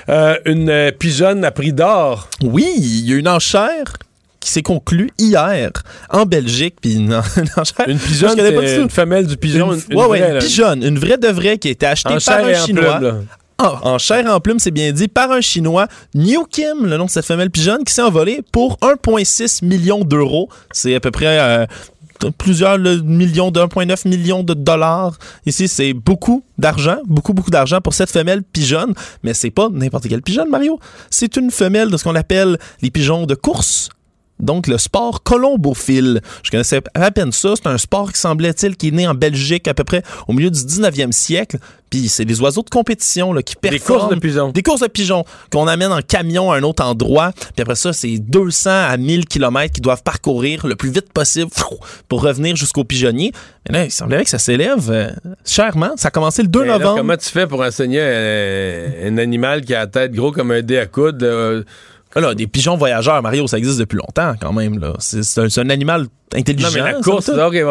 Euh, 0.08 0.36
une 0.46 0.68
euh, 0.70 0.90
pigeonne 0.90 1.44
à 1.44 1.50
prix 1.50 1.72
d'or. 1.72 2.28
Oui, 2.42 2.66
il 2.78 3.08
y 3.08 3.12
a 3.12 3.16
une 3.16 3.28
enchère 3.28 3.94
qui 4.40 4.52
s'est 4.52 4.62
conclue 4.62 5.10
hier 5.18 5.70
en 6.10 6.24
Belgique. 6.24 6.76
Puis 6.80 6.94
une, 6.94 7.12
une 7.36 7.48
enchère. 7.56 7.88
Une 7.88 7.98
pigeonne, 7.98 8.36
pas 8.36 8.74
une 8.76 8.90
femelle 8.90 9.26
du 9.26 9.36
pigeon. 9.36 9.72
Une, 9.72 9.80
Une, 9.80 9.92
une 9.92 9.98
ouais, 9.98 10.06
vraie, 10.20 10.32
une 10.34 10.38
pigeonne, 10.38 10.82
une 10.82 10.98
vraie 10.98 11.18
de 11.18 11.28
vraie 11.28 11.58
qui 11.58 11.68
a 11.68 11.70
été 11.72 11.84
achetée 11.86 12.14
par 12.24 12.44
un 12.44 12.54
Chinois. 12.54 12.96
plume, 12.98 13.26
Ah, 13.58 13.80
en 13.84 13.96
chair 13.96 14.26
en 14.26 14.38
plume, 14.38 14.58
c'est 14.58 14.70
bien 14.70 14.92
dit, 14.92 15.08
par 15.08 15.30
un 15.30 15.40
Chinois, 15.40 15.88
New 16.14 16.44
Kim, 16.44 16.84
le 16.84 16.98
nom 16.98 17.06
de 17.06 17.10
cette 17.10 17.24
femelle 17.24 17.50
pigeonne, 17.50 17.84
qui 17.84 17.94
s'est 17.94 18.02
envolée 18.02 18.42
pour 18.52 18.76
1,6 18.80 19.64
million 19.64 20.04
d'euros. 20.04 20.50
C'est 20.72 20.94
à 20.94 21.00
peu 21.00 21.10
près 21.10 21.38
euh, 21.38 21.66
plusieurs 22.36 22.76
le, 22.76 23.00
millions, 23.00 23.50
de 23.50 23.60
1,9 23.60 24.08
millions 24.08 24.42
de 24.42 24.52
dollars. 24.52 25.16
Ici, 25.46 25.68
c'est 25.68 25.94
beaucoup 25.94 26.44
d'argent, 26.58 26.98
beaucoup, 27.06 27.32
beaucoup 27.32 27.50
d'argent 27.50 27.80
pour 27.80 27.94
cette 27.94 28.10
femelle 28.10 28.42
pigeonne. 28.42 28.92
Mais 29.22 29.32
c'est 29.32 29.50
pas 29.50 29.70
n'importe 29.70 30.08
quelle 30.08 30.22
pigeonne, 30.22 30.50
Mario. 30.50 30.78
C'est 31.10 31.36
une 31.36 31.50
femelle 31.50 31.90
de 31.90 31.96
ce 31.96 32.04
qu'on 32.04 32.14
appelle 32.14 32.58
les 32.82 32.90
pigeons 32.90 33.24
de 33.24 33.34
course. 33.34 33.88
Donc, 34.38 34.66
le 34.66 34.76
sport 34.78 35.22
colombophile. 35.22 36.20
Je 36.42 36.50
connaissais 36.50 36.82
à 36.94 37.10
peine 37.10 37.32
ça. 37.32 37.54
C'est 37.56 37.66
un 37.68 37.78
sport 37.78 38.12
qui 38.12 38.18
semblait-il 38.20 38.76
qui 38.76 38.88
est 38.88 38.92
né 38.92 39.06
en 39.08 39.14
Belgique 39.14 39.66
à 39.68 39.74
peu 39.74 39.84
près 39.84 40.02
au 40.28 40.32
milieu 40.32 40.50
du 40.50 40.60
19e 40.60 41.12
siècle. 41.12 41.58
Puis 41.88 42.08
c'est 42.08 42.24
des 42.24 42.40
oiseaux 42.40 42.62
de 42.64 42.68
compétition 42.68 43.32
là, 43.32 43.42
qui 43.42 43.54
Des 43.62 43.70
performent. 43.70 44.00
courses 44.00 44.14
de 44.14 44.18
pigeons. 44.20 44.50
Des 44.50 44.62
courses 44.62 44.80
de 44.80 44.88
pigeons 44.88 45.24
qu'on 45.52 45.68
amène 45.68 45.92
en 45.92 46.00
camion 46.02 46.50
à 46.50 46.56
un 46.58 46.62
autre 46.64 46.84
endroit. 46.84 47.32
Puis 47.32 47.62
après 47.62 47.76
ça, 47.76 47.92
c'est 47.92 48.18
200 48.18 48.70
à 48.70 48.96
1000 48.96 49.26
kilomètres 49.26 49.72
qu'ils 49.74 49.82
doivent 49.82 50.02
parcourir 50.02 50.66
le 50.66 50.74
plus 50.74 50.90
vite 50.90 51.12
possible 51.12 51.50
pour 52.08 52.22
revenir 52.22 52.56
jusqu'au 52.56 52.82
pigeonnier. 52.84 53.32
Mais 53.70 53.78
là, 53.78 53.84
il 53.84 53.90
semblerait 53.92 54.24
que 54.24 54.30
ça 54.30 54.38
s'élève 54.40 54.90
euh, 54.90 55.10
chèrement. 55.44 55.92
Ça 55.96 56.08
a 56.08 56.10
commencé 56.10 56.42
le 56.42 56.48
2 56.48 56.60
Mais 56.60 56.66
là, 56.66 56.78
novembre. 56.78 56.98
comment 56.98 57.16
tu 57.16 57.28
fais 57.30 57.46
pour 57.46 57.60
enseigner 57.62 58.00
un, 58.02 59.06
un 59.14 59.18
animal 59.18 59.62
qui 59.64 59.74
a 59.74 59.80
la 59.80 59.86
tête 59.86 60.12
gros 60.12 60.32
comme 60.32 60.50
un 60.50 60.62
dé 60.62 60.78
à 60.78 60.86
coudre? 60.86 61.18
euh, 61.24 61.62
là, 62.20 62.34
des 62.34 62.46
pigeons 62.46 62.76
voyageurs, 62.76 63.22
Mario, 63.22 63.46
ça 63.46 63.58
existe 63.58 63.78
depuis 63.78 63.96
longtemps 63.96 64.34
quand 64.40 64.52
même. 64.52 64.78
là. 64.78 64.94
C'est 64.98 65.22
c'est 65.22 65.40
un, 65.42 65.48
c'est 65.48 65.60
un 65.60 65.70
animal 65.70 66.06
intelligent. 66.34 66.68
non, 66.68 66.74
mais 66.74 66.80
la 66.92 67.00
course, 67.00 67.30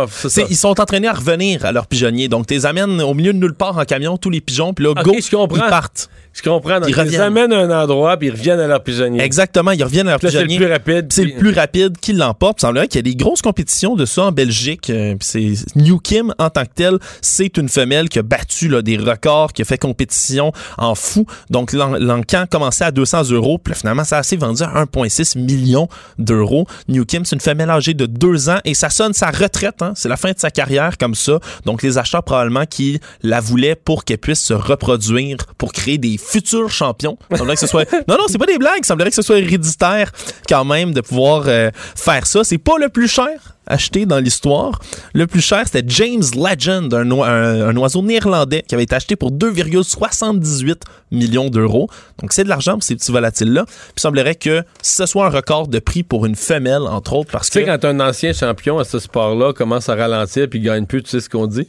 c'est 0.10 0.30
ça. 0.30 0.42
Ils 0.50 0.56
sont 0.56 0.80
entraînés 0.80 1.08
à 1.08 1.14
revenir 1.14 1.66
à 1.66 1.72
leur 1.72 1.88
pigeonnier. 1.88 2.28
Donc, 2.28 2.48
tu 2.48 2.54
les 2.54 2.66
amènes 2.66 3.02
au 3.02 3.14
milieu 3.14 3.34
de 3.34 3.38
nulle 3.40 3.54
part 3.56 3.78
en 3.78 3.86
camion, 3.86 4.18
tous 4.18 4.30
les 4.30 4.42
pigeons, 4.42 4.74
puis 4.74 4.86
là, 4.86 4.94
go, 5.04 5.14
je 5.20 5.30
comprends. 5.36 5.58
ils 5.66 5.70
partent. 5.70 6.10
Je 6.36 6.42
comprends. 6.42 6.80
Donc, 6.82 6.90
Ils 6.90 6.98
ils, 6.98 7.04
les 7.12 7.20
amènent 7.20 7.54
à 7.54 7.60
un 7.60 7.84
endroit, 7.84 8.18
puis 8.18 8.28
ils 8.28 8.32
reviennent 8.32 8.60
à 8.60 8.68
leur 8.68 8.84
pigeonnier. 8.84 9.22
Exactement, 9.22 9.72
ils 9.72 9.84
reviennent 9.84 10.08
à 10.08 10.12
leur 10.12 10.20
là, 10.22 10.30
c'est 10.32 10.44
le 10.44 10.56
plus 10.58 10.66
rapide. 10.70 11.06
C'est 11.10 11.24
puis- 11.24 11.32
le 11.34 11.40
plus 11.40 11.54
rapide 11.54 11.98
qui 12.00 12.12
l'emporte. 12.14 12.58
Il 12.60 12.62
semblerait 12.62 12.88
qu'il 12.90 12.98
y 12.98 13.00
a 13.00 13.04
des 13.04 13.16
grosses 13.16 13.42
compétitions 13.42 13.96
de 13.96 14.06
ça 14.06 14.24
en 14.26 14.32
Belgique. 14.34 14.90
Euh, 14.90 15.16
c'est 15.22 15.54
New 15.76 15.98
Kim 16.00 16.34
en 16.38 16.50
tant 16.50 16.64
que 16.66 16.72
telle, 16.76 16.98
c'est 17.22 17.56
une 17.58 17.70
femelle 17.70 18.10
qui 18.10 18.20
a 18.20 18.22
battu 18.22 18.68
là, 18.68 18.82
des 18.82 18.98
records, 18.98 19.54
qui 19.54 19.62
a 19.62 19.66
fait 19.66 19.78
compétition 19.78 20.52
en 20.78 20.94
fou. 20.94 21.26
Donc 21.50 21.72
l'en- 21.72 21.98
l'encan 21.98 22.46
commençait 22.50 22.84
à 22.84 22.92
200 22.92 23.32
euros, 23.32 23.58
puis 23.58 23.72
là, 23.74 23.78
finalement 23.80 24.04
ça 24.04 24.18
a 24.18 24.20
assez 24.20 24.36
vendu 24.36 24.62
à 24.62 24.68
1,6 24.76 25.38
million 25.38 25.88
d'euros. 26.20 26.68
New 26.90 27.06
Kim, 27.06 27.24
c'est 27.24 27.36
une 27.36 27.42
femelle 27.42 27.70
âgée 27.70 27.94
de 27.94 28.06
deux 28.06 28.50
ans 28.50 28.60
et 28.66 28.74
ça 28.74 28.90
sonne 28.90 29.14
sa 29.14 29.32
retraite. 29.32 29.82
Hein? 29.82 29.94
C'est 29.96 30.10
la 30.10 30.18
fin 30.18 30.32
de 30.32 30.40
sa 30.40 30.52
carrière 30.52 30.98
comme 30.98 31.16
ça. 31.16 31.40
Donc 31.66 31.82
les 31.82 31.98
acheteurs 31.98 32.24
probablement 32.24 32.66
qui 32.66 33.00
la 33.24 33.40
voulaient 33.40 33.76
pour 33.76 34.04
qu'elle 34.04 34.18
puisse 34.18 34.42
se 34.42 34.54
reproduire, 34.54 35.38
pour 35.58 35.72
créer 35.72 35.98
des 35.98 36.18
futurs 36.28 36.70
champions. 36.70 37.18
Il 37.32 37.38
semblerait 37.38 37.56
que 37.56 37.62
ce 37.62 37.68
soit... 37.68 37.92
Non, 38.08 38.16
non, 38.18 38.26
c'est 38.28 38.38
pas 38.38 38.46
des 38.46 38.58
blagues. 38.58 38.80
Il 38.80 38.86
semblerait 38.86 39.10
que 39.10 39.16
ce 39.16 39.22
soit 39.22 39.40
héréditaire 39.40 40.12
quand 40.50 40.66
même 40.66 40.94
de 40.94 41.02
pouvoir 41.02 41.44
euh, 41.48 41.70
faire 41.96 42.26
ça. 42.28 42.44
C'est 42.44 42.58
pas 42.58 42.78
le 42.80 42.90
plus 42.90 43.08
cher 43.08 43.30
acheté 43.68 44.06
dans 44.06 44.20
l'histoire. 44.20 44.80
Le 45.16 45.26
plus 45.26 45.42
cher, 45.42 45.64
c'était 45.66 45.84
James 45.88 46.22
Legend, 46.36 46.94
un, 46.94 47.10
oi- 47.10 47.28
un- 47.28 47.70
un 47.70 47.76
oiseau 47.78 48.04
néerlandais 48.04 48.62
qui 48.62 48.76
avait 48.76 48.84
été 48.84 48.94
acheté 48.96 49.16
pour 49.16 49.32
2,78 49.32 50.76
millions 51.12 51.50
d'euros. 51.50 51.90
Donc, 52.22 52.32
c'est 52.34 52.44
de 52.44 52.50
l'argent 52.50 52.74
pour 52.74 52.84
ces 52.84 52.96
petits 52.96 53.12
volatiles-là. 53.12 53.66
Puis, 53.66 53.74
il 53.98 54.02
semblerait 54.02 54.36
que 54.36 54.64
ce 54.84 55.06
soit 55.08 55.26
un 55.26 55.30
record 55.30 55.68
de 55.68 55.80
prix 55.80 56.04
pour 56.04 56.28
une 56.28 56.36
femelle, 56.36 56.84
entre 56.84 57.14
autres, 57.14 57.32
parce 57.32 57.50
Tu 57.50 57.54
sais, 57.60 57.66
que... 57.66 57.70
quand 57.72 57.86
un 57.86 58.00
ancien 58.02 58.34
champion 58.34 58.78
à 58.78 58.84
ce 58.84 59.00
sport-là 59.00 59.54
commence 59.54 59.90
à 59.90 59.96
ralentir 59.96 60.48
puis 60.48 60.60
gagne 60.60 60.86
plus, 60.86 61.02
tu 61.02 61.10
sais 61.10 61.20
ce 61.20 61.30
qu'on 61.30 61.48
dit? 61.48 61.66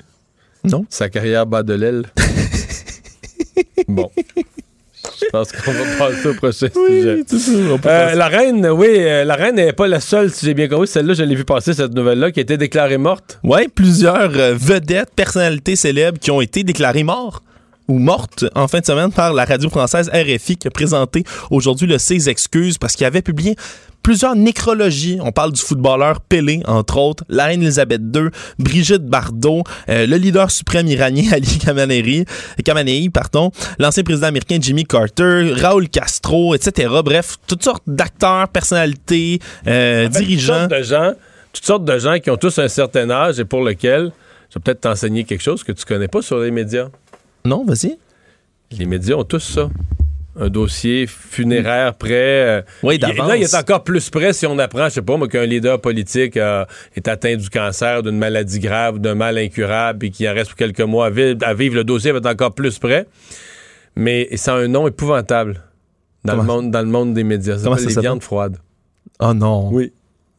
Non. 0.65 0.85
Sa 0.91 1.09
carrière 1.09 1.47
bat 1.47 1.63
de 1.63 1.73
l'aile. 1.75 2.03
bon. 3.89 4.11
Je 5.21 5.27
pense 5.31 5.53
qu'on 5.53 5.73
va 5.73 5.85
passer 5.99 6.29
au 6.29 6.35
prochain 6.35 6.69
sujet. 6.69 7.25
Euh, 7.87 8.15
la 8.15 8.29
reine, 8.29 8.67
oui, 8.69 8.89
euh, 8.91 9.25
la 9.25 9.35
reine 9.35 9.57
n'est 9.57 9.73
pas 9.73 9.87
la 9.87 10.01
seule, 10.01 10.31
si 10.31 10.47
j'ai 10.47 10.55
bien 10.55 10.69
compris. 10.69 10.89
Celle-là, 10.89 11.15
je 11.15 11.23
l'ai 11.23 11.35
vu 11.35 11.45
passer, 11.45 11.75
cette 11.75 11.95
nouvelle-là, 11.95 12.31
qui 12.33 12.41
a 12.41 12.43
été 12.43 12.57
déclarée 12.57 12.99
morte. 12.99 13.39
Ouais, 13.45 13.69
plusieurs 13.69 14.37
euh, 14.37 14.55
vedettes, 14.55 15.11
personnalités 15.15 15.77
célèbres 15.77 16.19
qui 16.19 16.31
ont 16.31 16.41
été 16.41 16.65
déclarées 16.65 17.05
morts. 17.05 17.43
Ou 17.89 17.99
morte 17.99 18.45
en 18.55 18.69
fin 18.69 18.81
de 18.81 18.87
semaine 18.87 19.13
par 19.13 19.33
la 19.33 19.45
radio 19.45 19.69
française 19.69 20.11
RFI 20.13 20.57
qui 20.57 20.69
a 20.69 20.71
présenté 20.71 21.25
aujourd'hui 21.51 21.87
le 21.87 21.99
ses 21.99 22.29
excuses 22.29 22.79
parce 22.79 22.95
qu'il 22.95 23.07
avait 23.07 23.23
publié 23.23 23.57
plusieurs 24.03 24.37
nécrologies. 24.37 25.19
On 25.21 25.33
parle 25.33 25.53
du 25.53 25.61
footballeur 25.61 26.21
Pelé, 26.21 26.63
entre 26.67 26.97
autres, 26.99 27.25
la 27.29 27.47
reine 27.47 27.61
Elisabeth 27.61 28.03
II, 28.15 28.29
Brigitte 28.57 29.05
Bardot, 29.05 29.65
euh, 29.89 30.07
le 30.07 30.17
leader 30.17 30.51
suprême 30.51 30.87
iranien 30.87 31.25
Ali 31.33 31.59
Khamenei, 31.59 32.25
Khamenei 32.65 33.11
pardon, 33.11 33.51
l'ancien 33.81 34.05
président 34.05 34.29
américain 34.29 34.59
Jimmy 34.61 34.85
Carter, 34.85 35.53
Raoul 35.55 35.89
Castro, 35.89 36.55
etc. 36.55 36.89
Bref, 37.05 37.37
toutes 37.49 37.65
sortes 37.65 37.83
d'acteurs, 37.89 38.49
personnalités, 38.49 39.41
euh, 39.67 40.07
dirigeants. 40.09 40.69
Toutes 40.69 40.71
sortes 40.71 40.79
de 40.79 40.83
gens, 40.85 41.13
toutes 41.53 41.65
sortes 41.65 41.85
de 41.85 41.99
gens 41.99 42.19
qui 42.21 42.31
ont 42.31 42.37
tous 42.37 42.59
un 42.61 42.69
certain 42.69 43.11
âge 43.11 43.41
et 43.41 43.45
pour 43.45 43.65
lesquels 43.65 44.13
je 44.51 44.59
vais 44.59 44.63
peut-être 44.63 44.83
t'enseigner 44.83 45.25
quelque 45.25 45.43
chose 45.43 45.65
que 45.65 45.73
tu 45.73 45.85
connais 45.85 46.07
pas 46.07 46.23
sur 46.23 46.39
les 46.39 46.53
médias. 46.53 46.89
Non, 47.47 47.65
vas-y. 47.65 47.97
Les 48.73 48.87
médias 48.87 49.15
ont 49.17 49.25
tous 49.25 49.39
ça. 49.41 49.69
Un 50.39 50.49
dossier 50.49 51.07
funéraire 51.07 51.95
prêt. 51.95 52.13
euh, 52.59 52.63
Oui, 52.83 52.99
d'avance. 52.99 53.29
Là, 53.29 53.37
il 53.39 53.43
est 53.45 53.55
encore 53.55 53.85
plus 53.85 54.11
prêt 54.11 54.35
si 54.35 54.45
on 54.47 54.59
apprend, 54.59 54.85
je 54.91 54.95
sais 54.95 55.03
pas, 55.03 55.17
moi, 55.17 55.29
qu'un 55.29 55.47
leader 55.47 55.81
politique 55.81 56.37
euh, 56.37 56.65
est 56.95 57.09
atteint 57.09 57.37
du 57.37 57.49
cancer, 57.49 58.03
d'une 58.03 58.19
maladie 58.19 58.59
grave, 58.59 58.99
d'un 58.99 59.15
mal 59.15 59.39
incurable, 59.39 60.05
et 60.05 60.11
qu'il 60.11 60.29
en 60.29 60.35
reste 60.35 60.51
pour 60.51 60.59
quelques 60.59 60.81
mois 60.83 61.07
à 61.07 61.11
vivre. 61.11 61.39
À 61.43 61.55
vivre 61.55 61.75
le 61.77 61.85
dossier 61.85 62.13
va 62.13 62.19
être 62.19 62.27
encore 62.27 62.55
plus 62.55 62.79
prêt. 62.79 63.07
Mais 63.95 64.29
ça 64.37 64.55
a 64.55 64.59
un 64.59 64.69
nom 64.69 64.87
épouvantable 64.87 65.63
dans, 66.25 66.37
le 66.37 66.43
monde, 66.43 66.71
dans 66.71 66.81
le 66.83 66.89
monde 66.89 67.15
des 67.15 67.25
médias. 67.25 67.57
Ça 67.57 67.65
Comment 67.65 67.77
s'appelle 67.77 67.93
ça 67.95 68.01
les 68.01 68.07
viandes 68.07 68.23
froides. 68.23 68.59
Oh 69.21 69.33
non. 69.33 69.71
Oui. 69.73 69.93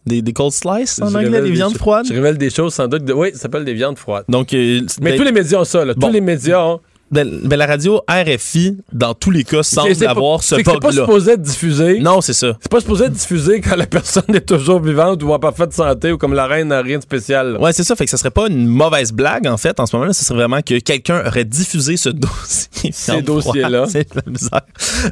Des, 0.05 0.21
des 0.21 0.31
cold 0.31 0.53
slices 0.53 1.01
en 1.01 1.07
anglais, 1.15 1.41
des 1.41 1.49
des 1.49 1.51
viandes 1.51 1.75
froides? 1.75 2.05
Je 2.07 2.13
révèle 2.13 2.37
des 2.37 2.49
choses 2.51 2.73
sans 2.75 2.87
doute. 2.87 3.03
de- 3.03 3.13
Oui, 3.13 3.31
ça 3.33 3.39
s'appelle 3.39 3.65
des 3.65 3.73
viandes 3.73 3.97
froides. 3.97 4.25
Donc, 4.29 4.53
euh, 4.53 4.81
Mais 5.01 5.11
ben- 5.11 5.17
tous 5.17 5.23
les 5.23 5.31
médias 5.31 5.59
ont 5.59 5.63
ça. 5.65 5.83
Là. 5.83 5.95
Bon. 5.95 6.07
Tous 6.07 6.13
les 6.13 6.21
médias 6.21 6.63
ont. 6.63 6.79
Ben, 7.11 7.27
ben, 7.43 7.55
la 7.57 7.65
radio 7.65 8.01
RFI, 8.09 8.77
dans 8.91 9.13
tous 9.13 9.31
les 9.31 9.43
cas, 9.43 9.63
semble 9.63 9.95
C'est 9.95 10.05
pas- 10.05 10.11
avoir 10.11 10.43
ce 10.43 10.55
c'est 10.55 10.63
que 10.63 10.71
c'est 10.71 10.79
pas 10.79 10.87
bug-là. 10.89 11.01
supposé 11.05 11.31
être 11.31 11.41
diffusé. 11.41 11.99
Non, 11.99 12.21
c'est 12.21 12.33
ça. 12.33 12.57
C'est 12.61 12.71
pas 12.71 12.79
supposé 12.79 13.05
être 13.05 13.13
diffusé 13.13 13.61
quand 13.61 13.75
la 13.75 13.85
personne 13.87 14.23
est 14.35 14.45
toujours 14.47 14.81
vivante 14.81 15.23
ou 15.23 15.31
en 15.33 15.39
parfaite 15.39 15.73
santé 15.73 16.11
ou 16.11 16.17
comme 16.17 16.33
la 16.33 16.45
reine 16.47 16.67
n'a 16.69 16.81
rien 16.81 16.97
de 16.97 17.03
spécial. 17.03 17.53
là. 17.53 17.59
Ouais, 17.59 17.73
c'est 17.73 17.83
ça. 17.83 17.95
Fait 17.95 18.05
que 18.05 18.11
ça 18.11 18.17
serait 18.17 18.31
pas 18.31 18.47
une 18.49 18.67
mauvaise 18.67 19.11
blague, 19.13 19.47
en 19.47 19.57
fait, 19.57 19.79
en 19.79 19.85
ce 19.85 19.95
moment-là. 19.95 20.13
Ce 20.13 20.25
serait 20.25 20.35
vraiment 20.39 20.61
que 20.61 20.79
quelqu'un 20.79 21.25
aurait 21.25 21.45
diffusé 21.45 21.97
ce 21.97 22.09
dossier. 22.27 22.91
Ces 22.91 23.21
dossiers-là. 23.21 23.85
C'est 23.89 24.13
la 24.15 24.21
misère 24.25 24.61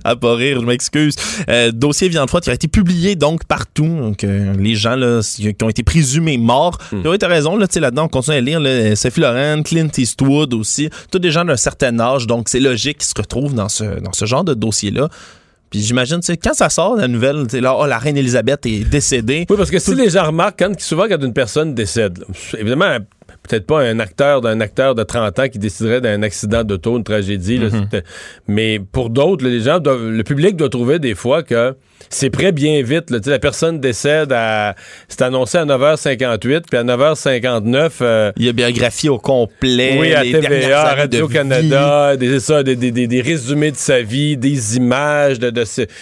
à 0.03 0.15
pas 0.15 0.35
rire, 0.35 0.59
je 0.61 0.65
m'excuse. 0.65 1.15
Euh, 1.49 1.71
dossier 1.71 2.09
viande 2.09 2.27
froide 2.29 2.43
qui 2.43 2.49
a 2.49 2.53
été 2.53 2.67
publié 2.67 3.15
donc 3.15 3.45
partout. 3.45 3.85
Donc, 3.85 4.23
euh, 4.23 4.53
les 4.59 4.75
gens 4.75 4.95
là, 4.95 5.21
qui 5.37 5.55
ont 5.63 5.69
été 5.69 5.83
présumés 5.83 6.37
morts. 6.37 6.77
Hmm. 6.91 7.01
Oui, 7.05 7.17
t'as 7.17 7.27
raison, 7.27 7.55
là, 7.57 7.67
tu 7.67 7.73
sais, 7.75 7.79
là-dedans, 7.79 8.05
on 8.05 8.07
continue 8.09 8.37
à 8.37 8.41
lire, 8.41 8.59
là, 8.59 8.95
Sophie 8.95 9.21
Loren, 9.21 9.63
Clint 9.63 9.87
Eastwood 9.97 10.53
aussi. 10.53 10.89
Tous 11.11 11.19
des 11.19 11.31
gens 11.31 11.45
d'un 11.45 11.55
certain 11.55 11.84
âge. 11.93 12.27
Donc, 12.27 12.49
c'est 12.49 12.59
logique 12.59 12.99
qu'ils 12.99 13.07
se 13.07 13.13
retrouvent 13.17 13.53
dans 13.53 13.69
ce, 13.69 13.99
dans 13.99 14.13
ce 14.13 14.25
genre 14.25 14.43
de 14.43 14.53
dossier-là. 14.53 15.09
Puis 15.69 15.81
j'imagine, 15.81 16.19
tu 16.19 16.27
sais, 16.27 16.37
quand 16.37 16.53
ça 16.53 16.69
sort, 16.69 16.95
la 16.95 17.07
nouvelle, 17.07 17.43
tu 17.43 17.51
sais, 17.51 17.61
là, 17.61 17.75
oh, 17.77 17.85
la 17.85 17.97
reine 17.97 18.17
Elisabeth 18.17 18.65
est 18.65 18.83
décédée. 18.89 19.45
Oui, 19.49 19.57
parce 19.57 19.71
que 19.71 19.79
si 19.79 19.95
les 19.95 20.09
gens 20.09 20.25
remarquent, 20.25 20.59
quand, 20.59 20.79
souvent 20.79 21.07
quand 21.09 21.21
une 21.21 21.33
personne 21.33 21.73
décède, 21.73 22.19
là, 22.19 22.25
évidemment, 22.59 22.97
peut-être 23.47 23.65
pas 23.65 23.81
un 23.81 23.99
acteur 23.99 24.41
d'un 24.41 24.59
acteur 24.61 24.95
de 24.95 25.03
30 25.03 25.39
ans 25.39 25.47
qui 25.47 25.59
déciderait 25.59 26.01
d'un 26.01 26.23
accident 26.23 26.63
d'auto, 26.63 26.97
une 26.97 27.03
tragédie, 27.03 27.57
là, 27.57 27.67
Mhm. 27.69 27.87
mais 28.47 28.79
pour 28.91 29.09
d'autres, 29.09 29.45
les 29.45 29.59
gens 29.61 29.79
doivent- 29.79 30.09
le 30.09 30.23
public 30.23 30.55
doit 30.55 30.69
trouver 30.69 30.99
des 30.99 31.15
fois 31.15 31.43
que 31.43 31.75
c'est 32.09 32.29
prêt 32.29 32.51
bien 32.51 32.81
vite. 32.83 33.09
là. 33.09 33.17
La 33.25 33.39
personne 33.39 33.79
décède 33.79 34.31
à. 34.31 34.75
C'est 35.07 35.21
annoncé 35.23 35.57
à 35.57 35.65
9h58, 35.65 36.63
puis 36.69 36.77
à 36.77 36.83
9h59. 36.83 37.99
euh, 38.01 38.31
Il 38.37 38.45
y 38.45 38.49
a 38.49 38.53
biographie 38.53 39.09
au 39.09 39.17
complet. 39.17 39.97
oui, 39.99 40.13
à 40.13 40.23
les 40.23 40.31
TVA, 40.31 40.81
à 40.81 40.89
années 40.91 41.07
de. 41.07 41.17
Radio-Canada, 41.17 42.17
des, 42.17 42.39
ça, 42.39 42.63
des, 42.63 42.75
des- 42.75 42.91
des- 42.91 43.07
des 43.07 43.21
résumés 43.21 43.71
de 43.71 43.75
sa 43.77 44.01
vie, 44.01 44.37
des 44.37 44.77
images 44.77 45.39
de, 45.39 45.51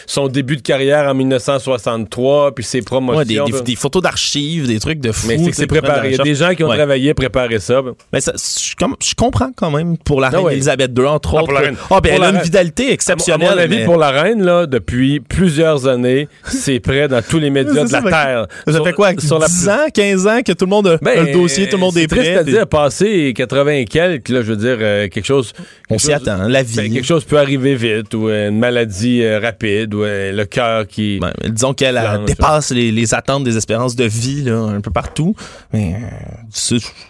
son 0.06 0.28
début 0.28 0.58
de 0.58 0.62
carrière 0.62 1.08
en 1.08 1.14
1963, 1.14 2.54
puis 2.54 2.64
ses 2.64 2.82
promotions. 2.82 3.20
Ouais, 3.20 3.26
des, 3.26 3.36
des- 3.36 3.52
là. 3.52 3.62
des 3.62 3.76
photos 3.76 4.02
d'archives, 4.02 4.68
des 4.68 4.80
trucs 4.80 5.00
de 5.00 5.12
fou. 5.12 5.28
Mais 5.28 5.38
c'est 5.38 5.50
que 5.52 5.56
c'est 5.56 5.68
préparé. 5.68 6.12
Il 6.12 6.18
y 6.18 6.22
a 6.22 6.24
des 6.24 6.36
gens 6.36 6.54
qui 6.54 6.64
ont 6.64 6.74
travaillé, 6.74 7.13
préparé 7.14 7.60
ça. 7.60 7.82
ben. 7.82 7.94
Mais 8.12 8.22
ça, 8.22 8.34
je, 8.36 9.14
comprends 9.16 9.52
quand 9.56 9.72
même 9.72 9.98
pour 9.98 10.20
la 10.22 10.28
Ah 10.28 10.38
reine 10.38 10.46
ouais. 10.46 10.54
Elisabeth 10.54 10.92
II, 10.98 11.06
entre 11.06 11.30
Ah, 11.36 11.38
autres. 11.38 11.46
pour 11.46 11.54
la 11.54 11.60
reine. 11.62 11.76
Ah, 11.90 12.00
ben, 12.02 12.02
Pour 12.02 12.08
elle 12.16 12.20
la 12.22 12.26
a 12.28 12.30
une 12.30 12.36
reine. 12.38 12.44
vitalité 12.46 12.92
exceptionnelle. 12.92 13.48
À 13.50 13.56
mon 13.56 13.62
avis, 13.62 13.78
mais- 13.80 13.86
pour 13.86 13.98
la 13.98 14.12
reine, 14.12 14.44
là, 14.44 14.66
depuis 14.66 15.20
plusieurs 15.20 15.88
années, 15.88 16.28
c'est 16.46 16.80
prêt 16.80 17.08
dans 17.08 17.22
tous 17.22 17.40
les 17.40 17.50
médias 17.50 17.84
de 17.86 17.92
la 17.92 18.02
Terre. 18.02 18.48
Ça 18.68 18.74
Sur- 18.74 18.86
fait 18.86 18.94
quoi? 18.94 19.12
sur 19.20 19.40
la 19.40 19.48
10 19.48 19.70
ans, 19.70 19.86
15 19.94 20.28
ans 20.28 20.40
que 20.46 20.52
tout 20.54 20.66
le 20.66 20.70
monde 20.70 20.88
a, 20.88 20.98
Ben, 20.98 21.26
le 21.26 21.32
dossier, 21.34 21.68
tout 21.68 21.78
le 21.78 21.82
monde 21.82 21.98
est, 21.98 22.08
prêt. 22.08 22.36
à 22.38 22.44
puis 22.44 22.54
dire, 22.54 22.68
passer 22.68 23.34
80 23.36 23.72
et 23.74 23.86
quelques, 23.86 24.30
là, 24.30 24.42
je 24.42 24.48
veux 24.52 24.58
dire, 24.58 24.78
euh, 24.80 25.08
quelque 25.08 25.26
chose... 25.26 25.54
On 25.90 25.98
s'y 26.00 26.12
attend, 26.14 26.48
la 26.48 26.64
vie. 26.64 26.76
ben, 26.76 26.92
quelque 26.94 27.06
chose 27.06 27.24
peut 27.24 27.38
arriver 27.38 27.76
vite, 27.76 28.14
ou 28.14 28.28
euh, 28.30 28.50
une 28.50 28.58
maladie 28.60 29.22
euh, 29.24 29.40
rapide, 29.40 29.94
ou 29.94 30.04
euh, 30.04 30.32
le 30.32 30.46
cœur 30.46 30.88
qui... 30.88 31.20
Ben, 31.20 31.32
disons 31.48 31.74
qu'elle 31.74 32.00
dépasse 32.26 32.72
les, 32.72 32.92
les 32.92 33.14
attentes 33.14 33.44
des 33.44 33.58
espérances 33.58 33.96
de 33.96 34.06
vie 34.06 34.44
là, 34.44 34.58
un 34.60 34.82
peu 34.82 34.92
partout. 34.92 35.36
Mais 35.72 35.96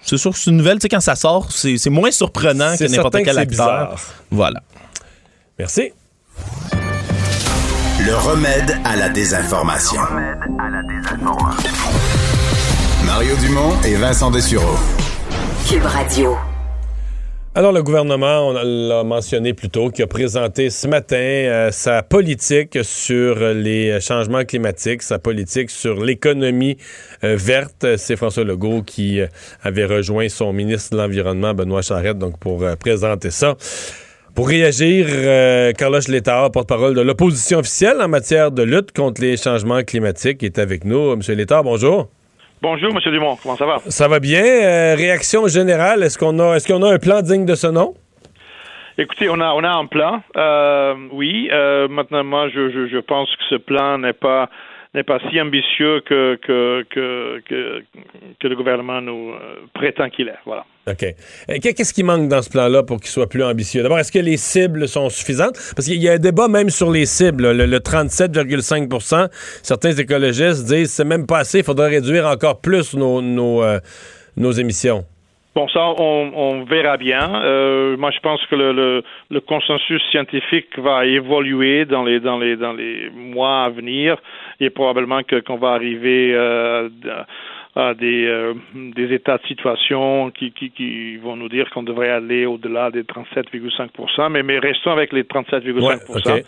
c'est 0.02 0.18
sûr 0.18 0.32
que 0.32 0.38
c'est 0.38 0.49
une 0.49 0.57
nouvelle. 0.57 0.78
Tu 0.80 0.84
sais, 0.84 0.90
quand 0.90 0.99
ça 0.99 1.15
sort, 1.15 1.52
c'est 1.52 1.78
c'est 1.78 1.90
moins 1.90 2.11
surprenant 2.11 2.76
que 2.78 2.84
n'importe 2.86 3.14
quel 3.15 3.26
que 3.26 3.32
c'est 3.32 3.38
acteur. 3.40 3.48
bizarre. 3.90 3.95
Voilà. 4.32 4.61
Merci. 5.60 5.91
Le 8.06 8.15
remède 8.18 8.78
à 8.84 8.95
la 8.95 9.10
désinformation. 9.10 10.02
Mario 13.06 13.36
Dumont 13.38 13.82
et 13.86 13.95
Vincent 13.95 14.32
Dessureau. 14.32 14.78
Cube 15.68 15.86
Radio. 15.86 16.36
Alors, 17.56 17.72
le 17.72 17.84
gouvernement, 17.84 18.48
on 18.48 18.54
l'a 18.54 19.04
mentionné 19.04 19.54
plus 19.54 19.70
tôt, 19.70 19.92
qui 19.92 20.02
a 20.02 20.08
présenté 20.08 20.72
ce 20.72 20.88
matin 20.88 21.18
euh, 21.18 21.70
sa 21.70 22.02
politique 22.02 22.80
sur 22.82 23.36
les 23.54 24.02
changements 24.02 24.44
climatiques, 24.44 25.04
sa 25.04 25.20
politique 25.20 25.70
sur 25.70 26.04
l'économie 26.04 26.78
euh, 27.24 27.36
verte. 27.36 27.86
C'est 27.98 28.16
François 28.16 28.44
Legault 28.44 28.82
qui 28.82 29.22
euh, 29.22 29.28
avait 29.62 29.86
rejoint 29.86 30.30
son 30.30 30.52
ministre 30.52 30.94
de 30.94 30.98
l'Environnement, 30.98 31.54
Benoît 31.54 31.84
Charette, 31.84 32.18
donc 32.18 32.40
pour 32.40 32.66
présenter 32.80 33.30
ça. 33.30 33.56
Pour 34.34 34.48
réagir, 34.48 35.06
Carlos 35.78 36.00
Létard, 36.08 36.50
porte-parole 36.50 36.96
de 36.96 37.02
l'opposition 37.02 37.60
officielle 37.60 38.02
en 38.02 38.08
matière 38.08 38.50
de 38.50 38.64
lutte 38.64 38.92
contre 38.94 39.22
les 39.22 39.38
changements 39.38 39.84
climatiques, 39.84 40.42
est 40.42 40.58
avec 40.58 40.86
nous. 40.86 41.16
Monsieur 41.16 41.36
Létard, 41.36 41.64
bonjour. 41.64 42.10
Bonjour, 42.64 42.91
M. 42.91 43.11
Dumont. 43.11 43.35
Comment 43.44 43.57
ça 43.57 43.65
va? 43.65 43.80
Ça 43.88 44.07
va 44.07 44.22
bien? 44.22 44.41
Euh, 44.41 44.95
réaction 44.95 45.49
générale, 45.49 46.02
est-ce 46.02 46.18
qu'on 46.18 46.40
a, 46.40 46.56
est-ce 46.56 46.65
qu'on 46.65 46.81
a 46.81 46.94
un 46.94 46.98
plan 46.98 47.22
digne 47.22 47.45
de 47.45 47.56
ce 47.56 47.68
nom? 47.68 47.94
Écoutez, 48.98 49.27
on 49.27 49.41
a, 49.41 49.52
on 49.52 49.65
a 49.65 49.69
un 49.69 49.85
plan. 49.85 50.22
Euh, 50.38 50.95
oui. 51.11 51.49
Euh, 51.52 51.90
maintenant, 51.90 52.23
moi, 52.23 52.48
je, 52.48 52.69
je, 52.72 52.88
je 52.88 52.99
pense 52.99 53.30
que 53.35 53.44
ce 53.49 53.56
plan 53.56 53.98
n'est 53.98 54.14
pas 54.14 54.49
n'est 54.94 55.03
pas 55.03 55.20
si 55.30 55.40
ambitieux 55.41 56.02
que 56.02 56.36
que, 56.41 56.86
que, 56.90 57.41
que, 57.48 57.84
que 58.40 58.48
le 58.48 58.56
gouvernement 58.56 59.02
nous 59.02 59.32
euh, 59.32 59.56
prétend 59.74 60.10
qu'il 60.10 60.28
est. 60.28 60.40
Voilà. 60.45 60.65
OK. 60.88 61.03
Euh, 61.03 61.57
Qu'est-ce 61.61 61.94
qui 61.94 62.03
manque 62.03 62.28
dans 62.28 62.41
ce 62.41 62.49
plan-là 62.49 62.84
pour 62.84 62.99
qu'il 62.99 63.10
soit 63.10 63.28
plus 63.30 63.44
ambitieux? 63.44 63.84
D'abord, 63.84 63.99
est-ce 63.99 64.11
que 64.11 64.20
les 64.20 64.38
cibles 64.38 64.88
sont 64.88 65.10
suffisantes? 65.10 65.53
Parce 65.76 65.88
qu'il 65.88 66.02
y 66.02 66.10
a 66.10 66.14
un 66.14 66.20
débat 66.20 66.48
même 66.48 66.70
sur 66.70 66.91
les 66.91 67.06
cibles. 67.06 67.52
Le, 67.53 67.65
le 67.65 67.78
37,5% 67.80 69.30
certains 69.64 69.91
écologistes 69.91 70.65
disent 70.65 70.91
c'est 70.91 71.06
même 71.06 71.26
pas 71.26 71.40
assez, 71.40 71.60
il 71.60 71.64
faudrait 71.64 71.90
réduire 71.90 72.28
encore 72.28 72.61
plus 72.61 72.95
nos, 72.95 73.22
nos, 73.22 73.64
euh, 73.64 73.80
nos 74.38 74.52
émissions. 74.52 75.06
Bon, 75.56 75.68
ça, 75.68 75.82
on, 75.99 76.32
on 76.36 76.64
verra 76.64 76.98
bien. 76.98 77.44
Euh, 77.44 77.95
moi, 77.95 78.10
je 78.10 78.20
pense 78.22 78.44
que 78.48 78.56
le, 78.56 78.74
le, 78.74 79.03
le 79.30 79.40
consensus 79.40 80.02
scientifique 80.10 80.80
va 80.80 81.06
évoluer 81.06 81.86
dans 81.86 82.03
les 82.03 82.20
dans 82.20 82.40
les 82.40 82.56
dans 82.56 82.74
les 82.74 83.11
mois 83.11 83.65
à 83.65 83.70
venir 83.70 84.18
et 84.64 84.69
probablement 84.69 85.23
que 85.23 85.40
qu'on 85.40 85.57
va 85.57 85.69
arriver 85.69 86.34
euh, 86.34 86.90
à 87.76 87.94
des 87.94 88.26
euh, 88.27 88.53
des 88.95 89.14
états 89.14 89.38
de 89.38 89.48
situation 89.48 90.31
qui, 90.31 90.52
qui 90.52 90.72
qui 90.72 91.18
vont 91.18 91.35
nous 91.35 91.49
dire 91.49 91.69
qu'on 91.72 91.84
devrait 91.84 92.10
aller 92.10 92.45
au-delà 92.45 92.91
des 92.91 93.03
37,5 93.03 94.30
mais 94.30 94.44
mais 94.44 94.60
restons 94.60 94.91
avec 94.91 95.11
les 95.11 95.23
37,5 95.23 95.81
Ouais, 95.81 95.95
OK. 96.10 96.44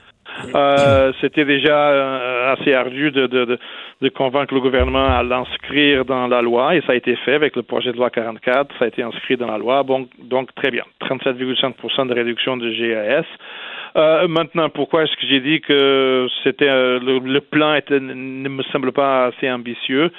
Euh, 0.55 1.13
C'était 1.21 1.45
déjà 1.45 1.89
euh, 1.91 2.53
assez 2.53 2.73
ardu 2.73 3.11
de, 3.11 3.27
de, 3.27 3.45
de, 3.45 3.59
de 4.01 4.09
convaincre 4.09 4.53
le 4.53 4.59
gouvernement 4.59 5.05
à 5.05 5.23
l'inscrire 5.23 6.03
dans 6.05 6.27
la 6.27 6.41
loi 6.41 6.75
et 6.75 6.81
ça 6.81 6.93
a 6.93 6.95
été 6.95 7.15
fait 7.17 7.33
avec 7.35 7.55
le 7.55 7.61
projet 7.63 7.91
de 7.91 7.97
loi 7.97 8.09
44. 8.09 8.75
Ça 8.77 8.85
a 8.85 8.87
été 8.87 9.03
inscrit 9.03 9.37
dans 9.37 9.47
la 9.47 9.57
loi. 9.57 9.83
Bon, 9.83 10.07
donc 10.23 10.53
très 10.55 10.71
bien. 10.71 10.83
37,5 11.01 12.07
de 12.07 12.13
réduction 12.13 12.57
de 12.57 12.69
GAS. 12.69 13.25
Euh, 13.95 14.27
maintenant, 14.27 14.69
pourquoi 14.69 15.03
est-ce 15.03 15.15
que 15.15 15.27
j'ai 15.27 15.39
dit 15.39 15.61
que 15.61 16.27
c'était 16.43 16.67
euh, 16.67 16.99
le, 16.99 17.19
le 17.19 17.41
plan 17.41 17.76
était, 17.76 17.99
ne 17.99 18.49
me 18.49 18.63
semble 18.63 18.91
pas 18.91 19.27
assez 19.27 19.49
ambitieux? 19.49 20.11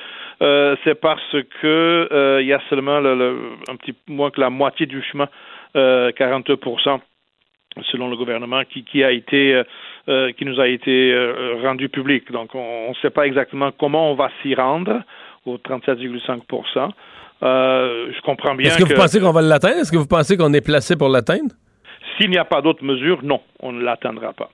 Euh, 0.42 0.76
C'est 0.84 0.94
parce 0.94 1.36
que 1.60 2.08
euh, 2.10 2.40
il 2.40 2.46
y 2.48 2.52
a 2.54 2.60
seulement 2.70 3.00
le, 3.00 3.14
le, 3.14 3.38
un 3.68 3.76
petit 3.76 3.94
moins 4.06 4.30
que 4.30 4.40
la 4.40 4.50
moitié 4.50 4.86
du 4.86 5.02
chemin, 5.02 5.28
euh, 5.76 6.10
42% 6.12 7.00
selon 7.90 8.08
le 8.08 8.16
gouvernement, 8.16 8.62
qui, 8.64 8.84
qui 8.84 9.04
a 9.04 9.10
été, 9.10 9.62
qui 10.38 10.44
nous 10.46 10.58
a 10.58 10.66
été 10.66 11.14
rendu 11.62 11.90
public. 11.90 12.32
Donc, 12.32 12.54
on 12.54 12.88
ne 12.88 12.94
sait 13.02 13.10
pas 13.10 13.26
exactement 13.26 13.70
comment 13.70 14.10
on 14.10 14.14
va 14.14 14.30
s'y 14.40 14.54
rendre 14.54 15.02
aux 15.44 15.58
37,5 15.58 16.90
euh, 17.42 18.12
Je 18.14 18.20
comprends 18.22 18.54
bien 18.54 18.68
Est-ce 18.68 18.78
que, 18.78 18.84
que 18.84 18.88
vous 18.88 18.94
pensez 19.00 19.20
qu'on 19.20 19.32
va 19.32 19.42
l'atteindre? 19.42 19.76
Est-ce 19.78 19.92
que 19.92 19.96
vous 19.96 20.06
pensez 20.06 20.36
qu'on 20.36 20.52
est 20.52 20.64
placé 20.64 20.96
pour 20.96 21.08
l'atteindre? 21.08 21.54
S'il 22.16 22.30
n'y 22.30 22.38
a 22.38 22.44
pas 22.44 22.62
d'autres 22.62 22.84
mesures, 22.84 23.20
non, 23.22 23.40
on 23.60 23.72
ne 23.72 23.82
l'atteindra 23.82 24.32
pas. 24.32 24.50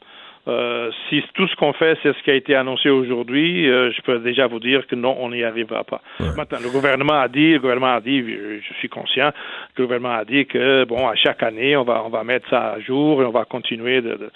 Euh, 0.49 0.91
si 1.09 1.23
tout 1.35 1.47
ce 1.47 1.55
qu'on 1.55 1.73
fait, 1.73 1.97
c'est 2.03 2.13
ce 2.13 2.23
qui 2.25 2.31
a 2.31 2.35
été 2.35 2.57
annoncé 2.57 2.91
aujourd'hui, 2.91 3.71
euh, 3.71 3.93
je 3.93 4.03
peux 4.03 4.19
déjà 4.19 4.49
vous 4.49 4.59
dire 4.59 4.85
que 4.89 4.97
non, 4.97 5.17
on 5.21 5.31
n'y 5.31 5.45
arrivera 5.45 5.85
pas. 5.85 6.03
Maintenant, 6.37 6.59
le 6.61 6.69
gouvernement 6.69 7.21
a 7.21 7.29
dit, 7.29 7.53
le 7.53 7.61
gouvernement 7.61 7.95
a 7.95 8.01
dit, 8.01 8.21
je 8.21 8.75
suis 8.81 8.89
conscient, 8.89 9.31
le 9.77 9.85
gouvernement 9.85 10.17
a 10.17 10.25
dit 10.25 10.47
que 10.47 10.85
bon, 10.85 11.07
à 11.07 11.15
chaque 11.15 11.45
année, 11.45 11.77
on 11.77 11.85
va 11.85 12.03
on 12.05 12.09
va 12.09 12.25
mettre 12.25 12.49
ça 12.51 12.73
à 12.73 12.81
jour 12.81 13.23
et 13.23 13.25
on 13.25 13.31
va 13.31 13.45
continuer 13.45 14.01
de, 14.01 14.15
de 14.15 14.31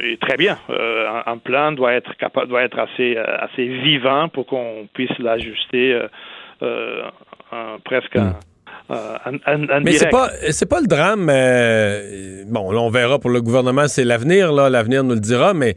et 0.00 0.16
très 0.16 0.36
bien. 0.36 0.58
Euh, 0.70 1.08
un, 1.08 1.32
un 1.32 1.38
plan 1.38 1.70
doit 1.70 1.92
être 1.92 2.16
capable, 2.16 2.48
doit 2.48 2.62
être 2.62 2.78
assez 2.78 3.16
assez 3.16 3.64
vivant 3.64 4.28
pour 4.28 4.44
qu'on 4.44 4.88
puisse 4.92 5.16
l'ajuster 5.20 5.98
euh, 6.62 7.08
presque 7.84 8.16
en, 8.16 8.32
en- 8.88 9.34
en- 9.52 9.68
en 9.76 9.80
Mais 9.82 9.92
c'est 9.94 10.08
pas 10.10 10.30
c'est 10.50 10.66
pas 10.66 10.80
le 10.80 10.86
drame. 10.86 11.28
euh, 11.30 12.44
bon, 12.46 12.70
là, 12.70 12.80
on 12.80 12.90
verra 12.90 13.18
pour 13.18 13.30
le 13.30 13.40
gouvernement, 13.42 13.86
c'est 13.88 14.04
l'avenir. 14.04 14.52
Là, 14.52 14.70
l'avenir 14.70 15.04
nous 15.04 15.14
le 15.14 15.20
dira. 15.20 15.52
Mais 15.54 15.74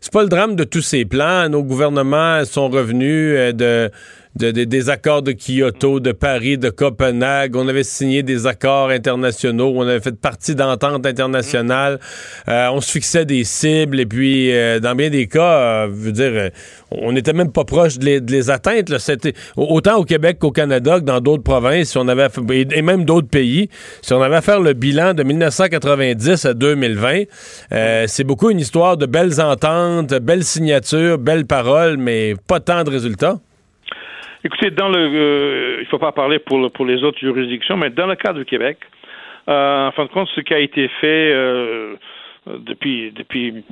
c'est 0.00 0.12
pas 0.12 0.22
le 0.22 0.28
drame 0.28 0.56
de 0.56 0.64
tous 0.64 0.80
ces 0.82 1.04
plans. 1.04 1.48
Nos 1.48 1.62
gouvernements 1.62 2.44
sont 2.44 2.68
revenus 2.68 3.34
euh, 3.36 3.52
de, 3.52 3.90
de- 4.36 4.50
de- 4.50 4.64
des 4.64 4.90
accords 4.90 5.22
de 5.22 5.32
Kyoto, 5.32 6.00
de 6.00 6.12
Paris, 6.12 6.58
de 6.58 6.70
Copenhague. 6.70 7.54
On 7.56 7.68
avait 7.68 7.84
signé 7.84 8.22
des 8.22 8.46
accords 8.46 8.90
internationaux. 8.90 9.72
On 9.76 9.82
avait 9.82 10.00
fait 10.00 10.18
partie 10.18 10.54
d'ententes 10.54 11.06
internationales. 11.06 11.98
Euh, 12.48 12.68
on 12.72 12.80
se 12.80 12.90
fixait 12.90 13.24
des 13.24 13.44
cibles. 13.44 14.00
Et 14.00 14.06
puis, 14.06 14.52
euh, 14.52 14.80
dans 14.80 14.94
bien 14.94 15.10
des 15.10 15.26
cas, 15.26 15.58
euh, 15.58 15.86
je 15.88 15.94
veux 16.06 16.12
dire, 16.12 16.50
on 16.90 17.12
n'était 17.12 17.32
même 17.32 17.52
pas 17.52 17.64
proche 17.64 17.98
de 17.98 18.20
les, 18.26 18.50
atteindre. 18.50 18.96
autant 19.56 19.96
au 19.98 20.04
Québec 20.04 20.38
qu'au 20.40 20.50
Canada 20.50 20.98
que 21.00 21.04
dans 21.04 21.20
d'autres 21.20 21.42
provinces, 21.42 21.90
si 21.90 21.98
on 21.98 22.08
avait 22.08 22.28
et 22.72 22.82
même 22.82 23.04
d'autres 23.04 23.28
pays. 23.28 23.68
Si 24.02 24.12
on 24.12 24.20
avait 24.22 24.36
à 24.36 24.40
faire 24.42 24.60
le 24.60 24.72
bilan 24.72 25.14
de 25.14 25.22
1990 25.22 26.44
à 26.44 26.54
2020, 26.54 27.22
euh, 27.72 28.04
c'est 28.08 28.24
beaucoup 28.24 28.50
une 28.50 28.60
histoire 28.60 28.96
de 28.96 29.06
belles 29.06 29.40
ententes, 29.40 30.14
belles 30.14 30.44
signatures, 30.44 31.18
belles 31.18 31.46
paroles, 31.46 31.96
mais 31.96 32.34
pas 32.46 32.60
tant 32.60 32.84
de 32.84 32.90
résultats. 32.90 33.38
Écoutez, 34.44 34.70
dans 34.70 34.88
le, 34.88 34.98
euh, 34.98 35.76
il 35.80 35.86
faut 35.86 35.98
pas 35.98 36.12
parler 36.12 36.38
pour, 36.38 36.58
le- 36.58 36.68
pour 36.68 36.84
les 36.84 37.02
autres 37.02 37.18
juridictions, 37.18 37.76
mais 37.76 37.90
dans 37.90 38.06
le 38.06 38.14
cas 38.14 38.32
du 38.32 38.44
Québec, 38.44 38.78
euh, 39.48 39.88
en 39.88 39.92
fin 39.92 40.04
de 40.04 40.10
compte, 40.10 40.28
ce 40.34 40.40
qui 40.42 40.52
a 40.54 40.58
été 40.58 40.88
fait 41.00 41.32
euh, 41.32 41.94
depuis 42.46 43.10
depuis 43.12 43.64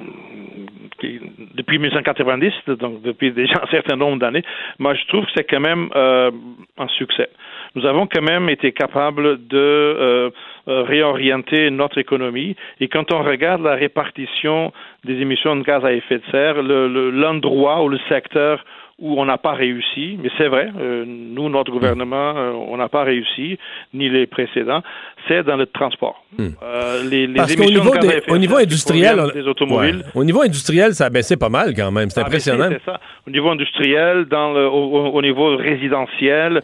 depuis 1.54 1.78
1990, 1.78 2.52
donc 2.78 3.02
depuis 3.02 3.32
déjà 3.32 3.60
un 3.62 3.66
certain 3.70 3.96
nombre 3.96 4.18
d'années, 4.18 4.42
moi 4.78 4.94
je 4.94 5.04
trouve 5.08 5.24
que 5.26 5.30
c'est 5.36 5.44
quand 5.44 5.60
même 5.60 5.90
euh, 5.94 6.30
un 6.78 6.88
succès. 6.88 7.28
Nous 7.74 7.84
avons 7.86 8.06
quand 8.06 8.22
même 8.22 8.48
été 8.48 8.72
capables 8.72 9.46
de 9.46 9.56
euh, 9.58 10.30
euh, 10.68 10.82
réorienter 10.84 11.70
notre 11.70 11.98
économie 11.98 12.56
et 12.80 12.88
quand 12.88 13.12
on 13.12 13.22
regarde 13.22 13.62
la 13.62 13.74
répartition 13.74 14.72
des 15.04 15.14
émissions 15.20 15.56
de 15.56 15.62
gaz 15.64 15.84
à 15.84 15.92
effet 15.92 16.18
de 16.18 16.24
serre, 16.30 16.62
le- 16.62 16.88
le- 16.88 17.10
l'endroit 17.10 17.82
ou 17.82 17.88
le 17.88 17.98
secteur 18.08 18.64
où 18.98 19.20
on 19.20 19.24
n'a 19.24 19.38
pas 19.38 19.52
réussi, 19.52 20.16
mais 20.22 20.28
c'est 20.38 20.48
vrai, 20.48 20.70
euh, 20.78 21.04
nous, 21.06 21.48
notre 21.48 21.72
gouvernement, 21.72 22.36
euh, 22.36 22.50
on 22.52 22.76
n'a 22.76 22.88
pas 22.88 23.02
réussi, 23.02 23.58
ni 23.94 24.08
les 24.08 24.26
précédents, 24.26 24.82
c'est 25.26 25.42
dans 25.42 25.56
le 25.56 25.66
transport. 25.66 26.22
Euh, 26.38 27.02
les, 27.10 27.26
les 27.26 27.34
Parce 27.34 27.56
qu'au 27.56 27.64
niveau, 27.64 27.90
de 27.94 27.98
des- 28.00 28.32
au 28.32 28.38
niveau 28.38 28.56
industriel, 28.58 29.16
proviennent 29.16 29.30
on- 29.36 29.40
des 29.42 29.48
automobiles, 29.48 29.96
ouais. 29.96 30.20
au 30.20 30.24
niveau 30.24 30.42
industriel, 30.42 30.94
ça 30.94 31.06
a 31.06 31.10
baissé 31.10 31.36
pas 31.36 31.48
mal 31.48 31.74
quand 31.74 31.90
même. 31.90 32.10
C'est 32.10 32.20
impressionnant. 32.20 32.68
c'est 32.70 32.84
ça. 32.84 33.00
Au 33.26 33.30
niveau 33.30 33.50
industriel, 33.50 34.26
dans 34.26 34.52
le, 34.52 34.66
au, 34.68 34.84
au- 34.84 35.10
au 35.14 35.22
niveau 35.22 35.56
résidentiel, 35.56 36.62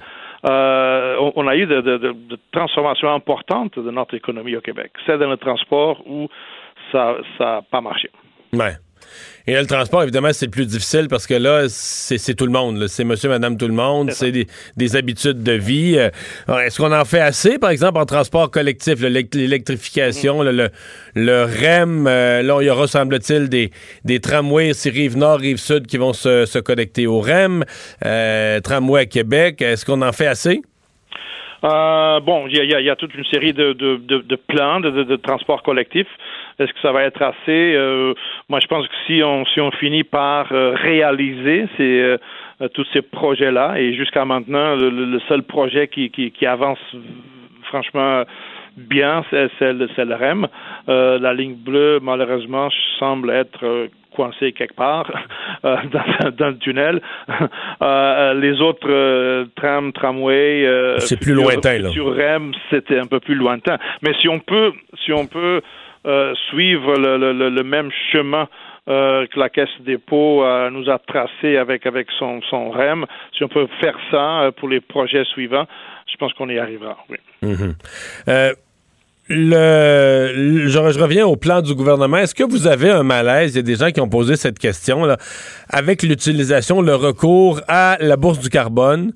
euh, 0.49 1.17
on, 1.35 1.49
a 1.49 1.57
eu 1.57 1.67
de, 1.67 1.81
de- 1.81 1.97
de- 1.99 2.13
de 2.13 2.39
transformations 2.53 3.13
importantes 3.13 3.79
de 3.79 3.91
notre 3.91 4.15
économie 4.15 4.55
au 4.55 4.61
Québec. 4.61 4.93
C'est 5.07 5.19
dans 5.19 5.29
le 5.29 5.37
transport 5.37 6.03
où 6.07 6.29
ça 6.93 7.17
n'a 7.41 7.63
pas 7.71 7.81
marché. 7.81 8.11
Ouais. 8.53 8.75
Et 9.47 9.55
là, 9.55 9.61
le 9.63 9.67
transport, 9.67 10.03
évidemment, 10.03 10.29
c'est 10.33 10.45
le 10.47 10.51
plus 10.51 10.67
difficile 10.67 11.09
parce 11.09 11.27
que 11.27 11.35
là, 11.35 11.65
c'est 11.69 12.35
tout 12.35 12.45
le 12.45 12.53
monde. 12.53 12.87
C'est 12.87 13.05
monsieur, 13.05 13.31
madame, 13.31 13.57
tout 13.57 13.67
le 13.67 13.73
monde. 13.73 14.11
C'est 14.11 14.31
des, 14.31 14.47
des 14.77 14.97
habitudes 14.97 15.43
de 15.43 15.53
vie. 15.53 15.97
Euh, 15.99 16.59
Est-ce 16.59 16.79
qu'on 16.83 16.93
en 16.93 17.05
fait 17.07 17.21
assez, 17.21 17.59
par 17.59 17.71
exemple, 17.71 17.99
en 17.99 18.05
transport 18.05 18.51
collectif, 18.51 19.01
l'électrification, 19.01 20.43
là, 20.43 20.53
le, 20.53 20.69
le 21.15 21.45
REM? 21.45 22.07
euh, 22.07 22.43
là, 22.43 22.59
il 22.61 22.67
y 22.67 22.71
aura, 22.71 22.87
semble-t-il, 22.87 23.49
des, 23.49 23.71
des 24.05 24.21
tramways, 24.21 24.75
c'est 24.75 24.91
Rive-Nord, 24.91 25.39
Rive-Sud 25.41 25.87
qui 25.87 25.97
vont 25.97 26.13
se, 26.13 26.45
se 26.45 26.59
connecter 26.59 27.07
au 27.07 27.21
REM. 27.21 27.65
Euh, 28.05 28.61
tramway 28.61 29.01
à 29.03 29.07
Québec. 29.07 29.63
Est-ce 29.63 29.85
qu'on 29.87 30.03
en 30.03 30.13
fait 30.13 30.27
assez? 30.27 30.61
Euh, 31.65 32.21
bon, 32.21 32.47
il 32.47 32.57
y 32.57 32.61
a, 32.61 32.65
il 32.65 32.71
y 32.71 32.75
a- 32.75 32.81
il 32.81 32.87
y 32.87 32.91
a 32.91 32.95
toute 32.95 33.13
une 33.15 33.25
série 33.25 33.53
de, 33.53 33.73
de, 33.73 33.97
de, 33.97 34.19
de 34.19 34.37
plans 34.37 34.79
de 34.79 35.17
transport 35.17 35.63
collectif. 35.65 36.07
Est-ce 36.59 36.73
que 36.73 36.81
ça 36.81 36.93
va 36.93 37.05
être 37.05 37.23
assez? 37.23 37.75
Euh, 37.77 38.15
Moi, 38.49 38.59
je 38.61 38.67
pense 38.67 38.87
que 38.87 38.95
si 39.07 39.23
on 39.23 39.45
si 39.47 39.61
on 39.61 39.71
finit 39.73 40.05
par 40.05 40.53
euh, 40.53 40.75
réaliser 40.75 41.67
ces 41.77 42.01
euh, 42.61 42.69
tous 42.75 42.87
ces 42.93 43.03
projets-là, 43.03 43.79
et 43.79 43.95
jusqu'à 43.95 44.25
maintenant, 44.25 44.75
le, 44.75 44.91
le- 44.91 45.21
seul 45.29 45.43
projet 45.45 45.87
qui, 45.89 46.11
qui, 46.11 46.33
qui 46.33 46.45
avance 46.47 46.81
franchement 47.65 48.25
bien, 48.77 49.25
c'est 49.31 49.49
c'est 49.59 49.73
le, 49.73 49.89
c'est 49.95 50.05
le 50.05 50.15
REM. 50.15 50.47
Euh, 50.89 51.19
la 51.19 51.35
ligne 51.35 51.55
bleue, 51.55 51.99
malheureusement, 52.03 52.69
semble 52.99 53.31
être 53.31 53.65
euh, 53.65 53.87
coincée 54.17 54.53
quelque 54.53 54.75
part 54.75 55.09
euh, 55.65 55.77
dans, 55.93 56.31
dans 56.37 56.49
le 56.49 56.59
tunnel. 56.59 57.01
Euh, 57.81 58.35
les 58.35 58.61
autres 58.61 58.89
euh, 58.91 59.45
trams, 59.55 59.93
tramways, 59.93 60.67
euh, 60.67 60.99
C'est 60.99 61.17
plus 61.21 61.33
sur- 61.35 61.43
lointain, 61.45 61.79
là. 61.79 61.91
Sur 61.91 62.13
REM, 62.17 62.51
c'était 62.71 62.99
un 62.99 63.07
peu 63.07 63.21
plus 63.21 63.37
lointain. 63.37 63.79
Mais 64.03 64.13
si 64.21 64.29
on 64.29 64.41
peut, 64.41 64.73
si 65.05 65.13
on 65.13 65.27
peut 65.27 65.61
euh, 66.09 66.33
suivre 66.49 66.95
le, 66.97 67.63
même 67.65 67.91
chemin 68.11 68.49
euh, 68.89 69.27
que 69.27 69.39
la 69.39 69.51
Caisse 69.51 69.69
des 69.81 69.99
euh, 70.11 70.71
nous 70.71 70.89
a 70.89 70.99
tracé 70.99 71.59
avec 71.59 71.85
avec 71.85 72.07
son, 72.19 72.41
son 72.49 72.71
REM, 72.71 73.05
si 73.37 73.45
on 73.45 73.49
peut 73.49 73.67
faire 73.79 73.97
ça 74.11 74.51
pour 74.57 74.71
les 74.71 74.81
projets 74.81 75.25
suivants, 75.25 75.67
je 76.11 76.17
pense 76.17 76.33
qu'on 76.33 76.49
y 76.49 76.59
arrivera. 76.59 76.97
Oui. 77.11 77.19
Mhm. 77.43 77.75
Le, 79.31 80.65
je, 80.69 80.79
reviens 80.99 81.27
au 81.27 81.37
plan 81.37 81.61
du 81.61 81.75
gouvernement. 81.75 82.17
Est-ce 82.17 82.35
que 82.35 82.45
vous 82.45 82.67
avez 82.67 82.89
un 82.89 83.03
malaise? 83.03 83.53
Il 83.53 83.57
y 83.57 83.59
a 83.59 83.63
des 83.63 83.75
gens 83.75 83.91
qui 83.91 84.01
ont 84.01 84.09
posé 84.09 84.37
cette 84.37 84.59
question 84.59 85.05
là, 85.05 85.19
avec 85.69 86.03
l'utilisation, 86.03 86.81
le 86.81 86.95
recours 86.95 87.61
à 87.69 87.99
la 88.01 88.17
bourse 88.17 88.39
du 88.39 88.49
carbone 88.49 89.13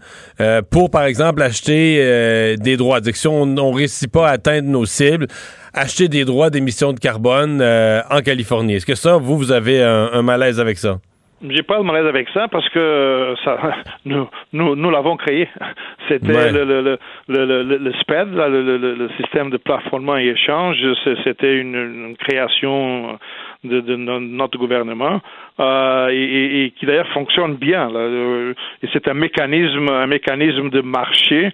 pour, 0.71 0.91
par 0.91 1.05
exemple, 1.05 1.41
acheter 1.41 2.57
des 2.59 2.77
droits. 2.77 3.01
Dire 3.01 3.13
que 3.15 3.19
si 3.19 3.27
on 3.27 3.47
ne 3.47 3.61
réussit 3.63 4.13
pas 4.13 4.29
à 4.29 4.33
atteindre 4.33 4.69
nos 4.69 4.85
cibles, 4.85 5.29
acheter 5.75 6.09
des 6.09 6.25
droits 6.25 6.51
d'émission 6.51 6.93
de 6.93 6.99
carbone 7.01 7.61
euh, 7.61 8.01
en 8.11 8.21
Californie. 8.21 8.75
Est-ce 8.75 8.87
que 8.87 8.95
ça, 8.95 9.17
vous, 9.17 9.37
vous 9.37 9.53
avez 9.53 9.83
un, 9.83 10.11
un 10.13 10.23
malaise 10.23 10.61
avec 10.61 10.79
ça? 10.79 10.99
J'ai 11.49 11.65
pas 11.65 11.77
de 11.79 11.83
malaise 11.83 12.07
avec 12.07 12.29
ça 12.33 12.47
parce 12.47 12.69
que 12.69 12.79
euh, 12.79 13.35
ça, 13.45 13.59
nous, 14.05 14.29
nous, 14.53 14.77
nous 14.77 14.91
l'avons 14.91 15.17
créé. 15.17 15.49
C'était 16.09 16.33
Ouais. 16.37 16.53
le, 16.53 16.65
le, 16.65 16.83
le, 16.83 16.99
le, 17.29 17.63
le, 17.65 17.79
le 17.79 17.93
SPED, 18.01 18.33
là, 18.35 18.49
le, 18.49 18.77
le, 18.79 19.09
système 19.21 19.51
de 19.51 19.57
plafonnement 19.57 20.17
et 20.17 20.27
échange. 20.27 20.77
C'était 21.25 21.57
une, 21.57 21.75
une 21.75 22.17
création 22.17 23.19
de, 23.65 23.81
de 23.81 23.97
no- 23.97 24.21
notre 24.21 24.57
gouvernement 24.59 25.21
euh, 25.59 26.09
et, 26.11 26.15
et- 26.23 26.65
et 26.65 26.71
qui 26.73 26.87
d'ailleurs 26.87 27.09
fonctionne 27.13 27.57
bien. 27.57 27.91
Là. 27.91 27.99
Euh, 28.01 28.55
Et 28.85 28.89
c'est 28.93 29.09
un 29.09 29.15
mécanisme, 29.15 29.89
un 29.91 30.07
mécanisme 30.07 30.71
de 30.71 30.81
marché 30.81 31.51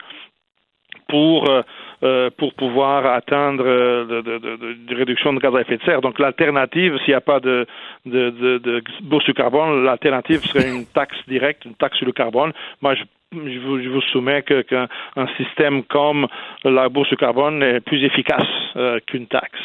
pour 1.08 1.48
euh, 1.50 1.62
euh, 2.02 2.30
pour 2.36 2.54
pouvoir 2.54 3.06
atteindre 3.06 3.64
euh, 3.66 4.04
de, 4.04 4.20
de, 4.20 4.38
de, 4.38 4.94
réduction 4.94 5.32
de 5.32 5.40
gaz 5.40 5.54
à 5.54 5.60
effet 5.60 5.76
de 5.76 5.82
serre. 5.82 6.00
Donc 6.00 6.18
l'alternative, 6.18 6.96
s'il 6.98 7.08
n'y 7.08 7.14
a 7.14 7.20
pas 7.20 7.40
de, 7.40 7.66
de, 8.06 8.30
de, 8.30 8.82
bourse 9.02 9.24
sur 9.24 9.34
carbone, 9.34 9.84
l'alternative 9.84 10.40
serait 10.44 10.68
une 10.68 10.86
taxe 10.86 11.16
directe, 11.26 11.64
une 11.64 11.74
taxe 11.74 11.96
sur 11.98 12.06
le 12.06 12.12
carbone. 12.12 12.52
Moi, 12.82 12.94
je 12.94 13.02
je 13.32 13.58
vous, 13.58 13.82
je 13.82 13.88
vous 13.90 14.00
soumets 14.00 14.42
qu'un 14.42 14.88
un 15.16 15.26
système 15.36 15.82
comme 15.84 16.26
la 16.64 16.88
bourse 16.88 17.08
sur 17.08 17.18
carbone 17.18 17.62
est 17.62 17.80
plus 17.80 18.02
efficace 18.02 18.46
euh, 18.76 19.00
qu'une 19.06 19.26
taxe. 19.26 19.60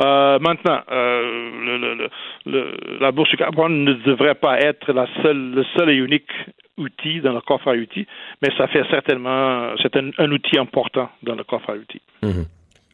Euh, 0.00 0.38
maintenant, 0.38 0.80
euh, 0.90 1.50
le, 1.64 1.78
le, 1.78 2.08
le, 2.46 2.74
la 3.00 3.10
bourse 3.10 3.28
sur 3.30 3.38
carbone 3.38 3.84
ne 3.84 3.94
devrait 3.94 4.36
pas 4.36 4.60
être 4.60 4.92
la 4.92 5.06
seule, 5.22 5.52
le 5.54 5.64
seul 5.76 5.90
et 5.90 5.96
unique 5.96 6.30
outil 6.80 7.20
dans 7.20 7.32
le 7.32 7.40
coffre 7.40 7.68
à 7.68 7.74
outils, 7.74 8.06
mais 8.42 8.48
ça 8.58 8.66
fait 8.68 8.84
certainement, 8.90 9.70
c'est 9.82 9.94
un, 9.96 10.10
un 10.18 10.30
outil 10.32 10.58
important 10.58 11.08
dans 11.22 11.34
le 11.34 11.44
coffre 11.44 11.70
à 11.70 11.74
outils. 11.74 12.02
Mhm. 12.22 12.44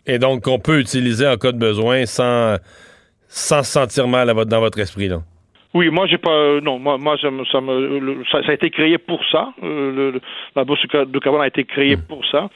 Et 0.06 0.18
donc, 0.18 0.42
qu'on 0.44 0.58
peut 0.58 0.78
utiliser 0.80 1.26
en 1.26 1.36
cas 1.36 1.52
de 1.52 1.58
besoin 1.58 2.04
sans, 2.06 2.56
sans 3.28 3.62
se 3.62 3.72
sentir 3.72 4.06
mal 4.08 4.28
à 4.30 4.34
votre- 4.34 4.50
dans 4.50 4.60
votre 4.60 4.78
esprit. 4.78 5.08
Là? 5.08 5.18
Oui, 5.74 5.90
moi 5.90 6.06
j'ai 6.06 6.18
pas, 6.18 6.60
non, 6.62 6.78
moi, 6.78 6.96
moi 6.96 7.16
ça, 7.20 7.30
me, 7.30 7.44
ça, 7.46 7.60
me- 7.60 7.98
le- 7.98 8.24
ça, 8.30 8.42
ça 8.44 8.50
a 8.50 8.54
été 8.54 8.70
créé 8.70 8.98
pour 8.98 9.20
ça. 9.30 9.52
Euh, 9.62 10.12
le- 10.12 10.20
la 10.54 10.64
bourse 10.64 10.80
du 10.82 11.20
carbone 11.20 11.42
a 11.42 11.46
été 11.48 11.64
créée 11.64 11.96
pour 11.96 12.24
ça. 12.26 12.48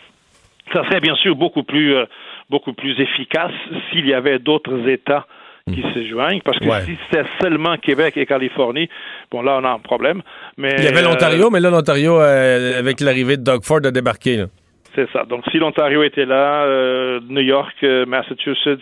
Ça 0.72 0.84
serait 0.84 1.00
bien 1.00 1.16
sûr 1.16 1.34
beaucoup 1.34 1.64
plus, 1.64 1.94
euh, 1.96 2.04
beaucoup 2.48 2.72
plus 2.72 2.98
efficace 3.00 3.52
s'il 3.90 4.06
y 4.06 4.14
avait 4.14 4.38
d'autres 4.38 4.88
États 4.88 5.26
qui 5.66 5.82
se 5.94 6.06
joignent, 6.08 6.40
parce 6.44 6.58
que 6.58 6.64
Ouais. 6.68 6.82
si 6.82 6.96
c'était 7.10 7.26
seulement 7.40 7.76
Québec 7.76 8.16
et 8.16 8.26
Californie, 8.26 8.88
bon 9.30 9.42
là 9.42 9.58
on 9.60 9.64
a 9.64 9.70
un 9.70 9.78
problème. 9.78 10.22
Mais 10.56 10.74
Il 10.78 10.84
y 10.84 10.88
avait 10.88 11.00
euh, 11.00 11.08
l'Ontario, 11.10 11.50
mais 11.50 11.60
là, 11.60 11.70
l'Ontario, 11.70 12.20
euh, 12.20 12.78
avec 12.78 13.00
l'arrivée 13.00 13.36
de 13.36 13.44
Doug 13.44 13.62
Ford, 13.64 13.80
a 13.84 13.90
débarqué. 13.90 14.36
là. 14.36 14.46
C'est 14.94 15.08
ça. 15.12 15.24
Donc, 15.24 15.44
si 15.52 15.58
l'Ontario 15.58 16.02
était 16.02 16.24
là, 16.26 16.64
euh, 16.64 17.20
New 17.28 17.42
York, 17.42 17.76
Massachusetts, 18.08 18.80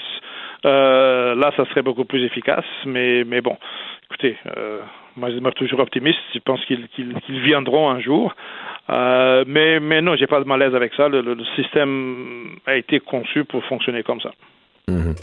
là, 0.65 1.53
ça 1.57 1.65
serait 1.67 1.83
beaucoup 1.83 2.07
plus 2.07 2.25
efficace. 2.25 2.65
Mais, 2.87 3.25
mais 3.25 3.43
bon, 3.43 3.57
écoutez, 4.11 4.37
moi, 5.17 5.31
je 5.31 5.35
demeure 5.35 5.55
toujours 5.55 5.81
optimiste. 5.81 6.19
Je 6.35 6.39
pense 6.41 6.65
qu'ils 6.65 6.89
viendront 7.45 7.91
un 7.91 8.01
jour. 8.01 8.35
Euh, 8.91 9.45
mais, 9.47 9.81
mais 9.81 10.01
non, 10.01 10.17
j'ai 10.17 10.27
pas 10.27 10.41
de 10.41 10.47
malaise 10.47 10.75
avec 10.75 10.95
ça. 10.95 11.09
Le, 11.09 11.21
le, 11.21 11.37
système 11.57 12.57
a 12.67 12.75
été 12.77 13.01
conçu 13.01 13.45
pour 13.45 13.63
fonctionner 13.65 14.03
comme 14.03 14.21
ça. 14.21 14.31
Mhm. 14.89 15.15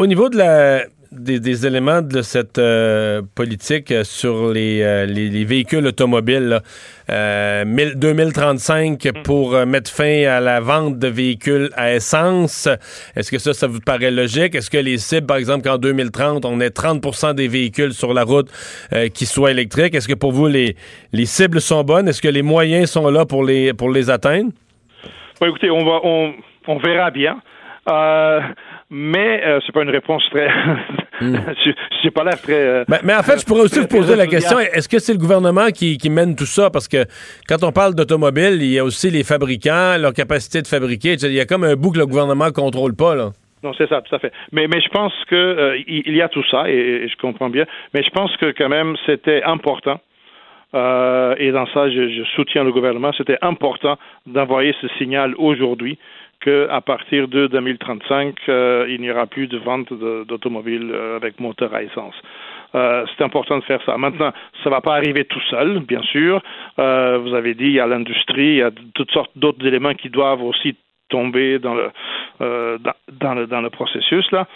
Euh, 0.00 0.04
au 0.04 0.06
niveau 0.06 0.28
de 0.28 0.36
la, 0.36 0.84
des, 1.12 1.40
des, 1.40 1.66
éléments 1.66 2.02
de 2.02 2.22
cette 2.22 2.58
euh, 2.58 3.22
politique 3.34 3.92
sur 4.04 4.50
les, 4.50 4.82
euh, 4.82 5.06
les, 5.06 5.28
les, 5.28 5.44
véhicules 5.44 5.86
automobiles. 5.86 6.60
Là. 7.08 7.64
2035 7.64 9.04
euh, 9.04 9.10
mm. 9.10 9.22
pour 9.22 9.66
mettre 9.66 9.90
fin 9.90 10.24
à 10.26 10.40
la 10.40 10.60
vente 10.60 10.98
de 10.98 11.08
véhicules 11.08 11.70
à 11.76 11.92
essence. 11.92 12.68
Est-ce 13.16 13.30
que 13.30 13.38
ça, 13.38 13.52
ça 13.52 13.66
vous 13.66 13.80
paraît 13.80 14.10
logique? 14.10 14.54
Est-ce 14.54 14.70
que 14.70 14.78
les 14.78 14.98
cibles, 14.98 15.26
par 15.26 15.36
exemple, 15.36 15.64
qu'en 15.68 15.78
2030, 15.78 16.44
on 16.44 16.60
ait 16.60 16.68
30% 16.68 17.34
des 17.34 17.48
véhicules 17.48 17.92
sur 17.92 18.14
la 18.14 18.24
route 18.24 18.48
qui 19.14 19.26
soient 19.26 19.50
électriques? 19.50 19.94
Est-ce 19.94 20.08
que 20.08 20.14
pour 20.14 20.32
vous, 20.32 20.46
les, 20.46 20.76
les 21.12 21.26
cibles 21.26 21.60
sont 21.60 21.82
bonnes? 21.82 22.08
Est-ce 22.08 22.22
que 22.22 22.28
les 22.28 22.42
moyens 22.42 22.90
sont 22.90 23.10
là 23.10 23.26
pour 23.26 23.44
les, 23.44 23.74
pour 23.74 23.90
les 23.90 24.08
atteindre? 24.08 24.50
Écoutez, 25.42 25.70
on, 25.70 25.84
va, 25.84 26.00
on, 26.04 26.34
on 26.68 26.78
verra 26.78 27.10
bien. 27.10 27.40
Euh, 27.88 28.40
mais 28.90 29.42
euh, 29.44 29.60
c'est 29.64 29.72
pas 29.72 29.82
une 29.82 29.90
réponse 29.90 30.22
très. 30.30 30.48
mm. 31.20 31.36
je 32.02 32.08
pas 32.08 32.24
l'air 32.24 32.40
très. 32.40 32.54
Euh, 32.54 32.84
mais, 32.88 32.98
mais, 33.04 33.14
en 33.14 33.22
fait, 33.22 33.38
je 33.40 33.44
pourrais 33.46 33.62
aussi 33.62 33.78
vous 33.78 33.86
poser 33.86 34.16
la 34.16 34.26
question 34.26 34.58
est-ce 34.58 34.88
que 34.88 34.98
c'est 34.98 35.12
le 35.12 35.18
gouvernement 35.18 35.66
qui, 35.68 35.98
qui, 35.98 36.10
mène 36.10 36.34
tout 36.34 36.46
ça? 36.46 36.70
Parce 36.70 36.88
que 36.88 37.04
quand 37.46 37.62
on 37.62 37.72
parle 37.72 37.94
d'automobile, 37.94 38.58
il 38.60 38.72
y 38.72 38.78
a 38.78 38.84
aussi 38.84 39.10
les 39.10 39.22
fabricants, 39.22 39.96
leur 39.98 40.12
capacité 40.12 40.62
de 40.62 40.66
fabriquer. 40.66 41.14
Il 41.14 41.32
y 41.32 41.40
a 41.40 41.44
comme 41.44 41.64
un 41.64 41.76
bout 41.76 41.92
que 41.92 41.98
le 41.98 42.06
gouvernement 42.06 42.50
contrôle 42.50 42.96
pas 42.96 43.14
là. 43.14 43.30
Non, 43.62 43.74
c'est 43.76 43.88
ça, 43.88 44.00
tout 44.00 44.14
à 44.14 44.18
fait. 44.18 44.32
Mais, 44.52 44.66
mais 44.68 44.80
je 44.80 44.88
pense 44.88 45.12
que 45.28 45.36
euh, 45.36 45.78
il 45.86 46.16
y 46.16 46.22
a 46.22 46.28
tout 46.28 46.44
ça 46.50 46.70
et, 46.70 47.04
et, 47.04 47.08
je 47.08 47.16
comprends 47.16 47.50
bien. 47.50 47.66
Mais 47.92 48.02
je 48.02 48.10
pense 48.10 48.34
que 48.38 48.54
quand 48.56 48.70
même 48.70 48.96
c'était 49.04 49.42
important. 49.42 50.00
Euh, 50.72 51.34
et 51.36 51.50
dans 51.50 51.66
ça, 51.66 51.90
je, 51.90 52.08
je 52.08 52.22
soutiens 52.36 52.64
le 52.64 52.72
gouvernement. 52.72 53.12
C'était 53.18 53.38
important 53.42 53.98
d'envoyer 54.26 54.74
ce 54.80 54.88
signal 54.98 55.34
aujourd'hui 55.36 55.98
qu'à 56.40 56.80
partir 56.80 57.28
de 57.28 57.46
2035, 57.46 58.34
euh, 58.48 58.86
il 58.88 59.00
n'y 59.00 59.10
aura 59.10 59.26
plus 59.26 59.46
de 59.46 59.58
vente 59.58 59.92
d'automobiles 59.92 60.90
euh, 60.92 61.16
avec 61.16 61.38
moteur 61.38 61.74
à 61.74 61.82
essence. 61.82 62.14
Euh, 62.74 63.04
c'est 63.06 63.24
important 63.24 63.58
de 63.58 63.64
faire 63.64 63.82
ça. 63.84 63.96
Maintenant, 63.98 64.32
ça 64.62 64.70
ne 64.70 64.74
va 64.74 64.80
pas 64.80 64.94
arriver 64.94 65.24
tout 65.24 65.40
seul, 65.50 65.80
bien 65.80 66.02
sûr. 66.02 66.40
Vous 66.76 67.34
avez 67.34 67.54
dit, 67.54 67.64
il 67.64 67.72
y 67.72 67.80
a 67.80 67.86
l'industrie, 67.86 68.52
il 68.52 68.56
y 68.56 68.62
a 68.62 68.70
toutes 68.94 69.10
sortes 69.10 69.32
d'autres 69.36 69.64
éléments 69.66 69.94
qui 69.94 70.08
doivent 70.08 70.42
aussi 70.42 70.76
tomber 71.08 71.58
dans 71.58 71.74
le, 71.74 73.68
processus 73.70 74.30
là. 74.30 74.46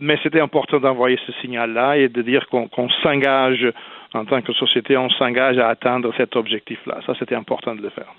Mais 0.00 0.18
c'était 0.22 0.40
important 0.40 0.78
d'envoyer 0.78 1.18
ce 1.26 1.32
signal-là 1.40 1.98
et 1.98 2.08
de 2.08 2.22
dire 2.22 2.46
qu'on 2.48 2.68
qu 2.68 2.82
s'engage 3.02 3.66
en 4.14 4.24
tant 4.24 4.40
que 4.40 4.52
société, 4.52 4.96
on 4.96 5.10
s'engage 5.10 5.58
à 5.58 5.68
atteindre 5.68 6.12
cet 6.16 6.36
objectif-là. 6.36 7.00
Ça, 7.06 7.14
c'était 7.18 7.34
important 7.34 7.74
de 7.74 7.82
le 7.82 7.90
faire. 7.90 8.12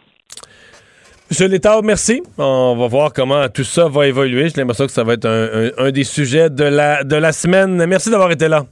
Monsieur 1.31 1.47
Létard, 1.47 1.81
merci. 1.81 2.21
On 2.37 2.75
va 2.77 2.87
voir 2.87 3.13
comment 3.13 3.47
tout 3.47 3.63
ça 3.63 3.87
va 3.87 4.05
évoluer. 4.05 4.49
J'ai 4.49 4.59
l'impression 4.59 4.85
que 4.85 4.91
ça 4.91 5.05
va 5.05 5.13
être 5.13 5.25
un, 5.25 5.69
un, 5.77 5.85
un, 5.85 5.91
des 5.91 6.03
sujets 6.03 6.49
de 6.49 6.65
la, 6.65 7.05
de 7.05 7.15
la 7.15 7.31
semaine. 7.31 7.85
Merci 7.85 8.09
d'avoir 8.09 8.31
été 8.31 8.49
là. 8.49 8.65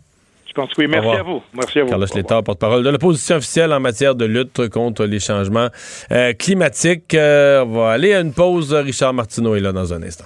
Je 0.45 0.51
pense 0.51 0.69
que 0.73 0.81
oui. 0.81 0.87
Merci 0.89 1.07
à 1.07 1.23
vous. 1.23 1.41
Merci 1.53 1.79
à 1.79 1.83
vous. 1.83 1.89
Carlos 1.89 2.07
Létard, 2.13 2.43
porte-parole 2.43 2.83
de 2.83 2.89
l'opposition 2.89 3.37
officielle 3.37 3.71
en 3.71 3.79
matière 3.79 4.13
de 4.13 4.25
lutte 4.25 4.67
contre 4.67 5.05
les 5.05 5.21
changements 5.21 5.69
euh, 6.11 6.33
climatiques. 6.33 7.13
Euh, 7.13 7.63
on 7.63 7.77
va 7.77 7.91
aller 7.91 8.13
à 8.13 8.19
une 8.19 8.33
pause. 8.33 8.73
Richard 8.73 9.13
Martineau 9.13 9.55
est 9.55 9.61
là 9.61 9.71
dans 9.71 9.93
un 9.93 10.03
instant. 10.03 10.25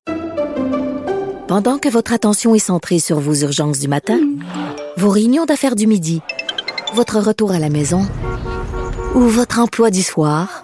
Pendant 1.48 1.78
que 1.78 1.90
votre 1.90 2.14
attention 2.14 2.56
est 2.56 2.60
centrée 2.60 2.98
sur 2.98 3.20
vos 3.20 3.36
urgences 3.36 3.78
du 3.78 3.88
matin, 3.88 4.20
vos 4.98 5.12
réunions 5.12 5.46
d'affaires 5.46 5.76
du 5.76 5.86
midi, 5.86 6.24
votre 6.96 7.20
retour 7.20 7.52
à 7.52 7.60
la 7.60 7.70
maison 7.70 8.02
ou 9.14 9.20
votre 9.20 9.60
emploi 9.60 9.92
du 9.92 10.02
soir, 10.02 10.64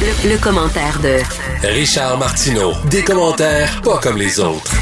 Le, 0.00 0.30
le, 0.30 0.38
commentaire 0.38 1.00
de 1.02 1.18
Richard 1.68 2.18
Martineau. 2.18 2.72
Des 2.90 3.02
commentaires 3.02 3.80
pas 3.82 3.98
comme 3.98 4.18
les 4.18 4.40
autres. 4.40 4.72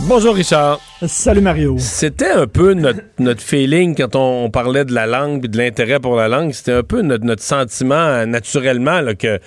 Bonjour 0.00 0.34
Richard. 0.34 0.80
Salut 1.06 1.42
Mario. 1.42 1.76
C'était 1.78 2.30
un 2.30 2.46
peu 2.46 2.72
notre, 2.72 3.00
notre 3.18 3.42
feeling 3.42 3.94
quand 3.94 4.16
on, 4.16 4.44
on, 4.44 4.50
parlait 4.50 4.86
de 4.86 4.94
la 4.94 5.06
langue 5.06 5.44
et 5.44 5.48
de 5.48 5.58
l'intérêt 5.58 6.00
pour 6.00 6.16
la 6.16 6.28
langue. 6.28 6.52
C'était 6.52 6.72
un 6.72 6.82
peu 6.82 7.02
notre, 7.02 7.24
notre 7.24 7.42
sentiment 7.42 8.24
naturellement 8.26 9.02
là, 9.02 9.14
que 9.14 9.38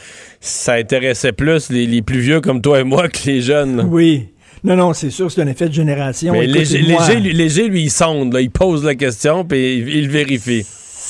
ça 0.41 0.74
intéressait 0.74 1.32
plus 1.32 1.70
les, 1.70 1.88
les, 1.88 2.04
plus 2.04 2.20
vieux 2.20 2.41
comme 2.41 2.62
toi 2.62 2.80
et 2.80 2.84
moi 2.84 3.10
que 3.10 3.26
les 3.26 3.41
jeunes. 3.41 3.88
Oui. 3.90 4.28
Non, 4.64 4.76
non, 4.76 4.94
c'est 4.94 5.10
sûr, 5.10 5.32
c'est 5.32 5.41
un 5.41 5.48
effet 5.48 5.70
de 5.70 5.74
génération. 5.74 6.34
Mais 6.34 6.45
léger, 6.45 6.82
léger, 6.82 7.16
lui, 7.20 7.34
léger, 7.34 7.68
lui, 7.68 7.84
il 7.84 7.91
sonde, 7.91 8.34
là, 8.34 8.41
il 8.41 8.52
pose 8.52 8.84
la 8.84 8.95
question 8.95 9.44
puis 9.44 9.80
il, 9.80 9.90
il 9.90 10.10
vérifie. 10.10 10.66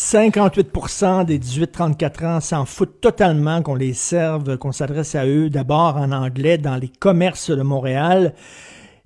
58% 0.10 1.26
des 1.26 1.38
18-34 1.38 2.26
ans 2.26 2.40
s'en 2.40 2.64
foutent 2.64 3.02
totalement 3.02 3.62
qu'on 3.62 3.76
les 3.76 3.94
serve, 3.94 4.58
qu'on 4.58 4.72
s'adresse 4.72 5.16
à 5.16 5.26
eux 5.28 5.50
d'abord 5.50 5.98
en 5.98 6.14
anglais 6.14 6.58
dans 6.58 6.78
les 6.78 6.88
commerces 6.88 7.52
de 7.52 7.62
Montréal. 7.62 8.34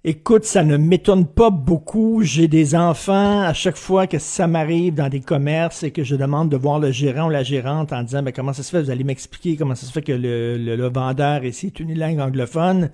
Écoute, 0.03 0.45
ça 0.45 0.63
ne 0.63 0.77
m'étonne 0.77 1.27
pas 1.27 1.51
beaucoup. 1.51 2.23
J'ai 2.23 2.47
des 2.47 2.73
enfants 2.73 3.41
à 3.41 3.53
chaque 3.53 3.77
fois 3.77 4.07
que 4.07 4.17
ça 4.17 4.47
m'arrive 4.47 4.95
dans 4.95 5.09
des 5.09 5.19
commerces 5.19 5.83
et 5.83 5.91
que 5.91 6.03
je 6.03 6.15
demande 6.15 6.49
de 6.49 6.57
voir 6.57 6.79
le 6.79 6.89
gérant 6.89 7.27
ou 7.27 7.29
la 7.29 7.43
gérante 7.43 7.93
en 7.93 8.01
disant 8.01 8.23
ben, 8.23 8.33
comment 8.33 8.51
ça 8.51 8.63
se 8.63 8.71
fait, 8.71 8.81
vous 8.81 8.89
allez 8.89 9.03
m'expliquer 9.03 9.57
comment 9.57 9.75
ça 9.75 9.85
se 9.85 9.91
fait 9.91 10.01
que 10.01 10.11
le, 10.11 10.57
le, 10.57 10.75
le 10.75 10.89
vendeur 10.89 11.45
ici 11.45 11.67
est 11.67 11.79
une 11.79 11.95
langue 11.99 12.19
anglophone. 12.19 12.89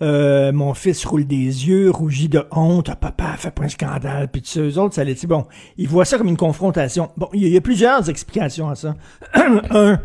Euh, 0.00 0.50
mon 0.50 0.72
fils 0.72 1.04
roule 1.04 1.26
des 1.26 1.36
yeux, 1.68 1.90
rougit 1.90 2.30
de 2.30 2.46
honte. 2.50 2.88
Ah, 2.88 2.96
papa, 2.96 3.34
fait 3.36 3.50
pas 3.50 3.64
un 3.64 3.68
scandale. 3.68 4.28
Puis 4.28 4.40
tu 4.40 4.58
eux 4.60 4.78
autres, 4.78 4.94
ça 4.94 5.04
les 5.04 5.12
dit 5.12 5.26
bon, 5.26 5.44
ils 5.76 5.88
voient 5.88 6.06
ça 6.06 6.16
comme 6.16 6.28
une 6.28 6.38
confrontation. 6.38 7.10
Bon, 7.18 7.28
il 7.34 7.44
y, 7.44 7.50
y, 7.50 7.56
a 7.58 7.60
plusieurs 7.60 8.08
explications 8.08 8.70
à 8.70 8.76
ça. 8.76 8.94
un, 9.34 10.00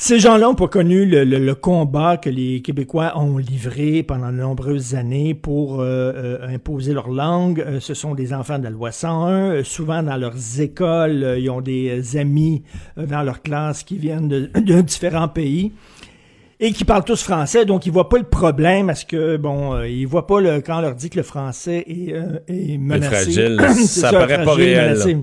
ces 0.00 0.18
gens-là 0.18 0.46
n'ont 0.46 0.54
pas 0.54 0.66
connu 0.66 1.04
le, 1.04 1.24
le, 1.24 1.38
le, 1.38 1.54
combat 1.54 2.16
que 2.16 2.30
les 2.30 2.62
Québécois 2.62 3.12
ont 3.18 3.36
livré 3.36 4.02
pendant 4.02 4.32
de 4.32 4.38
nombreuses 4.38 4.94
années 4.94 5.34
pour 5.34 5.82
euh, 5.82 6.12
euh, 6.16 6.48
imposer 6.48 6.94
leur 6.94 7.10
langue. 7.10 7.60
Euh, 7.60 7.80
ce 7.80 7.92
sont 7.92 8.14
des 8.14 8.32
enfants 8.32 8.58
de 8.58 8.64
la 8.64 8.70
loi 8.70 8.92
101. 8.92 9.28
Euh, 9.28 9.62
souvent, 9.62 10.02
dans 10.02 10.16
leurs 10.16 10.58
écoles, 10.58 11.36
ils 11.38 11.50
ont 11.50 11.60
des 11.60 12.16
amis 12.16 12.62
dans 12.96 13.22
leur 13.22 13.42
classe 13.42 13.82
qui 13.82 13.98
viennent 13.98 14.28
de, 14.28 14.50
de, 14.58 14.80
différents 14.80 15.28
pays 15.28 15.72
et 16.60 16.72
qui 16.72 16.86
parlent 16.86 17.04
tous 17.04 17.22
français. 17.22 17.66
Donc, 17.66 17.84
ils 17.84 17.92
voient 17.92 18.08
pas 18.08 18.18
le 18.18 18.24
problème 18.24 18.86
parce 18.86 19.04
que, 19.04 19.36
bon, 19.36 19.82
ils 19.82 20.06
voient 20.06 20.26
pas 20.26 20.40
le, 20.40 20.62
quand 20.62 20.78
on 20.78 20.80
leur 20.80 20.94
dit 20.94 21.10
que 21.10 21.18
le 21.18 21.24
français 21.24 21.84
est, 21.86 22.14
est 22.48 22.78
menacé. 22.78 23.32
Fragile. 23.32 23.60
ça, 23.86 24.10
ça 24.10 24.12
paraît 24.12 24.42
fragile, 24.42 24.44
pas 24.46 24.54
réel. 24.54 24.92
Menacé 24.92 25.18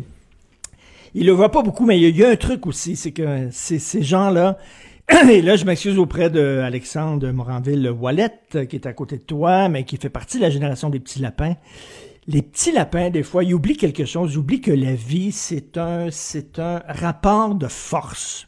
il 1.19 1.25
le 1.25 1.31
voit 1.31 1.49
pas 1.49 1.63
beaucoup, 1.63 1.83
mais 1.85 1.99
il 1.99 2.15
y, 2.15 2.23
a 2.23 2.29
un 2.29 2.35
truc 2.35 2.67
aussi, 2.67 2.95
c'est 2.95 3.11
que 3.11 3.49
ces 3.51 4.03
gens-là, 4.03 4.59
et 5.29 5.41
là, 5.41 5.55
je 5.55 5.65
m'excuse 5.65 5.97
auprès 5.97 6.29
de 6.29 6.59
Alexandre 6.63 7.31
Moranville-Wallet, 7.31 8.67
qui 8.69 8.75
est 8.75 8.85
à 8.85 8.93
côté 8.93 9.17
de 9.17 9.23
toi, 9.23 9.67
mais 9.67 9.83
qui 9.83 9.97
fait 9.97 10.11
partie 10.11 10.37
de 10.37 10.43
la 10.43 10.51
génération 10.51 10.91
des 10.91 10.99
petits 10.99 11.19
lapins. 11.19 11.55
Les 12.27 12.43
petits 12.43 12.71
lapins, 12.71 13.09
des 13.09 13.23
fois, 13.23 13.43
ils 13.43 13.55
oublient 13.55 13.77
quelque 13.77 14.05
chose, 14.05 14.33
ils 14.33 14.37
oublient 14.37 14.61
que 14.61 14.71
la 14.71 14.93
vie, 14.93 15.31
c'est 15.31 15.79
un, 15.79 16.11
c'est 16.11 16.59
un 16.59 16.83
rapport 16.87 17.55
de 17.55 17.67
force 17.67 18.47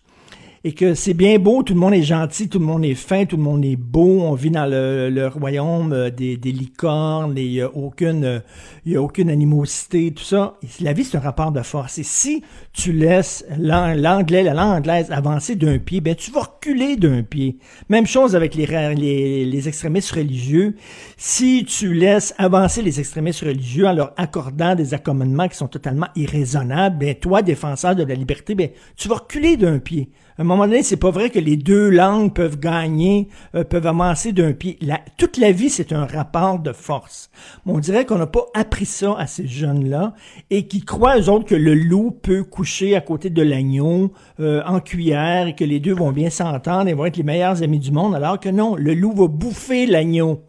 et 0.64 0.73
que 0.73 0.94
c'est 0.94 1.14
bien 1.14 1.40
beau, 1.40 1.64
tout 1.64 1.73
le 1.73 1.80
monde 1.80 1.94
est 1.94 2.03
gentil, 2.03 2.49
tout 2.49 2.60
le 2.60 2.65
monde 2.65 2.84
est 2.84 2.95
fin, 2.95 3.26
tout 3.26 3.38
le 3.38 3.44
monde 3.44 3.64
est 3.64 3.77
beau, 3.77 4.22
on 4.22 4.34
vit 4.34 4.52
dans 4.52 4.65
le, 4.65 5.27
royaume 5.27 5.94
euh, 5.94 6.10
des, 6.10 6.36
des, 6.36 6.52
licornes, 6.52 7.38
il 7.38 7.49
n'y 7.49 7.61
a 7.61 7.69
aucune, 7.73 8.26
euh, 8.26 8.40
y 8.86 8.95
a 8.98 9.02
aucune 9.02 9.30
animosité, 9.30 10.11
tout 10.11 10.23
ça. 10.23 10.56
la 10.81 10.91
vie, 10.91 11.06
c'est 11.06 11.18
un 11.18 11.22
rapport 11.22 11.52
de 11.52 11.61
force. 11.61 11.98
Et 11.98 12.03
si 12.03 12.44
tu 12.73 12.91
laisses 12.91 13.45
l'anglais, 13.57 14.44
la 14.44 14.53
langue 14.53 14.80
anglaise 14.80 15.11
avancer 15.11 15.56
d'un 15.56 15.77
pied, 15.77 16.02
ben 16.02 16.15
tu 16.15 16.31
vas 16.31 16.41
reculer 16.41 16.98
d'un 16.98 17.23
pied. 17.23 17.57
Même 17.88 18.06
chose 18.06 18.36
avec 18.36 18.56
les, 18.56 18.65
les, 18.95 19.45
les 19.45 19.68
extrémistes 19.68 20.11
religieux. 20.11 20.76
Si 21.15 21.64
tu 21.65 21.94
laisses 21.94 22.34
avancer 22.38 22.81
les 22.81 22.99
extrémistes 22.99 23.41
religieux 23.41 23.88
en 23.88 23.94
leur 23.94 24.14
accordant 24.18 24.76
des 24.76 24.94
accommodements 24.94 25.48
qui 25.48 25.56
sont 25.56 25.68
totalement 25.68 26.07
irraisonnables, 26.15 26.98
ben 26.98 27.15
toi, 27.15 27.41
défenseur 27.41 27.95
de 27.95 28.03
la 28.03 28.15
liberté, 28.15 28.56
ben 28.56 28.69
tu 28.98 29.07
vas 29.07 29.15
reculer 29.15 29.56
d'un 29.56 29.80
pied. 29.80 30.10
À 30.40 30.44
un 30.44 30.45
moment 30.45 30.68
donné, 30.68 30.84
c'est 30.84 30.95
pas 30.95 31.11
vrai 31.11 31.32
que 31.32 31.38
les 31.38 31.57
deux 31.57 31.90
langues 31.90 32.34
peuvent 32.34 32.61
gagner, 32.61 33.28
euh, 33.56 33.66
peuvent 33.66 33.88
avancer 33.88 34.32
d'un 34.32 34.53
pied. 34.53 34.80
Toute 35.18 35.36
la 35.36 35.52
vie, 35.52 35.70
c'est 35.70 35.91
un 35.91 36.06
rapport 36.06 36.60
de 36.60 36.72
force. 36.72 37.30
On 37.66 37.78
dirait 37.80 38.06
qu'on 38.06 38.18
n'a 38.18 38.26
pas 38.26 38.45
appris 38.53 38.86
ça 38.86 39.16
à 39.18 39.28
ces 39.28 39.45
jeunes-là 39.45 40.14
et 40.49 40.66
qui 40.66 40.80
croient, 40.80 41.20
eux 41.20 41.30
autres, 41.30 41.44
que 41.44 41.56
le 41.56 41.74
loup 41.74 42.11
peut 42.11 42.45
coucher 42.45 42.95
à 42.95 43.02
côté 43.02 43.30
de 43.30 43.41
l'agneau 43.41 44.14
euh, 44.40 44.61
en 44.66 44.80
cuillère 44.80 45.48
et 45.48 45.56
que 45.56 45.66
les 45.66 45.82
deux 45.82 45.94
vont 45.94 46.14
bien 46.14 46.30
s'entendre 46.30 46.88
et 46.88 46.94
vont 46.94 47.03
être 47.03 47.18
les 47.18 47.24
meilleurs 47.24 47.61
amis 47.61 47.80
du 47.80 47.91
monde, 47.91 48.16
alors 48.16 48.40
que 48.40 48.48
non, 48.48 48.78
le 48.78 48.94
loup 48.94 49.11
va 49.11 49.28
bouffer 49.28 49.88
l'agneau. 49.88 50.45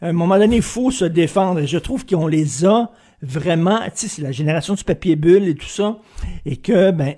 À 0.00 0.08
un 0.08 0.12
moment 0.14 0.38
donné, 0.38 0.56
il 0.56 0.62
faut 0.62 0.90
se 0.90 1.04
défendre. 1.04 1.60
Et 1.60 1.66
je 1.66 1.76
trouve 1.76 2.06
qu'on 2.06 2.26
les 2.26 2.64
a 2.64 2.90
vraiment, 3.22 3.80
tu 3.86 3.90
sais, 3.94 4.08
c'est 4.08 4.22
la 4.22 4.32
génération 4.32 4.74
du 4.74 4.84
papier 4.84 5.16
bulle 5.16 5.48
et 5.48 5.54
tout 5.54 5.66
ça, 5.66 5.98
et 6.44 6.56
que, 6.56 6.90
ben, 6.90 7.14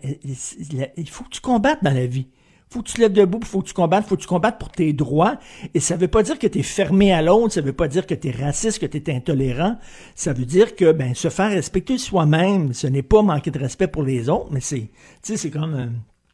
il 0.96 1.08
faut 1.08 1.24
que 1.24 1.30
tu 1.30 1.40
combattes 1.40 1.82
dans 1.82 1.94
la 1.94 2.06
vie. 2.06 2.26
Faut 2.70 2.82
que 2.82 2.88
tu 2.88 2.94
te 2.94 3.00
lèves 3.00 3.12
debout, 3.12 3.40
faut 3.44 3.62
que 3.62 3.68
tu 3.68 3.72
combattes, 3.72 4.06
faut 4.06 4.16
que 4.16 4.20
tu 4.20 4.26
combattes 4.26 4.58
pour 4.58 4.70
tes 4.70 4.92
droits. 4.92 5.38
Et 5.72 5.80
ça 5.80 5.96
veut 5.96 6.08
pas 6.08 6.22
dire 6.22 6.38
que 6.38 6.46
tu 6.46 6.58
es 6.58 6.62
fermé 6.62 7.12
à 7.12 7.22
l'autre, 7.22 7.54
ça 7.54 7.62
veut 7.62 7.72
pas 7.72 7.88
dire 7.88 8.06
que 8.06 8.14
tu 8.14 8.28
es 8.28 8.30
raciste, 8.30 8.78
que 8.78 8.86
tu 8.86 8.98
es 8.98 9.14
intolérant. 9.14 9.78
Ça 10.14 10.34
veut 10.34 10.44
dire 10.44 10.76
que, 10.76 10.92
ben, 10.92 11.14
se 11.14 11.30
faire 11.30 11.50
respecter 11.50 11.96
soi-même, 11.96 12.74
ce 12.74 12.86
n'est 12.86 13.02
pas 13.02 13.22
manquer 13.22 13.50
de 13.50 13.58
respect 13.58 13.88
pour 13.88 14.02
les 14.02 14.28
autres, 14.28 14.48
mais 14.50 14.60
c'est, 14.60 14.80
tu 14.80 14.88
sais, 15.22 15.36
c'est 15.38 15.50
comme, 15.50 15.74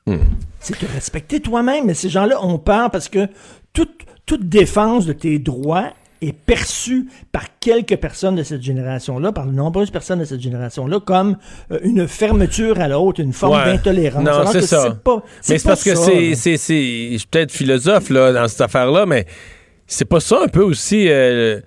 euh, 0.09 0.19
c'est 0.59 0.77
te 0.77 0.87
respecter 0.87 1.39
toi-même. 1.39 1.87
Mais 1.87 1.95
ces 1.95 2.09
gens-là 2.09 2.45
ont 2.45 2.59
peur 2.59 2.91
parce 2.91 3.09
que 3.09 3.29
toute, 3.73 4.05
toute 4.27 4.49
défense 4.49 5.07
de 5.07 5.13
tes 5.13 5.39
droits 5.39 5.93
est 6.29 6.33
perçue 6.33 7.07
par 7.33 7.45
quelques 7.61 7.97
personnes 7.97 8.37
de 8.37 8.43
cette 8.43 8.63
génération-là, 8.63 9.33
par 9.33 9.47
de 9.47 9.53
nombreuses 9.53 9.91
personnes 9.91 10.19
de 10.21 10.25
cette 10.25 10.41
génération-là, 10.41 11.01
comme 11.01 11.37
euh, 11.73 11.79
une 11.83 12.07
fermeture 12.09 12.81
à 12.81 12.89
l'autre, 12.89 13.21
une 13.21 13.33
forme 13.33 13.59
Ouais. 13.59 13.65
d'intolérance. 13.67 14.25
Non, 14.25 14.47
c'est 14.51 14.63
ça. 14.63 14.91
pas- 15.03 15.23
mais 15.49 15.59
c'est 15.59 15.69
parce 15.69 15.85
que 15.85 15.95
c'est, 15.95 16.35
c'est, 16.35 16.57
c'est, 16.57 17.11
je 17.13 17.17
suis 17.19 17.27
peut-être 17.31 17.53
philosophe 17.53 18.11
là, 18.11 18.33
dans 18.33 18.49
cette 18.49 18.61
affaire-là, 18.61 19.07
mais 19.07 19.27
c'est 19.87 20.05
pas 20.07 20.21
ça 20.21 20.41
un 20.45 20.49
peu 20.49 20.63
aussi 20.63 21.09
euh, 21.09 21.61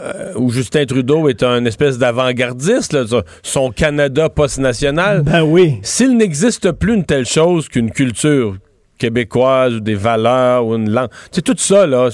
euh, 0.00 0.32
où 0.36 0.50
Justin 0.50 0.84
Trudeau 0.86 1.28
est 1.28 1.42
un 1.42 1.64
espèce 1.64 1.98
d'avant-gardiste, 1.98 2.96
son 3.42 3.70
Canada 3.70 4.28
post-national. 4.28 5.22
Ben 5.22 5.42
oui. 5.42 5.78
S'il 5.82 6.16
n'existe 6.16 6.70
plus 6.72 6.94
une 6.94 7.04
telle 7.04 7.26
chose 7.26 7.68
qu'une 7.68 7.90
culture 7.90 8.56
québécoise 8.98 9.74
ou 9.74 9.80
des 9.80 9.94
valeurs 9.94 10.66
ou 10.66 10.76
une 10.76 10.90
langue, 10.90 11.08
c'est 11.30 11.42
tout 11.42 11.54
ça, 11.58 11.86
là. 11.86 12.08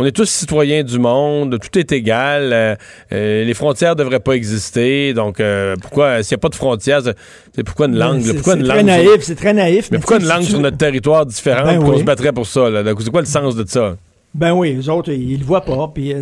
On 0.00 0.04
est 0.04 0.12
tous 0.12 0.28
citoyens 0.30 0.84
du 0.84 1.00
monde, 1.00 1.58
tout 1.60 1.76
est 1.76 1.90
égal, 1.90 2.52
euh, 2.52 2.76
euh, 3.12 3.44
les 3.44 3.52
frontières 3.54 3.96
devraient 3.96 4.20
pas 4.20 4.34
exister, 4.34 5.12
donc 5.12 5.40
euh, 5.40 5.74
pourquoi, 5.82 6.22
s'il 6.22 6.36
n'y 6.36 6.38
a 6.38 6.42
pas 6.42 6.48
de 6.50 6.54
frontières, 6.54 7.00
c'est- 7.02 7.64
pourquoi 7.64 7.86
une 7.86 7.98
langue, 7.98 8.20
C'est- 8.22 8.34
pourquoi 8.34 8.54
une 8.54 8.62
très 8.62 8.76
langue 8.76 8.86
naïf, 8.86 9.22
c'est 9.22 9.34
très 9.34 9.52
naïf. 9.52 9.88
mais 9.90 9.98
pourquoi 9.98 10.18
une 10.20 10.26
langue 10.28 10.42
si 10.42 10.50
sur 10.50 10.60
notre 10.60 10.76
territoire 10.76 11.26
différente 11.26 11.64
Ben 11.66 11.80
qu'on 11.80 11.94
oui. 11.94 11.98
se 11.98 12.04
battrait 12.04 12.32
pour 12.32 12.46
ça? 12.46 12.70
Là? 12.70 12.84
Donc, 12.84 13.02
C'est 13.02 13.10
quoi 13.10 13.22
le 13.22 13.26
sens 13.26 13.56
de 13.56 13.68
ça? 13.68 13.96
Ben 14.34 14.52
oui, 14.54 14.72
les 14.76 14.88
autres, 14.88 15.10
ils 15.10 15.36
le 15.40 15.44
voient 15.44 15.64
pas. 15.64 15.90
Puis, 15.92 16.14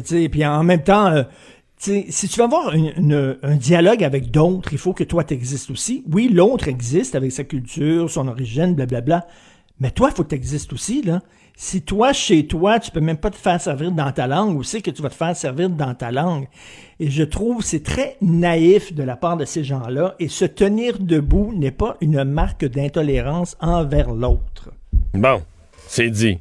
en 0.47 0.62
même 0.65 0.82
temps, 0.82 1.24
si 1.78 2.28
tu 2.28 2.39
veux 2.39 2.44
avoir 2.44 2.73
une- 2.73 2.93
une- 2.97 3.36
un 3.43 3.57
dialogue 3.57 4.03
avec 4.03 4.31
d'autres, 4.31 4.70
il 4.73 4.78
faut 4.78 4.94
que 4.94 5.05
toi 5.05 5.23
t'existes 5.23 5.70
aussi. 5.70 6.03
Oui, 6.11 6.31
l'autre 6.32 6.69
existe 6.69 7.15
avec 7.15 7.31
sa 7.31 7.44
culture, 7.44 8.09
son 8.11 8.27
origine, 8.28 8.74
blablabla. 8.74 9.27
Mais 9.81 9.90
toi, 9.90 10.09
il 10.11 10.16
faut 10.16 10.23
que 10.24 10.28
t'existes 10.31 10.73
aussi, 10.73 11.03
là. 11.03 11.20
Si 11.59 11.81
toi, 11.81 12.12
chez 12.12 12.47
toi, 12.47 12.78
tu 12.78 12.91
peux 12.91 13.01
même 13.01 13.16
pas 13.16 13.31
te 13.31 13.37
faire 13.37 13.59
servir 13.59 13.91
dans 13.91 14.12
ta 14.12 14.27
langue, 14.27 14.59
où 14.59 14.62
c'est 14.62 14.83
que 14.83 14.91
tu 14.91 15.01
vas 15.01 15.09
te 15.09 15.15
faire 15.15 15.35
servir 15.35 15.70
dans 15.70 15.95
ta 15.95 16.11
langue? 16.12 16.49
Et 17.01 17.09
je 17.11 17.23
trouve 17.23 17.65
c'est 17.65 17.83
très 17.83 18.16
naïf 18.20 18.93
de 18.93 19.03
la 19.03 19.16
part 19.16 19.39
de 19.39 19.47
ces 19.47 19.65
gens-là. 19.65 20.16
Et 20.19 20.28
se 20.28 20.45
tenir 20.45 20.99
debout 20.99 21.55
n'est 21.57 21.70
pas 21.70 21.97
une 22.03 22.24
marque 22.24 22.66
d'intolérance 22.66 23.57
envers 23.59 24.11
l'autre. 24.12 24.69
Bon, 25.15 25.41
c'est 25.89 26.11
dit. 26.11 26.39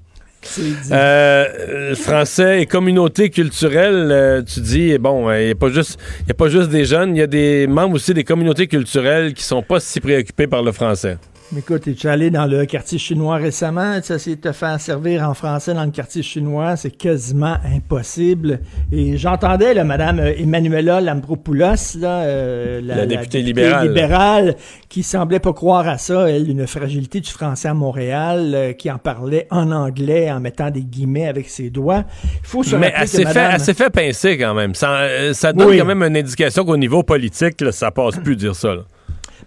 Euh, 0.92 1.90
le 1.92 1.96
français 1.96 2.62
et 2.62 2.66
communauté 2.66 3.30
culturelle, 3.30 4.10
euh, 4.12 4.42
tu 4.44 4.60
dis, 4.60 4.98
bon, 4.98 5.32
il 5.32 5.46
n'y 5.46 5.52
a, 5.52 5.56
pas 5.56 5.70
juste- 5.70 5.98
y 6.28 6.32
a 6.32 6.36
pas 6.36 6.50
juste 6.50 6.70
des 6.70 6.84
jeunes, 6.84 7.16
il 7.16 7.20
y 7.20 7.24
a 7.24 7.28
des 7.28 7.68
membres 7.68 7.96
aussi 7.96 8.14
des 8.14 8.26
communautés 8.26 8.68
culturelles 8.68 9.34
qui 9.34 9.44
sont 9.44 9.64
pas 9.64 9.80
si 9.80 10.02
préoccupés 10.02 10.48
par 10.48 10.62
le 10.62 10.74
français. 10.74 11.18
Écoute, 11.56 11.88
es-tu 11.88 12.08
allé 12.10 12.32
dans 12.32 12.48
le 12.48 12.66
quartier 12.66 12.98
chinois 12.98 13.36
récemment? 13.38 14.02
Tu 14.02 14.12
essayé 14.12 14.36
de 14.36 14.42
te 14.42 14.52
faire 14.52 14.80
servir 14.82 15.24
en 15.30 15.34
français 15.36 15.74
dans 15.74 15.86
le 15.86 15.92
quartier 15.92 16.22
chinois? 16.24 16.76
C'est 16.76 16.90
quasiment 16.90 17.56
impossible. 17.74 18.60
Et 18.92 19.16
j'entendais, 19.16 19.74
là, 19.76 19.84
Madame 19.84 20.20
euh, 20.20 20.34
Emmanuela 20.38 21.00
Lambropoulos, 21.00 21.98
là, 22.00 22.24
euh, 22.24 22.82
La 22.84 23.06
députée 23.06 23.42
libérale. 23.42 23.88
libérale, 23.88 24.56
qui 24.90 25.02
semblait 25.04 25.40
pas 25.40 25.54
croire 25.54 25.88
à 25.88 25.98
ça, 26.00 26.30
elle, 26.30 26.50
une 26.50 26.66
fragilité 26.68 27.22
du 27.22 27.30
français 27.30 27.70
à 27.70 27.74
Montréal, 27.76 28.52
euh, 28.54 28.74
qui 28.74 28.90
en 28.92 28.98
parlait 28.98 29.48
en 29.52 29.72
anglais, 29.72 30.30
en 30.32 30.40
mettant 30.42 30.72
des 30.72 30.82
guillemets 30.84 31.28
avec 31.28 31.48
ses 31.48 31.70
doigts. 31.70 32.04
Il 32.42 32.48
faut 32.48 32.64
se 32.64 32.76
Mais 32.76 32.92
elle 32.98 33.08
s'est 33.08 33.18
fait, 33.20 33.24
Madame- 33.26 33.52
elle 33.54 33.60
s'est 33.62 33.74
fait 33.76 33.90
pincer 33.92 34.38
quand 34.38 34.56
même. 34.56 34.74
Ça, 34.74 34.92
euh, 34.98 35.34
ça 35.34 35.54
donne 35.54 35.70
Oui. 35.70 35.78
quand 35.78 35.86
même 35.86 36.02
une 36.04 36.18
indication 36.18 36.66
qu'au 36.66 36.76
niveau 36.76 37.04
politique, 37.04 37.62
là, 37.62 37.72
ça 37.72 37.92
passe 37.92 38.18
plus 38.18 38.36
dire 38.36 38.56
ça. 38.56 38.74
là. 38.76 38.82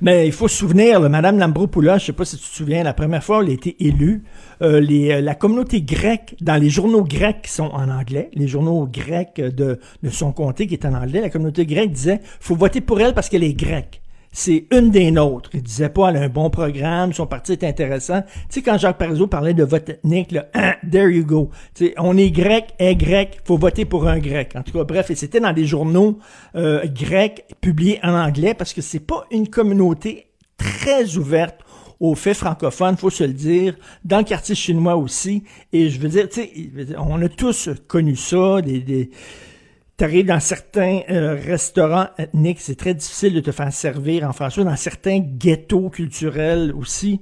Mais 0.00 0.26
il 0.26 0.32
faut 0.32 0.46
se 0.46 0.56
souvenir, 0.56 1.00
là, 1.00 1.08
Madame 1.08 1.38
Lambropoulos, 1.38 1.98
je 1.98 2.06
sais 2.06 2.12
pas 2.12 2.24
si 2.24 2.36
tu 2.36 2.42
te 2.42 2.56
souviens, 2.56 2.84
la 2.84 2.94
première 2.94 3.22
fois 3.22 3.42
elle 3.42 3.50
a 3.50 3.52
été 3.52 3.76
élue, 3.84 4.22
euh, 4.62 4.80
euh, 4.80 5.20
la 5.20 5.34
communauté 5.34 5.82
grecque, 5.82 6.36
dans 6.40 6.54
les 6.54 6.70
journaux 6.70 7.02
grecs 7.02 7.42
qui 7.42 7.50
sont 7.50 7.70
en 7.72 7.90
anglais, 7.90 8.30
les 8.34 8.46
journaux 8.46 8.86
grecs 8.86 9.40
de, 9.40 9.80
de 10.02 10.10
son 10.10 10.30
comté 10.32 10.68
qui 10.68 10.74
est 10.74 10.86
en 10.86 10.94
anglais, 10.94 11.20
la 11.20 11.30
communauté 11.30 11.66
grecque 11.66 11.90
disait 11.90 12.20
faut 12.38 12.54
voter 12.54 12.80
pour 12.80 13.00
elle 13.00 13.12
parce 13.12 13.28
qu'elle 13.28 13.42
est 13.42 13.54
grecque. 13.54 14.00
C'est 14.32 14.66
une 14.72 14.90
des 14.90 15.10
nôtres. 15.10 15.50
Il 15.54 15.62
disait 15.62 15.88
pas, 15.88 16.10
elle 16.10 16.16
a 16.16 16.22
un 16.22 16.28
bon 16.28 16.50
programme, 16.50 17.12
son 17.12 17.26
parti 17.26 17.52
est 17.52 17.64
intéressant. 17.64 18.22
Tu 18.22 18.46
sais, 18.50 18.62
quand 18.62 18.78
Jacques 18.78 18.98
Parizeau 18.98 19.26
parlait 19.26 19.54
de 19.54 19.64
vote 19.64 19.88
ethnique, 19.88 20.32
là, 20.32 20.46
hein, 20.54 20.74
there 20.90 21.10
you 21.10 21.24
go. 21.24 21.50
Tu 21.74 21.86
sais, 21.86 21.94
on 21.98 22.16
est 22.16 22.30
grec, 22.30 22.74
est 22.78 22.94
grec, 22.94 23.40
faut 23.44 23.56
voter 23.56 23.84
pour 23.84 24.06
un 24.06 24.18
grec. 24.18 24.52
En 24.54 24.62
tout 24.62 24.72
cas, 24.72 24.84
bref, 24.84 25.10
et 25.10 25.14
c'était 25.14 25.40
dans 25.40 25.52
des 25.52 25.64
journaux 25.64 26.18
euh, 26.54 26.86
grecs 26.86 27.46
publiés 27.60 28.00
en 28.02 28.12
anglais 28.12 28.54
parce 28.54 28.72
que 28.72 28.82
c'est 28.82 29.00
pas 29.00 29.24
une 29.30 29.48
communauté 29.48 30.26
très 30.56 31.16
ouverte 31.16 31.56
aux 32.00 32.14
faits 32.14 32.36
francophones, 32.36 32.96
faut 32.96 33.10
se 33.10 33.24
le 33.24 33.32
dire, 33.32 33.74
dans 34.04 34.18
le 34.18 34.24
quartier 34.24 34.54
chinois 34.54 34.96
aussi. 34.96 35.42
Et 35.72 35.88
je 35.88 35.98
veux 36.00 36.08
dire, 36.08 36.28
tu 36.28 36.42
sais, 36.42 36.52
on 36.96 37.20
a 37.22 37.28
tous 37.28 37.70
connu 37.88 38.14
ça, 38.14 38.60
T'arrives 39.98 40.26
dans 40.26 40.38
certains 40.38 41.00
euh, 41.10 41.34
restaurants 41.34 42.06
ethniques, 42.18 42.60
c'est 42.60 42.76
très 42.76 42.94
difficile 42.94 43.34
de 43.34 43.40
te 43.40 43.50
faire 43.50 43.72
servir 43.72 44.28
en 44.28 44.32
français, 44.32 44.62
dans 44.62 44.76
certains 44.76 45.18
ghettos 45.18 45.90
culturels 45.90 46.72
aussi. 46.72 47.20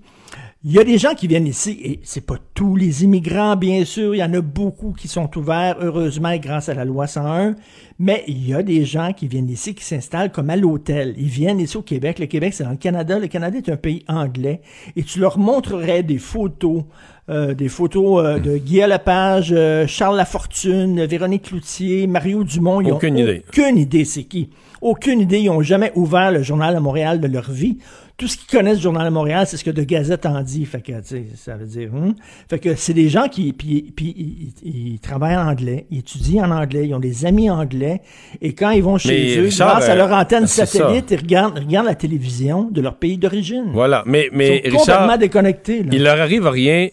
Il 0.68 0.72
y 0.72 0.80
a 0.80 0.84
des 0.84 0.98
gens 0.98 1.14
qui 1.14 1.28
viennent 1.28 1.46
ici, 1.46 1.78
et 1.80 2.00
c'est 2.02 2.26
pas 2.26 2.38
tous 2.52 2.74
les 2.74 3.04
immigrants, 3.04 3.54
bien 3.54 3.84
sûr, 3.84 4.16
il 4.16 4.18
y 4.18 4.24
en 4.24 4.34
a 4.34 4.40
beaucoup 4.40 4.92
qui 4.98 5.06
sont 5.06 5.30
ouverts, 5.38 5.76
heureusement, 5.80 6.36
grâce 6.38 6.68
à 6.68 6.74
la 6.74 6.84
loi 6.84 7.06
101, 7.06 7.54
mais 8.00 8.24
il 8.26 8.48
y 8.48 8.52
a 8.52 8.64
des 8.64 8.84
gens 8.84 9.12
qui 9.12 9.28
viennent 9.28 9.48
ici, 9.48 9.76
qui 9.76 9.84
s'installent 9.84 10.32
comme 10.32 10.50
à 10.50 10.56
l'hôtel. 10.56 11.14
Ils 11.18 11.28
viennent 11.28 11.60
ici 11.60 11.76
au 11.76 11.82
Québec. 11.82 12.18
Le 12.18 12.26
Québec, 12.26 12.52
c'est 12.52 12.64
dans 12.64 12.70
le 12.70 12.76
Canada. 12.78 13.16
Le 13.20 13.28
Canada 13.28 13.56
est 13.56 13.68
un 13.68 13.76
pays 13.76 14.04
anglais. 14.08 14.60
Et 14.96 15.04
tu 15.04 15.20
leur 15.20 15.38
montrerais 15.38 16.02
des 16.02 16.18
photos, 16.18 16.82
euh, 17.30 17.54
des 17.54 17.68
photos 17.68 18.24
euh, 18.24 18.38
de 18.40 18.58
Guy 18.58 18.80
Lepage, 18.80 19.54
euh, 19.56 19.86
Charles 19.86 20.16
Lafortune, 20.16 21.04
Véronique 21.04 21.44
Cloutier, 21.44 22.08
Mario 22.08 22.42
Dumont. 22.42 22.80
Ils 22.80 22.92
ont 22.92 22.96
Aucune 22.96 23.16
idée. 23.16 23.44
Aucune 23.48 23.78
idée, 23.78 24.04
c'est 24.04 24.24
qui. 24.24 24.50
Aucune 24.82 25.20
idée. 25.20 25.38
Ils 25.38 25.50
ont 25.50 25.62
jamais 25.62 25.92
ouvert 25.94 26.32
le 26.32 26.42
journal 26.42 26.74
à 26.74 26.80
Montréal 26.80 27.20
de 27.20 27.28
leur 27.28 27.50
vie. 27.50 27.78
Tout 28.18 28.28
ce 28.28 28.38
qu'ils 28.38 28.46
connaissent 28.56 28.78
du 28.78 28.82
journal 28.82 29.06
à 29.06 29.10
Montréal, 29.10 29.46
c'est 29.46 29.58
ce 29.58 29.64
que 29.64 29.70
de 29.70 29.82
Gazette 29.82 30.24
en 30.24 30.40
dit. 30.40 30.64
Fait 30.64 30.80
que, 30.80 30.92
ça 31.34 31.56
veut 31.56 31.66
dire, 31.66 31.92
hum. 31.92 32.14
Fait 32.48 32.58
que 32.58 32.74
c'est 32.74 32.94
des 32.94 33.10
gens 33.10 33.28
qui, 33.28 33.52
puis, 33.52 33.92
puis 33.94 34.54
ils, 34.64 34.98
travaillent 35.00 35.36
en 35.36 35.46
anglais, 35.48 35.86
ils 35.90 35.98
étudient 35.98 36.50
en 36.50 36.50
anglais, 36.50 36.86
ils 36.86 36.94
ont 36.94 36.98
des 36.98 37.26
amis 37.26 37.50
anglais, 37.50 38.00
et 38.40 38.54
quand 38.54 38.70
ils 38.70 38.82
vont 38.82 38.96
chez 38.96 39.08
Mais 39.10 39.36
eux, 39.36 39.42
Richard, 39.44 39.68
grâce 39.68 39.88
à 39.90 39.92
euh, 39.92 39.96
leur 39.96 40.12
antenne 40.12 40.46
c'est 40.46 40.64
satellite, 40.64 41.10
ils 41.10 41.18
regardent, 41.18 41.86
la 41.86 41.94
télévision 41.94 42.70
de 42.70 42.80
leur 42.80 42.96
pays 42.96 43.18
d'origine. 43.18 43.66
Voilà. 43.74 44.02
Mais, 44.06 44.30
mais 44.32 44.62
Ils 44.64 44.70
sont 44.72 44.78
Richard, 44.78 44.96
complètement 45.00 45.18
déconnectés. 45.18 45.82
là. 45.82 45.90
il 45.92 46.02
leur 46.02 46.18
arrive 46.18 46.46
rien. 46.46 46.88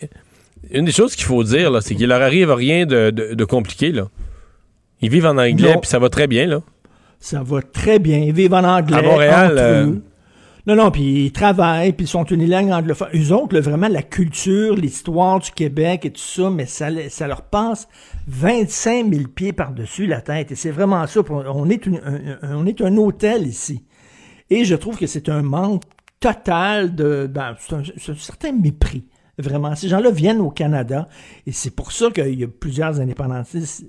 Une 0.72 0.84
des 0.86 0.92
choses 0.92 1.16
qu'il 1.16 1.26
faut 1.26 1.44
dire, 1.46 1.82
c'est 1.82 1.96
qu'il 1.96 2.08
leur 2.08 2.22
arrive 2.22 2.52
rien 2.52 2.86
de, 2.86 3.12
de- 3.12 3.34
de 3.34 3.46
compliqué. 3.46 3.92
Là. 3.94 4.10
Ils 5.02 5.10
vivent 5.10 5.26
en 5.28 5.38
anglais, 5.38 5.76
puis 5.82 5.90
ça 5.90 6.00
va 6.00 6.10
très 6.10 6.28
bien. 6.28 6.48
Là. 6.48 6.62
Ça 7.20 7.44
va 7.44 7.62
très 7.62 8.00
bien. 8.00 8.18
Ils 8.18 8.34
vivent 8.34 8.54
en 8.54 8.64
anglais. 8.64 8.98
À 8.98 9.02
Montréal, 9.02 9.52
entre 9.52 9.62
euh. 9.62 9.92
Non, 10.66 10.76
non, 10.76 10.92
puis 10.92 11.26
ils 11.26 11.32
travaillent, 11.34 11.92
puis 11.92 12.06
ils 12.06 12.10
sont 12.10 12.24
une 12.24 12.50
langue 12.50 12.72
anglophone. 12.72 13.10
Eux 13.14 13.34
autres, 13.34 13.54
là, 13.54 13.60
vraiment, 13.60 13.90
la 13.90 14.02
culture, 14.02 14.76
l'histoire 14.76 15.40
du 15.40 15.52
Québec 15.52 16.06
et 16.06 16.12
tout 16.12 16.22
ça, 16.22 16.50
mais 16.50 16.66
ça, 16.66 16.88
ça 17.10 17.28
leur 17.28 17.42
passe 17.42 17.90
25 18.28 19.14
000 19.14 19.28
pieds 19.28 19.52
par-dessus 19.52 20.08
la 20.08 20.22
tête. 20.22 20.54
Et 20.54 20.56
c'est 20.56 20.72
vraiment 20.72 21.06
ça. 21.06 21.20
On 21.30 21.70
est, 21.70 21.86
un, 21.88 22.38
on 22.44 22.66
est 22.66 22.82
un 22.82 22.96
hôtel 22.96 23.46
ici. 23.46 23.84
Et 24.50 24.64
je 24.64 24.76
trouve 24.76 24.98
que 24.98 25.08
c'est 25.08 25.28
un 25.28 25.42
manque 25.42 25.84
total 26.22 26.96
de... 26.96 27.28
Ben, 27.30 27.56
c'est 27.98 28.12
un 28.12 28.16
certain 28.16 28.54
mépris 28.54 29.04
Vraiment. 29.40 29.76
Ces 29.76 29.88
gens-là 29.88 30.12
viennent 30.12 30.42
au 30.42 30.52
Canada 30.52 31.08
et 31.48 31.52
c'est 31.52 31.72
pour 31.72 31.92
ça 31.92 32.12
qu'il 32.12 32.40
y 32.40 32.44
a 32.44 32.48
plusieurs 32.48 33.00
indépendantistes, 33.00 33.84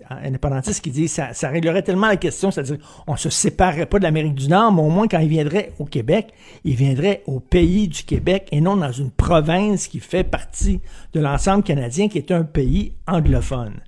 qui 0.83 0.91
disent 0.91 1.11
que 1.11 1.17
ça, 1.17 1.35
ça 1.35 1.51
réglerait 1.51 1.83
tellement 1.83 2.07
la 2.07 2.17
question, 2.17 2.51
c'est-à-dire 2.51 2.79
on 3.07 3.17
se 3.17 3.29
séparerait 3.29 3.85
pas 3.85 3.99
de 3.99 4.05
l'Amérique 4.05 4.37
du 4.37 4.49
Nord, 4.49 4.73
mais 4.73 4.81
au 4.81 4.89
moins 4.89 5.07
quand 5.07 5.19
ils 5.19 5.29
viendraient 5.29 5.73
au 5.79 5.85
Québec, 5.85 6.33
ils 6.65 6.77
viendraient 6.77 7.23
au 7.27 7.41
pays 7.41 7.89
du 7.89 8.05
Québec 8.05 8.49
et 8.53 8.63
non 8.63 8.77
dans 8.77 8.93
une 8.93 9.11
province 9.11 9.87
qui 9.87 10.01
fait 10.01 10.25
partie 10.25 10.81
de 11.13 11.21
l'ensemble 11.21 11.63
canadien 11.63 12.09
qui 12.09 12.17
est 12.17 12.31
un 12.31 12.45
pays 12.45 12.95
anglophone. 13.07 13.81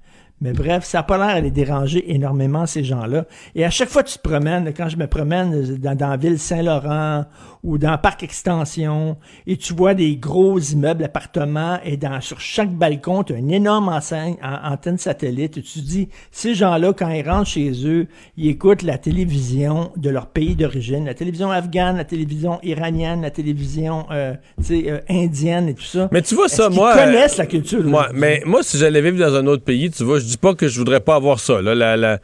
Mais 0.42 0.52
bref, 0.52 0.84
ça 0.84 0.98
n'a 0.98 1.02
pas 1.02 1.16
l'air 1.16 1.36
à 1.36 1.40
les 1.40 1.50
déranger 1.50 2.12
énormément, 2.14 2.66
ces 2.66 2.84
gens-là. 2.84 3.24
Et 3.54 3.64
à 3.64 3.70
chaque 3.70 3.88
fois 3.88 4.02
que 4.02 4.10
tu 4.10 4.18
te 4.18 4.28
promènes, 4.28 4.70
quand 4.74 4.90
je 4.90 4.98
me 4.98 5.06
promène 5.06 5.76
dans, 5.78 5.96
dans 5.96 6.10
la 6.10 6.16
ville 6.18 6.38
Saint-Laurent 6.38 7.24
ou 7.62 7.78
dans 7.78 7.96
parc 7.98 8.22
extension, 8.22 9.16
et 9.46 9.56
tu 9.56 9.74
vois 9.74 9.94
des 9.94 10.16
gros 10.16 10.58
immeubles, 10.58 11.04
appartements, 11.04 11.78
et 11.84 11.96
dans, 11.96 12.20
sur 12.20 12.40
chaque 12.40 12.70
balcon, 12.72 13.24
tu 13.24 13.32
as 13.34 13.38
une 13.38 13.50
énorme 13.50 13.88
enseigne, 13.88 14.36
en- 14.42 14.72
antenne 14.72 14.98
satellite, 14.98 15.56
et 15.58 15.62
tu 15.62 15.80
te 15.80 15.84
dis, 15.84 16.08
ces 16.30 16.54
gens-là, 16.54 16.92
quand 16.92 17.08
ils 17.10 17.28
rentrent 17.28 17.48
chez 17.50 17.72
eux, 17.86 18.06
ils 18.36 18.48
écoutent 18.50 18.82
la 18.82 18.98
télévision 18.98 19.90
de 19.96 20.10
leur 20.10 20.26
pays 20.26 20.54
d'origine, 20.54 21.04
la 21.06 21.14
télévision 21.14 21.50
afghane, 21.50 21.96
la 21.96 22.04
télévision 22.04 22.58
iranienne, 22.62 23.22
la 23.22 23.30
télévision 23.30 24.06
euh, 24.10 24.34
euh, 24.70 25.00
indienne 25.08 25.68
et 25.68 25.74
tout 25.74 25.82
ça. 25.82 26.08
Mais 26.12 26.22
tu 26.22 26.34
vois 26.34 26.48
ça, 26.48 26.68
moi. 26.68 26.94
connaissent 26.94 27.34
euh, 27.38 27.42
la 27.42 27.46
culture. 27.46 27.82
Moi, 27.82 28.08
mais 28.14 28.42
moi, 28.46 28.62
si 28.62 28.78
j'allais 28.78 29.00
vivre 29.00 29.18
dans 29.18 29.34
un 29.34 29.46
autre 29.46 29.64
pays, 29.64 29.90
tu 29.90 30.04
vois, 30.04 30.18
je 30.18 30.24
dis 30.24 30.36
pas 30.36 30.54
que 30.54 30.68
je 30.68 30.78
voudrais 30.78 31.00
pas 31.00 31.16
avoir 31.16 31.40
ça. 31.40 31.60
Là, 31.60 31.74
la, 31.74 31.96
la, 31.96 32.18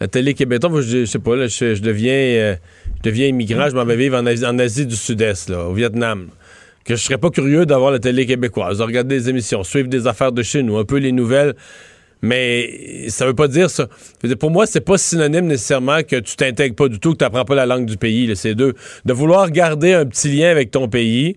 la 0.00 0.08
télé 0.08 0.34
québécoise, 0.34 0.84
je, 0.86 1.00
je 1.00 1.04
sais 1.06 1.18
pas, 1.18 1.36
là, 1.36 1.46
je, 1.46 1.74
je 1.74 1.80
deviens, 1.82 2.56
deviens 3.04 3.26
immigrant, 3.26 3.68
je 3.68 3.74
m'en 3.74 3.84
vais 3.84 3.96
vivre 3.96 4.16
en 4.16 4.58
Asie, 4.58 4.86
du 4.86 4.96
Sud-Est, 4.96 5.50
au 5.50 5.72
Vietnam. 5.72 6.28
Que 6.84 6.96
je 6.96 7.02
serais 7.02 7.18
pas 7.18 7.30
curieux 7.30 7.64
d'avoir 7.64 7.92
la 7.92 7.98
télé 7.98 8.26
québécoise, 8.26 8.78
de 8.78 8.82
regarder 8.82 9.18
des 9.18 9.30
émissions, 9.30 9.62
suivre 9.64 9.88
des 9.88 10.06
affaires 10.06 10.32
de 10.32 10.42
chez 10.42 10.62
nous, 10.62 10.76
un 10.76 10.84
peu 10.84 10.96
les 10.96 11.12
nouvelles. 11.12 11.54
Mais 12.20 13.08
ça 13.08 13.26
veut 13.26 13.34
pas 13.34 13.48
dire 13.48 13.68
ça. 13.68 13.88
Pour 14.40 14.50
moi, 14.50 14.66
c'est 14.66 14.80
pas 14.80 14.96
synonyme 14.96 15.46
nécessairement 15.46 16.02
que 16.02 16.16
tu 16.16 16.36
t'intègres 16.36 16.74
pas 16.74 16.88
du 16.88 16.98
tout, 16.98 17.12
que 17.12 17.18
tu 17.18 17.24
n'apprends 17.24 17.44
pas 17.44 17.54
la 17.54 17.66
langue 17.66 17.86
du 17.86 17.98
pays. 17.98 18.34
C'est 18.34 18.54
deux. 18.54 18.74
De 19.04 19.12
vouloir 19.12 19.50
garder 19.50 19.92
un 19.92 20.06
petit 20.06 20.34
lien 20.34 20.50
avec 20.50 20.70
ton 20.70 20.88
pays, 20.88 21.36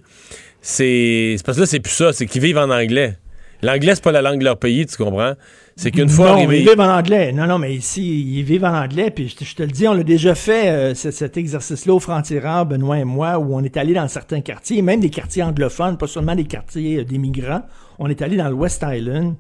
c'est 0.61 1.35
c'est 1.38 1.45
parce 1.45 1.57
que 1.57 1.64
là, 1.64 1.68
c'est 1.68 1.81
plus 1.81 1.91
ça, 1.91 2.14
c'est 2.14 2.26
qu'ils 2.26 2.41
vivent 2.41 2.57
en 2.57 2.69
anglais. 2.69 3.18
L'anglais, 3.64 3.96
c'est 3.96 4.04
pas 4.04 4.12
la 4.12 4.22
langue 4.22 4.40
de 4.40 4.44
leur 4.44 4.58
pays, 4.58 4.86
tu 4.86 4.98
comprends? 4.98 5.34
C'est 5.76 5.92
qu'une 5.92 6.10
fois 6.10 6.28
non, 6.28 6.34
arrivé. 6.34 6.62
ils 6.62 6.70
vivent 6.70 6.80
en 6.80 6.96
anglais. 6.98 7.32
Non, 7.32 7.48
non, 7.48 7.58
mais 7.58 7.74
ici, 7.76 8.22
ils 8.38 8.44
vivent 8.44 8.66
en 8.66 8.76
anglais. 8.76 9.10
Puis 9.12 9.30
je, 9.30 9.36
te- 9.36 9.44
je 9.46 9.56
te 9.56 9.64
le 9.64 9.70
dis, 9.70 9.88
on 9.88 9.94
l'a 9.94 10.04
déjà 10.04 10.36
fait, 10.36 10.70
euh, 10.70 10.94
ce- 10.96 11.12
cet 11.12 11.38
exercice-là 11.38 11.94
au 11.94 12.00
Frontières, 12.00 12.66
Benoît 12.66 13.00
et 13.00 13.04
moi, 13.04 13.38
où 13.40 13.56
on 13.56 13.64
est 13.64 13.78
allé 13.78 13.94
dans 13.94 14.08
certains 14.08 14.42
quartiers, 14.42 14.82
même 14.82 15.00
des 15.00 15.10
quartiers 15.10 15.44
anglophones, 15.44 15.98
pas 15.98 16.08
seulement 16.08 16.36
des 16.36 16.46
quartiers 16.46 17.00
euh, 17.00 17.04
des 17.04 17.18
migrants. 17.18 17.62
On 18.00 18.10
est 18.10 18.22
allé 18.22 18.38
dans 18.38 18.48
le 18.50 18.56
West 18.56 18.84
Island, 18.88 19.36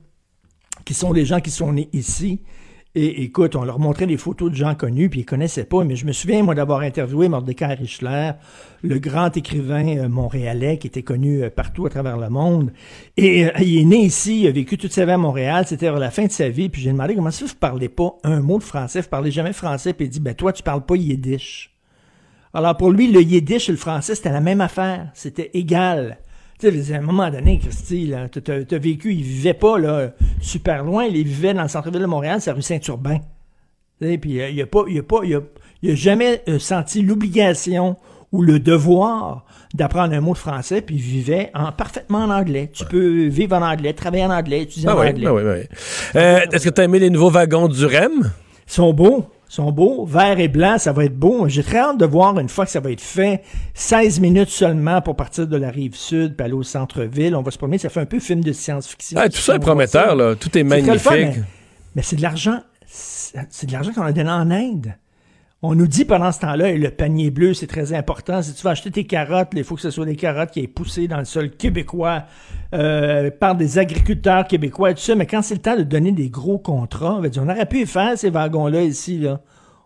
qui 0.85 0.93
sont 0.93 1.13
des 1.13 1.25
gens 1.25 1.39
qui 1.39 1.51
sont 1.51 1.73
nés 1.73 1.89
ici. 1.93 2.41
Et 2.95 3.23
écoute, 3.23 3.55
on 3.55 3.63
leur 3.63 3.79
montrait 3.79 4.07
des 4.07 4.17
photos 4.17 4.49
de 4.49 4.55
gens 4.55 4.73
connus, 4.73 5.09
puis 5.09 5.19
ils 5.19 5.25
connaissaient 5.25 5.65
pas. 5.65 5.83
Mais 5.83 5.95
je 5.95 6.05
me 6.05 6.13
souviens, 6.13 6.41
moi, 6.41 6.55
d'avoir 6.55 6.79
interviewé 6.79 7.29
Mordecai 7.29 7.65
Richler, 7.65 8.31
le 8.81 8.97
grand 8.97 9.35
écrivain 9.37 9.97
euh, 9.97 10.09
montréalais 10.09 10.77
qui 10.77 10.87
était 10.87 11.03
connu 11.03 11.43
euh, 11.43 11.49
partout 11.49 11.85
à 11.85 11.89
travers 11.89 12.17
le 12.17 12.29
monde. 12.29 12.71
Et 13.15 13.45
euh, 13.45 13.51
il 13.59 13.81
est 13.81 13.85
né 13.85 13.97
ici, 13.97 14.41
il 14.41 14.47
a 14.47 14.51
vécu 14.51 14.77
toute 14.77 14.93
sa 14.93 15.05
vie 15.05 15.11
à 15.11 15.17
Montréal, 15.17 15.65
c'était 15.67 15.87
à 15.87 15.91
la 15.91 16.09
fin 16.11 16.25
de 16.25 16.31
sa 16.31 16.49
vie. 16.49 16.69
Puis 16.69 16.81
j'ai 16.81 16.91
demandé 16.91 17.13
comment 17.13 17.29
ça, 17.29 17.45
vous 17.45 17.53
parlez 17.59 17.89
pas 17.89 18.15
un 18.23 18.41
mot 18.41 18.57
de 18.57 18.63
français, 18.63 19.01
vous 19.01 19.09
parlez 19.09 19.31
jamais 19.31 19.53
français. 19.53 19.93
Puis 19.93 20.07
il 20.07 20.09
dit, 20.09 20.19
ben 20.19 20.33
toi, 20.33 20.51
tu 20.51 20.63
parles 20.63 20.85
pas 20.85 20.95
yiddish. 20.95 21.75
Alors 22.53 22.77
pour 22.77 22.89
lui, 22.89 23.11
le 23.11 23.21
yiddish 23.21 23.69
et 23.69 23.73
le 23.73 23.77
français, 23.77 24.15
c'était 24.15 24.31
la 24.31 24.41
même 24.41 24.61
affaire. 24.61 25.11
C'était 25.13 25.51
égal. 25.53 26.17
Tu 26.59 26.83
sais, 26.83 26.95
à 26.95 26.97
un 26.97 27.01
moment 27.01 27.29
donné, 27.29 27.59
Christy, 27.59 28.11
t'as- 28.43 28.63
t'as 28.63 28.77
vécu, 28.79 29.13
il 29.13 29.21
vivait 29.23 29.53
pas 29.53 29.77
là, 29.77 30.11
super 30.41 30.83
loin, 30.83 31.05
il 31.05 31.23
vivait 31.27 31.53
dans 31.53 31.61
le 31.63 31.67
centre-ville 31.67 32.01
de 32.01 32.05
Montréal, 32.07 32.41
c'est 32.41 32.49
la 32.49 32.55
rue 32.55 32.61
Saint-Urbain. 32.63 33.19
Tu 34.01 34.17
Puis 34.17 34.41
euh, 34.41 34.49
il 34.49 34.61
a 34.61 34.65
pas, 34.65 34.83
il 34.87 34.97
a 34.99 35.03
pas, 35.03 35.19
il 35.23 35.35
a, 35.35 35.39
il 35.83 35.91
a 35.91 35.95
jamais 35.95 36.41
euh, 36.49 36.57
senti 36.59 37.01
l'obligation 37.03 37.95
ou 38.31 38.41
le 38.41 38.59
devoir 38.59 39.45
d'apprendre 39.73 40.13
un 40.15 40.19
mot 40.21 40.33
de 40.33 40.37
français, 40.37 40.81
puis 40.81 40.95
il 40.95 41.01
vivait 41.01 41.51
en, 41.53 41.71
parfaitement 41.71 42.19
en 42.23 42.29
anglais. 42.31 42.69
Tu 42.73 42.85
peux 42.85 43.27
vivre 43.27 43.55
en 43.55 43.61
anglais, 43.61 43.93
travailler 43.93 44.25
en 44.25 44.31
anglais, 44.31 44.63
étudier 44.63 44.89
Ah 44.89 44.95
en 44.97 44.99
oui, 45.01 45.07
anglais. 45.09 45.25
ah 45.27 45.33
oui, 45.33 45.41
oui. 45.45 45.77
Euh, 46.15 46.39
Est-ce 46.51 46.65
que 46.67 46.73
tu 46.73 46.81
as 46.81 46.85
aimé 46.85 46.99
les 46.99 47.09
nouveaux 47.09 47.29
wagons 47.29 47.67
du 47.67 47.85
REM? 47.85 48.31
Ils 48.67 48.73
sont 48.73 48.93
beaux. 48.93 49.25
Sont 49.49 49.71
beaux. 49.71 50.05
Vert 50.05 50.39
et 50.39 50.49
blanc, 50.49 50.77
ça 50.77 50.91
va 50.91 51.05
être 51.05 51.17
beau. 51.17 51.47
J'ai 51.47 51.63
très 51.63 51.77
hâte 51.77 51.97
de 51.97 52.05
voir 52.05 52.37
une 52.37 52.49
fois 52.49 52.65
que 52.65 52.71
ça 52.71 52.81
va 52.81 52.91
être 52.91 53.01
fait. 53.01 53.41
16 53.75 54.19
minutes 54.19 54.49
seulement 54.49 55.01
pour 55.01 55.15
partir 55.15 55.47
de 55.47 55.55
la 55.55 55.69
rive 55.69 55.95
sud 55.95 56.35
puis 56.35 56.43
aller 56.43 56.53
au 56.53 56.63
centre-ville. 56.63 57.33
On 57.33 57.41
va 57.41 57.51
se 57.51 57.57
promener. 57.57 57.77
Ça 57.77 57.87
fait 57.89 58.01
un 58.01 58.05
peu 58.05 58.19
film 58.19 58.43
de 58.43 58.51
science-fiction. 58.51 59.17
Ah, 59.21 59.29
tout 59.29 59.37
ça 59.37 59.55
est 59.55 59.59
prometteur, 59.59 60.15
là. 60.15 60.35
Tout 60.35 60.55
est 60.57 60.63
fun, 60.63 60.69
magnifique. 60.69 61.09
mais 61.11 61.35
mais 61.95 62.01
c'est 62.01 62.17
de 62.17 62.21
l'argent. 62.21 62.59
C'est 62.85 63.65
de 63.67 63.71
l'argent 63.71 63.91
qu'on 63.93 64.03
a 64.03 64.11
donné 64.11 64.29
en 64.29 64.51
Inde. 64.51 64.93
On 65.63 65.73
nous 65.73 65.87
dit 65.87 66.05
pendant 66.05 66.31
ce 66.31 66.39
temps-là, 66.41 66.71
le 66.73 66.91
panier 66.91 67.31
bleu, 67.31 67.55
c'est 67.55 67.65
très 67.65 67.91
important. 67.93 68.43
Si 68.43 68.53
tu 68.53 68.61
vas 68.61 68.71
acheter 68.71 68.91
tes 68.91 69.05
carottes, 69.05 69.49
il 69.55 69.63
faut 69.63 69.73
que 69.73 69.81
ce 69.81 69.89
soit 69.89 70.05
des 70.05 70.15
carottes 70.15 70.51
qui 70.51 70.59
aient 70.59 70.67
poussé 70.67 71.07
dans 71.07 71.17
le 71.17 71.25
sol 71.25 71.49
québécois 71.49 72.25
euh, 72.75 73.31
par 73.31 73.55
des 73.55 73.79
agriculteurs 73.79 74.47
québécois 74.47 74.91
et 74.91 74.93
tout 74.93 75.01
ça. 75.01 75.15
Mais 75.15 75.25
quand 75.25 75.41
c'est 75.41 75.55
le 75.55 75.61
temps 75.61 75.75
de 75.75 75.81
donner 75.81 76.11
des 76.11 76.29
gros 76.29 76.59
contrats, 76.59 77.15
on 77.15 77.21
va 77.21 77.29
dire, 77.29 77.41
on 77.43 77.49
aurait 77.49 77.65
pu 77.65 77.87
faire 77.87 78.15
ces 78.19 78.29
wagons-là 78.29 78.83
ici. 78.83 79.17
Là. 79.17 79.41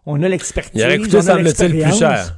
On 0.06 0.22
a 0.22 0.28
l'expertise. 0.28 0.82
Il 0.82 0.84
aurait 0.84 0.98
coûté, 0.98 1.22
semble-t-il, 1.22 1.82
plus 1.82 1.98
cher. 1.98 2.38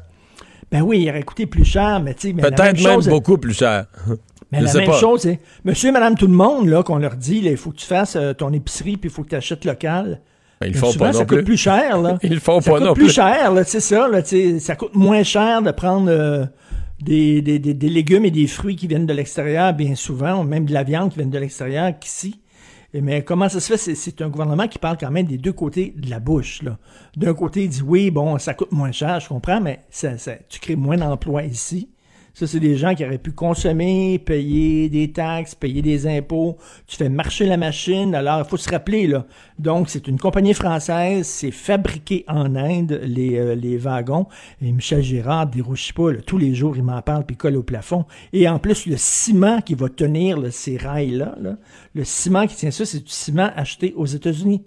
Ben 0.71 0.81
oui, 0.81 1.01
il 1.01 1.09
aurait 1.09 1.23
coûté 1.23 1.47
plus 1.47 1.65
cher, 1.65 2.01
mais 2.03 2.13
tu 2.13 2.29
sais, 2.29 2.33
Peut-être 2.33 2.63
même 2.63 2.77
chose, 2.77 3.07
beaucoup 3.07 3.39
plus 3.39 3.53
cher. 3.53 3.87
mais 4.51 4.59
Je 4.59 4.65
la 4.65 4.73
même 4.73 4.85
pas. 4.85 4.99
chose, 4.99 5.21
c'est 5.21 5.39
monsieur 5.65 5.89
et 5.89 5.91
madame 5.91 6.15
tout 6.15 6.27
le 6.27 6.33
monde, 6.33 6.67
là, 6.67 6.83
qu'on 6.83 6.97
leur 6.97 7.15
dit, 7.15 7.41
il 7.43 7.57
faut 7.57 7.71
que 7.71 7.77
tu 7.77 7.85
fasses 7.85 8.15
euh, 8.15 8.33
ton 8.33 8.53
épicerie, 8.53 8.97
puis 8.97 9.09
il 9.09 9.13
faut 9.13 9.23
que 9.23 9.29
tu 9.29 9.35
achètes 9.35 9.65
local. 9.65 10.21
Ben, 10.63 10.67
ils 10.67 10.69
le 10.69 10.73
Mais 10.75 10.79
font 10.79 10.91
souvent, 10.91 11.05
pas 11.05 11.11
non 11.11 11.19
ça 11.19 11.25
coûte 11.25 11.43
plus. 11.45 11.57
cher, 11.57 12.01
là. 12.01 12.17
Ils 12.23 12.33
le 12.33 12.39
font 12.39 12.61
ça 12.61 12.71
pas 12.71 12.77
coûte 12.77 12.87
non 12.87 12.93
plus 12.93 13.03
plus. 13.05 13.13
cher, 13.13 13.51
là, 13.53 13.63
c'est 13.63 13.79
ça, 13.79 14.07
là, 14.07 14.21
ça 14.59 14.75
coûte 14.75 14.95
moins 14.95 15.23
cher 15.23 15.61
de 15.61 15.71
prendre 15.71 16.09
euh, 16.09 16.45
des, 17.01 17.41
des, 17.41 17.59
des, 17.59 17.73
des 17.73 17.89
légumes 17.89 18.25
et 18.25 18.31
des 18.31 18.47
fruits 18.47 18.75
qui 18.75 18.87
viennent 18.87 19.05
de 19.05 19.13
l'extérieur, 19.13 19.73
bien 19.73 19.95
souvent, 19.95 20.41
ou 20.41 20.43
même 20.43 20.65
de 20.65 20.73
la 20.73 20.83
viande 20.83 21.11
qui 21.11 21.19
vient 21.19 21.27
de 21.27 21.37
l'extérieur 21.37 21.91
qu'ici. 21.99 22.39
Mais 22.95 23.23
comment 23.23 23.49
ça 23.49 23.59
se 23.59 23.75
fait? 23.75 23.95
C'est- 23.95 24.21
un 24.21 24.29
gouvernement 24.29 24.67
qui 24.67 24.77
parle 24.77 24.97
quand 24.99 25.09
même 25.09 25.25
des 25.25 25.39
deux 25.39 25.51
côtés 25.53 25.95
de 25.97 26.09
la 26.11 26.19
bouche. 26.19 26.61
D'un 27.17 27.33
côté, 27.33 27.63
il 27.63 27.69
dit 27.69 27.81
oui, 27.81 28.11
bon, 28.11 28.37
ça 28.37 28.53
coûte 28.53 28.71
moins 28.71 28.91
cher, 28.91 29.19
je 29.19 29.27
comprends, 29.27 29.59
mais 29.59 29.79
ça, 29.89 30.17
ça- 30.19 30.35
tu 30.47 30.59
crées 30.59 30.75
moins 30.75 30.97
d'emplois 30.97 31.41
ici. 31.43 31.89
Ça, 32.33 32.47
c'est 32.47 32.59
des 32.59 32.75
gens 32.75 32.95
qui 32.95 33.05
auraient 33.05 33.19
pu 33.19 33.31
consommer, 33.31 34.17
payer 34.17 34.89
des 34.89 35.11
taxes, 35.11 35.53
payer 35.53 35.83
des 35.83 36.07
impôts. 36.07 36.57
Tu 36.87 36.97
fais 36.97 37.09
marcher 37.09 37.45
la 37.45 37.57
machine. 37.57 38.15
Alors, 38.15 38.39
il 38.39 38.49
faut 38.49 38.57
se 38.57 38.71
rappeler, 38.71 39.05
là. 39.05 39.27
Donc, 39.59 39.87
c'est 39.87 40.07
une 40.07 40.17
compagnie 40.17 40.55
française. 40.55 41.27
C'est 41.27 41.51
fabriqué 41.51 42.25
en 42.27 42.55
Inde, 42.55 42.99
les, 43.03 43.37
euh, 43.37 43.53
les 43.53 43.77
wagons. 43.77 44.25
Et 44.63 44.71
Michel 44.71 45.03
Girard 45.03 45.45
dérougit 45.45 45.93
pas. 45.93 46.11
Tous 46.25 46.39
les 46.39 46.55
jours, 46.55 46.75
il 46.75 46.83
m'en 46.83 47.03
parle 47.03 47.23
puis 47.23 47.37
colle 47.37 47.55
au 47.55 47.63
plafond. 47.63 48.05
Et 48.33 48.49
en 48.49 48.57
plus, 48.57 48.87
le 48.87 48.97
ciment 48.97 49.61
qui 49.61 49.75
va 49.75 49.89
tenir 49.89 50.39
là, 50.39 50.49
ces 50.49 50.77
rails-là, 50.77 51.35
là, 51.39 51.57
le 51.93 52.03
ciment 52.03 52.47
qui 52.47 52.55
tient 52.55 52.71
ça, 52.71 52.83
c'est 52.83 53.03
du 53.03 53.11
ciment 53.11 53.51
acheté 53.55 53.93
aux 53.95 54.07
États-Unis. 54.07 54.63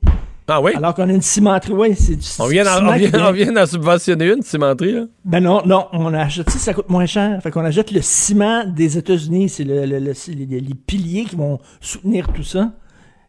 Ah 0.49 0.61
oui? 0.61 0.73
Alors 0.77 0.95
qu'on 0.95 1.09
a 1.09 1.13
une 1.13 1.23
cimenterie, 1.23 1.73
oui, 1.73 1.95
c'est 1.97 2.15
du 2.17 2.27
On 2.39 2.47
vient 2.47 2.65
d'en 2.65 2.87
on 2.87 3.33
vient, 3.33 3.53
on 3.57 3.67
subventionner 3.67 4.33
une 4.33 4.43
cimenterie, 4.43 4.93
là? 4.93 5.05
ben 5.25 5.41
non, 5.41 5.63
non, 5.67 5.87
on 5.93 6.15
achète 6.15 6.49
ça, 6.51 6.59
ça 6.59 6.75
coûte 6.75 6.89
moins 6.89 7.07
cher. 7.07 7.43
Fait 7.43 7.51
qu'on 7.51 7.65
achète 7.65 7.91
le 7.91 8.01
ciment 8.01 8.65
des 8.65 8.97
États-Unis, 8.97 9.49
c'est 9.49 9.65
le, 9.65 9.85
le- 9.87 9.99
le- 9.99 10.15
c'est 10.15 10.33
les, 10.33 10.47
les 10.47 10.75
piliers 10.75 11.25
qui 11.25 11.35
vont 11.37 11.59
soutenir 11.81 12.29
tout 12.33 12.45
ça. 12.45 12.73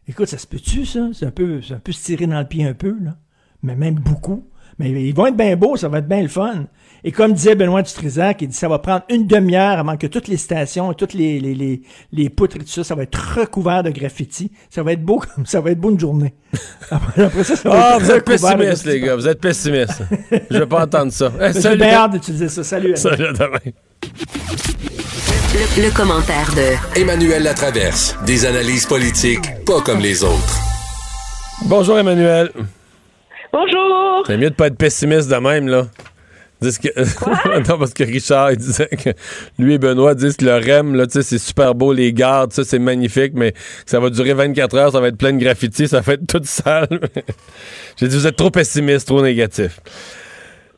Écoute, 0.06 0.28
ça 0.28 0.38
se 0.38 0.46
peut-tu, 0.46 0.86
ça? 0.86 1.08
C'est 1.12 1.26
un 1.26 1.30
peu, 1.32 1.60
c'est 1.60 1.74
un 1.74 1.80
peu 1.80 1.92
se 1.92 2.04
tirer 2.04 2.26
dans 2.26 2.38
le 2.38 2.46
pied 2.46 2.64
un 2.64 2.74
peu, 2.74 2.94
là. 3.02 3.16
Mais 3.62 3.74
même 3.74 3.96
beaucoup. 3.96 4.46
Mais 4.78 4.90
ils 4.90 5.12
vont 5.14 5.26
être 5.26 5.36
bien 5.36 5.56
beaux, 5.56 5.76
ça 5.76 5.88
va 5.88 5.98
être 5.98 6.08
bien 6.08 6.22
le 6.22 6.28
fun. 6.28 6.66
Et 7.04 7.12
comme 7.12 7.32
disait 7.32 7.54
Benoît 7.54 7.82
Dutrisac, 7.82 8.42
il 8.42 8.48
dit 8.48 8.56
ça 8.56 8.68
va 8.68 8.78
prendre 8.80 9.02
une 9.08 9.26
demi-heure 9.26 9.78
avant 9.78 9.96
que 9.96 10.06
toutes 10.08 10.26
les 10.28 10.36
stations 10.36 10.90
et 10.90 10.94
toutes 10.94 11.14
les, 11.14 11.38
les, 11.38 11.54
les, 11.54 11.82
les 12.12 12.28
poutres 12.28 12.56
et 12.56 12.58
tout 12.60 12.66
ça, 12.66 12.82
ça 12.84 12.94
va 12.94 13.04
être 13.04 13.38
recouvert 13.38 13.82
de 13.82 13.90
graffiti. 13.90 14.50
Ça 14.68 14.82
va 14.82 14.92
être 14.92 15.02
beau 15.02 15.18
comme 15.34 15.46
ça 15.46 15.60
va 15.60 15.70
être 15.70 15.78
beau 15.80 15.90
une 15.90 16.00
journée. 16.00 16.34
Après, 16.90 17.22
après 17.24 17.44
ça, 17.44 17.56
ça 17.56 17.68
va 17.68 17.96
être 17.96 18.02
vous 18.02 18.10
êtes 18.10 18.24
pessimiste, 18.24 18.84
les 18.86 19.00
gars. 19.00 19.14
Vous 19.16 19.28
êtes 19.28 19.40
pessimiste. 19.40 20.02
Je 20.50 20.58
veux 20.58 20.66
pas 20.66 20.84
entendre 20.84 21.12
ça. 21.12 21.30
Eh, 21.40 21.52
J'ai 21.52 21.60
salut. 21.60 21.76
bien 21.78 21.92
hâte 21.94 22.12
d'utiliser 22.12 22.48
ça. 22.48 22.64
Salut. 22.64 22.86
Alain. 22.88 22.96
Salut, 22.96 23.26
à 23.26 23.32
demain. 23.32 23.58
Le, 25.76 25.82
le 25.82 25.90
commentaire 25.94 26.50
de 26.54 26.98
Emmanuel 27.00 27.42
Latraverse. 27.42 28.16
Des 28.26 28.46
analyses 28.46 28.86
politiques 28.86 29.64
pas 29.66 29.80
comme 29.82 30.00
les 30.00 30.24
autres. 30.24 30.58
Bonjour, 31.66 31.98
Emmanuel. 31.98 32.50
Bonjour. 33.52 34.22
C'est 34.26 34.36
mieux 34.36 34.50
de 34.50 34.54
pas 34.54 34.66
être 34.68 34.76
pessimiste 34.78 35.28
de 35.28 35.36
même, 35.36 35.68
là. 35.68 35.86
Dis 36.60 36.78
que... 36.78 36.88
non, 37.68 37.78
parce 37.78 37.94
que 37.94 38.04
Richard, 38.04 38.52
il 38.52 38.56
disait 38.56 38.88
que 38.88 39.10
lui 39.58 39.74
et 39.74 39.78
Benoît 39.78 40.14
disent 40.14 40.36
que 40.36 40.44
le 40.44 40.54
REM, 40.54 40.94
là, 40.94 41.06
tu 41.06 41.12
sais, 41.12 41.22
c'est 41.22 41.38
super 41.38 41.74
beau, 41.74 41.92
les 41.92 42.12
gardes, 42.12 42.52
ça, 42.52 42.64
c'est 42.64 42.78
magnifique, 42.78 43.32
mais 43.34 43.52
que 43.52 43.58
ça 43.86 44.00
va 44.00 44.10
durer 44.10 44.34
24 44.34 44.76
heures, 44.76 44.92
ça 44.92 45.00
va 45.00 45.08
être 45.08 45.18
plein 45.18 45.32
de 45.32 45.38
graffiti, 45.38 45.86
ça 45.86 46.00
va 46.00 46.14
être 46.14 46.26
toute 46.26 46.46
sale. 46.46 46.88
J'ai 47.96 48.08
dit, 48.08 48.16
vous 48.16 48.26
êtes 48.26 48.36
trop 48.36 48.50
pessimiste, 48.50 49.06
trop 49.06 49.22
négatif. 49.22 49.80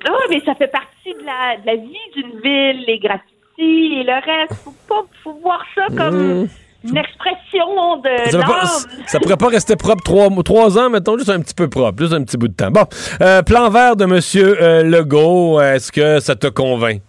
Ah, 0.07 0.13
mais 0.29 0.41
ça 0.45 0.55
fait 0.55 0.69
partie 0.71 1.15
de 1.15 1.25
la, 1.25 1.57
de 1.61 1.67
la 1.67 1.77
vie 1.77 1.97
d'une 2.15 2.41
ville, 2.41 2.85
les 2.87 2.99
graffitis 2.99 4.01
et 4.01 4.05
le 4.05 4.15
reste. 4.15 4.63
Faut 4.63 4.75
pas, 4.89 5.03
faut 5.23 5.35
voir 5.43 5.65
ça 5.75 5.87
comme, 5.97 6.43
Mmh. 6.43 6.49
Une 6.85 6.97
expression 6.97 7.97
de 7.99 8.31
Ça, 8.31 8.39
pas- 8.41 8.65
ça 9.07 9.21
pourrait 9.21 9.37
pas 9.37 9.49
rester 9.49 9.77
propre 9.77 10.03
trois, 10.03 10.29
trois 10.43 10.79
ans, 10.79 10.91
mettons, 10.91 11.19
juste 11.19 11.31
un 11.31 11.41
petit 11.41 11.55
peu 11.55 11.69
propre, 11.69 11.99
juste 11.99 12.13
un 12.15 12.25
petit 12.25 12.37
bout 12.37 12.49
de 12.49 12.55
temps. 12.55 12.71
Bon, 12.71 12.85
euh, 13.21 13.43
plan 13.43 13.69
vert 13.69 13.97
de 13.97 14.05
M. 14.05 14.19
euh, 14.37 14.83
Legault, 14.83 15.61
est-ce 15.61 15.93
que 15.93 16.21
ça 16.21 16.35
te 16.37 16.47
convainc? 16.47 17.03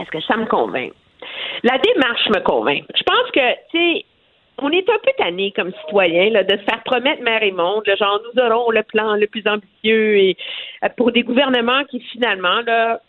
Est-ce 0.00 0.10
que 0.10 0.20
ça 0.22 0.36
me 0.36 0.46
convainc? 0.46 0.92
La 1.62 1.78
démarche 1.78 2.28
me 2.28 2.40
convainc. 2.40 2.84
Je 2.96 3.02
pense 3.02 3.30
que, 3.32 3.52
tu 3.70 3.78
sais, 3.98 4.04
on 4.58 4.70
est 4.70 4.88
un 4.88 4.98
peu 5.02 5.10
tanné 5.18 5.52
comme 5.56 5.72
citoyen 5.84 6.30
là, 6.30 6.44
de 6.44 6.56
se 6.56 6.62
faire 6.62 6.82
promettre 6.84 7.22
mer 7.22 7.42
et 7.42 7.50
monde, 7.52 7.82
genre 7.98 8.20
nous 8.34 8.40
aurons 8.42 8.70
le 8.70 8.82
plan 8.84 9.14
le 9.16 9.26
plus 9.26 9.42
ambitieux 9.46 10.16
et 10.18 10.36
euh, 10.84 10.88
pour 10.96 11.10
des 11.10 11.22
gouvernements 11.22 11.84
qui 11.90 12.00
finalement 12.12 12.60
là 12.66 13.00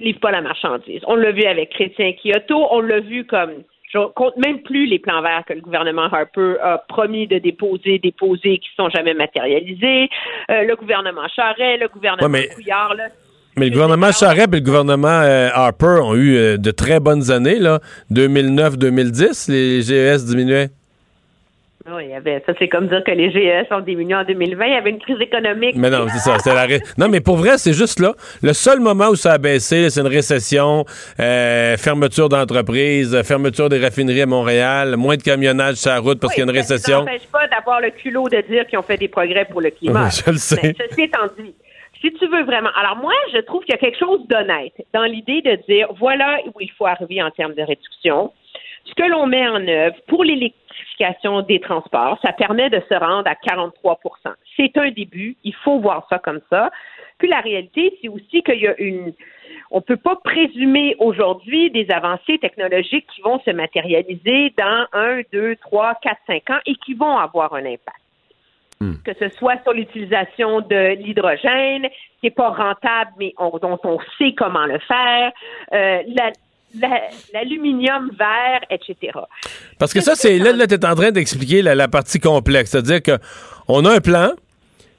livrent 0.00 0.20
pas 0.20 0.30
la 0.30 0.40
marchandise. 0.40 1.00
On 1.06 1.16
l'a 1.16 1.32
vu 1.32 1.42
avec 1.44 1.70
Chrétien 1.70 2.12
Kyoto, 2.12 2.66
on 2.70 2.80
l'a 2.80 3.00
vu 3.00 3.24
comme 3.26 3.50
je 3.92 3.98
compte 4.14 4.36
même 4.36 4.60
plus 4.62 4.86
les 4.86 4.98
plans 4.98 5.22
verts 5.22 5.44
que 5.46 5.54
le 5.54 5.60
gouvernement 5.60 6.04
Harper 6.12 6.56
a 6.62 6.78
promis 6.88 7.26
de 7.26 7.38
déposer, 7.38 7.98
déposer, 7.98 8.58
qui 8.58 8.68
sont 8.76 8.90
jamais 8.90 9.14
matérialisés. 9.14 10.08
Euh, 10.50 10.62
le 10.64 10.76
gouvernement 10.76 11.26
Charest, 11.34 11.80
le 11.80 11.88
gouvernement 11.88 12.24
Ouais, 12.26 12.28
mais- 12.48 12.54
Couillard, 12.54 12.94
là, 12.94 13.04
Mais 13.56 13.66
le 13.66 13.72
gouvernement 13.72 14.12
Charest 14.12 14.48
et 14.52 14.56
le 14.58 14.60
gouvernement 14.64 15.08
euh, 15.22 15.48
Harper 15.52 16.00
ont 16.02 16.14
eu 16.14 16.36
euh, 16.36 16.56
de 16.58 16.70
très 16.70 17.00
bonnes 17.00 17.30
années, 17.30 17.58
là. 17.58 17.80
2009-2010, 18.12 19.50
les 19.50 19.82
GES 19.82 20.24
diminuaient. 20.26 20.68
Oui, 21.90 22.04
il 22.04 22.10
y 22.10 22.14
avait, 22.14 22.42
ça, 22.44 22.52
c'est 22.58 22.68
comme 22.68 22.88
dire 22.88 23.02
que 23.04 23.10
les 23.12 23.30
GES 23.30 23.66
ont 23.72 23.80
diminué 23.80 24.14
en 24.14 24.24
2020. 24.24 24.66
Il 24.66 24.72
y 24.72 24.76
avait 24.76 24.90
une 24.90 24.98
crise 24.98 25.20
économique. 25.20 25.74
Mais 25.76 25.88
non, 25.90 26.06
c'est 26.08 26.18
ça. 26.18 26.38
c'est 26.38 26.52
la 26.54 26.64
ré- 26.66 26.80
Non, 26.98 27.08
mais 27.08 27.20
pour 27.20 27.36
vrai, 27.36 27.56
c'est 27.56 27.72
juste 27.72 27.98
là. 28.00 28.12
Le 28.42 28.52
seul 28.52 28.80
moment 28.80 29.08
où 29.08 29.14
ça 29.16 29.32
a 29.32 29.38
baissé, 29.38 29.82
là, 29.82 29.90
c'est 29.90 30.00
une 30.00 30.06
récession, 30.06 30.84
euh, 31.18 31.76
fermeture 31.78 32.28
d'entreprises, 32.28 33.20
fermeture 33.22 33.68
des 33.68 33.78
raffineries 33.78 34.22
à 34.22 34.26
Montréal, 34.26 34.96
moins 34.96 35.16
de 35.16 35.22
camionnage 35.22 35.76
sur 35.76 35.90
la 35.90 36.00
route 36.00 36.20
parce 36.20 36.34
qu'il 36.34 36.44
y 36.44 36.46
a 36.46 36.50
une 36.50 36.62
Ça 36.62 36.74
ne 36.74 36.78
récession. 36.78 36.98
n'empêche 37.00 37.26
pas 37.32 37.46
d'avoir 37.48 37.80
le 37.80 37.90
culot 37.90 38.28
de 38.28 38.40
dire 38.50 38.66
qu'ils 38.66 38.78
ont 38.78 38.82
fait 38.82 38.98
des 38.98 39.08
progrès 39.08 39.46
pour 39.46 39.60
le 39.60 39.70
climat. 39.70 40.10
Je 40.10 40.30
le 40.30 40.36
sais. 40.36 40.60
Mais 40.62 40.74
ceci 40.88 41.02
étant 41.02 41.26
dit, 41.38 41.54
si 42.00 42.12
tu 42.12 42.26
veux 42.28 42.44
vraiment. 42.44 42.70
Alors, 42.80 42.96
moi, 42.96 43.12
je 43.32 43.38
trouve 43.40 43.62
qu'il 43.64 43.72
y 43.72 43.78
a 43.78 43.78
quelque 43.78 43.98
chose 43.98 44.20
d'honnête 44.28 44.74
dans 44.92 45.04
l'idée 45.04 45.42
de 45.42 45.58
dire 45.68 45.88
voilà 45.98 46.38
où 46.46 46.60
il 46.60 46.70
faut 46.76 46.86
arriver 46.86 47.22
en 47.22 47.30
termes 47.30 47.54
de 47.54 47.62
réduction. 47.62 48.32
Ce 48.84 48.94
que 48.94 49.08
l'on 49.10 49.26
met 49.26 49.46
en 49.46 49.66
œuvre 49.68 49.96
pour 50.06 50.24
l'électrification 50.98 51.42
des 51.42 51.60
transports, 51.60 52.18
ça 52.22 52.32
permet 52.32 52.70
de 52.70 52.82
se 52.88 52.94
rendre 52.94 53.28
à 53.28 53.34
43% 53.34 54.34
C'est 54.56 54.76
un 54.76 54.90
début. 54.90 55.36
Il 55.44 55.54
faut 55.54 55.78
voir 55.78 56.06
ça 56.10 56.18
comme 56.18 56.40
ça. 56.50 56.70
Puis 57.18 57.28
la 57.28 57.40
réalité, 57.40 57.96
c'est 58.00 58.08
aussi 58.08 58.42
qu'il 58.42 58.60
y 58.60 58.68
a 58.68 58.78
une. 58.78 59.12
On 59.70 59.78
ne 59.78 59.82
peut 59.82 59.96
pas 59.96 60.16
présumer 60.16 60.94
aujourd'hui 60.98 61.70
des 61.70 61.90
avancées 61.90 62.38
technologiques 62.38 63.06
qui 63.14 63.22
vont 63.22 63.40
se 63.40 63.50
matérialiser 63.50 64.54
dans 64.56 64.86
un, 64.92 65.20
deux, 65.32 65.56
trois, 65.56 65.94
quatre, 66.00 66.20
cinq 66.26 66.48
ans 66.50 66.60
et 66.66 66.74
qui 66.76 66.94
vont 66.94 67.16
avoir 67.16 67.54
un 67.54 67.64
impact 67.64 67.98
que 69.04 69.12
ce 69.18 69.28
soit 69.30 69.60
sur 69.64 69.72
l'utilisation 69.72 70.60
de 70.60 70.94
l'hydrogène, 70.94 71.88
qui 72.20 72.26
n'est 72.26 72.30
pas 72.30 72.50
rentable, 72.50 73.10
mais 73.18 73.34
on- 73.36 73.58
dont 73.58 73.78
on 73.82 73.98
sait 74.16 74.34
comment 74.36 74.66
le 74.66 74.78
faire, 74.78 75.32
euh, 75.72 76.02
la- 76.06 76.30
l'aluminium 77.32 78.10
vert, 78.18 78.60
etc. 78.70 79.18
Parce 79.78 79.92
que 79.92 80.00
ça, 80.00 80.14
c'est 80.14 80.38
là, 80.38 80.52
là 80.52 80.66
tu 80.66 80.74
es 80.74 80.86
en 80.86 80.94
train 80.94 81.10
d'expliquer 81.10 81.62
la, 81.62 81.74
la 81.74 81.88
partie 81.88 82.20
complexe. 82.20 82.70
C'est-à-dire 82.70 83.02
que 83.02 83.18
on 83.68 83.84
a 83.84 83.94
un 83.94 84.00
plan, 84.00 84.30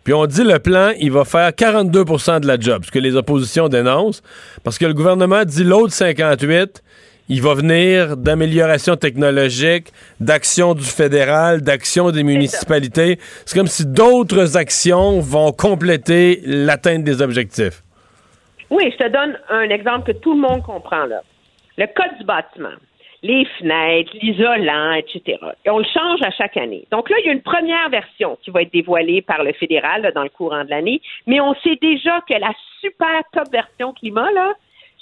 puis 0.03 0.13
on 0.13 0.25
dit 0.25 0.43
le 0.43 0.59
plan, 0.59 0.91
il 0.99 1.11
va 1.11 1.25
faire 1.25 1.49
42% 1.49 2.39
de 2.39 2.47
la 2.47 2.59
job, 2.59 2.83
ce 2.85 2.91
que 2.91 2.99
les 2.99 3.15
oppositions 3.15 3.67
dénoncent, 3.67 4.23
parce 4.63 4.77
que 4.77 4.85
le 4.85 4.93
gouvernement 4.93 5.43
dit 5.45 5.63
l'autre 5.63 5.93
58, 5.93 6.81
il 7.29 7.43
va 7.43 7.53
venir 7.53 8.17
d'amélioration 8.17 8.95
technologique, 8.95 9.89
d'action 10.19 10.73
du 10.73 10.83
fédéral, 10.83 11.61
d'action 11.61 12.09
des 12.09 12.23
municipalités. 12.23 13.19
C'est 13.45 13.55
comme 13.55 13.67
si 13.67 13.85
d'autres 13.85 14.57
actions 14.57 15.19
vont 15.19 15.51
compléter 15.51 16.41
l'atteinte 16.43 17.03
des 17.03 17.21
objectifs. 17.21 17.83
Oui, 18.71 18.91
je 18.91 19.03
te 19.03 19.09
donne 19.09 19.37
un 19.49 19.69
exemple 19.69 20.11
que 20.11 20.17
tout 20.17 20.33
le 20.33 20.41
monde 20.41 20.63
comprend 20.63 21.05
là. 21.05 21.21
Le 21.79 21.87
code 21.87 22.17
du 22.19 22.25
bâtiment, 22.25 22.77
les 23.23 23.45
fenêtres, 23.57 24.11
l'isolant, 24.21 24.91
etc. 24.93 25.37
Et 25.65 25.69
on 25.69 25.79
le 25.79 25.85
change 25.85 26.21
à 26.21 26.31
chaque 26.31 26.57
année. 26.57 26.85
Donc 26.91 27.09
là, 27.09 27.15
il 27.19 27.25
y 27.25 27.29
a 27.29 27.33
une 27.33 27.41
première 27.41 27.89
version 27.89 28.37
qui 28.41 28.51
va 28.51 28.61
être 28.63 28.71
dévoilée 28.73 29.21
par 29.21 29.43
le 29.43 29.53
fédéral 29.53 30.01
là, 30.03 30.11
dans 30.11 30.23
le 30.23 30.29
courant 30.29 30.63
de 30.65 30.69
l'année, 30.69 31.01
mais 31.27 31.39
on 31.41 31.53
sait 31.63 31.77
déjà 31.81 32.21
que 32.27 32.33
la 32.33 32.51
super 32.81 33.21
top 33.33 33.49
version 33.51 33.93
climat, 33.93 34.31
là, 34.31 34.53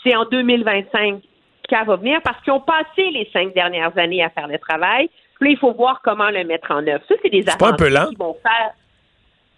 c'est 0.03 0.15
en 0.15 0.25
2025 0.25 1.19
qu'elle 1.67 1.85
va 1.85 1.95
venir 1.97 2.21
parce 2.23 2.41
qu'ils 2.43 2.53
ont 2.53 2.61
passé 2.61 3.09
les 3.11 3.29
cinq 3.33 3.53
dernières 3.53 3.97
années 3.97 4.23
à 4.23 4.29
faire 4.29 4.47
le 4.47 4.57
travail. 4.59 5.09
Puis 5.39 5.49
là, 5.49 5.51
il 5.51 5.57
faut 5.57 5.73
voir 5.73 6.01
comment 6.03 6.29
le 6.29 6.43
mettre 6.43 6.71
en 6.71 6.85
œuvre. 6.87 7.03
Ça, 7.07 7.15
c'est 7.21 7.29
des 7.29 7.43
C'est 7.43 7.57
pas 7.59 7.69
un 7.69 7.73
peu 7.73 7.85
avancées 7.87 8.05
lent? 8.05 8.09
qui 8.09 8.15
vont 8.15 8.37
faire. 8.41 8.71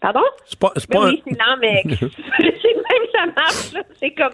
Pardon? 0.01 0.23
C'est 0.45 0.59
pas, 0.59 0.71
pas 0.91 0.99
un- 1.05 1.09
oui, 1.09 1.23
c'est 1.27 1.37
lent, 1.37 1.57
mais 1.61 1.83
c'est 2.37 2.75
même 2.75 3.07
ça 3.13 3.25
marche. 3.27 3.85
C'est 3.99 4.11
comme 4.11 4.33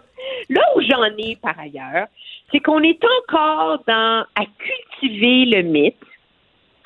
là 0.49 0.61
où 0.75 0.81
j'en 0.81 1.03
ai 1.17 1.35
par 1.41 1.59
ailleurs, 1.59 2.07
c'est 2.51 2.59
qu'on 2.59 2.81
est 2.81 3.03
encore 3.03 3.84
à 3.88 4.45
cultiver 4.57 5.45
le 5.45 5.61
mythe 5.63 5.95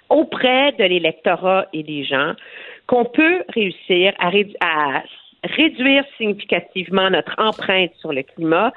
auprès 0.10 0.72
de 0.74 0.84
l'électorat 0.84 1.68
et 1.74 1.84
des 1.84 2.04
gens 2.04 2.34
qu'on 2.88 3.06
peut 3.06 3.44
réussir 3.50 4.14
à, 4.20 4.30
rédu- 4.32 4.56
à 4.62 5.04
réduire 5.44 6.04
significativement 6.18 7.10
notre 7.10 7.36
empreinte 7.38 7.92
sur 8.00 8.12
le 8.12 8.24
climat 8.24 8.74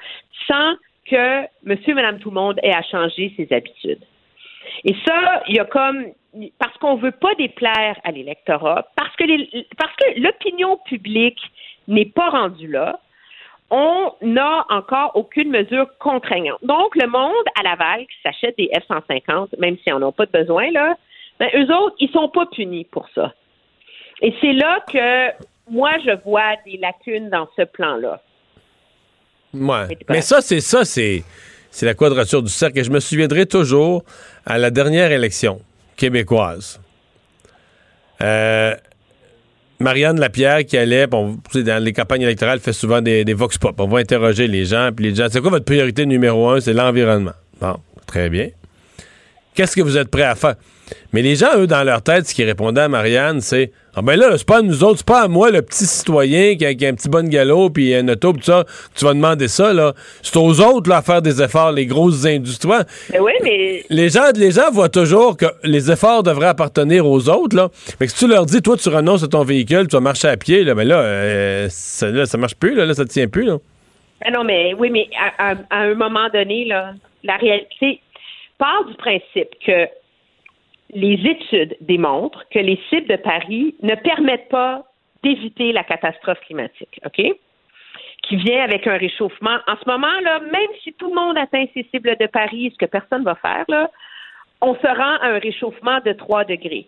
sans 0.47 0.75
que 1.07 1.43
monsieur, 1.65 1.95
madame, 1.95 2.19
tout 2.19 2.31
le 2.31 2.35
monde 2.35 2.61
ait 2.63 2.75
à 2.75 2.83
changer 2.83 3.33
ses 3.37 3.53
habitudes. 3.53 4.05
Et 4.85 4.95
ça, 5.07 5.43
il 5.49 5.57
y 5.57 5.59
a 5.59 5.65
comme 5.65 6.07
parce 6.59 6.77
qu'on 6.79 6.97
veut 6.97 7.11
pas 7.13 7.35
déplaire 7.35 7.99
à 8.05 8.11
l'électorat, 8.11 8.87
parce 8.97 9.15
que 9.17 10.21
l'opinion 10.21 10.79
publique 10.87 11.41
n'est 11.89 12.07
pas 12.07 12.31
rendue 12.31 12.69
là, 12.69 13.01
on 13.73 14.13
n'a 14.21 14.67
encore 14.69 15.13
aucune 15.15 15.51
mesure 15.51 15.87
contraignante. 15.99 16.59
Donc, 16.63 16.95
le 16.95 17.09
monde 17.09 17.33
à 17.59 17.63
Laval 17.63 18.01
qui 18.03 18.17
s'achète 18.23 18.57
des 18.59 18.69
F-150, 18.69 19.59
même 19.59 19.79
s'ils 19.79 19.95
n'en 19.95 20.09
ont 20.09 20.13
pas 20.13 20.27
de 20.27 20.31
besoin, 20.31 20.71
là, 20.71 20.95
ben, 21.41 21.49
eux 21.57 21.75
autres, 21.75 21.97
ils 21.99 22.11
sont 22.11 22.29
pas 22.29 22.45
punis 22.47 22.85
pour 22.85 23.09
ça. 23.15 23.33
Et 24.21 24.35
c'est 24.43 24.53
là 24.53 24.85
que 24.93 25.31
moi, 25.71 25.93
je 26.05 26.11
vois 26.23 26.57
des 26.67 26.77
lacunes 26.77 27.31
dans 27.31 27.49
ce 27.57 27.63
plan-là. 27.63 28.21
Ouais. 29.55 29.97
Mais 30.11 30.21
ça, 30.21 30.43
c'est 30.43 30.61
ça, 30.61 30.85
c'est 30.85 31.25
c'est 31.71 31.87
la 31.87 31.95
quadrature 31.95 32.43
du 32.43 32.51
cercle. 32.51 32.79
Et 32.79 32.85
je 32.85 32.91
me 32.91 33.01
souviendrai 33.01 33.47
toujours 33.47 34.05
à 34.45 34.59
la 34.59 34.71
dernière 34.71 35.11
élection 35.11 35.63
québécoise. 35.97 36.79
Euh, 38.21 38.77
Marianne 39.83 40.19
Lapierre 40.19 40.65
qui 40.65 40.77
allait, 40.77 41.07
bon, 41.07 41.39
dans 41.55 41.83
les 41.83 41.93
campagnes 41.93 42.23
électorales, 42.23 42.61
fait 42.61 42.73
souvent 42.73 43.03
des, 43.03 43.25
vox 43.35 43.59
pop. 43.59 43.79
On 43.79 43.89
va 43.89 43.99
interroger 43.99 44.49
les 44.49 44.65
gens, 44.65 44.91
puis 44.95 45.11
les 45.11 45.15
gens, 45.15 45.27
c'est 45.31 45.41
quoi 45.41 45.51
votre 45.51 45.65
priorité 45.65 46.07
numéro 46.07 46.49
un? 46.51 46.61
C'est 46.61 46.73
l'environnement. 46.73 47.33
Bon, 47.61 47.77
très 48.07 48.31
bien. 48.31 48.49
Qu'est-ce 49.55 49.77
que 49.77 49.83
vous 49.83 49.99
êtes 49.99 50.09
prêts 50.09 50.23
à 50.23 50.35
faire? 50.35 50.55
Mais 51.13 51.23
les 51.23 51.37
gens, 51.37 51.49
eux, 51.57 51.67
dans 51.67 51.83
leur 51.85 52.03
tête, 52.03 52.27
ce 52.27 52.35
qu'ils 52.35 52.47
répondaient 52.47 52.83
à 52.83 52.89
Marianne, 52.89 53.41
c'est 53.41 53.71
Ah 53.95 54.01
ben 54.03 54.17
là, 54.17 54.37
c'est 54.39 54.47
pas 54.47 54.59
à 54.59 54.63
nous 54.63 54.83
autres, 54.85 54.99
c'est 54.99 55.07
pas 55.07 55.23
à 55.23 55.29
moi, 55.29 55.51
le 55.51 55.61
petit 55.63 55.85
citoyen 55.85 56.57
qui 56.57 56.65
a, 56.65 56.73
qui 56.75 56.87
a 56.87 56.89
un 56.89 56.95
petit 56.95 57.09
bon 57.11 57.29
galop 57.29 57.69
puis 57.71 57.95
un 57.95 58.09
auto, 58.09 58.33
pis 58.33 58.39
tout 58.41 58.47
ça, 58.47 58.65
que 58.65 58.99
tu 58.99 59.05
vas 59.05 59.13
demander 59.13 59.49
ça, 59.49 59.73
là. 59.75 59.93
C'est 60.23 60.37
aux 60.39 60.61
autres, 60.61 60.89
là, 60.89 60.97
à 60.99 61.03
faire 61.03 61.21
des 61.21 61.43
efforts, 61.43 61.73
les 61.73 61.85
grosses 61.87 62.25
industries. 62.25 62.71
Mais 63.13 63.19
oui, 63.21 63.33
mais 63.43 63.85
Les 63.91 64.09
gens, 64.09 64.31
les 64.35 64.51
gens 64.53 64.71
voient 64.71 64.89
toujours 64.89 65.37
que 65.37 65.47
les 65.65 65.91
efforts 65.91 66.23
devraient 66.23 66.47
appartenir 66.47 67.07
aux 67.07 67.29
autres, 67.29 67.55
là. 67.57 67.69
Mais 68.01 68.09
si 68.09 68.17
tu 68.17 68.27
leur 68.29 68.47
dis, 68.47 68.63
toi, 68.63 68.77
tu 68.79 68.89
renonces 68.89 69.23
à 69.23 69.29
ton 69.29 69.45
véhicule, 69.45 69.87
tu 69.89 69.97
vas 69.97 70.01
marcher 70.01 70.29
à 70.29 70.37
pied, 70.39 70.65
là, 70.65 70.75
mais 70.75 70.85
là, 70.87 70.97
euh, 71.01 71.67
ça, 71.71 72.09
là, 72.09 72.25
ça 72.27 72.39
marche 72.39 72.55
plus, 72.55 72.75
là, 72.75 72.87
là, 72.87 72.95
ça 72.95 73.05
tient 73.05 73.29
plus, 73.29 73.45
là. 73.45 73.59
Ah 74.25 74.31
non, 74.31 74.45
mais 74.45 74.73
oui, 74.79 74.89
mais 74.91 75.09
à, 75.39 75.51
à- 75.51 75.57
à 75.71 75.79
un 75.83 75.95
moment 75.95 76.29
donné, 76.33 76.65
là, 76.65 76.93
la 77.25 77.37
réalité 77.37 78.01
part 78.57 78.85
du 78.89 78.95
principe 78.95 79.49
que 79.67 79.87
les 80.93 81.15
études 81.15 81.77
démontrent 81.81 82.45
que 82.51 82.59
les 82.59 82.79
cibles 82.89 83.09
de 83.09 83.17
Paris 83.17 83.75
ne 83.83 83.95
permettent 83.95 84.49
pas 84.49 84.85
d'éviter 85.23 85.73
la 85.73 85.85
catastrophe 85.85 86.41
climatique, 86.41 87.01
OK? 87.07 87.23
Qui 88.25 88.37
vient 88.37 88.63
avec 88.63 88.87
un 88.87 88.97
réchauffement. 88.97 89.59
En 89.67 89.77
ce 89.77 89.89
moment, 89.89 90.21
là, 90.23 90.41
même 90.41 90.71
si 90.83 90.93
tout 90.95 91.09
le 91.09 91.15
monde 91.15 91.39
atteint 91.39 91.65
ses 91.75 91.85
cibles 91.91 92.17
de 92.19 92.27
Paris, 92.27 92.71
ce 92.73 92.79
que 92.79 92.91
personne 92.91 93.25
va 93.25 93.35
faire, 93.37 93.65
là, 93.69 93.91
on 94.61 94.75
se 94.75 94.87
rend 94.87 95.17
à 95.21 95.29
un 95.29 95.39
réchauffement 95.39 96.01
de 96.05 96.13
3 96.13 96.45
degrés. 96.45 96.87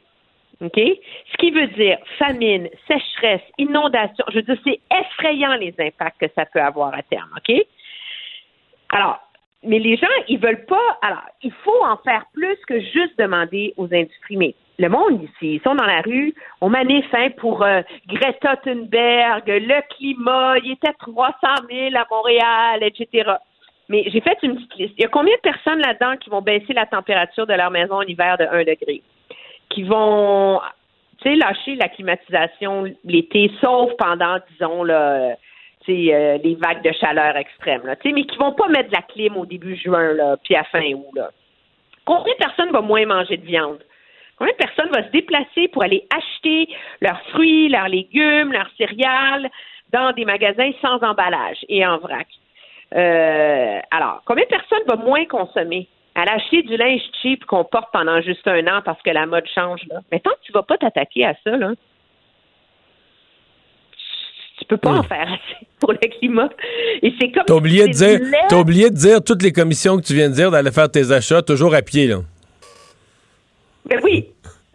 OK? 0.60 0.78
Ce 0.78 1.36
qui 1.38 1.50
veut 1.50 1.66
dire 1.68 1.98
famine, 2.18 2.68
sécheresse, 2.86 3.42
inondation. 3.58 4.24
Je 4.28 4.36
veux 4.36 4.42
dire, 4.42 4.58
c'est 4.64 4.80
effrayant 4.96 5.54
les 5.54 5.74
impacts 5.78 6.20
que 6.20 6.30
ça 6.34 6.46
peut 6.46 6.60
avoir 6.60 6.94
à 6.94 7.02
terme. 7.02 7.30
OK? 7.36 7.66
Alors, 8.90 9.18
mais 9.66 9.78
les 9.78 9.96
gens, 9.96 10.06
ils 10.28 10.38
veulent 10.38 10.64
pas. 10.66 10.98
Alors, 11.02 11.24
il 11.42 11.52
faut 11.64 11.84
en 11.84 11.96
faire 11.98 12.24
plus 12.32 12.56
que 12.66 12.80
juste 12.80 13.18
demander 13.18 13.74
aux 13.76 13.86
industries. 13.86 14.36
Mais 14.36 14.54
le 14.78 14.88
monde 14.88 15.22
ici, 15.22 15.54
ils 15.54 15.60
sont 15.62 15.74
dans 15.74 15.86
la 15.86 16.00
rue, 16.00 16.34
on 16.60 16.68
manif 16.68 17.06
hein, 17.12 17.28
pour 17.38 17.62
euh, 17.62 17.82
Greta 18.08 18.56
Thunberg, 18.56 19.44
le 19.46 19.94
climat, 19.96 20.58
il 20.64 20.72
était 20.72 20.92
300 20.98 21.34
000 21.70 21.90
à 21.94 22.06
Montréal, 22.10 22.82
etc. 22.82 23.34
Mais 23.88 24.04
j'ai 24.06 24.20
fait 24.20 24.36
une 24.42 24.56
petite 24.56 24.74
liste. 24.76 24.94
Il 24.98 25.02
y 25.02 25.04
a 25.04 25.08
combien 25.08 25.34
de 25.36 25.40
personnes 25.40 25.80
là-dedans 25.80 26.16
qui 26.16 26.30
vont 26.30 26.42
baisser 26.42 26.72
la 26.72 26.86
température 26.86 27.46
de 27.46 27.52
leur 27.52 27.70
maison 27.70 27.96
en 27.96 28.02
hiver 28.02 28.36
de 28.38 28.44
1 28.44 28.64
degré? 28.64 29.02
Qui 29.68 29.82
vont, 29.84 30.60
tu 31.18 31.28
sais, 31.28 31.36
lâcher 31.36 31.76
la 31.76 31.88
climatisation 31.88 32.84
l'été, 33.04 33.50
sauf 33.60 33.92
pendant, 33.98 34.38
disons, 34.50 34.84
là, 34.84 35.36
euh, 35.88 36.38
les 36.42 36.54
vagues 36.54 36.82
de 36.82 36.92
chaleur 36.92 37.36
extrêmes, 37.36 37.82
là, 37.84 37.94
mais 38.04 38.24
qui 38.24 38.36
vont 38.38 38.52
pas 38.52 38.68
mettre 38.68 38.90
de 38.90 38.94
la 38.94 39.02
clim 39.02 39.36
au 39.36 39.46
début 39.46 39.76
juin, 39.76 40.14
puis 40.42 40.54
à 40.56 40.64
fin 40.64 40.92
août, 40.92 41.10
là. 41.14 41.30
Combien 42.04 42.34
de 42.34 42.38
personnes 42.38 42.70
vont 42.70 42.82
moins 42.82 43.06
manger 43.06 43.36
de 43.36 43.46
viande? 43.46 43.78
Combien 44.36 44.52
de 44.52 44.58
personnes 44.58 44.88
vont 44.88 45.02
se 45.02 45.10
déplacer 45.10 45.68
pour 45.68 45.84
aller 45.84 46.06
acheter 46.14 46.68
leurs 47.00 47.20
fruits, 47.30 47.68
leurs 47.68 47.88
légumes, 47.88 48.52
leurs 48.52 48.70
céréales 48.76 49.48
dans 49.92 50.12
des 50.12 50.24
magasins 50.24 50.72
sans 50.82 51.02
emballage 51.02 51.64
et 51.68 51.86
en 51.86 51.98
vrac? 51.98 52.26
Euh, 52.94 53.78
alors, 53.90 54.22
combien 54.26 54.44
de 54.44 54.48
personnes 54.48 54.82
vont 54.86 55.04
moins 55.04 55.24
consommer? 55.26 55.88
À 56.16 56.22
acheter 56.32 56.62
du 56.62 56.76
linge 56.76 57.02
cheap 57.22 57.44
qu'on 57.44 57.64
porte 57.64 57.88
pendant 57.92 58.20
juste 58.20 58.46
un 58.46 58.64
an 58.68 58.82
parce 58.84 59.02
que 59.02 59.10
la 59.10 59.26
mode 59.26 59.46
change, 59.52 59.80
là. 59.88 60.00
Mais 60.12 60.20
tant 60.20 60.30
que 60.30 60.42
tu 60.42 60.52
vas 60.52 60.62
pas 60.62 60.78
t'attaquer 60.78 61.24
à 61.24 61.34
ça, 61.42 61.56
là, 61.56 61.72
tu 64.58 64.64
peux 64.66 64.76
pas 64.76 64.90
en 64.92 65.02
faire 65.02 65.22
assez 65.32 65.66
pour 65.80 65.92
le 65.92 65.98
climat. 66.18 66.48
Et 67.02 67.12
c'est 67.20 67.30
comme 67.32 67.44
T'as 67.46 67.54
oublié, 67.54 67.86
de 67.88 67.92
si 67.92 67.98
c'est 67.98 68.18
dire, 68.18 68.30
t'as 68.48 68.56
oublié 68.58 68.90
de 68.90 68.94
dire 68.96 69.22
toutes 69.22 69.42
les 69.42 69.52
commissions 69.52 69.96
que 69.96 70.02
tu 70.02 70.14
viens 70.14 70.28
de 70.30 70.34
dire 70.34 70.50
d'aller 70.50 70.70
faire 70.72 70.90
tes 70.90 71.10
achats 71.12 71.42
toujours 71.42 71.74
à 71.74 71.82
pied, 71.82 72.06
là. 72.06 72.16
Ben 73.86 74.00
oui. 74.02 74.28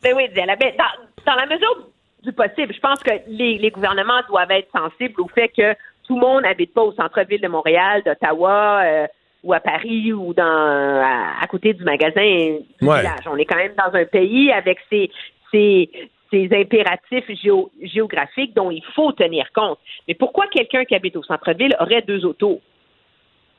Ben 0.04 0.14
oui, 0.16 0.30
Diana. 0.34 0.56
Ben, 0.56 0.72
dans, 0.78 1.24
dans 1.32 1.36
la 1.38 1.46
mesure 1.46 1.88
du 2.24 2.32
possible, 2.34 2.74
je 2.74 2.80
pense 2.80 3.00
que 3.02 3.12
les, 3.28 3.58
les 3.58 3.72
gouvernements 3.72 4.22
doivent 4.28 4.52
être 4.52 4.70
sensibles 4.76 5.20
au 5.22 5.28
fait 5.28 5.50
que 5.50 5.74
tout 6.08 6.16
le 6.16 6.22
monde 6.22 6.44
n'habite 6.44 6.74
pas 6.74 6.82
au 6.84 6.92
centre-ville 6.94 7.42
de 7.42 7.48
Montréal, 7.48 8.02
d'Ottawa 8.06 8.82
euh, 8.84 9.08
ou 9.44 9.54
à 9.54 9.60
Paris 9.60 10.12
ou 10.14 10.34
dans 10.34 10.44
à, 10.44 11.42
à 11.42 11.48
côté 11.48 11.74
du 11.74 11.84
magasin 11.84 12.22
du 12.22 12.88
Ouais. 12.88 13.00
village. 13.00 13.26
On 13.28 13.38
est 13.38 13.46
quand 13.46 13.56
même 13.58 13.74
dans 13.78 13.98
un 13.98 14.06
pays 14.06 14.52
avec 14.52 14.78
ses, 14.92 15.10
ses, 15.52 15.90
ses 16.32 16.50
impératifs 16.54 17.30
géo- 17.44 17.72
géographiques 17.82 18.56
dont 18.56 18.72
il 18.72 18.84
faut 18.96 19.12
tenir 19.12 19.46
compte. 19.54 19.80
Mais 20.08 20.14
pourquoi 20.14 20.48
quelqu'un 20.48 20.86
qui 20.86 20.96
habite 20.96 21.16
au 21.16 21.24
centre-ville 21.24 21.76
aurait 21.80 22.02
deux 22.02 22.26
autos? 22.26 22.62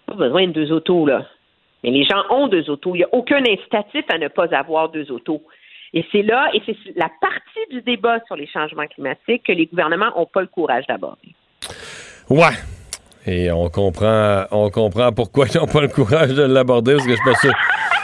Pas 0.07 0.15
besoin 0.15 0.47
de 0.47 0.53
deux 0.53 0.73
autos, 0.73 1.07
là. 1.07 1.27
Mais 1.83 1.91
les 1.91 2.05
gens 2.05 2.23
ont 2.31 2.47
deux 2.47 2.69
autos. 2.69 2.95
Il 2.95 2.99
n'y 2.99 3.05
a 3.05 3.09
aucun 3.13 3.41
incitatif 3.41 4.05
à 4.09 4.19
ne 4.19 4.29
pas 4.29 4.55
avoir 4.55 4.89
deux 4.91 5.11
autos. 5.11 5.43
Et 5.93 6.05
c'est 6.13 6.23
là, 6.23 6.51
et 6.55 6.63
c'est 6.67 6.77
la 6.95 7.11
partie 7.21 7.67
du 7.71 7.83
débat 7.83 8.19
sur 8.27 8.37
les 8.37 8.47
changements 8.47 8.87
climatiques 8.87 9.43
que 9.45 9.53
les 9.53 9.67
gouvernements 9.67 10.11
n'ont 10.17 10.27
pas 10.27 10.43
le 10.43 10.47
courage 10.47 10.87
d'aborder. 10.87 11.35
Ouais. 12.29 12.55
Et 13.27 13.51
on 13.51 13.69
comprend, 13.69 14.45
on 14.51 14.71
comprend 14.71 15.13
pourquoi 15.13 15.47
ils 15.49 15.59
n'ont 15.59 15.67
pas 15.67 15.81
le 15.81 15.89
courage 15.89 16.33
de 16.35 16.43
l'aborder, 16.43 16.95
parce 16.95 17.07
que 17.07 17.11
je 17.11 17.17
suis 17.17 17.25
pas 17.25 17.39
sûr. 17.39 17.53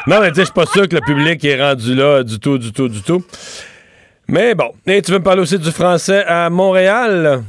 Non, 0.09 0.21
mais 0.21 0.29
tu 0.29 0.35
sais, 0.37 0.41
je 0.43 0.47
suis 0.47 0.55
pas 0.55 0.67
sûr 0.67 0.89
que 0.89 0.97
le 0.97 1.01
public 1.01 1.45
est 1.45 1.61
rendu 1.63 1.95
là 1.95 2.23
du 2.23 2.39
tout, 2.39 2.59
du 2.59 2.73
tout, 2.73 2.89
du 2.89 3.03
tout. 3.03 3.23
Mais 4.28 4.55
bon. 4.55 4.73
Tu 4.85 5.12
veux 5.12 5.19
me 5.19 5.24
parler 5.24 5.43
aussi 5.43 5.59
du 5.59 5.70
français 5.70 6.24
à 6.27 6.51
Montréal? 6.51 7.43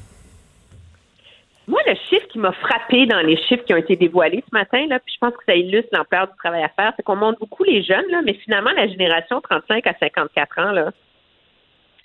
Moi, 1.67 1.81
le 1.85 1.95
chiffre 2.09 2.27
qui 2.27 2.39
m'a 2.39 2.53
frappé 2.53 3.05
dans 3.07 3.19
les 3.19 3.35
chiffres 3.43 3.63
qui 3.65 3.73
ont 3.73 3.77
été 3.77 3.95
dévoilés 3.95 4.43
ce 4.47 4.55
matin, 4.55 4.85
là, 4.87 4.99
puis 4.99 5.13
je 5.13 5.19
pense 5.19 5.35
que 5.35 5.43
ça 5.45 5.55
illustre 5.55 5.89
l'ampleur 5.91 6.27
du 6.27 6.33
travail 6.37 6.63
à 6.63 6.69
faire, 6.69 6.93
c'est 6.95 7.03
qu'on 7.03 7.17
montre 7.17 7.39
beaucoup 7.39 7.63
les 7.63 7.83
jeunes, 7.83 8.05
là, 8.09 8.21
mais 8.23 8.35
finalement, 8.35 8.71
la 8.71 8.87
génération 8.87 9.41
35 9.41 9.85
à 9.85 9.93
54 9.99 10.59
ans, 10.59 10.71
là, 10.71 10.91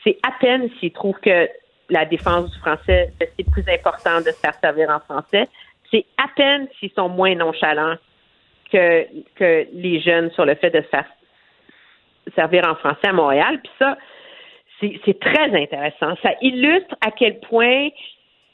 c'est 0.03 0.19
à 0.27 0.33
peine 0.41 0.69
s'ils 0.81 0.93
trouvent 0.93 1.21
que 1.21 1.49
la 1.91 2.05
défense 2.07 2.51
du 2.51 2.59
français, 2.59 3.13
c'est 3.21 3.51
plus 3.51 3.65
important 3.69 4.19
de 4.19 4.31
se 4.33 4.41
faire 4.41 4.55
servir 4.61 4.91
en 4.91 4.99
français. 4.99 5.49
C'est 5.93 6.07
à 6.17 6.27
peine 6.35 6.67
s'ils 6.81 6.93
sont 6.97 7.09
moins 7.09 7.35
nonchalants 7.35 7.97
que, 8.73 9.05
que 9.37 9.67
les 9.73 10.01
jeunes 10.01 10.31
sur 10.33 10.45
le 10.45 10.55
fait 10.55 10.71
de 10.71 10.81
se 10.81 10.89
faire 10.89 11.07
servir 12.35 12.67
en 12.67 12.75
français 12.77 13.09
à 13.09 13.13
Montréal. 13.13 13.61
Puis 13.63 13.73
ça, 13.79 13.97
c'est 15.05 15.21
très 15.21 15.63
intéressant. 15.63 16.15
Ça 16.23 16.33
illustre 16.41 16.95
à 17.01 17.11
quel 17.11 17.41
point 17.41 17.89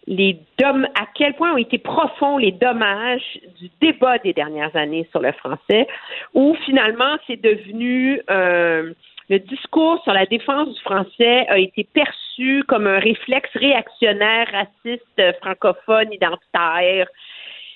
les 0.07 0.39
à 0.63 1.07
quel 1.15 1.35
point 1.35 1.53
ont 1.53 1.59
été 1.59 1.79
profonds 1.79 2.39
les 2.39 2.53
dommages 2.53 3.39
du 3.61 3.71
débat 3.81 4.19
des 4.19 4.33
dernières 4.33 4.75
années 4.75 5.07
sur 5.11 5.21
le 5.21 5.33
français, 5.33 5.87
où 6.35 6.57
finalement 6.65 7.17
c'est 7.27 7.41
devenu 7.41 8.21
euh, 8.31 8.93
le 9.29 9.39
discours 9.39 10.03
sur 10.05 10.15
la 10.15 10.25
défense 10.25 10.75
du 10.75 10.81
français 10.81 11.47
a 11.49 11.59
été 11.59 11.85
perçu 11.85 12.65
comme 12.67 12.87
un 12.87 12.99
réflexe 12.99 13.51
réactionnaire, 13.55 14.49
raciste, 14.51 15.39
francophone, 15.43 16.13
identitaire. 16.13 17.09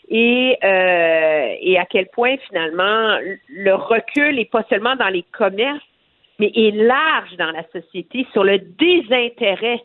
Et, 0.08 0.58
euh, 0.62 1.54
et 1.60 1.78
à 1.78 1.84
quel 1.84 2.06
point 2.08 2.36
finalement 2.48 3.18
le 3.48 3.74
recul 3.74 4.38
est 4.38 4.50
pas 4.50 4.64
seulement 4.68 4.96
dans 4.96 5.08
les 5.08 5.24
commerces, 5.32 5.80
mais 6.42 6.50
est 6.56 6.72
large 6.72 7.36
dans 7.38 7.52
la 7.52 7.62
société 7.70 8.26
sur 8.32 8.42
le 8.42 8.58
désintérêt 8.58 9.80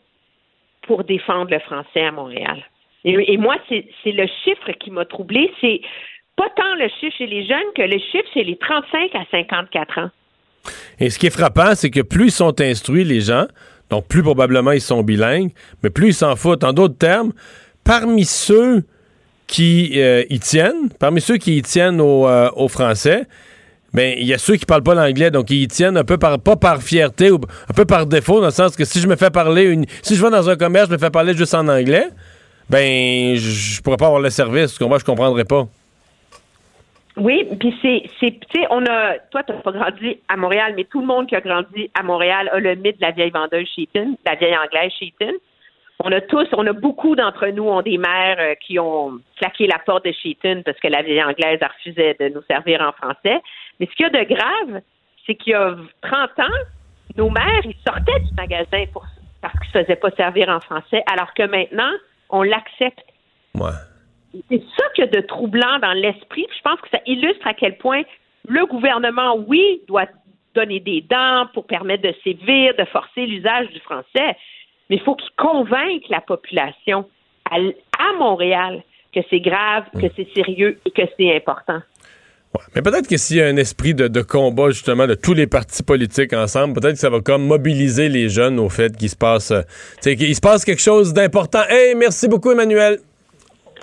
pour 0.82 1.04
défendre 1.04 1.52
le 1.52 1.60
français 1.60 2.00
à 2.00 2.10
Montréal. 2.10 2.64
Et, 3.04 3.36
moi, 3.36 3.54
c'est 3.68 3.84
le 4.06 4.26
chiffre 4.44 4.72
qui 4.80 4.90
m'a 4.90 5.04
troublé. 5.04 5.52
C'est 5.60 5.80
pas 6.36 6.48
tant 6.56 6.74
le 6.74 6.88
chiffre 7.00 7.16
chez 7.16 7.26
les 7.26 7.46
jeunes 7.46 7.72
que 7.76 7.82
le 7.82 7.98
chiffre 7.98 8.28
chez 8.34 8.42
les 8.42 8.56
35 8.56 9.14
à 9.14 9.24
54 9.30 9.98
ans. 9.98 10.10
Et 10.98 11.10
ce 11.10 11.18
qui 11.18 11.28
est 11.28 11.30
frappant, 11.30 11.76
c'est 11.76 11.90
que 11.90 12.00
plus 12.00 12.26
ils 12.26 12.32
sont 12.32 12.60
instruits, 12.60 13.04
les 13.04 13.20
gens, 13.20 13.46
donc 13.88 14.08
plus 14.08 14.22
probablement 14.24 14.72
ils 14.72 14.80
sont 14.80 15.04
bilingues, 15.04 15.52
mais 15.82 15.90
plus 15.90 16.08
ils 16.08 16.14
s'en 16.14 16.34
foutent. 16.34 16.64
En 16.64 16.72
d'autres 16.72 16.98
termes, 16.98 17.32
parmi 17.84 18.24
ceux 18.24 18.82
qui 19.46 19.92
euh, 19.96 20.24
y 20.28 20.40
tiennent, 20.40 20.88
parmi 20.98 21.20
ceux 21.20 21.36
qui 21.36 21.56
y 21.56 21.62
tiennent 21.62 22.00
au, 22.00 22.26
euh, 22.26 22.50
au 22.56 22.66
français, 22.66 23.26
ben 23.94 24.14
il 24.18 24.26
y 24.26 24.34
a 24.34 24.38
ceux 24.38 24.56
qui 24.56 24.66
parlent 24.66 24.82
pas 24.82 24.94
l'anglais, 24.94 25.30
donc 25.30 25.50
ils 25.50 25.62
y 25.62 25.68
tiennent 25.68 25.96
un 25.96 26.04
peu 26.04 26.18
par 26.18 26.38
pas 26.38 26.56
par 26.56 26.82
fierté 26.82 27.30
ou 27.30 27.36
un 27.68 27.74
peu 27.74 27.84
par 27.84 28.06
défaut, 28.06 28.40
dans 28.40 28.46
le 28.46 28.52
sens 28.52 28.76
que 28.76 28.84
si 28.84 29.00
je 29.00 29.08
me 29.08 29.16
fais 29.16 29.30
parler 29.30 29.64
une, 29.64 29.86
si 30.02 30.14
je 30.14 30.22
vais 30.22 30.30
dans 30.30 30.48
un 30.48 30.56
commerce, 30.56 30.88
je 30.88 30.92
me 30.92 30.98
fais 30.98 31.10
parler 31.10 31.34
juste 31.34 31.54
en 31.54 31.66
anglais, 31.68 32.08
ben 32.68 33.34
je, 33.36 33.80
pourrais 33.82 33.96
pas 33.96 34.06
avoir 34.06 34.20
le 34.20 34.30
service, 34.30 34.78
comprends, 34.78 34.98
je 34.98 35.04
comprendrais 35.04 35.44
pas. 35.44 35.66
Oui, 37.16 37.48
puis 37.58 37.74
c'est, 37.82 38.02
c'est, 38.20 38.30
tu 38.30 38.60
sais, 38.60 38.66
on 38.70 38.84
a, 38.86 39.18
toi, 39.30 39.42
t'as 39.42 39.54
pas 39.54 39.72
grandi 39.72 40.18
à 40.28 40.36
Montréal, 40.36 40.74
mais 40.76 40.84
tout 40.84 41.00
le 41.00 41.06
monde 41.06 41.26
qui 41.26 41.34
a 41.34 41.40
grandi 41.40 41.90
à 41.98 42.04
Montréal 42.04 42.48
a 42.52 42.60
le 42.60 42.76
mythe 42.76 43.00
de 43.00 43.06
la 43.06 43.10
vieille 43.10 43.30
vendeuse 43.30 43.66
Sheaton, 43.74 44.10
de 44.10 44.16
la 44.24 44.36
vieille 44.36 44.56
anglaise 44.56 44.92
Sheaton. 44.92 45.32
On 46.04 46.12
a 46.12 46.20
tous, 46.20 46.46
on 46.52 46.64
a 46.64 46.72
beaucoup 46.72 47.16
d'entre 47.16 47.48
nous 47.48 47.64
ont 47.64 47.82
des 47.82 47.98
mères 47.98 48.36
euh, 48.38 48.54
qui 48.64 48.78
ont 48.78 49.18
claqué 49.36 49.66
la 49.66 49.80
porte 49.80 50.04
de 50.04 50.12
Sheaton 50.12 50.62
parce 50.64 50.78
que 50.78 50.86
la 50.86 51.02
vieille 51.02 51.22
anglaise 51.24 51.58
a 51.60 51.66
refusé 51.66 52.14
de 52.20 52.28
nous 52.28 52.42
servir 52.48 52.80
en 52.82 52.92
français. 52.92 53.42
Mais 53.78 53.86
ce 53.86 53.94
qu'il 53.94 54.06
y 54.06 54.16
a 54.16 54.24
de 54.24 54.28
grave, 54.28 54.82
c'est 55.26 55.34
qu'il 55.34 55.52
y 55.52 55.56
a 55.56 55.76
30 56.02 56.38
ans, 56.40 56.58
nos 57.16 57.30
mères, 57.30 57.64
ils 57.64 57.76
sortaient 57.86 58.20
du 58.20 58.34
magasin 58.34 58.84
pour, 58.92 59.04
parce 59.40 59.54
qu'ils 59.58 59.72
se 59.72 59.78
faisaient 59.84 59.96
pas 59.96 60.10
servir 60.12 60.48
en 60.48 60.60
français, 60.60 61.02
alors 61.10 61.32
que 61.34 61.44
maintenant, 61.44 61.92
on 62.30 62.42
l'accepte. 62.42 63.04
Ouais. 63.54 63.70
C'est 64.50 64.62
ça 64.76 64.84
qu'il 64.94 65.04
y 65.04 65.08
a 65.08 65.10
de 65.10 65.26
troublant 65.26 65.78
dans 65.80 65.92
l'esprit. 65.92 66.46
Je 66.56 66.62
pense 66.62 66.80
que 66.80 66.88
ça 66.90 67.00
illustre 67.06 67.46
à 67.46 67.54
quel 67.54 67.76
point 67.78 68.02
le 68.46 68.66
gouvernement, 68.66 69.36
oui, 69.46 69.82
doit 69.88 70.06
donner 70.54 70.80
des 70.80 71.02
dents 71.02 71.46
pour 71.54 71.66
permettre 71.66 72.02
de 72.02 72.14
sévir, 72.24 72.74
de 72.78 72.84
forcer 72.86 73.26
l'usage 73.26 73.68
du 73.68 73.80
français, 73.80 74.36
mais 74.88 74.96
il 74.96 75.00
faut 75.00 75.14
qu'il 75.14 75.30
convainque 75.36 76.08
la 76.08 76.20
population 76.20 77.08
à, 77.50 77.56
à 77.56 78.12
Montréal 78.18 78.82
que 79.12 79.20
c'est 79.30 79.40
grave, 79.40 79.84
que 79.94 80.06
c'est 80.16 80.28
sérieux 80.34 80.78
et 80.84 80.90
que 80.90 81.02
c'est 81.16 81.34
important. 81.34 81.80
Mais 82.74 82.82
peut-être 82.82 83.06
que 83.06 83.16
s'il 83.16 83.36
y 83.36 83.42
a 83.42 83.46
un 83.46 83.56
esprit 83.56 83.94
de, 83.94 84.08
de 84.08 84.22
combat, 84.22 84.70
justement, 84.70 85.06
de 85.06 85.14
tous 85.14 85.34
les 85.34 85.46
partis 85.46 85.82
politiques 85.82 86.32
ensemble, 86.32 86.80
peut-être 86.80 86.94
que 86.94 87.00
ça 87.00 87.10
va 87.10 87.20
comme 87.20 87.46
mobiliser 87.46 88.08
les 88.08 88.28
jeunes 88.28 88.58
au 88.58 88.68
fait 88.68 88.96
qu'il 88.96 89.10
se 89.10 89.16
passe, 89.16 89.50
euh, 89.50 89.62
tu 89.96 90.10
sais, 90.10 90.16
qu'il 90.16 90.34
se 90.34 90.40
passe 90.40 90.64
quelque 90.64 90.82
chose 90.82 91.12
d'important. 91.12 91.62
Hey, 91.68 91.94
merci 91.94 92.28
beaucoup, 92.28 92.50
Emmanuel. 92.50 93.00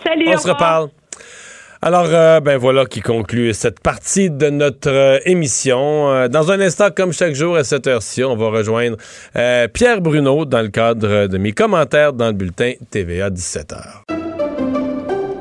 Salut, 0.03 0.25
On 0.27 0.37
se 0.37 0.47
reparle. 0.47 0.89
Alors, 1.81 2.07
euh, 2.07 2.39
ben 2.39 2.57
voilà 2.57 2.85
qui 2.85 3.01
conclut 3.01 3.53
cette 3.53 3.79
partie 3.79 4.31
de 4.31 4.49
notre 4.49 4.89
euh, 4.89 5.19
émission. 5.25 6.09
Euh, 6.09 6.27
dans 6.27 6.51
un 6.51 6.59
instant, 6.59 6.87
comme 6.89 7.13
chaque 7.13 7.35
jour 7.35 7.55
à 7.57 7.63
cette 7.63 7.85
heure-ci, 7.85 8.23
on 8.23 8.35
va 8.35 8.49
rejoindre 8.49 8.97
euh, 9.35 9.67
Pierre 9.67 10.01
Bruno 10.01 10.45
dans 10.45 10.61
le 10.61 10.69
cadre 10.69 11.27
de 11.27 11.37
mes 11.37 11.51
commentaires 11.51 12.13
dans 12.13 12.27
le 12.27 12.33
bulletin 12.33 12.73
TVA 12.89 13.29
17h. 13.29 13.77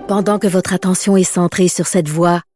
Pendant 0.07 0.39
que 0.39 0.47
votre 0.47 0.75
attention 0.75 1.17
est 1.17 1.25
centrée 1.25 1.69
sur 1.69 1.87
cette 1.87 2.09
voix 2.09 2.43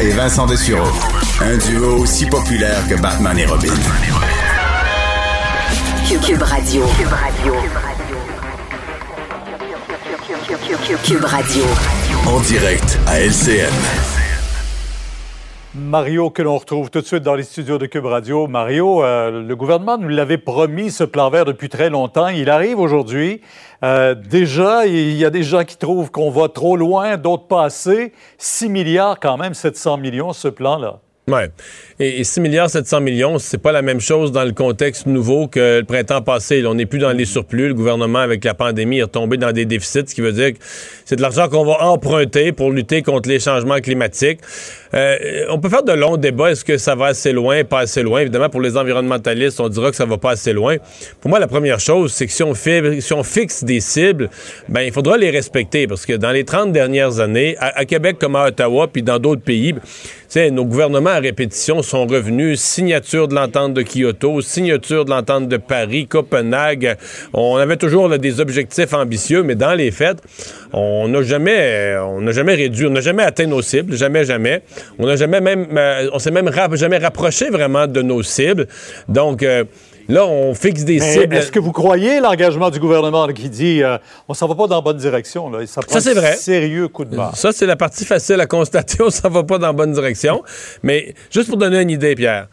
Et 0.00 0.10
Vincent 0.10 0.46
Dessureau. 0.46 0.88
Un 1.40 1.56
duo 1.56 1.98
aussi 1.98 2.26
populaire 2.26 2.86
que 2.88 2.94
Batman 3.00 3.38
et 3.38 3.46
Robin. 3.46 3.68
Cube 6.08 6.42
Radio. 6.42 6.82
Cube 6.96 7.12
Radio. 7.12 7.54
Cube 11.04 11.24
Radio. 11.24 11.64
En 12.26 12.40
direct 12.40 12.98
à 13.06 13.20
LCN. 13.20 14.17
Mario, 15.74 16.30
que 16.30 16.40
l'on 16.40 16.56
retrouve 16.56 16.90
tout 16.90 17.02
de 17.02 17.06
suite 17.06 17.22
dans 17.22 17.34
les 17.34 17.42
studios 17.42 17.76
de 17.76 17.84
Cube 17.84 18.06
Radio. 18.06 18.46
Mario, 18.46 19.04
euh, 19.04 19.42
le 19.42 19.54
gouvernement 19.54 19.98
nous 19.98 20.08
l'avait 20.08 20.38
promis, 20.38 20.90
ce 20.90 21.04
plan 21.04 21.28
vert, 21.28 21.44
depuis 21.44 21.68
très 21.68 21.90
longtemps. 21.90 22.28
Il 22.28 22.48
arrive 22.48 22.78
aujourd'hui. 22.78 23.42
Euh, 23.84 24.14
déjà, 24.14 24.86
il 24.86 25.12
y 25.12 25.26
a 25.26 25.30
des 25.30 25.42
gens 25.42 25.64
qui 25.64 25.76
trouvent 25.76 26.10
qu'on 26.10 26.30
va 26.30 26.48
trop 26.48 26.76
loin, 26.76 27.18
d'autres 27.18 27.46
pas 27.46 27.64
assez. 27.64 28.12
6 28.38 28.70
milliards 28.70 29.20
quand 29.20 29.36
même, 29.36 29.52
700 29.52 29.98
millions, 29.98 30.32
ce 30.32 30.48
plan-là. 30.48 31.00
Ouais. 31.28 31.50
Et, 32.00 32.20
et 32.20 32.24
6 32.24 32.40
milliards 32.40 32.70
700 32.70 33.00
millions, 33.00 33.38
c'est 33.38 33.58
pas 33.58 33.72
la 33.72 33.82
même 33.82 34.00
chose 34.00 34.32
dans 34.32 34.44
le 34.44 34.52
contexte 34.52 35.06
nouveau 35.06 35.46
que 35.46 35.80
le 35.80 35.84
printemps 35.84 36.22
passé. 36.22 36.64
On 36.64 36.74
n'est 36.74 36.86
plus 36.86 36.98
dans 36.98 37.12
les 37.12 37.26
surplus. 37.26 37.68
Le 37.68 37.74
gouvernement, 37.74 38.20
avec 38.20 38.42
la 38.44 38.54
pandémie, 38.54 38.98
est 38.98 39.02
retombé 39.02 39.36
dans 39.36 39.52
des 39.52 39.66
déficits, 39.66 40.06
ce 40.06 40.14
qui 40.14 40.22
veut 40.22 40.32
dire 40.32 40.54
que 40.54 40.58
c'est 41.04 41.16
de 41.16 41.22
l'argent 41.22 41.48
qu'on 41.48 41.64
va 41.64 41.82
emprunter 41.84 42.52
pour 42.52 42.70
lutter 42.70 43.02
contre 43.02 43.28
les 43.28 43.40
changements 43.40 43.80
climatiques. 43.80 44.40
Euh, 44.94 45.46
on 45.50 45.58
peut 45.58 45.68
faire 45.68 45.82
de 45.82 45.92
longs 45.92 46.16
débats. 46.16 46.50
Est-ce 46.50 46.64
que 46.64 46.78
ça 46.78 46.94
va 46.94 47.06
assez 47.06 47.32
loin, 47.32 47.64
pas 47.64 47.80
assez 47.80 48.02
loin? 48.02 48.20
Évidemment, 48.20 48.48
pour 48.48 48.60
les 48.60 48.76
environnementalistes, 48.76 49.60
on 49.60 49.68
dira 49.68 49.90
que 49.90 49.96
ça 49.96 50.06
va 50.06 50.18
pas 50.18 50.32
assez 50.32 50.52
loin. 50.52 50.76
Pour 51.20 51.30
moi, 51.30 51.38
la 51.38 51.46
première 51.48 51.80
chose, 51.80 52.12
c'est 52.12 52.26
que 52.26 52.32
si 52.32 52.42
on, 53.12 53.22
fixe 53.22 53.64
des 53.64 53.80
cibles, 53.80 54.30
ben, 54.68 54.82
il 54.82 54.92
faudra 54.92 55.16
les 55.16 55.30
respecter 55.30 55.86
parce 55.86 56.06
que 56.06 56.14
dans 56.14 56.30
les 56.30 56.44
30 56.44 56.72
dernières 56.72 57.20
années, 57.20 57.56
à, 57.58 57.84
Québec 57.84 58.16
comme 58.18 58.36
à 58.36 58.46
Ottawa, 58.46 58.88
puis 58.88 59.02
dans 59.02 59.18
d'autres 59.18 59.42
pays, 59.42 59.74
sais, 60.28 60.50
nos 60.50 60.64
gouvernements 60.64 61.10
à 61.10 61.20
répétition 61.20 61.82
sont 61.82 62.06
revenus, 62.06 62.60
signature 62.60 63.28
de 63.28 63.34
l'entente 63.34 63.74
de 63.74 63.82
Kyoto, 63.82 64.40
signature 64.42 65.04
de 65.04 65.10
l'entente 65.10 65.48
de 65.48 65.56
Paris, 65.56 66.06
Copenhague. 66.06 66.96
On 67.32 67.56
avait 67.56 67.76
toujours 67.76 68.10
des 68.18 68.40
objectifs 68.40 68.92
ambitieux, 68.92 69.42
mais 69.42 69.54
dans 69.54 69.74
les 69.74 69.90
faits, 69.90 70.18
on 70.72 71.08
n'a 71.08 71.22
jamais, 71.22 71.96
on 71.98 72.20
n'a 72.20 72.32
jamais 72.32 72.54
réduit, 72.54 72.86
on 72.86 72.90
n'a 72.90 73.00
jamais 73.00 73.22
atteint 73.22 73.46
nos 73.46 73.62
cibles, 73.62 73.96
jamais, 73.96 74.24
jamais. 74.24 74.62
On 74.98 75.06
n'a 75.06 75.16
jamais 75.16 75.40
même, 75.40 75.66
euh, 75.76 76.08
on 76.12 76.18
s'est 76.18 76.30
même 76.30 76.50
jamais 76.74 76.98
rapproché 76.98 77.50
vraiment 77.50 77.86
de 77.86 78.02
nos 78.02 78.22
cibles. 78.22 78.66
Donc, 79.08 79.42
euh, 79.42 79.64
là, 80.08 80.26
on 80.26 80.54
fixe 80.54 80.84
des 80.84 80.98
Mais 81.00 81.12
cibles. 81.12 81.36
Est-ce 81.36 81.52
que 81.52 81.58
vous 81.58 81.72
croyez 81.72 82.20
l'engagement 82.20 82.70
du 82.70 82.78
gouvernement 82.80 83.26
qui 83.28 83.48
dit 83.48 83.82
euh, 83.82 83.98
on 84.28 84.34
s'en 84.34 84.48
va 84.48 84.54
pas 84.54 84.66
dans 84.66 84.76
la 84.76 84.80
bonne 84.82 84.96
direction? 84.96 85.50
Là. 85.50 85.66
Ça, 85.66 85.80
prend 85.82 85.92
Ça, 85.94 86.00
c'est 86.00 86.16
un 86.16 86.20
vrai. 86.20 86.34
sérieux 86.34 86.88
coup 86.88 87.04
de 87.04 87.16
barre? 87.16 87.36
Ça, 87.36 87.52
c'est 87.52 87.66
la 87.66 87.76
partie 87.76 88.04
facile 88.04 88.40
à 88.40 88.46
constater. 88.46 88.98
On 89.02 89.10
s'en 89.10 89.28
va 89.30 89.42
pas 89.44 89.58
dans 89.58 89.66
la 89.68 89.72
bonne 89.72 89.92
direction. 89.92 90.42
Mais 90.82 91.14
juste 91.30 91.48
pour 91.48 91.58
donner 91.58 91.80
une 91.82 91.90
idée, 91.90 92.14
Pierre, 92.14 92.48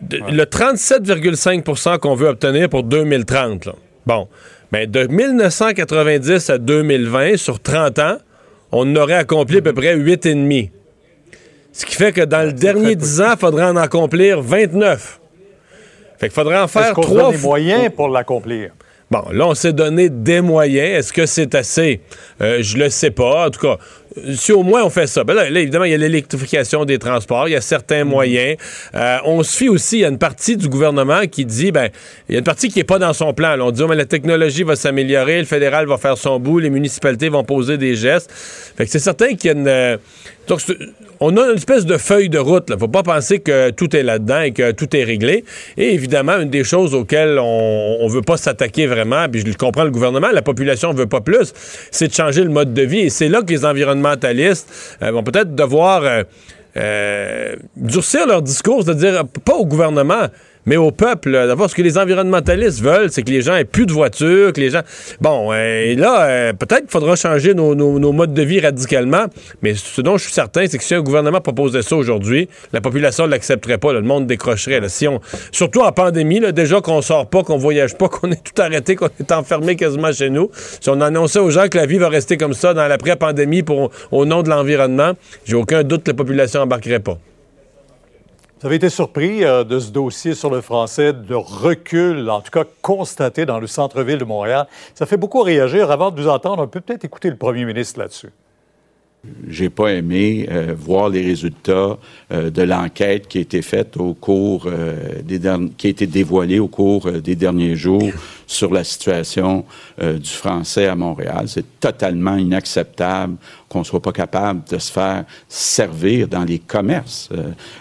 de- 0.00 0.18
le 0.30 0.44
37,5% 0.44 1.98
qu'on 1.98 2.14
veut 2.14 2.28
obtenir 2.28 2.68
pour 2.68 2.82
2030, 2.82 3.66
là, 3.66 3.72
bon, 4.06 4.28
ben 4.72 4.90
de 4.90 5.06
1990 5.06 6.50
à 6.50 6.58
2020, 6.58 7.36
sur 7.36 7.60
30 7.60 7.98
ans, 7.98 8.16
on 8.72 8.96
aurait 8.96 9.14
accompli 9.14 9.58
à 9.58 9.62
peu 9.62 9.72
près 9.72 9.96
8,5. 9.96 10.70
Ce 11.78 11.84
qui 11.84 11.94
fait 11.94 12.10
que 12.12 12.22
dans 12.22 12.42
le 12.46 12.52
dernier 12.54 12.96
10 12.96 13.20
ans, 13.20 13.32
il 13.34 13.38
faudrait 13.38 13.64
en 13.66 13.76
accomplir 13.76 14.40
29. 14.40 15.20
Fait 16.18 16.28
qu'il 16.28 16.34
faudrait 16.34 16.58
en 16.58 16.68
faire 16.68 16.92
trois 16.94 17.32
fois- 17.32 17.38
moyens 17.38 17.90
pour 17.94 18.08
l'accomplir? 18.08 18.70
Bon, 19.10 19.22
là, 19.30 19.46
on 19.46 19.54
s'est 19.54 19.74
donné 19.74 20.08
des 20.08 20.40
moyens. 20.40 20.98
Est-ce 20.98 21.12
que 21.12 21.26
c'est 21.26 21.54
assez? 21.54 22.00
Euh, 22.40 22.58
je 22.62 22.78
le 22.78 22.88
sais 22.88 23.10
pas. 23.10 23.46
En 23.46 23.50
tout 23.50 23.60
cas, 23.60 23.76
si 24.34 24.52
au 24.52 24.62
moins 24.62 24.84
on 24.84 24.90
fait 24.90 25.06
ça. 25.06 25.24
Ben 25.24 25.34
là, 25.34 25.50
là, 25.50 25.60
évidemment, 25.60 25.84
il 25.84 25.92
y 25.92 25.94
a 25.94 25.98
l'électrification 25.98 26.84
des 26.84 26.98
transports, 26.98 27.48
il 27.48 27.52
y 27.52 27.56
a 27.56 27.60
certains 27.60 28.04
moyens. 28.04 28.56
Euh, 28.94 29.18
on 29.24 29.42
se 29.42 29.56
fie 29.56 29.68
aussi, 29.68 29.98
il 29.98 30.00
y 30.00 30.04
a 30.04 30.08
une 30.08 30.18
partie 30.18 30.56
du 30.56 30.68
gouvernement 30.68 31.26
qui 31.30 31.44
dit, 31.44 31.72
ben, 31.72 31.90
il 32.28 32.32
y 32.32 32.36
a 32.36 32.38
une 32.38 32.44
partie 32.44 32.68
qui 32.68 32.80
est 32.80 32.84
pas 32.84 32.98
dans 32.98 33.12
son 33.12 33.34
plan. 33.34 33.56
là. 33.56 33.64
On 33.64 33.70
dit, 33.70 33.82
oh, 33.82 33.88
mais 33.88 33.96
la 33.96 34.04
technologie 34.04 34.62
va 34.62 34.76
s'améliorer, 34.76 35.38
le 35.38 35.44
fédéral 35.44 35.86
va 35.86 35.98
faire 35.98 36.18
son 36.18 36.38
bout, 36.38 36.58
les 36.58 36.70
municipalités 36.70 37.28
vont 37.28 37.44
poser 37.44 37.78
des 37.78 37.94
gestes. 37.94 38.30
Fait 38.76 38.84
que 38.84 38.90
c'est 38.90 38.98
certain 38.98 39.34
qu'il 39.34 39.50
y 39.50 39.54
a 39.54 39.56
une... 39.56 39.68
euh, 39.68 39.96
donc, 40.48 40.60
on 41.18 41.36
a 41.36 41.50
une 41.50 41.56
espèce 41.56 41.86
de 41.86 41.96
feuille 41.96 42.28
de 42.28 42.38
route. 42.38 42.68
Il 42.68 42.78
faut 42.78 42.88
pas 42.88 43.02
penser 43.02 43.40
que 43.40 43.70
tout 43.70 43.96
est 43.96 44.02
là-dedans 44.02 44.42
et 44.42 44.52
que 44.52 44.70
tout 44.70 44.94
est 44.96 45.02
réglé. 45.02 45.44
Et 45.76 45.92
évidemment, 45.92 46.38
une 46.38 46.50
des 46.50 46.62
choses 46.62 46.94
auxquelles 46.94 47.38
on 47.40 48.04
ne 48.04 48.10
veut 48.10 48.22
pas 48.22 48.36
s'attaquer 48.36 48.86
vraiment, 48.86 49.28
puis 49.28 49.40
je 49.40 49.46
le 49.46 49.54
comprends 49.54 49.84
le 49.84 49.90
gouvernement, 49.90 50.28
la 50.32 50.42
population 50.42 50.92
ne 50.92 50.98
veut 50.98 51.06
pas 51.08 51.20
plus, 51.20 51.52
c'est 51.90 52.08
de 52.08 52.12
changer 52.12 52.44
le 52.44 52.50
mode 52.50 52.74
de 52.74 52.82
vie. 52.82 53.00
Et 53.00 53.10
c'est 53.10 53.28
là 53.28 53.42
que 53.42 53.52
les 53.52 53.64
euh, 54.14 55.10
vont 55.10 55.22
peut-être 55.22 55.54
devoir 55.54 56.02
euh, 56.02 56.22
euh, 56.76 57.56
durcir 57.76 58.26
leur 58.26 58.42
discours, 58.42 58.82
c'est-à-dire 58.84 59.24
pas 59.44 59.54
au 59.54 59.66
gouvernement, 59.66 60.26
mais 60.66 60.76
au 60.76 60.90
peuple. 60.90 61.30
là. 61.30 61.46
D'abord, 61.46 61.70
ce 61.70 61.74
que 61.74 61.82
les 61.82 61.96
environnementalistes 61.96 62.82
veulent, 62.82 63.10
c'est 63.10 63.22
que 63.22 63.30
les 63.30 63.40
gens 63.40 63.56
aient 63.56 63.64
plus 63.64 63.86
de 63.86 63.92
voitures, 63.92 64.52
que 64.52 64.60
les 64.60 64.70
gens... 64.70 64.82
Bon, 65.20 65.52
euh, 65.52 65.84
et 65.84 65.94
là, 65.94 66.26
euh, 66.26 66.52
peut-être 66.52 66.82
qu'il 66.82 66.90
faudra 66.90 67.16
changer 67.16 67.54
nos, 67.54 68.12
modes 68.12 68.34
de 68.34 68.42
vie 68.42 68.60
radicalement, 68.60 69.26
mais 69.62 69.74
ce 69.74 70.00
dont 70.00 70.16
je 70.16 70.24
suis 70.24 70.32
certain, 70.32 70.66
c'est 70.66 70.78
que 70.78 70.84
si 70.84 70.94
un 70.94 71.02
gouvernement 71.02 71.40
proposait 71.40 71.82
ça 71.82 71.96
aujourd'hui, 71.96 72.48
la 72.72 72.80
population 72.80 73.26
ne 73.26 73.30
l'accepterait 73.30 73.78
pas, 73.78 73.92
le 73.92 74.02
monde 74.02 74.26
décrocherait. 74.26 74.80
là. 74.80 74.88
Si 74.88 75.06
surtout 75.52 75.82
en 75.82 75.92
pandémie, 75.92 76.40
là, 76.40 76.52
déjà 76.52 76.80
qu'on 76.80 77.00
sort 77.00 77.30
pas, 77.30 77.42
qu'on 77.44 77.58
voyage 77.58 77.96
pas, 77.96 78.08
qu'on 78.10 78.30
est 78.30 78.42
tout 78.42 78.60
arrêté, 78.60 78.96
qu'on 78.96 79.08
est 79.20 79.32
enfermé 79.32 79.76
quasiment 79.76 80.12
chez 80.12 80.30
nous, 80.30 80.50
si 80.80 80.90
on 80.90 81.00
annonçait 81.00 81.38
aux 81.38 81.50
gens 81.50 81.68
que 81.68 81.78
la 81.78 81.86
vie 81.86 81.98
va 81.98 82.08
rester 82.08 82.36
comme 82.36 82.54
ça 82.54 82.74
dans 82.74 82.88
l'après-pandémie 82.88 83.62
au 84.10 84.26
nom 84.26 84.42
de 84.42 84.50
l'environnement, 84.50 85.12
j'ai 85.44 85.54
aucun 85.54 85.82
doute 85.84 86.02
que 86.02 86.10
la 86.10 86.16
population 86.16 86.60
embarquerait 86.60 87.00
pas. 87.00 87.18
Vous 88.58 88.66
avez 88.66 88.76
été 88.76 88.88
surpris 88.88 89.44
euh, 89.44 89.64
de 89.64 89.78
ce 89.78 89.90
dossier 89.90 90.34
sur 90.34 90.48
le 90.48 90.62
français, 90.62 91.12
de 91.12 91.34
recul, 91.34 92.30
en 92.30 92.40
tout 92.40 92.50
cas 92.50 92.64
constaté 92.80 93.44
dans 93.44 93.60
le 93.60 93.66
centre-ville 93.66 94.16
de 94.16 94.24
Montréal. 94.24 94.66
Ça 94.94 95.04
fait 95.04 95.18
beaucoup 95.18 95.42
réagir. 95.42 95.90
Avant 95.90 96.10
de 96.10 96.18
vous 96.18 96.28
entendre, 96.28 96.62
on 96.62 96.66
peut 96.66 96.80
peut-être 96.80 97.04
écouter 97.04 97.28
le 97.28 97.36
premier 97.36 97.66
ministre 97.66 98.00
là-dessus. 98.00 98.32
J'ai 99.48 99.70
pas 99.70 99.92
aimé 99.92 100.48
euh, 100.50 100.74
voir 100.76 101.08
les 101.08 101.22
résultats 101.22 101.98
euh, 102.32 102.50
de 102.50 102.62
l'enquête 102.62 103.28
qui 103.28 103.38
a 103.38 103.40
été 103.42 103.62
faite 103.62 103.96
au 103.96 104.12
cours 104.12 104.66
euh, 104.66 105.22
des 105.22 105.40
qui 105.76 105.86
a 105.86 105.90
été 105.90 106.06
dévoilée 106.06 106.58
au 106.58 106.66
cours 106.66 107.10
des 107.12 107.36
derniers 107.36 107.76
jours 107.76 108.10
sur 108.46 108.72
la 108.72 108.84
situation 108.84 109.64
du 109.98 110.30
français 110.30 110.86
à 110.86 110.94
Montréal. 110.94 111.44
C'est 111.46 111.80
totalement 111.80 112.36
inacceptable 112.36 113.36
qu'on 113.68 113.84
soit 113.84 114.02
pas 114.02 114.12
capable 114.12 114.62
de 114.68 114.78
se 114.78 114.90
faire 114.90 115.24
servir 115.48 116.28
dans 116.28 116.44
les 116.44 116.58
commerces. 116.58 117.28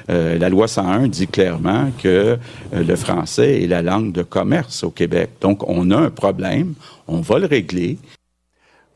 La 0.08 0.50
loi 0.50 0.68
101 0.68 1.08
dit 1.08 1.28
clairement 1.28 1.92
que 2.02 2.38
le 2.74 2.96
français 2.96 3.64
est 3.64 3.68
la 3.68 3.82
langue 3.82 4.12
de 4.12 4.24
commerce 4.24 4.84
au 4.84 4.92
Québec. 4.92 5.32
Donc 5.42 5.68
on 5.68 5.92
a 5.92 5.98
un 5.98 6.10
problème, 6.10 6.74
on 7.08 7.22
va 7.22 7.40
le 7.40 7.46
régler. 7.46 7.98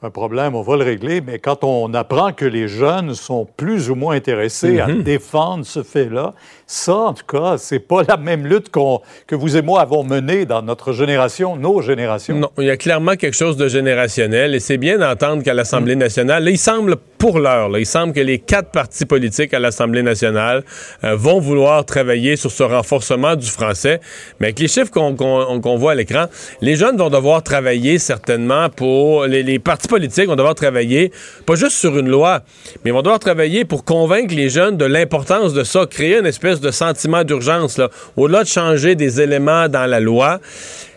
Un 0.01 0.11
problème, 0.11 0.55
on 0.55 0.61
va 0.61 0.77
le 0.77 0.85
régler, 0.85 1.19
mais 1.19 1.39
quand 1.39 1.61
on 1.65 1.93
apprend 1.93 2.31
que 2.31 2.45
les 2.45 2.69
jeunes 2.69 3.13
sont 3.15 3.45
plus 3.57 3.89
ou 3.89 3.95
moins 3.95 4.15
intéressés 4.15 4.80
à 4.80 4.88
Mhm. 4.88 5.03
défendre 5.03 5.65
ce 5.65 5.84
fait-là, 5.84 6.34
ça, 6.65 6.95
en 6.95 7.13
tout 7.13 7.26
cas, 7.26 7.57
c'est 7.57 7.80
pas 7.80 8.03
la 8.07 8.15
même 8.15 8.47
lutte 8.47 8.69
que 8.71 9.35
vous 9.35 9.57
et 9.57 9.61
moi 9.61 9.81
avons 9.81 10.05
menée 10.05 10.45
dans 10.45 10.61
notre 10.61 10.93
génération, 10.93 11.57
nos 11.57 11.81
générations. 11.81 12.35
Non, 12.38 12.49
il 12.59 12.63
y 12.63 12.69
a 12.69 12.77
clairement 12.77 13.17
quelque 13.17 13.35
chose 13.35 13.57
de 13.57 13.67
générationnel 13.67 14.55
et 14.55 14.61
c'est 14.61 14.77
bien 14.77 14.97
d'entendre 14.97 15.43
qu'à 15.43 15.53
l'Assemblée 15.53 15.97
nationale, 15.97 16.45
là, 16.45 16.49
il 16.51 16.57
semble, 16.57 16.95
pour 17.20 17.38
l'heure, 17.40 17.70
il 17.78 17.86
semble 17.86 18.14
que 18.14 18.20
les 18.22 18.40
quatre 18.40 18.72
partis 18.72 19.06
politiques 19.06 19.54
à 19.54 19.60
l'Assemblée 19.60 20.02
nationale 20.02 20.64
euh, 21.04 21.16
vont 21.16 21.40
vouloir 21.40 21.86
travailler 21.86 22.38
sur 22.38 22.50
ce 22.50 22.64
renforcement 22.64 23.36
du 23.36 23.46
français. 23.46 24.00
Mais 24.40 24.48
avec 24.48 24.60
les 24.60 24.68
chiffres 24.70 24.90
qu'on 24.90 25.16
qu'on- 25.16 25.60
qu'on 25.62 25.78
voit 25.78 25.91
à 25.91 25.96
l'écran, 25.96 26.26
les 26.62 26.76
jeunes 26.78 26.98
vont 26.98 27.10
devoir 27.10 27.44
travailler 27.44 28.00
certainement 28.00 28.70
pour... 28.70 29.26
Les, 29.26 29.44
les 29.44 29.60
partis 29.60 29.88
politiques 29.90 30.28
vont 30.28 30.38
devoir 30.38 30.56
travailler, 30.56 31.12
pas 31.46 31.56
juste 31.56 31.76
sur 31.78 31.98
une 32.00 32.08
loi, 32.10 32.41
mais 32.84 32.91
vont 32.91 33.02
devoir 33.02 33.20
travailler 33.20 33.66
pour 33.66 33.84
convaincre 33.84 34.34
les 34.34 34.50
jeunes 34.50 34.78
de 34.78 34.86
l'importance 34.86 35.54
de 35.54 35.64
ça, 35.66 35.86
créer 35.86 36.18
une 36.20 36.26
espèce 36.26 36.62
de 36.62 36.72
sentiment 36.72 37.24
d'urgence, 37.26 37.78
là, 37.78 37.90
au-delà 38.16 38.44
de 38.44 38.48
changer 38.48 38.96
des 38.96 39.20
éléments 39.20 39.68
dans 39.68 39.86
la 39.86 40.00
loi. 40.00 40.40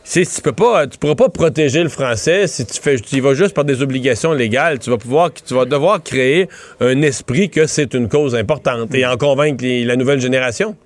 C'est- 0.05 0.25
tu 0.35 0.43
peux 0.43 0.53
pas, 0.53 0.87
tu 0.87 0.99
pourras 0.99 1.15
pas 1.15 1.29
protéger 1.29 1.83
le 1.83 1.89
français 1.89 2.47
si 2.49 2.67
tu 2.67 2.81
fais, 2.81 2.97
tu 2.97 3.17
y 3.17 3.21
vas 3.21 3.35
juste 3.35 3.55
par 3.55 3.65
des 3.65 3.83
obligations 3.83 4.33
légales. 4.33 4.79
Tu 4.81 4.91
vas 4.91 4.99
pouvoir, 4.99 5.31
tu 5.33 5.55
vas 5.55 5.65
devoir 5.65 6.03
créer 6.03 6.49
un 6.81 7.03
esprit 7.03 7.49
que 7.51 7.67
c'est 7.67 7.95
une 7.95 8.09
cause 8.09 8.35
importante 8.35 8.93
et 8.95 9.07
en 9.07 9.17
convaincre 9.17 9.63
les- 9.63 9.85
la 9.85 9.95
nouvelle 9.97 10.21
génération. 10.21 10.77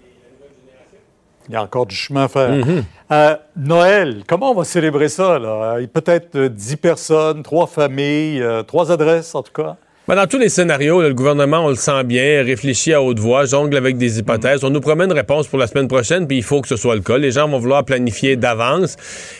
Il 1.48 1.52
y 1.55 1.56
a 1.56 1.62
encore 1.62 1.86
du 1.86 1.94
chemin 1.94 2.24
à 2.24 2.28
faire. 2.28 2.51
Mhm. 2.51 2.84
Euh, 3.12 3.36
Noël, 3.56 4.22
comment 4.26 4.51
on 4.51 4.55
va 4.55 4.64
célébrer 4.64 5.09
ça? 5.09 5.36
Euh, 5.36 5.86
Peut-être 5.86 6.34
euh, 6.36 6.48
10 6.48 6.76
personnes, 6.76 7.43
trois 7.44 7.68
familles, 7.68 8.43
euh, 8.43 8.64
trois 8.64 8.90
adresses 8.90 9.34
en 9.34 9.43
tout 9.44 9.52
cas? 9.52 9.76
Dans 10.09 10.27
tous 10.28 10.39
les 10.39 10.49
scénarios, 10.49 11.03
là, 11.03 11.09
le 11.09 11.15
gouvernement, 11.15 11.65
on 11.65 11.69
le 11.69 11.74
sent 11.74 12.05
bien, 12.05 12.43
réfléchit 12.45 12.93
à 12.95 13.03
haute 13.03 13.19
voix, 13.19 13.45
jongle 13.45 13.77
avec 13.77 13.99
des 13.99 14.20
hypothèses. 14.20 14.62
On 14.62 14.70
nous 14.70 14.81
promet 14.81 15.05
une 15.05 15.12
réponse 15.12 15.49
pour 15.49 15.59
la 15.59 15.66
semaine 15.66 15.89
prochaine, 15.89 16.28
puis 16.28 16.37
il 16.37 16.43
faut 16.45 16.61
que 16.62 16.69
ce 16.69 16.77
soit 16.77 16.95
le 16.95 17.01
cas. 17.01 17.19
Les 17.19 17.33
gens 17.33 17.49
vont 17.49 17.59
vouloir 17.59 17.85
planifier 17.85 18.37
d'avance. 18.37 18.97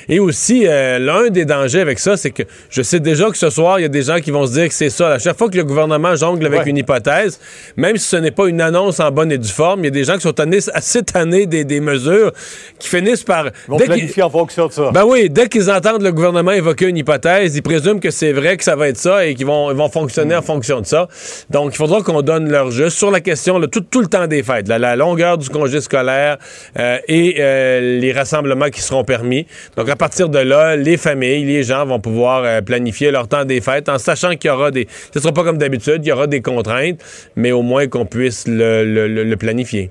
Et 0.09 0.18
aussi, 0.18 0.66
euh, 0.66 0.98
l'un 0.98 1.28
des 1.30 1.44
dangers 1.44 1.80
avec 1.80 2.01
ça, 2.01 2.16
c'est 2.16 2.32
que 2.32 2.43
je 2.68 2.82
sais 2.82 2.98
déjà 2.98 3.30
que 3.30 3.38
ce 3.38 3.48
soir, 3.48 3.78
il 3.78 3.82
y 3.82 3.84
a 3.84 3.88
des 3.88 4.02
gens 4.02 4.18
qui 4.18 4.32
vont 4.32 4.44
se 4.44 4.52
dire 4.55 4.66
que 4.66 4.74
c'est 4.74 4.90
ça. 4.90 5.12
À 5.12 5.18
chaque 5.20 5.38
fois 5.38 5.48
que 5.48 5.56
le 5.56 5.62
gouvernement 5.64 6.16
jongle 6.16 6.44
avec 6.47 6.62
Ouais. 6.64 6.70
une 6.70 6.78
hypothèse, 6.78 7.38
même 7.76 7.97
si 7.97 8.09
ce 8.09 8.16
n'est 8.16 8.32
pas 8.32 8.48
une 8.48 8.60
annonce 8.60 8.98
en 8.98 9.12
bonne 9.12 9.30
et 9.30 9.38
due 9.38 9.48
forme, 9.48 9.80
il 9.80 9.84
y 9.84 9.88
a 9.88 9.90
des 9.90 10.02
gens 10.05 10.14
qui 10.16 10.22
sont 10.22 10.32
tannés, 10.32 10.59
assez 10.74 11.02
tannés 11.05 11.47
des, 11.47 11.64
des 11.64 11.78
mesures 11.80 12.32
qui 12.80 12.88
finissent 12.88 13.22
par... 13.22 13.47
Ils 13.47 13.52
vont 13.70 13.76
dès 13.76 13.84
planifier 13.84 14.24
en 14.24 14.30
fonction 14.30 14.66
de 14.66 14.72
ça. 14.72 14.90
ben 14.93 15.05
oui, 15.06 15.30
dès 15.30 15.48
qu'ils 15.48 15.70
entendent 15.70 16.02
le 16.02 16.10
gouvernement 16.12 16.51
évoquer 16.51 16.86
une 16.88 16.97
hypothèse, 16.97 17.55
ils 17.55 17.62
présument 17.62 18.01
que 18.01 18.10
c'est 18.10 18.32
vrai, 18.32 18.56
que 18.56 18.64
ça 18.64 18.74
va 18.74 18.88
être 18.88 18.97
ça 18.98 19.24
et 19.26 19.36
qu'ils 19.36 19.47
vont, 19.47 19.70
ils 19.70 19.76
vont 19.76 19.88
fonctionner 19.88 20.34
en 20.34 20.43
fonction 20.43 20.55
de 20.58 20.86
ça. 20.86 21.08
Donc, 21.50 21.72
il 21.74 21.76
faudra 21.76 22.02
qu'on 22.02 22.22
donne 22.22 22.48
leur 22.50 22.70
juste 22.70 22.96
sur 22.98 23.10
la 23.10 23.20
question, 23.20 23.58
là, 23.58 23.66
tout, 23.66 23.80
tout 23.80 24.00
le 24.00 24.06
temps 24.06 24.26
des 24.26 24.42
fêtes, 24.42 24.68
là, 24.68 24.78
la 24.78 24.96
longueur 24.96 25.38
du 25.38 25.48
congé 25.48 25.80
scolaire 25.80 26.38
euh, 26.78 26.98
et 27.08 27.36
euh, 27.38 27.98
les 28.00 28.12
rassemblements 28.12 28.70
qui 28.70 28.80
seront 28.80 29.04
permis. 29.04 29.46
Donc, 29.76 29.88
à 29.88 29.96
partir 29.96 30.28
de 30.28 30.38
là, 30.38 30.76
les 30.76 30.96
familles, 30.96 31.44
les 31.44 31.62
gens 31.62 31.84
vont 31.86 32.00
pouvoir 32.00 32.42
euh, 32.44 32.60
planifier 32.60 33.10
leur 33.10 33.28
temps 33.28 33.44
des 33.44 33.60
fêtes 33.60 33.88
en 33.88 33.98
sachant 33.98 34.36
qu'il 34.36 34.48
y 34.48 34.52
aura 34.52 34.70
des... 34.70 34.86
Ce 35.12 35.20
sera 35.20 35.32
pas 35.32 35.44
comme 35.44 35.58
d'habitude, 35.58 36.04
il 36.04 36.08
y 36.08 36.12
aura 36.12 36.26
des 36.26 36.42
contraintes, 36.42 37.00
mais 37.36 37.52
au 37.52 37.62
moins 37.62 37.86
qu'on 37.88 38.06
puisse 38.06 38.46
le, 38.48 38.84
le- 38.84 39.08
le- 39.08 39.24
le 39.24 39.36
planifier. 39.36 39.90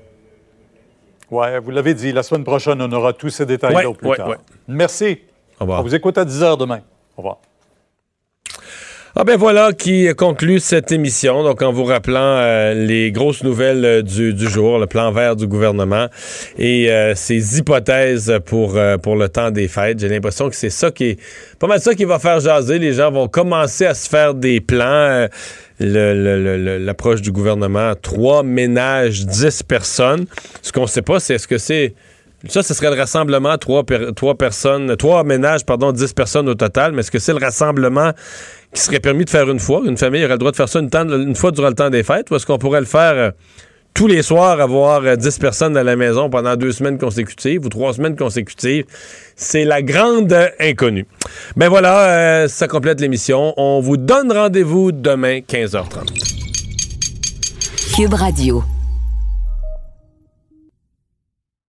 Oui, 1.30 1.46
vous 1.62 1.70
l'avez 1.72 1.94
dit, 1.94 2.12
la 2.12 2.22
semaine 2.22 2.44
prochaine, 2.44 2.80
on 2.80 2.92
aura 2.92 3.12
tous 3.12 3.30
ces 3.30 3.46
détails-là 3.46 3.78
Ouais, 3.80 3.84
au 3.84 3.94
plus 3.94 4.08
ouais, 4.10 4.16
tard. 4.16 4.28
ouais. 4.28 4.36
Merci. 4.68 5.18
Au 5.58 5.64
revoir. 5.64 5.80
On 5.80 5.82
vous 5.82 5.94
écoute 5.94 6.16
à 6.18 6.24
10 6.24 6.42
h 6.42 6.58
demain. 6.58 6.80
Au 7.16 7.22
revoir. 7.22 7.38
Ah 9.18 9.24
ben 9.24 9.38
voilà 9.38 9.72
qui 9.72 10.06
conclut 10.14 10.60
cette 10.60 10.92
émission. 10.92 11.42
Donc 11.42 11.62
en 11.62 11.72
vous 11.72 11.84
rappelant 11.84 12.20
euh, 12.20 12.74
les 12.74 13.10
grosses 13.10 13.42
nouvelles 13.42 13.82
euh, 13.82 14.02
du, 14.02 14.34
du 14.34 14.46
jour, 14.46 14.78
le 14.78 14.86
plan 14.86 15.10
vert 15.10 15.36
du 15.36 15.46
gouvernement 15.46 16.08
et 16.58 16.92
euh, 16.92 17.14
ses 17.14 17.56
hypothèses 17.56 18.38
pour 18.44 18.76
euh, 18.76 18.98
pour 18.98 19.16
le 19.16 19.30
temps 19.30 19.50
des 19.50 19.68
fêtes. 19.68 20.00
J'ai 20.00 20.10
l'impression 20.10 20.50
que 20.50 20.54
c'est 20.54 20.68
ça 20.68 20.90
qui 20.90 21.04
est 21.04 21.20
pas 21.58 21.66
mal 21.66 21.80
ça 21.80 21.94
qui 21.94 22.04
va 22.04 22.18
faire 22.18 22.40
jaser. 22.40 22.78
Les 22.78 22.92
gens 22.92 23.10
vont 23.10 23.26
commencer 23.26 23.86
à 23.86 23.94
se 23.94 24.06
faire 24.06 24.34
des 24.34 24.60
plans. 24.60 24.84
Euh, 24.84 25.28
l'approche 25.78 27.22
du 27.22 27.32
gouvernement, 27.32 27.94
trois 28.00 28.42
ménages, 28.42 29.24
dix 29.24 29.62
personnes. 29.62 30.26
Ce 30.60 30.72
qu'on 30.72 30.86
sait 30.86 31.02
pas, 31.02 31.20
c'est 31.20 31.36
est-ce 31.36 31.48
que 31.48 31.58
c'est 31.58 31.94
ça, 32.48 32.62
ce 32.62 32.74
serait 32.74 32.90
le 32.90 32.96
rassemblement, 32.96 33.56
trois, 33.58 33.82
trois 34.14 34.36
personnes, 34.36 34.94
trois 34.96 35.24
ménages, 35.24 35.64
pardon, 35.64 35.90
dix 35.90 36.12
personnes 36.12 36.48
au 36.48 36.54
total, 36.54 36.92
mais 36.92 37.00
est-ce 37.00 37.10
que 37.10 37.18
c'est 37.18 37.32
le 37.32 37.38
rassemblement 37.38 38.12
qui 38.74 38.82
serait 38.82 39.00
permis 39.00 39.24
de 39.24 39.30
faire 39.30 39.50
une 39.50 39.60
fois? 39.60 39.82
Une 39.84 39.96
famille 39.96 40.24
aurait 40.24 40.34
le 40.34 40.38
droit 40.38 40.50
de 40.50 40.56
faire 40.56 40.68
ça 40.68 40.80
une, 40.80 41.34
fois 41.34 41.50
durant 41.50 41.68
le 41.68 41.74
temps 41.74 41.90
des 41.90 42.02
fêtes, 42.02 42.30
ou 42.30 42.36
est-ce 42.36 42.46
qu'on 42.46 42.58
pourrait 42.58 42.80
le 42.80 42.86
faire 42.86 43.14
euh, 43.14 43.30
tous 43.96 44.06
les 44.06 44.22
soirs, 44.22 44.60
avoir 44.60 45.02
euh, 45.04 45.16
10 45.16 45.38
personnes 45.38 45.76
à 45.76 45.82
la 45.82 45.96
maison 45.96 46.28
pendant 46.28 46.54
deux 46.54 46.72
semaines 46.72 46.98
consécutives 46.98 47.64
ou 47.64 47.70
trois 47.70 47.94
semaines 47.94 48.14
consécutives? 48.14 48.84
C'est 49.36 49.64
la 49.64 49.80
grande 49.80 50.32
euh, 50.32 50.48
inconnue. 50.60 51.06
Ben 51.56 51.68
voilà, 51.68 52.42
euh, 52.44 52.48
ça 52.48 52.68
complète 52.68 53.00
l'émission. 53.00 53.54
On 53.56 53.80
vous 53.80 53.96
donne 53.96 54.30
rendez-vous 54.30 54.92
demain, 54.92 55.38
15h30. 55.38 56.34
Cube 57.96 58.12
Radio. 58.12 58.62